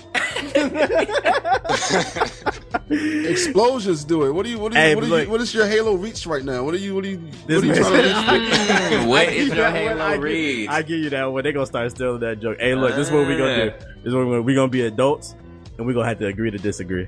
explosions 2.91 4.05
do 4.05 4.25
it. 4.25 4.33
What 4.33 4.45
do 4.45 4.51
you? 4.51 4.59
What 4.59 4.73
do 4.73 4.79
you? 4.79 4.85
Hey, 4.85 4.95
what, 4.95 5.05
do 5.05 5.11
look. 5.11 5.25
you 5.25 5.31
what 5.31 5.41
is 5.41 5.55
your 5.55 5.67
Halo 5.67 5.95
reach 5.95 6.27
right 6.27 6.45
now? 6.45 6.65
What 6.65 6.75
are 6.75 6.79
you? 6.79 6.95
What 6.95 7.05
are 7.05 7.09
you? 7.09 7.19
What 7.19 7.51
are 7.51 7.67
you 7.67 7.75
trying 7.75 7.93
to 7.93 8.97
reach? 9.01 9.07
what 9.09 9.29
is 9.29 9.47
your 9.49 9.57
That 9.57 9.73
one, 9.73 9.99
Halo 9.99 10.05
I 10.05 10.17
give- 10.17 10.71
I 10.71 10.83
give 10.83 10.99
you 11.01 11.11
that 11.11 11.25
one. 11.25 11.45
They 11.45 11.53
gonna 11.53 11.67
start 11.67 11.91
stealing 11.91 12.21
that 12.21 12.41
joke. 12.41 12.59
Hey, 12.61 12.75
look, 12.75 12.95
this 12.95 13.09
is 13.09 13.13
what 13.13 13.27
we 13.27 13.37
gonna 13.37 13.71
do. 13.71 13.75
Ah. 13.75 13.85
This 13.97 14.07
is 14.07 14.15
what 14.15 14.21
we're 14.27 14.33
gonna, 14.33 14.43
we 14.43 14.55
gonna 14.55 14.69
be 14.71 14.83
adults, 14.83 15.35
and 15.77 15.87
we 15.87 15.93
are 15.93 15.95
gonna 15.95 16.09
have 16.09 16.19
to 16.21 16.27
agree 16.27 16.51
to 16.51 16.59
disagree, 16.59 17.07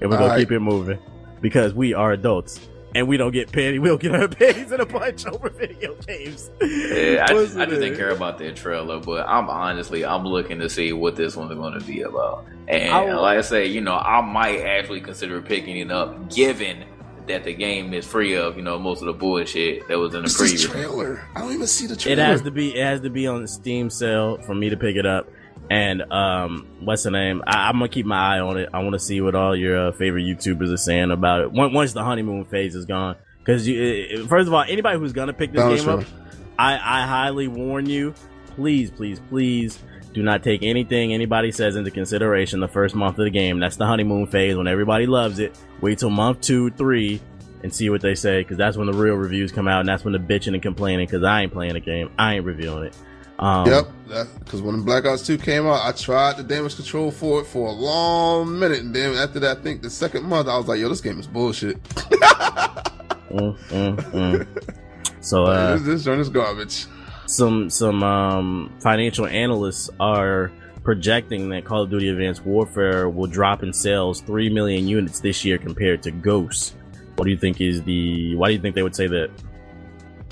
and 0.00 0.10
we're 0.10 0.16
gonna 0.16 0.22
Alright. 0.24 0.40
keep 0.40 0.52
it 0.52 0.60
moving 0.60 0.98
because 1.40 1.74
we 1.74 1.94
are 1.94 2.12
adults, 2.12 2.60
and 2.96 3.06
we 3.08 3.16
don't 3.16 3.32
get 3.32 3.52
petty. 3.52 3.78
We 3.78 3.88
don't 3.88 4.00
get 4.00 4.14
our 4.14 4.28
panties 4.28 4.72
in 4.72 4.80
a 4.80 4.86
bunch 4.86 5.26
over 5.26 5.50
video 5.50 5.94
games. 6.06 6.50
Yeah, 6.60 7.24
I 7.28 7.32
just, 7.32 7.56
I 7.56 7.66
just 7.66 7.80
didn't 7.80 7.96
care 7.96 8.10
about 8.10 8.38
the 8.38 8.52
trailer, 8.52 8.98
but 9.00 9.28
I'm 9.28 9.48
honestly 9.50 10.04
I'm 10.04 10.24
looking 10.24 10.58
to 10.60 10.68
see 10.70 10.92
what 10.92 11.16
this 11.16 11.36
one's 11.36 11.54
going 11.54 11.78
to 11.78 11.84
be 11.86 12.02
about. 12.02 12.46
And 12.68 12.92
I 12.92 13.04
will- 13.04 13.22
like 13.22 13.38
I 13.38 13.42
say, 13.42 13.66
you 13.66 13.80
know, 13.80 13.94
I 13.96 14.20
might 14.22 14.60
actually 14.60 15.00
consider 15.00 15.40
picking 15.42 15.76
it 15.78 15.90
up, 15.90 16.30
given 16.34 16.84
that 17.26 17.42
the 17.42 17.52
game 17.52 17.92
is 17.92 18.06
free 18.06 18.34
of 18.34 18.56
you 18.56 18.62
know 18.62 18.78
most 18.78 19.00
of 19.00 19.06
the 19.06 19.12
bullshit 19.12 19.88
that 19.88 19.98
was 19.98 20.14
in 20.14 20.20
the 20.22 20.26
It's 20.26 20.36
previous. 20.36 20.64
trailer. 20.64 21.22
I 21.34 21.40
don't 21.40 21.52
even 21.52 21.66
see 21.66 21.86
the 21.88 21.96
trailer. 21.96 22.22
It 22.22 22.24
has 22.24 22.42
to 22.42 22.50
be. 22.52 22.74
It 22.76 22.84
has 22.84 23.00
to 23.00 23.10
be 23.10 23.26
on 23.26 23.42
the 23.42 23.48
Steam 23.48 23.90
sale 23.90 24.38
for 24.42 24.54
me 24.54 24.70
to 24.70 24.76
pick 24.76 24.94
it 24.96 25.06
up. 25.06 25.28
And 25.70 26.02
um, 26.12 26.66
what's 26.80 27.02
the 27.02 27.10
name? 27.10 27.42
I, 27.46 27.68
I'm 27.68 27.74
gonna 27.74 27.88
keep 27.88 28.06
my 28.06 28.36
eye 28.36 28.40
on 28.40 28.56
it. 28.56 28.68
I 28.72 28.80
want 28.82 28.92
to 28.92 28.98
see 29.00 29.20
what 29.20 29.34
all 29.34 29.56
your 29.56 29.88
uh, 29.88 29.92
favorite 29.92 30.22
YouTubers 30.22 30.72
are 30.72 30.76
saying 30.76 31.10
about 31.10 31.40
it. 31.40 31.52
Once, 31.52 31.74
once 31.74 31.92
the 31.92 32.04
honeymoon 32.04 32.44
phase 32.44 32.74
is 32.76 32.84
gone, 32.84 33.16
because 33.40 33.66
you, 33.66 33.82
it- 33.82 34.10
it- 34.20 34.28
first 34.28 34.46
of 34.46 34.54
all, 34.54 34.62
anybody 34.68 34.98
who's 34.98 35.12
gonna 35.12 35.32
pick 35.32 35.52
this 35.52 35.60
game 35.84 35.88
up. 35.88 36.04
I, 36.58 36.74
I 36.74 37.06
highly 37.06 37.48
warn 37.48 37.86
you, 37.86 38.14
please, 38.54 38.90
please, 38.90 39.20
please 39.28 39.78
do 40.14 40.22
not 40.22 40.42
take 40.42 40.62
anything 40.62 41.12
anybody 41.12 41.50
says 41.52 41.76
into 41.76 41.90
consideration 41.90 42.60
the 42.60 42.68
first 42.68 42.94
month 42.94 43.18
of 43.18 43.24
the 43.24 43.30
game. 43.30 43.58
That's 43.60 43.76
the 43.76 43.84
honeymoon 43.86 44.28
phase 44.28 44.56
when 44.56 44.66
everybody 44.68 45.04
loves 45.06 45.38
it. 45.38 45.58
Wait 45.82 45.98
till 45.98 46.08
month 46.10 46.40
two, 46.40 46.70
three, 46.70 47.20
and 47.62 47.74
see 47.74 47.90
what 47.90 48.00
they 48.00 48.14
say 48.14 48.40
because 48.40 48.56
that's 48.56 48.76
when 48.76 48.86
the 48.86 48.94
real 48.94 49.16
reviews 49.16 49.52
come 49.52 49.68
out 49.68 49.80
and 49.80 49.88
that's 49.88 50.04
when 50.04 50.12
the 50.12 50.18
bitching 50.18 50.54
and 50.54 50.62
complaining 50.62 51.06
because 51.06 51.22
I 51.24 51.42
ain't 51.42 51.52
playing 51.52 51.74
the 51.74 51.80
game. 51.80 52.10
I 52.18 52.36
ain't 52.36 52.44
reviewing 52.46 52.84
it. 52.84 52.96
Um, 53.38 53.66
Yep, 53.66 53.88
because 54.38 54.62
when 54.62 54.82
Black 54.82 55.04
Ops 55.04 55.26
2 55.26 55.36
came 55.38 55.66
out, 55.66 55.84
I 55.84 55.92
tried 55.92 56.38
the 56.38 56.42
damage 56.42 56.76
control 56.76 57.10
for 57.10 57.40
it 57.40 57.46
for 57.46 57.68
a 57.68 57.72
long 57.72 58.58
minute, 58.58 58.80
and 58.80 58.94
then 58.94 59.14
after 59.14 59.40
that, 59.40 59.58
I 59.58 59.60
think 59.60 59.82
the 59.82 59.90
second 59.90 60.24
month, 60.24 60.48
I 60.48 60.56
was 60.56 60.68
like, 60.68 60.80
"Yo, 60.80 60.88
this 60.88 61.00
game 61.00 61.18
is 61.18 61.26
bullshit. 61.26 61.82
mm, 61.84 63.58
mm, 63.58 63.96
mm. 63.96 64.46
So, 65.20 65.44
uh, 65.44 65.76
this, 65.76 65.82
this 65.82 66.04
joint 66.04 66.20
is 66.20 66.28
garbage." 66.28 66.86
some 67.26 67.68
some 67.68 68.02
um, 68.02 68.72
financial 68.80 69.26
analysts 69.26 69.90
are 70.00 70.50
projecting 70.82 71.48
that 71.50 71.64
Call 71.64 71.82
of 71.82 71.90
Duty 71.90 72.08
Advanced 72.08 72.44
Warfare 72.44 73.08
will 73.08 73.26
drop 73.26 73.62
in 73.62 73.72
sales 73.72 74.20
three 74.20 74.48
million 74.48 74.88
units 74.88 75.20
this 75.20 75.44
year 75.44 75.58
compared 75.58 76.02
to 76.04 76.10
Ghosts. 76.10 76.74
What 77.16 77.24
do 77.24 77.30
you 77.30 77.36
think 77.36 77.60
is 77.60 77.82
the? 77.82 78.36
Why 78.36 78.48
do 78.48 78.54
you 78.54 78.60
think 78.60 78.74
they 78.74 78.82
would 78.82 78.96
say 78.96 79.06
that? 79.08 79.30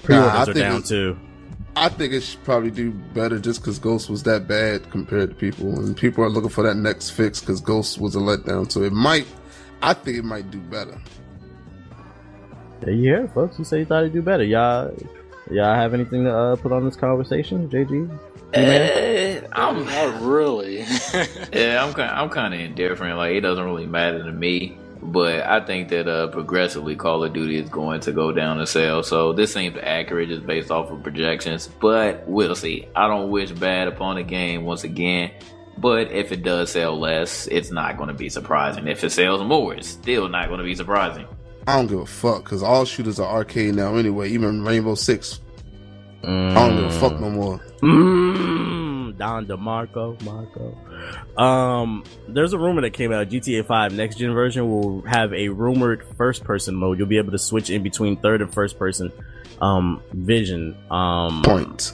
Pre-orders 0.02 0.48
I 0.48 0.50
are 0.50 0.54
down 0.54 0.82
too. 0.82 1.18
I 1.76 1.88
think 1.88 2.12
it 2.12 2.20
should 2.20 2.42
probably 2.44 2.70
do 2.70 2.92
better 2.92 3.38
just 3.38 3.60
because 3.60 3.78
Ghost 3.78 4.08
was 4.08 4.22
that 4.24 4.46
bad 4.46 4.90
compared 4.90 5.30
to 5.30 5.34
people, 5.34 5.78
and 5.78 5.96
people 5.96 6.22
are 6.22 6.30
looking 6.30 6.50
for 6.50 6.62
that 6.62 6.76
next 6.76 7.10
fix 7.10 7.40
because 7.40 7.60
Ghost 7.60 7.98
was 7.98 8.14
a 8.14 8.20
letdown. 8.20 8.70
So 8.70 8.82
it 8.82 8.92
might, 8.92 9.26
I 9.82 9.92
think 9.94 10.18
it 10.18 10.24
might 10.24 10.50
do 10.50 10.60
better. 10.60 11.00
There 12.80 12.92
you 12.94 13.02
hear 13.02 13.24
it, 13.24 13.34
folks. 13.34 13.58
You 13.58 13.64
say 13.64 13.80
you 13.80 13.86
thought 13.86 14.02
it'd 14.02 14.12
do 14.12 14.22
better. 14.22 14.44
Y'all, 14.44 14.94
y'all 15.50 15.74
have 15.74 15.94
anything 15.94 16.24
to 16.24 16.34
uh, 16.34 16.56
put 16.56 16.70
on 16.70 16.84
this 16.84 16.96
conversation, 16.96 17.68
JG? 17.68 18.18
Eh, 18.54 19.40
I'm 19.52 19.84
Not 19.84 20.22
really. 20.22 20.78
yeah, 21.52 21.84
I'm 21.84 21.92
kind 21.94 22.10
I'm 22.10 22.28
kind 22.28 22.54
of 22.54 22.60
indifferent. 22.60 23.16
Like 23.16 23.32
it 23.32 23.40
doesn't 23.40 23.64
really 23.64 23.86
matter 23.86 24.22
to 24.22 24.32
me. 24.32 24.78
But 25.06 25.44
I 25.46 25.60
think 25.64 25.90
that 25.90 26.08
uh, 26.08 26.28
progressively 26.28 26.96
Call 26.96 27.22
of 27.24 27.34
Duty 27.34 27.58
is 27.58 27.68
going 27.68 28.00
to 28.00 28.12
go 28.12 28.32
down 28.32 28.58
in 28.58 28.66
sales. 28.66 29.06
So 29.06 29.34
this 29.34 29.52
seems 29.52 29.76
accurate 29.80 30.30
just 30.30 30.46
based 30.46 30.70
off 30.70 30.90
of 30.90 31.02
projections. 31.02 31.68
But 31.68 32.26
we'll 32.26 32.54
see. 32.54 32.88
I 32.96 33.06
don't 33.06 33.30
wish 33.30 33.52
bad 33.52 33.86
upon 33.86 34.16
the 34.16 34.22
game 34.22 34.64
once 34.64 34.82
again. 34.82 35.30
But 35.76 36.10
if 36.10 36.32
it 36.32 36.42
does 36.42 36.70
sell 36.72 36.98
less, 36.98 37.46
it's 37.48 37.70
not 37.70 37.96
going 37.96 38.08
to 38.08 38.14
be 38.14 38.28
surprising. 38.30 38.88
If 38.88 39.04
it 39.04 39.10
sells 39.10 39.42
more, 39.42 39.74
it's 39.74 39.88
still 39.88 40.28
not 40.28 40.48
going 40.48 40.58
to 40.58 40.64
be 40.64 40.74
surprising. 40.74 41.26
I 41.66 41.76
don't 41.76 41.86
give 41.86 41.98
a 42.00 42.06
fuck 42.06 42.44
because 42.44 42.62
all 42.62 42.84
shooters 42.84 43.20
are 43.20 43.28
arcade 43.30 43.74
now 43.74 43.96
anyway. 43.96 44.30
Even 44.30 44.64
Rainbow 44.64 44.94
Six, 44.94 45.40
Mm. 46.24 46.56
I 46.56 46.68
don't 46.68 46.76
give 46.76 46.84
a 46.86 47.00
fuck 47.00 47.20
no 47.20 47.28
more. 47.28 47.58
Mm, 47.82 48.93
Don 49.16 49.46
DeMarco, 49.46 50.20
Marco. 50.22 50.76
Um, 51.40 52.04
there's 52.28 52.52
a 52.52 52.58
rumor 52.58 52.82
that 52.82 52.90
came 52.90 53.12
out. 53.12 53.28
GTA 53.28 53.66
5 53.66 53.92
next 53.94 54.16
gen 54.16 54.32
version 54.32 54.68
will 54.68 55.02
have 55.02 55.32
a 55.32 55.48
rumored 55.48 56.04
first 56.16 56.44
person 56.44 56.74
mode. 56.74 56.98
You'll 56.98 57.08
be 57.08 57.18
able 57.18 57.32
to 57.32 57.38
switch 57.38 57.70
in 57.70 57.82
between 57.82 58.16
third 58.16 58.42
and 58.42 58.52
first 58.52 58.78
person 58.78 59.12
um 59.60 60.02
vision. 60.12 60.76
Um, 60.90 61.42
Point. 61.42 61.92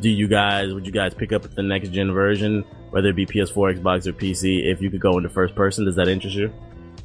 do 0.00 0.08
you 0.08 0.26
guys 0.28 0.74
would 0.74 0.84
you 0.86 0.92
guys 0.92 1.14
pick 1.14 1.32
up 1.32 1.42
the 1.54 1.62
next 1.62 1.90
gen 1.90 2.12
version, 2.12 2.64
whether 2.90 3.08
it 3.08 3.16
be 3.16 3.26
PS4, 3.26 3.78
Xbox, 3.78 4.06
or 4.06 4.12
PC? 4.12 4.64
If 4.66 4.82
you 4.82 4.90
could 4.90 5.00
go 5.00 5.16
into 5.16 5.28
first 5.28 5.54
person, 5.54 5.84
does 5.84 5.96
that 5.96 6.08
interest 6.08 6.36
you? 6.36 6.52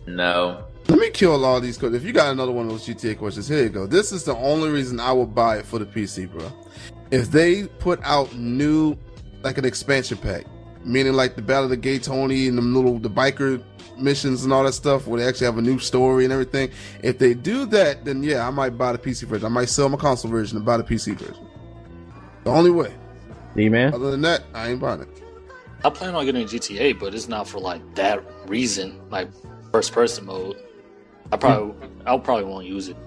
No. 0.08 0.66
Let 0.88 1.00
me 1.00 1.10
kill 1.10 1.44
all 1.44 1.60
these 1.60 1.78
questions. 1.80 2.00
If 2.02 2.06
you 2.06 2.14
got 2.14 2.32
another 2.32 2.52
one 2.52 2.66
of 2.66 2.72
those 2.72 2.88
GTA 2.88 3.18
questions, 3.18 3.48
here 3.48 3.64
you 3.64 3.70
go. 3.70 3.88
This 3.88 4.12
is 4.12 4.24
the 4.24 4.36
only 4.36 4.70
reason 4.70 5.00
I 5.00 5.12
would 5.12 5.34
buy 5.34 5.58
it 5.58 5.66
for 5.66 5.80
the 5.80 5.86
PC, 5.86 6.32
bro. 6.32 6.52
If 7.10 7.32
they 7.32 7.66
put 7.66 8.00
out 8.04 8.36
new, 8.36 8.96
like 9.46 9.58
an 9.60 9.64
expansion 9.64 10.18
pack, 10.18 10.46
meaning 10.84 11.14
like 11.14 11.36
the 11.36 11.42
Ballad 11.42 11.66
of 11.66 11.70
the 11.70 11.78
Gay 11.78 12.00
Tony 12.00 12.48
and 12.48 12.58
the 12.58 12.62
little 12.64 12.98
the 12.98 13.10
biker 13.10 13.64
missions 13.98 14.44
and 14.44 14.52
all 14.52 14.64
that 14.64 14.74
stuff, 14.74 15.08
where 15.08 15.22
they 15.22 15.28
actually 15.28 15.46
have 15.46 15.58
a 15.60 15.62
new 15.62 15.78
story 15.80 16.26
and 16.26 16.34
everything. 16.34 16.72
If 17.04 17.20
they 17.20 17.36
do 17.36 17.66
that, 17.68 18.04
then 18.04 18.24
yeah, 18.24 18.46
I 18.46 18.50
might 18.50 18.72
buy 18.72 18.92
the 18.92 18.98
PC 18.98 19.24
version. 19.24 19.46
I 19.46 19.50
might 19.50 19.70
sell 19.70 19.88
my 19.88 19.98
console 19.98 20.32
version 20.32 20.58
and 20.58 20.66
buy 20.66 20.78
the 20.78 20.84
PC 20.84 21.16
version. 21.16 21.48
The 22.44 22.50
only 22.50 22.72
way. 22.72 22.94
D 23.56 23.70
man. 23.70 23.94
Other 23.94 24.12
than 24.12 24.22
that, 24.24 24.44
I 24.54 24.70
ain't 24.70 24.82
buying 24.82 25.02
it. 25.02 25.10
I 25.84 25.92
plan 25.92 26.16
on 26.16 26.26
getting 26.26 26.48
GTA, 26.48 27.00
but 27.00 27.14
it's 27.14 27.28
not 27.28 27.48
for 27.48 27.60
like 27.60 27.82
that 27.96 28.24
reason, 28.48 29.00
like 29.12 29.30
first 29.72 29.94
person 29.94 30.26
mode. 30.26 30.58
I 31.32 31.38
probably, 31.38 31.88
I 32.06 32.18
probably 32.18 32.46
won't 32.46 32.66
use 32.66 32.90
it. 32.90 32.98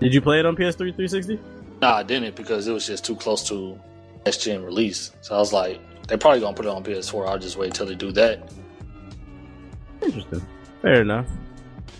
Did 0.00 0.12
you 0.12 0.20
play 0.20 0.40
it 0.40 0.46
on 0.46 0.56
PS3 0.56 0.76
360? 0.76 1.38
Nah, 1.80 1.96
I 1.96 2.02
didn't 2.02 2.34
because 2.34 2.66
it 2.66 2.72
was 2.72 2.86
just 2.86 3.04
too 3.04 3.14
close 3.14 3.46
to 3.48 3.78
next 4.24 4.42
gen 4.42 4.64
release. 4.64 5.12
So 5.20 5.34
I 5.34 5.38
was 5.38 5.52
like, 5.52 5.80
they're 6.06 6.18
probably 6.18 6.40
gonna 6.40 6.56
put 6.56 6.66
it 6.66 6.70
on 6.70 6.84
PS4. 6.84 7.28
I'll 7.28 7.38
just 7.38 7.56
wait 7.56 7.74
till 7.74 7.86
they 7.86 7.94
do 7.94 8.12
that. 8.12 8.50
Interesting. 10.02 10.46
Fair 10.82 11.02
enough. 11.02 11.26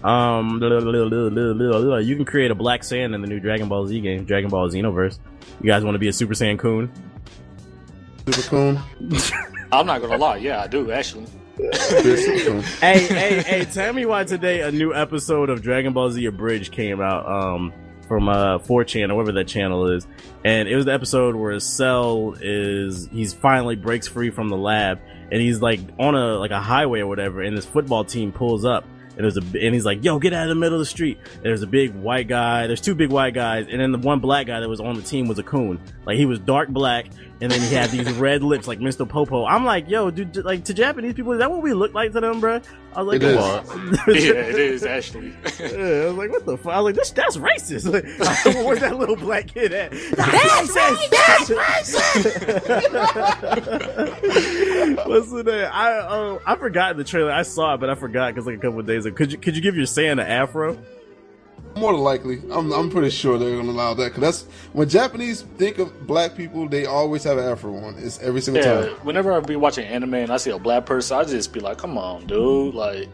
Um, 0.03 0.61
you 0.63 2.17
can 2.17 2.25
create 2.27 2.51
a 2.51 2.55
Black 2.55 2.83
Saiyan 2.83 3.15
in 3.15 3.23
the 3.23 3.27
new 3.27 3.41
Dragon 3.41 3.69
Ball 3.69 3.87
Z 3.87 3.99
game, 4.01 4.25
Dragon 4.25 4.51
Ball 4.51 4.69
Xenoverse. 4.69 5.19
You 5.63 5.67
guys 5.67 5.83
want 5.83 5.95
to 5.95 5.99
be 5.99 6.09
a 6.09 6.13
Super 6.13 6.35
Saiyan 6.35 6.59
Coon? 6.59 6.93
Super 8.27 8.49
Coon. 8.49 8.81
I'm 9.73 9.87
not 9.87 10.03
gonna 10.03 10.19
lie, 10.19 10.37
yeah, 10.37 10.63
I 10.63 10.67
do 10.67 10.91
actually. 10.91 11.27
Hey, 11.57 13.07
hey, 13.07 13.43
hey! 13.43 13.65
Tell 13.65 13.93
me 13.93 14.07
why 14.07 14.25
today 14.25 14.63
a 14.63 14.73
new 14.73 14.93
episode 14.93 15.51
of 15.51 15.63
Dragon 15.63 15.93
Ball 15.93 16.11
Z 16.11 16.25
Abridged 16.27 16.73
came 16.73 17.01
out 17.01 17.25
um, 17.27 17.73
from 18.15 18.29
uh 18.29 18.59
4chan 18.59 19.11
or 19.11 19.17
whatever 19.17 19.33
that 19.33 19.49
channel 19.49 19.91
is, 19.91 20.07
and 20.45 20.69
it 20.69 20.77
was 20.77 20.85
the 20.85 20.93
episode 20.93 21.35
where 21.35 21.59
Cell 21.59 22.37
is 22.41 23.09
he's 23.11 23.35
finally 23.35 23.75
breaks 23.75 24.07
free 24.07 24.31
from 24.31 24.51
the 24.51 24.57
lab, 24.57 25.01
and 25.33 25.41
he's 25.41 25.61
like 25.61 25.81
on 25.99 26.15
a 26.15 26.39
like 26.39 26.53
a 26.53 26.61
highway 26.61 27.01
or 27.01 27.09
whatever, 27.09 27.43
and 27.43 27.57
this 27.57 27.67
football 27.67 28.05
team 28.05 28.31
pulls 28.31 28.65
up. 28.65 28.85
And 29.17 29.23
there's 29.23 29.37
a, 29.37 29.41
and 29.41 29.75
he's 29.75 29.85
like, 29.85 30.05
"Yo, 30.05 30.19
get 30.21 30.33
out 30.33 30.45
of 30.45 30.49
the 30.49 30.55
middle 30.55 30.75
of 30.77 30.81
the 30.81 30.87
street." 30.87 31.19
And 31.35 31.45
there's 31.45 31.63
a 31.63 31.69
big 31.69 31.93
white 31.95 32.29
guy. 32.29 32.69
There's 32.69 32.81
two 32.81 32.95
big 32.95 33.11
white 33.11 33.35
guys, 33.35 33.67
and 33.69 33.81
then 33.81 33.91
the 33.91 33.99
one 33.99 34.21
black 34.21 34.47
guy 34.47 34.61
that 34.61 34.69
was 34.69 34.81
on 34.81 34.95
the 34.95 35.03
team 35.03 35.27
was 35.27 35.41
a 35.41 35.45
coon. 35.45 35.81
Like 36.07 36.17
he 36.17 36.25
was 36.25 36.39
dark 36.39 36.69
black, 36.69 37.07
and 37.41 37.51
then 37.51 37.61
he 37.61 37.75
had 37.75 37.91
these 37.91 38.11
red 38.19 38.43
lips 38.43 38.67
like 38.69 38.79
Mr. 38.79 39.09
Popo. 39.09 39.45
I'm 39.45 39.65
like, 39.65 39.89
"Yo, 39.89 40.11
dude, 40.11 40.37
like 40.45 40.65
to 40.65 40.75
Japanese 40.75 41.15
people, 41.15 41.33
is 41.33 41.39
that 41.41 41.51
what 41.51 41.63
we 41.63 41.73
look 41.75 41.93
like 41.95 42.13
to 42.13 42.21
them, 42.21 42.41
bro?" 42.41 42.61
I 42.95 43.03
was 43.03 43.09
like, 43.09 43.23
It 43.23 43.37
"Come 43.37 43.65
is. 43.65 43.71
on." 43.71 43.93
yeah, 44.15 44.15
it 44.15 44.59
is 44.59 44.85
actually. 44.85 45.35
Yeah, 45.59 45.67
I 45.67 46.07
was 46.07 46.15
like, 46.15 46.31
"What 46.31 46.47
the 46.47 46.57
fuck?" 46.57 46.73
I 46.73 46.81
was 46.81 46.85
like, 46.85 46.95
"This 46.95 47.11
that's 47.11 47.37
racist." 47.37 47.93
Like, 47.93 48.05
where's 48.65 48.81
that 48.81 48.97
little 48.97 49.17
black 49.17 49.49
kid 49.49 49.73
at? 49.73 49.91
That's 49.91 51.51
racist. 51.51 51.55
What's 55.07 55.31
the 55.31 55.43
name? 55.45 55.69
I 55.73 55.99
um, 55.99 56.39
I 56.47 56.57
forgot 56.57 56.97
the 56.97 57.05
trailer. 57.05 57.33
I 57.33 57.43
saw 57.43 57.75
it, 57.75 57.79
but 57.81 57.91
I 57.91 57.95
forgot 57.95 58.35
because 58.35 58.47
like 58.47 58.57
a 58.57 58.61
couple 58.61 58.81
of 58.81 58.87
days 58.87 59.05
ago. 59.07 59.17
Could 59.17 59.33
you 59.33 59.39
could 59.39 59.57
you 59.57 59.63
give 59.63 59.77
your 59.77 59.87
Saiyan 59.87 60.13
an 60.13 60.21
afro? 60.21 60.79
More 61.77 61.93
than 61.93 62.03
likely, 62.03 62.41
I'm 62.53 62.73
I'm 62.73 62.89
pretty 62.91 63.11
sure 63.11 63.37
they're 63.39 63.57
gonna 63.57 63.71
allow 63.73 63.95
that 63.95 64.15
because 64.15 64.21
that's 64.21 64.43
when 64.73 64.89
Japanese 64.89 65.43
think 65.59 65.79
of 65.79 66.07
black 66.07 66.37
people, 66.37 66.69
they 66.69 66.87
always 66.87 67.25
have 67.25 67.37
an 67.39 67.45
afro 67.45 67.75
on. 67.77 67.97
It's 67.99 68.21
every 68.21 68.41
single 68.41 68.63
Yeah, 68.63 68.87
time. 68.87 68.91
whenever 69.03 69.33
I 69.33 69.41
be 69.41 69.57
watching 69.57 69.85
anime 69.85 70.15
and 70.15 70.31
I 70.33 70.37
see 70.37 70.51
a 70.51 70.59
black 70.59 70.87
person, 70.87 71.17
I 71.19 71.25
just 71.25 71.53
be 71.53 71.59
like, 71.61 71.79
"Come 71.79 71.99
on, 71.99 72.27
dude!" 72.27 72.75
Like, 72.75 73.09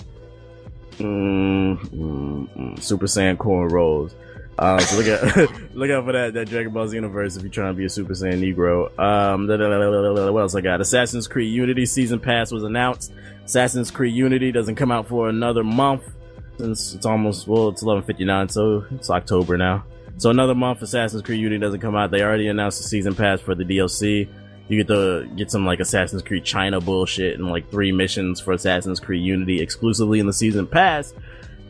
Mm, 0.99 1.79
mm, 1.79 2.49
mm. 2.57 2.83
Super 2.83 3.07
Saiyan 3.07 3.39
corn 3.39 3.69
rolls. 3.69 4.15
Uh, 4.59 4.79
so 4.81 4.99
look 4.99 5.07
at 5.07 5.75
look 5.75 5.91
out 5.91 6.05
for 6.05 6.13
that 6.13 6.35
that 6.35 6.49
Dragon 6.49 6.73
Ball 6.73 6.87
Xenoverse 6.87 7.37
if 7.39 7.43
you're 7.43 7.51
trying 7.51 7.73
to 7.73 7.79
be 7.79 7.87
a 7.87 7.89
Super 7.89 8.13
Saiyan 8.13 8.41
Negro. 8.43 8.87
Um, 8.99 9.47
da- 9.47 9.57
da- 9.57 9.69
da- 9.71 9.79
da- 9.79 9.91
da- 9.91 10.15
da- 10.27 10.33
what 10.33 10.41
else 10.43 10.55
I 10.55 10.61
got? 10.61 10.83
Assassin's 10.83 11.27
Creed 11.27 11.51
Unity 11.55 11.87
season 11.87 12.21
pass 12.21 12.53
was 12.53 12.65
announced. 12.65 13.13
Assassin's 13.47 13.91
Creed 13.91 14.15
Unity 14.15 14.53
doesn't 14.53 14.75
come 14.75 14.91
out 14.91 15.09
for 15.09 15.31
another 15.31 15.65
month 15.65 16.03
since 16.61 16.95
it's 16.95 17.07
almost 17.07 17.49
well 17.49 17.69
it's 17.69 17.83
11:59, 17.83 18.51
so 18.51 18.85
it's 18.93 19.11
October 19.11 19.57
now. 19.57 19.85
So 20.19 20.31
another 20.31 20.55
month 20.55 20.83
Assassin's 20.83 21.23
Creed 21.23 21.41
Unity 21.41 21.61
doesn't 21.61 21.81
come 21.81 21.97
out. 21.97 22.11
They 22.11 22.23
already 22.23 22.49
announced 22.49 22.79
the 22.79 22.89
season 22.89 23.15
pass 23.15 23.41
for 23.41 23.55
the 23.55 23.65
DLC. 23.65 24.29
You 24.69 24.77
get 24.77 24.89
to 24.89 25.27
get 25.35 25.51
some 25.51 25.65
like 25.67 25.81
Assassin's 25.81 26.23
Creed 26.23 26.45
China 26.45 26.81
bullshit 26.81 27.39
and 27.39 27.49
like 27.49 27.71
three 27.71 27.91
missions 27.91 28.39
for 28.39 28.53
Assassin's 28.53 29.01
Creed 29.01 29.25
Unity 29.25 29.61
exclusively 29.61 30.21
in 30.21 30.27
the 30.27 30.33
season 30.33 30.67
pass. 30.67 31.15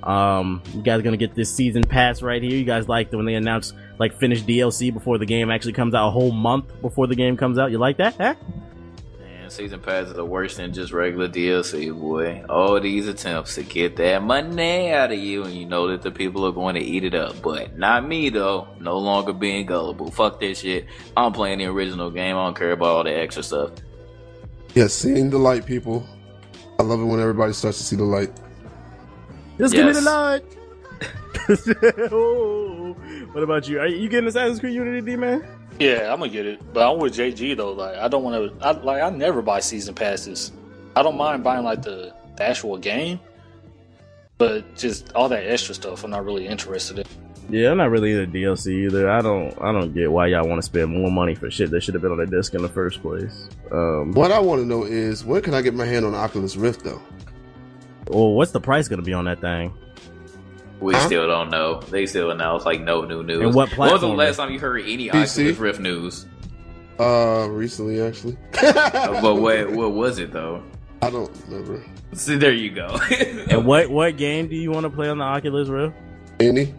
Um, 0.02 0.62
you 0.74 0.82
guys 0.82 1.02
gonna 1.02 1.16
get 1.16 1.34
this 1.34 1.54
season 1.54 1.84
pass 1.84 2.22
right 2.22 2.42
here. 2.42 2.52
You 2.52 2.64
guys 2.64 2.88
liked 2.88 3.14
when 3.14 3.24
they 3.24 3.34
announced 3.34 3.74
like 3.98 4.18
finished 4.18 4.46
DLC 4.46 4.92
before 4.92 5.18
the 5.18 5.26
game 5.26 5.50
actually 5.50 5.74
comes 5.74 5.94
out, 5.94 6.08
a 6.08 6.10
whole 6.10 6.32
month 6.32 6.80
before 6.82 7.06
the 7.06 7.14
game 7.14 7.36
comes 7.36 7.58
out. 7.58 7.70
You 7.70 7.78
like 7.78 7.98
that? 7.98 8.16
Huh? 8.16 8.34
Man, 9.50 9.56
season 9.56 9.80
passes 9.80 10.16
are 10.16 10.24
worse 10.24 10.56
than 10.58 10.72
just 10.72 10.92
regular 10.92 11.28
DLC, 11.28 11.92
boy. 11.92 12.44
All 12.48 12.80
these 12.80 13.08
attempts 13.08 13.56
to 13.56 13.64
get 13.64 13.96
that 13.96 14.22
money 14.22 14.92
out 14.92 15.10
of 15.10 15.18
you, 15.18 15.42
and 15.42 15.52
you 15.52 15.66
know 15.66 15.88
that 15.88 16.02
the 16.02 16.12
people 16.12 16.46
are 16.46 16.52
going 16.52 16.76
to 16.76 16.80
eat 16.80 17.02
it 17.02 17.16
up. 17.16 17.42
But 17.42 17.76
not 17.76 18.06
me, 18.06 18.28
though. 18.28 18.68
No 18.78 18.98
longer 18.98 19.32
being 19.32 19.66
gullible. 19.66 20.12
Fuck 20.12 20.38
this 20.38 20.60
shit. 20.60 20.86
I'm 21.16 21.32
playing 21.32 21.58
the 21.58 21.64
original 21.64 22.12
game. 22.12 22.36
I 22.36 22.44
don't 22.44 22.56
care 22.56 22.70
about 22.70 22.88
all 22.88 23.02
the 23.04 23.12
extra 23.12 23.42
stuff. 23.42 23.72
Yeah, 24.74 24.86
seeing 24.86 25.30
the 25.30 25.38
light, 25.38 25.66
people. 25.66 26.06
I 26.78 26.84
love 26.84 27.00
it 27.00 27.04
when 27.04 27.18
everybody 27.18 27.52
starts 27.52 27.78
to 27.78 27.84
see 27.84 27.96
the 27.96 28.04
light. 28.04 28.30
Just 29.58 29.74
give 29.74 29.84
me 29.84 29.92
the 29.92 30.00
light. 30.00 30.44
Oh, 32.12 32.66
what 33.32 33.42
about 33.42 33.68
you? 33.68 33.80
Are 33.80 33.86
you 33.86 34.08
getting 34.08 34.28
Assassin's 34.28 34.60
Creed 34.60 34.74
Unity, 34.74 35.00
D 35.04 35.16
man? 35.16 35.44
Yeah, 35.78 36.12
I'm 36.12 36.18
gonna 36.20 36.30
get 36.32 36.46
it, 36.46 36.60
but 36.72 36.90
I'm 36.90 36.98
with 36.98 37.14
JG 37.14 37.56
though. 37.56 37.72
Like, 37.72 37.96
I 37.96 38.08
don't 38.08 38.22
want 38.22 38.58
to. 38.60 38.66
I 38.66 38.72
like. 38.72 39.02
I 39.02 39.10
never 39.10 39.40
buy 39.42 39.60
season 39.60 39.94
passes. 39.94 40.52
I 40.96 41.02
don't 41.02 41.16
mind 41.16 41.42
buying 41.44 41.64
like 41.64 41.82
the, 41.82 42.12
the 42.36 42.42
actual 42.42 42.76
game, 42.76 43.20
but 44.38 44.76
just 44.76 45.12
all 45.14 45.28
that 45.28 45.46
extra 45.46 45.74
stuff, 45.74 46.02
I'm 46.04 46.10
not 46.10 46.24
really 46.24 46.46
interested 46.46 46.98
in. 46.98 47.06
Yeah, 47.48 47.70
I'm 47.70 47.78
not 47.78 47.90
really 47.90 48.12
into 48.12 48.26
DLC 48.38 48.86
either. 48.86 49.10
I 49.10 49.20
don't, 49.22 49.56
I 49.60 49.72
don't 49.72 49.92
get 49.92 50.10
why 50.12 50.26
y'all 50.28 50.46
want 50.46 50.60
to 50.60 50.62
spend 50.64 50.90
more 50.90 51.10
money 51.10 51.34
for 51.34 51.50
shit 51.50 51.70
that 51.70 51.82
should 51.82 51.94
have 51.94 52.02
been 52.02 52.12
on 52.12 52.18
the 52.18 52.26
disc 52.26 52.54
in 52.54 52.62
the 52.62 52.68
first 52.68 53.02
place. 53.02 53.48
Um, 53.72 54.12
What 54.12 54.30
I 54.30 54.38
want 54.38 54.60
to 54.60 54.66
know 54.66 54.84
is 54.84 55.24
when 55.24 55.42
can 55.42 55.54
I 55.54 55.62
get 55.62 55.74
my 55.74 55.84
hand 55.84 56.04
on 56.04 56.14
Oculus 56.14 56.56
Rift 56.56 56.84
though? 56.84 57.02
well, 58.08 58.32
what's 58.34 58.50
the 58.52 58.60
price 58.60 58.86
gonna 58.88 59.02
be 59.02 59.12
on 59.12 59.24
that 59.24 59.40
thing? 59.40 59.72
We 60.80 60.94
Huh? 60.94 61.06
still 61.06 61.26
don't 61.26 61.50
know. 61.50 61.80
They 61.90 62.06
still 62.06 62.30
announce 62.30 62.64
like 62.64 62.80
no 62.80 63.04
new 63.04 63.22
news. 63.22 63.42
And 63.42 63.54
what 63.54 63.76
When 63.76 63.92
was 63.92 64.00
the 64.00 64.06
last 64.08 64.36
time 64.36 64.50
you 64.52 64.58
heard 64.58 64.80
any 64.82 65.08
PC? 65.10 65.40
Oculus 65.42 65.58
Rift 65.58 65.80
news? 65.80 66.26
Uh, 66.98 67.46
recently 67.50 68.00
actually. 68.02 68.36
Uh, 68.62 69.20
but 69.22 69.36
what 69.36 69.70
what 69.72 69.92
was 69.92 70.18
it 70.18 70.32
though? 70.32 70.62
I 71.02 71.10
don't 71.10 71.30
remember 71.48 71.82
See, 72.12 72.36
there 72.36 72.52
you 72.52 72.70
go. 72.70 72.98
And 73.50 73.64
what, 73.64 73.88
what 73.88 74.16
game 74.16 74.48
do 74.48 74.56
you 74.56 74.70
want 74.70 74.84
to 74.84 74.90
play 74.90 75.08
on 75.08 75.18
the 75.18 75.24
Oculus 75.24 75.68
Rift? 75.68 75.94
any 76.40 76.74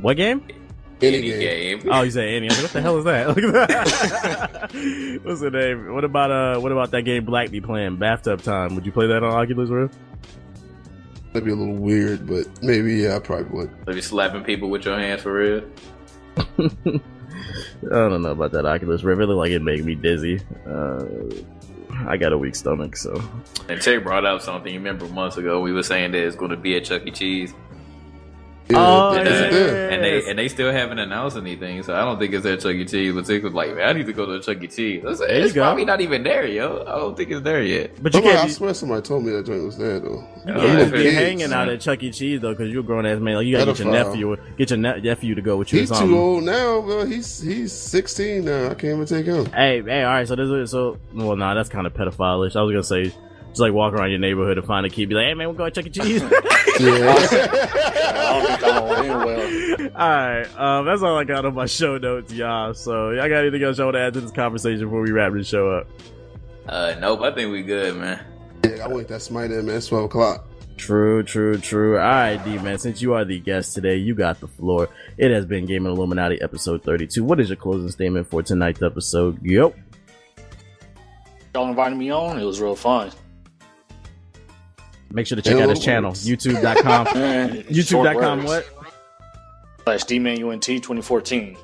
What 0.00 0.16
game? 0.16 0.42
any, 1.00 1.16
Any 1.18 1.30
game. 1.30 1.78
game. 1.80 1.88
Oh, 1.92 2.02
you 2.02 2.10
say 2.10 2.36
any? 2.36 2.48
I 2.50 2.52
was 2.52 2.58
like, 2.58 2.64
what 2.64 2.72
the 2.72 2.80
hell 2.82 2.98
is 2.98 3.04
that? 3.04 3.28
Look 3.28 3.38
at 3.38 3.68
that. 3.68 5.20
What's 5.24 5.40
the 5.40 5.50
name? 5.50 5.92
What 5.94 6.04
about 6.04 6.30
uh? 6.30 6.60
What 6.60 6.72
about 6.72 6.90
that 6.92 7.02
game 7.02 7.24
Black 7.24 7.50
be 7.50 7.60
playing? 7.60 7.96
Bathtub 7.96 8.42
Time. 8.42 8.74
Would 8.74 8.84
you 8.86 8.92
play 8.92 9.06
that 9.08 9.22
on 9.22 9.32
Oculus 9.32 9.70
Rift? 9.70 9.96
That'd 11.32 11.44
be 11.44 11.52
a 11.52 11.56
little 11.56 11.74
weird, 11.74 12.26
but 12.26 12.46
maybe 12.62 12.94
yeah, 12.94 13.16
I 13.16 13.18
probably 13.18 13.44
would. 13.50 13.70
Are 13.86 13.92
you 13.92 14.02
slapping 14.02 14.44
people 14.44 14.70
with 14.70 14.84
your 14.84 14.98
hands 14.98 15.22
for 15.22 15.34
real? 15.34 15.62
I 16.36 17.00
don't 17.82 18.22
know 18.22 18.30
about 18.30 18.52
that 18.52 18.64
Oculus 18.64 19.02
Rift. 19.02 19.20
It 19.20 19.26
looked 19.26 19.38
like 19.38 19.50
it 19.50 19.62
made 19.62 19.84
me 19.84 19.94
dizzy. 19.94 20.40
Uh, 20.66 21.04
I 22.06 22.16
got 22.16 22.32
a 22.32 22.38
weak 22.38 22.54
stomach, 22.54 22.96
so 22.96 23.22
And 23.68 23.80
Terry 23.80 23.98
brought 23.98 24.24
up 24.24 24.40
something. 24.40 24.72
You 24.72 24.78
remember 24.78 25.06
months 25.08 25.36
ago 25.36 25.60
we 25.60 25.72
were 25.72 25.82
saying 25.82 26.12
that 26.12 26.22
it's 26.22 26.36
going 26.36 26.50
to 26.50 26.56
be 26.56 26.76
at 26.76 26.84
Chuck 26.84 27.06
E. 27.06 27.10
Cheese, 27.10 27.54
Yeah, 28.70 28.76
Oh, 28.78 29.12
it's 29.14 29.30
yeah. 29.30 29.48
there. 29.50 29.90
and 29.90 30.04
they 30.04 30.28
and 30.30 30.38
they 30.38 30.48
still 30.48 30.70
haven't 30.70 30.98
announced 30.98 31.36
anything. 31.38 31.82
So 31.82 31.94
I 31.94 32.00
don't 32.04 32.18
think 32.18 32.34
it's 32.34 32.44
at 32.44 32.60
Chuck 32.60 32.74
E. 32.74 32.84
Cheese. 32.84 33.14
But 33.14 33.24
Tick 33.24 33.42
was 33.42 33.54
like, 33.54 33.74
"Man, 33.74 33.88
I 33.88 33.92
need 33.94 34.06
to 34.06 34.12
go 34.12 34.26
to 34.26 34.40
Chuck 34.40 34.62
E. 34.62 34.66
Cheese." 34.68 35.04
I 35.06 35.14
said, 35.14 35.28
There 35.30 35.38
you 35.38 35.44
"It's 35.44 35.52
go. 35.54 35.62
probably 35.62 35.84
not 35.86 36.00
even 36.02 36.22
there, 36.22 36.46
yo. 36.46 36.82
I 36.86 36.96
don't 36.98 37.16
think 37.16 37.30
it's 37.30 37.40
there 37.42 37.62
yet." 37.62 37.92
but 38.02 38.12
you 38.12 38.18
Somebody, 38.18 38.34
I 38.36 38.38
can't. 38.40 38.48
Be, 38.48 38.52
swear 38.52 38.74
somebody 38.74 39.02
told 39.02 39.24
me 39.24 39.32
that 39.32 39.46
joint 39.46 39.64
was 39.64 39.78
there 39.78 40.00
though. 40.00 40.22
you 40.46 40.52
Yeah, 40.54 40.60
can't 40.60 40.92
be 40.92 41.10
hanging 41.10 41.52
out 41.52 41.68
at 41.70 41.80
Chuck 41.80 42.02
E. 42.02 42.10
Cheese 42.10 42.40
though, 42.42 42.50
because 42.52 42.70
you're 42.70 42.80
a 42.82 42.84
grown 42.84 43.06
ass 43.06 43.20
man. 43.20 43.36
Like 43.36 43.46
you 43.46 43.56
gotta 43.56 43.72
get 43.72 43.78
your 43.78 43.88
Pedophile. 43.88 44.06
nephew, 44.06 44.36
get 44.58 44.70
your 44.70 44.78
ne- 44.78 45.00
nephew 45.00 45.34
to 45.34 45.40
go 45.42 45.56
with 45.56 45.72
you. 45.72 45.80
He's 45.80 45.90
too 45.98 46.18
old 46.18 46.44
now, 46.44 46.82
bro. 46.82 47.06
He's 47.06 47.40
he's 47.40 47.72
16 47.72 48.44
now. 48.44 48.66
I 48.66 48.74
can't 48.74 48.84
even 49.02 49.06
take 49.06 49.24
him. 49.26 49.46
Hey, 49.46 49.80
hey, 49.82 50.02
all 50.04 50.12
right. 50.12 50.28
So 50.28 50.36
this 50.36 50.48
is 50.50 50.70
so. 50.70 50.98
Well, 51.14 51.36
nah, 51.36 51.54
that's 51.54 51.70
kind 51.70 51.86
of 51.86 51.94
pedophile-ish. 51.94 52.54
I 52.54 52.60
was 52.62 52.72
gonna 52.72 52.82
say, 52.82 53.14
just 53.48 53.60
like 53.60 53.72
walk 53.72 53.92
around 53.94 54.10
your 54.10 54.18
neighborhood 54.18 54.58
and 54.58 54.66
find 54.66 54.84
a 54.86 54.88
kid, 54.90 55.08
be 55.08 55.14
like, 55.14 55.26
"Hey, 55.26 55.34
man, 55.34 55.48
we're 55.48 55.54
going 55.54 55.72
to 55.72 55.82
Chuck 55.82 55.86
E. 55.86 55.90
Cheese." 55.90 56.22
Yeah. 56.78 57.12
I 57.12 58.38
don't 58.38 58.46
think 58.46 58.62
I'm 58.62 58.86
gonna 58.86 59.08
end 59.08 59.24
well. 59.24 59.90
all 59.96 60.08
right, 60.08 60.58
um, 60.58 60.86
that's 60.86 61.02
all 61.02 61.16
I 61.18 61.24
got 61.24 61.44
on 61.44 61.54
my 61.54 61.66
show 61.66 61.98
notes, 61.98 62.32
y'all. 62.32 62.72
So, 62.74 63.10
y'all 63.10 63.28
got 63.28 63.38
anything 63.38 63.64
else 63.64 63.78
y'all 63.78 63.86
want 63.88 63.96
to 63.96 64.00
add 64.00 64.14
to 64.14 64.20
this 64.20 64.30
conversation 64.30 64.84
before 64.84 65.00
we 65.00 65.10
wrap 65.10 65.32
this 65.32 65.48
show 65.48 65.72
up? 65.72 65.88
Uh, 66.68 66.94
nope. 67.00 67.20
I 67.22 67.32
think 67.32 67.50
we 67.50 67.62
good, 67.62 67.96
man. 67.96 68.24
yeah, 68.64 68.84
I 68.84 68.88
wait 68.88 69.08
that 69.08 69.22
smite 69.22 69.50
in, 69.50 69.66
man. 69.66 69.76
It's 69.78 69.88
12 69.88 70.04
o'clock. 70.04 70.46
True, 70.76 71.24
true, 71.24 71.58
true. 71.58 71.96
All 71.98 72.04
right, 72.04 72.36
D 72.44 72.58
man. 72.58 72.78
Since 72.78 73.02
you 73.02 73.14
are 73.14 73.24
the 73.24 73.40
guest 73.40 73.74
today, 73.74 73.96
you 73.96 74.14
got 74.14 74.38
the 74.38 74.46
floor. 74.46 74.88
It 75.16 75.32
has 75.32 75.44
been 75.46 75.66
Gaming 75.66 75.90
Illuminati 75.92 76.40
episode 76.40 76.84
thirty-two. 76.84 77.24
What 77.24 77.40
is 77.40 77.48
your 77.48 77.56
closing 77.56 77.90
statement 77.90 78.30
for 78.30 78.40
tonight's 78.44 78.82
episode? 78.82 79.42
Yo. 79.42 79.74
Y'all 81.54 81.68
invited 81.68 81.98
me 81.98 82.10
on. 82.12 82.38
It 82.38 82.44
was 82.44 82.60
real 82.60 82.76
fun. 82.76 83.10
Make 85.12 85.26
sure 85.26 85.36
to 85.36 85.42
check 85.42 85.56
Yeah, 85.56 85.64
out 85.64 85.68
his 85.70 85.78
what 85.78 85.84
channel, 85.84 86.10
works? 86.10 86.24
youtube.com. 86.26 87.06
youtube.com 87.06 87.74
YouTube.com 87.74 88.44
what? 88.44 88.66
Slash 89.84 90.04
DManUNT 90.04 90.60
2014. 90.62 91.56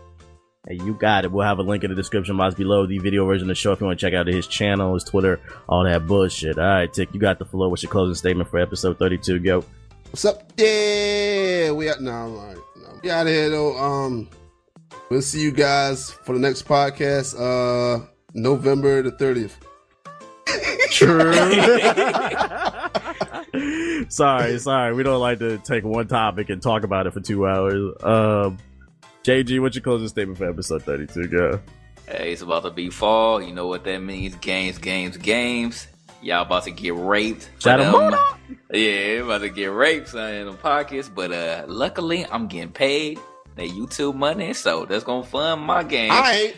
Hey, 0.67 0.77
you 0.77 0.95
got 0.95 1.27
it. 1.27 1.31
We'll 1.33 1.47
have 1.47 1.59
a 1.59 1.63
link 1.63 1.85
in 1.85 1.91
the 1.91 1.95
description 1.95 2.39
box 2.39 2.55
below 2.55 2.87
the 2.87 2.97
video 2.99 3.27
version 3.27 3.43
of 3.45 3.49
the 3.49 3.55
show 3.55 3.73
if 3.73 3.81
you 3.81 3.87
want 3.87 4.01
to 4.01 4.07
check 4.07 4.15
out 4.15 4.27
his 4.27 4.47
channel, 4.47 4.95
his 4.95 5.05
Twitter, 5.05 5.39
all 5.69 5.85
that 5.85 6.07
bullshit. 6.07 6.59
All 6.59 6.65
right, 6.65 6.91
Tick, 6.91 7.11
you 7.13 7.21
got 7.21 7.39
the 7.39 7.45
floor. 7.45 7.69
What's 7.69 7.83
your 7.83 7.93
closing 7.93 8.15
statement 8.15 8.49
for 8.49 8.59
episode 8.59 8.99
32? 8.99 9.41
Go. 9.41 9.63
What's 10.11 10.25
up? 10.25 10.51
Yeah, 10.57 11.71
we 11.73 11.91
out 11.91 12.01
now. 12.01 12.29
All 12.29 12.47
right, 12.47 12.57
no, 12.77 12.99
we 13.03 13.11
out 13.11 13.27
of 13.27 13.33
here 13.33 13.51
though. 13.51 13.77
Um, 13.77 14.31
we'll 15.11 15.21
see 15.21 15.43
you 15.43 15.51
guys 15.53 16.11
for 16.11 16.33
the 16.33 16.39
next 16.39 16.67
podcast. 16.67 17.35
Uh, 17.39 18.07
November 18.33 19.03
the 19.03 19.13
30th. 19.13 19.57
sorry, 24.09 24.59
sorry. 24.59 24.95
We 24.95 25.03
don't 25.03 25.21
like 25.21 25.39
to 25.41 25.59
take 25.59 25.85
one 25.85 26.07
topic 26.09 26.51
and 26.51 26.61
talk 26.63 26.85
about 26.85 27.07
it 27.07 27.13
for 27.13 27.21
two 27.21 27.47
hours. 27.47 27.93
Um, 28.03 28.59
JG, 29.25 29.61
what's 29.61 29.77
your 29.77 29.83
closing 29.83 30.09
statement 30.09 30.39
for 30.39 30.49
episode 30.49 30.83
32? 30.83 31.29
Go. 31.29 31.61
Hey, 32.07 32.33
it's 32.33 32.43
about 32.43 32.65
to 32.65 32.71
be 32.71 32.91
fall. 32.91 33.41
You 33.43 33.55
know 33.55 33.67
what 33.67 33.85
that 33.85 33.99
means? 33.99 34.35
Games, 34.37 34.79
games, 34.79 35.17
games. 35.17 35.87
Y'all 36.23 36.43
about 36.43 36.65
to 36.65 36.71
get 36.71 36.95
raped. 36.95 37.51
for 37.57 37.61
Shout 37.61 37.81
them. 37.81 37.95
out 37.95 38.39
Yeah, 38.73 39.23
about 39.25 39.39
to 39.43 39.51
get 39.51 39.67
raped 39.67 40.09
son, 40.09 40.35
in 40.35 40.47
the 40.47 40.53
pockets. 40.55 41.09
But 41.09 41.33
uh 41.33 41.65
luckily, 41.67 42.27
I'm 42.27 42.47
getting 42.47 42.73
paid 42.73 43.19
that 43.57 43.69
YouTube 43.69 44.15
money, 44.15 44.55
so 44.55 44.85
that's 44.87 45.05
gonna 45.05 45.23
fund 45.23 45.63
my 45.63 45.83
game. 45.83 46.11
I 46.11 46.33
ain't. 46.33 46.57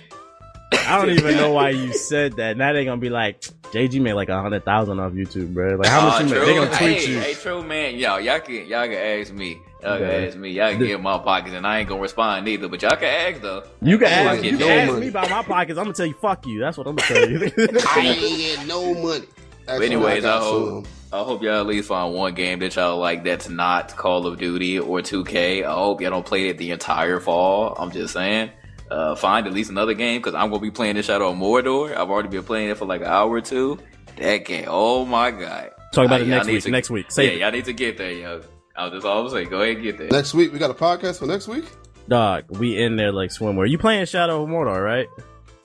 I 0.72 0.98
don't 0.98 1.10
even 1.10 1.36
know 1.36 1.52
why 1.52 1.70
you 1.70 1.92
said 1.92 2.34
that. 2.36 2.56
Now 2.56 2.72
they're 2.72 2.84
gonna 2.84 3.00
be 3.00 3.10
like, 3.10 3.40
JG 3.72 4.00
made 4.00 4.14
like 4.14 4.28
a 4.28 4.40
hundred 4.40 4.64
thousand 4.64 5.00
off 5.00 5.12
YouTube, 5.12 5.54
bro. 5.54 5.76
Like, 5.76 5.88
how 5.88 6.02
much 6.02 6.14
Aw, 6.14 6.18
you 6.20 6.24
make? 6.26 6.44
They're 6.44 6.54
gonna 6.54 6.76
tweet 6.76 6.98
hey, 6.98 7.06
you. 7.10 7.20
Hey, 7.20 7.34
true 7.34 7.62
man, 7.62 7.96
y'all, 7.96 8.20
y'all 8.20 8.40
can 8.40 8.66
y'all 8.66 8.84
can 8.86 8.92
ask 8.94 9.32
me. 9.32 9.60
Y'all 9.82 9.92
Okay. 9.92 10.04
can 10.04 10.28
ask 10.28 10.36
me. 10.36 10.50
Y'all 10.50 10.70
can 10.70 10.78
get 10.80 10.90
in 10.90 11.02
my 11.02 11.18
pockets, 11.18 11.54
and 11.54 11.66
I 11.66 11.78
ain't 11.80 11.88
gonna 11.88 12.00
respond 12.00 12.48
either. 12.48 12.68
But 12.68 12.82
y'all 12.82 12.96
can 12.96 13.04
ask 13.32 13.40
though. 13.42 13.62
You 13.82 13.98
can 13.98 14.08
Yeah, 14.08 14.32
ask, 14.32 14.42
you 14.44 14.50
can 14.52 14.60
no 14.60 14.68
ask 14.70 14.86
money. 14.92 15.00
me 15.02 15.08
about 15.08 15.30
my 15.30 15.42
pockets. 15.42 15.78
I'm 15.78 15.84
gonna 15.84 15.94
tell 15.94 16.06
you, 16.06 16.14
fuck 16.14 16.46
you. 16.46 16.60
That's 16.60 16.78
what 16.78 16.86
I'm 16.86 16.96
gonna 16.96 17.08
tell 17.08 17.28
you. 17.30 17.38
I 17.88 18.00
ain't 18.00 18.20
get 18.38 18.66
no 18.66 18.94
money. 18.94 19.26
But 19.66 19.82
anyways, 19.82 20.24
I 20.24 20.28
got 20.28 20.42
hope. 20.42 20.86
I 21.12 21.22
hope 21.22 21.42
y'all 21.42 21.60
at 21.60 21.66
least 21.66 21.88
find 21.88 22.14
one 22.14 22.34
game 22.34 22.58
that 22.60 22.74
y'all 22.76 22.98
like 22.98 23.24
that's 23.24 23.48
not 23.48 23.96
Call 23.96 24.26
of 24.26 24.38
Duty 24.38 24.78
or 24.78 25.00
2K. 25.00 25.64
I 25.64 25.72
hope 25.72 26.00
y'all 26.00 26.10
don't 26.10 26.26
play 26.26 26.48
it 26.48 26.58
the 26.58 26.70
entire 26.72 27.20
fall. 27.20 27.74
I'm 27.78 27.90
just 27.90 28.12
saying. 28.14 28.50
Uh, 28.90 29.14
find 29.16 29.46
at 29.46 29.52
least 29.52 29.70
another 29.70 29.94
game 29.94 30.20
because 30.20 30.34
I'm 30.34 30.48
gonna 30.50 30.60
be 30.62 30.70
playing 30.70 30.94
this 30.96 31.06
Shadow 31.06 31.30
of 31.30 31.36
Mordor. 31.36 31.90
I've 31.96 32.08
already 32.10 32.28
been 32.28 32.44
playing 32.44 32.70
it 32.70 32.76
for 32.78 32.84
like 32.86 33.00
an 33.00 33.08
hour 33.08 33.30
or 33.30 33.40
two. 33.40 33.78
That 34.16 34.44
game, 34.44 34.66
oh 34.68 35.04
my 35.04 35.30
god! 35.32 35.70
Talk 35.92 36.06
about 36.06 36.20
Uh, 36.20 36.24
it 36.24 36.28
next 36.28 36.46
week. 36.46 36.62
to- 36.64 36.70
next 36.70 36.90
week. 36.90 37.06
yeah, 37.06 37.10
Save 37.12 37.32
it. 37.32 37.38
y'all 37.40 37.50
need 37.50 37.64
to 37.66 37.72
get 37.72 37.98
there, 37.98 38.12
yo. 38.12 38.40
I'll 38.76 38.90
just 38.90 39.04
always 39.06 39.32
I'm. 39.32 39.50
Go 39.50 39.60
ahead 39.62 39.76
and 39.76 39.82
get 39.82 39.98
there. 39.98 40.08
Next 40.08 40.34
week 40.34 40.52
we 40.52 40.58
got 40.58 40.70
a 40.70 40.74
podcast 40.74 41.18
for 41.18 41.26
next 41.26 41.48
week. 41.48 41.64
Dog, 42.08 42.44
we 42.58 42.80
in 42.80 42.96
there 42.96 43.10
like 43.10 43.30
swimwear. 43.30 43.68
You 43.68 43.78
playing 43.78 44.06
Shadow 44.06 44.42
of 44.44 44.48
Mordor, 44.48 44.84
right? 44.84 45.08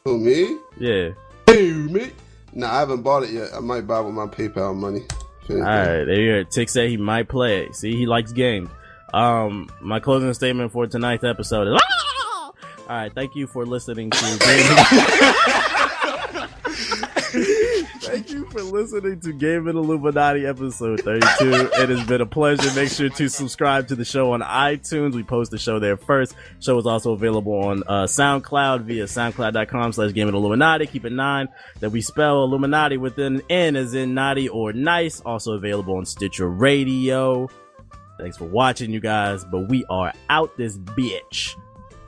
Who 0.05 0.17
me? 0.17 0.57
Yeah. 0.79 1.09
Hey, 1.45 1.71
me? 1.71 2.11
Nah, 2.53 2.73
I 2.73 2.79
haven't 2.79 3.03
bought 3.03 3.23
it 3.23 3.29
yet. 3.29 3.49
I 3.55 3.59
might 3.59 3.85
buy 3.85 3.99
it 3.99 4.05
with 4.05 4.13
my 4.15 4.25
PayPal 4.25 4.75
money. 4.75 5.01
If 5.43 5.49
All 5.51 5.57
anything. 5.57 5.61
right, 5.63 6.05
there 6.05 6.21
you 6.21 6.43
go. 6.43 6.49
Tick 6.49 6.69
said 6.69 6.89
he 6.89 6.97
might 6.97 7.29
play 7.29 7.65
it. 7.65 7.75
See, 7.75 7.95
he 7.95 8.05
likes 8.07 8.31
games. 8.31 8.69
Um, 9.13 9.69
my 9.81 9.99
closing 9.99 10.33
statement 10.33 10.71
for 10.71 10.87
tonight's 10.87 11.23
episode 11.23 11.67
is. 11.75 11.81
All 12.91 12.97
right, 12.97 13.15
thank 13.15 13.37
you 13.37 13.47
for 13.47 13.65
listening 13.65 14.09
to 14.09 14.19
Game. 14.19 14.37
Thank 18.01 18.31
you 18.31 18.45
for 18.49 18.61
listening 18.63 19.21
to 19.21 19.31
Gaming 19.31 19.77
Illuminati 19.77 20.45
episode 20.45 20.99
32. 20.99 21.69
It 21.73 21.87
has 21.87 22.05
been 22.05 22.19
a 22.19 22.25
pleasure. 22.25 22.69
Make 22.75 22.89
sure 22.89 23.07
to 23.07 23.29
subscribe 23.29 23.87
to 23.87 23.95
the 23.95 24.03
show 24.03 24.33
on 24.33 24.41
iTunes. 24.41 25.15
We 25.15 25.23
post 25.23 25.51
the 25.51 25.57
show 25.57 25.79
there 25.79 25.95
first. 25.95 26.35
Show 26.59 26.77
is 26.79 26.85
also 26.85 27.13
available 27.13 27.53
on 27.53 27.83
uh, 27.87 28.07
SoundCloud 28.07 28.81
via 28.81 29.05
soundcloud.com 29.05 29.93
slash 29.93 30.11
Gaming 30.11 30.35
Illuminati. 30.35 30.85
Keep 30.85 31.05
in 31.05 31.15
mind 31.15 31.47
that 31.79 31.91
we 31.91 32.01
spell 32.01 32.43
Illuminati 32.43 32.97
with 32.97 33.17
an 33.19 33.41
N 33.49 33.77
as 33.77 33.93
in 33.93 34.13
naughty 34.13 34.49
or 34.49 34.73
nice. 34.73 35.21
Also 35.21 35.53
available 35.53 35.95
on 35.95 36.05
Stitcher 36.05 36.49
Radio. 36.49 37.47
Thanks 38.19 38.35
for 38.35 38.49
watching, 38.49 38.91
you 38.91 38.99
guys. 38.99 39.45
But 39.45 39.69
we 39.69 39.85
are 39.85 40.11
out 40.29 40.57
this 40.57 40.77
bitch. 40.77 41.55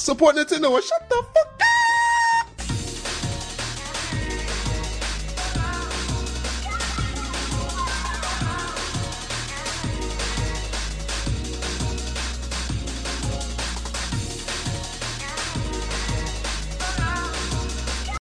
Support 0.04 0.36
Nintendo 0.36 0.76
and 0.76 0.84
shut 0.84 1.10
the 1.10 1.24
fuck 1.34 1.72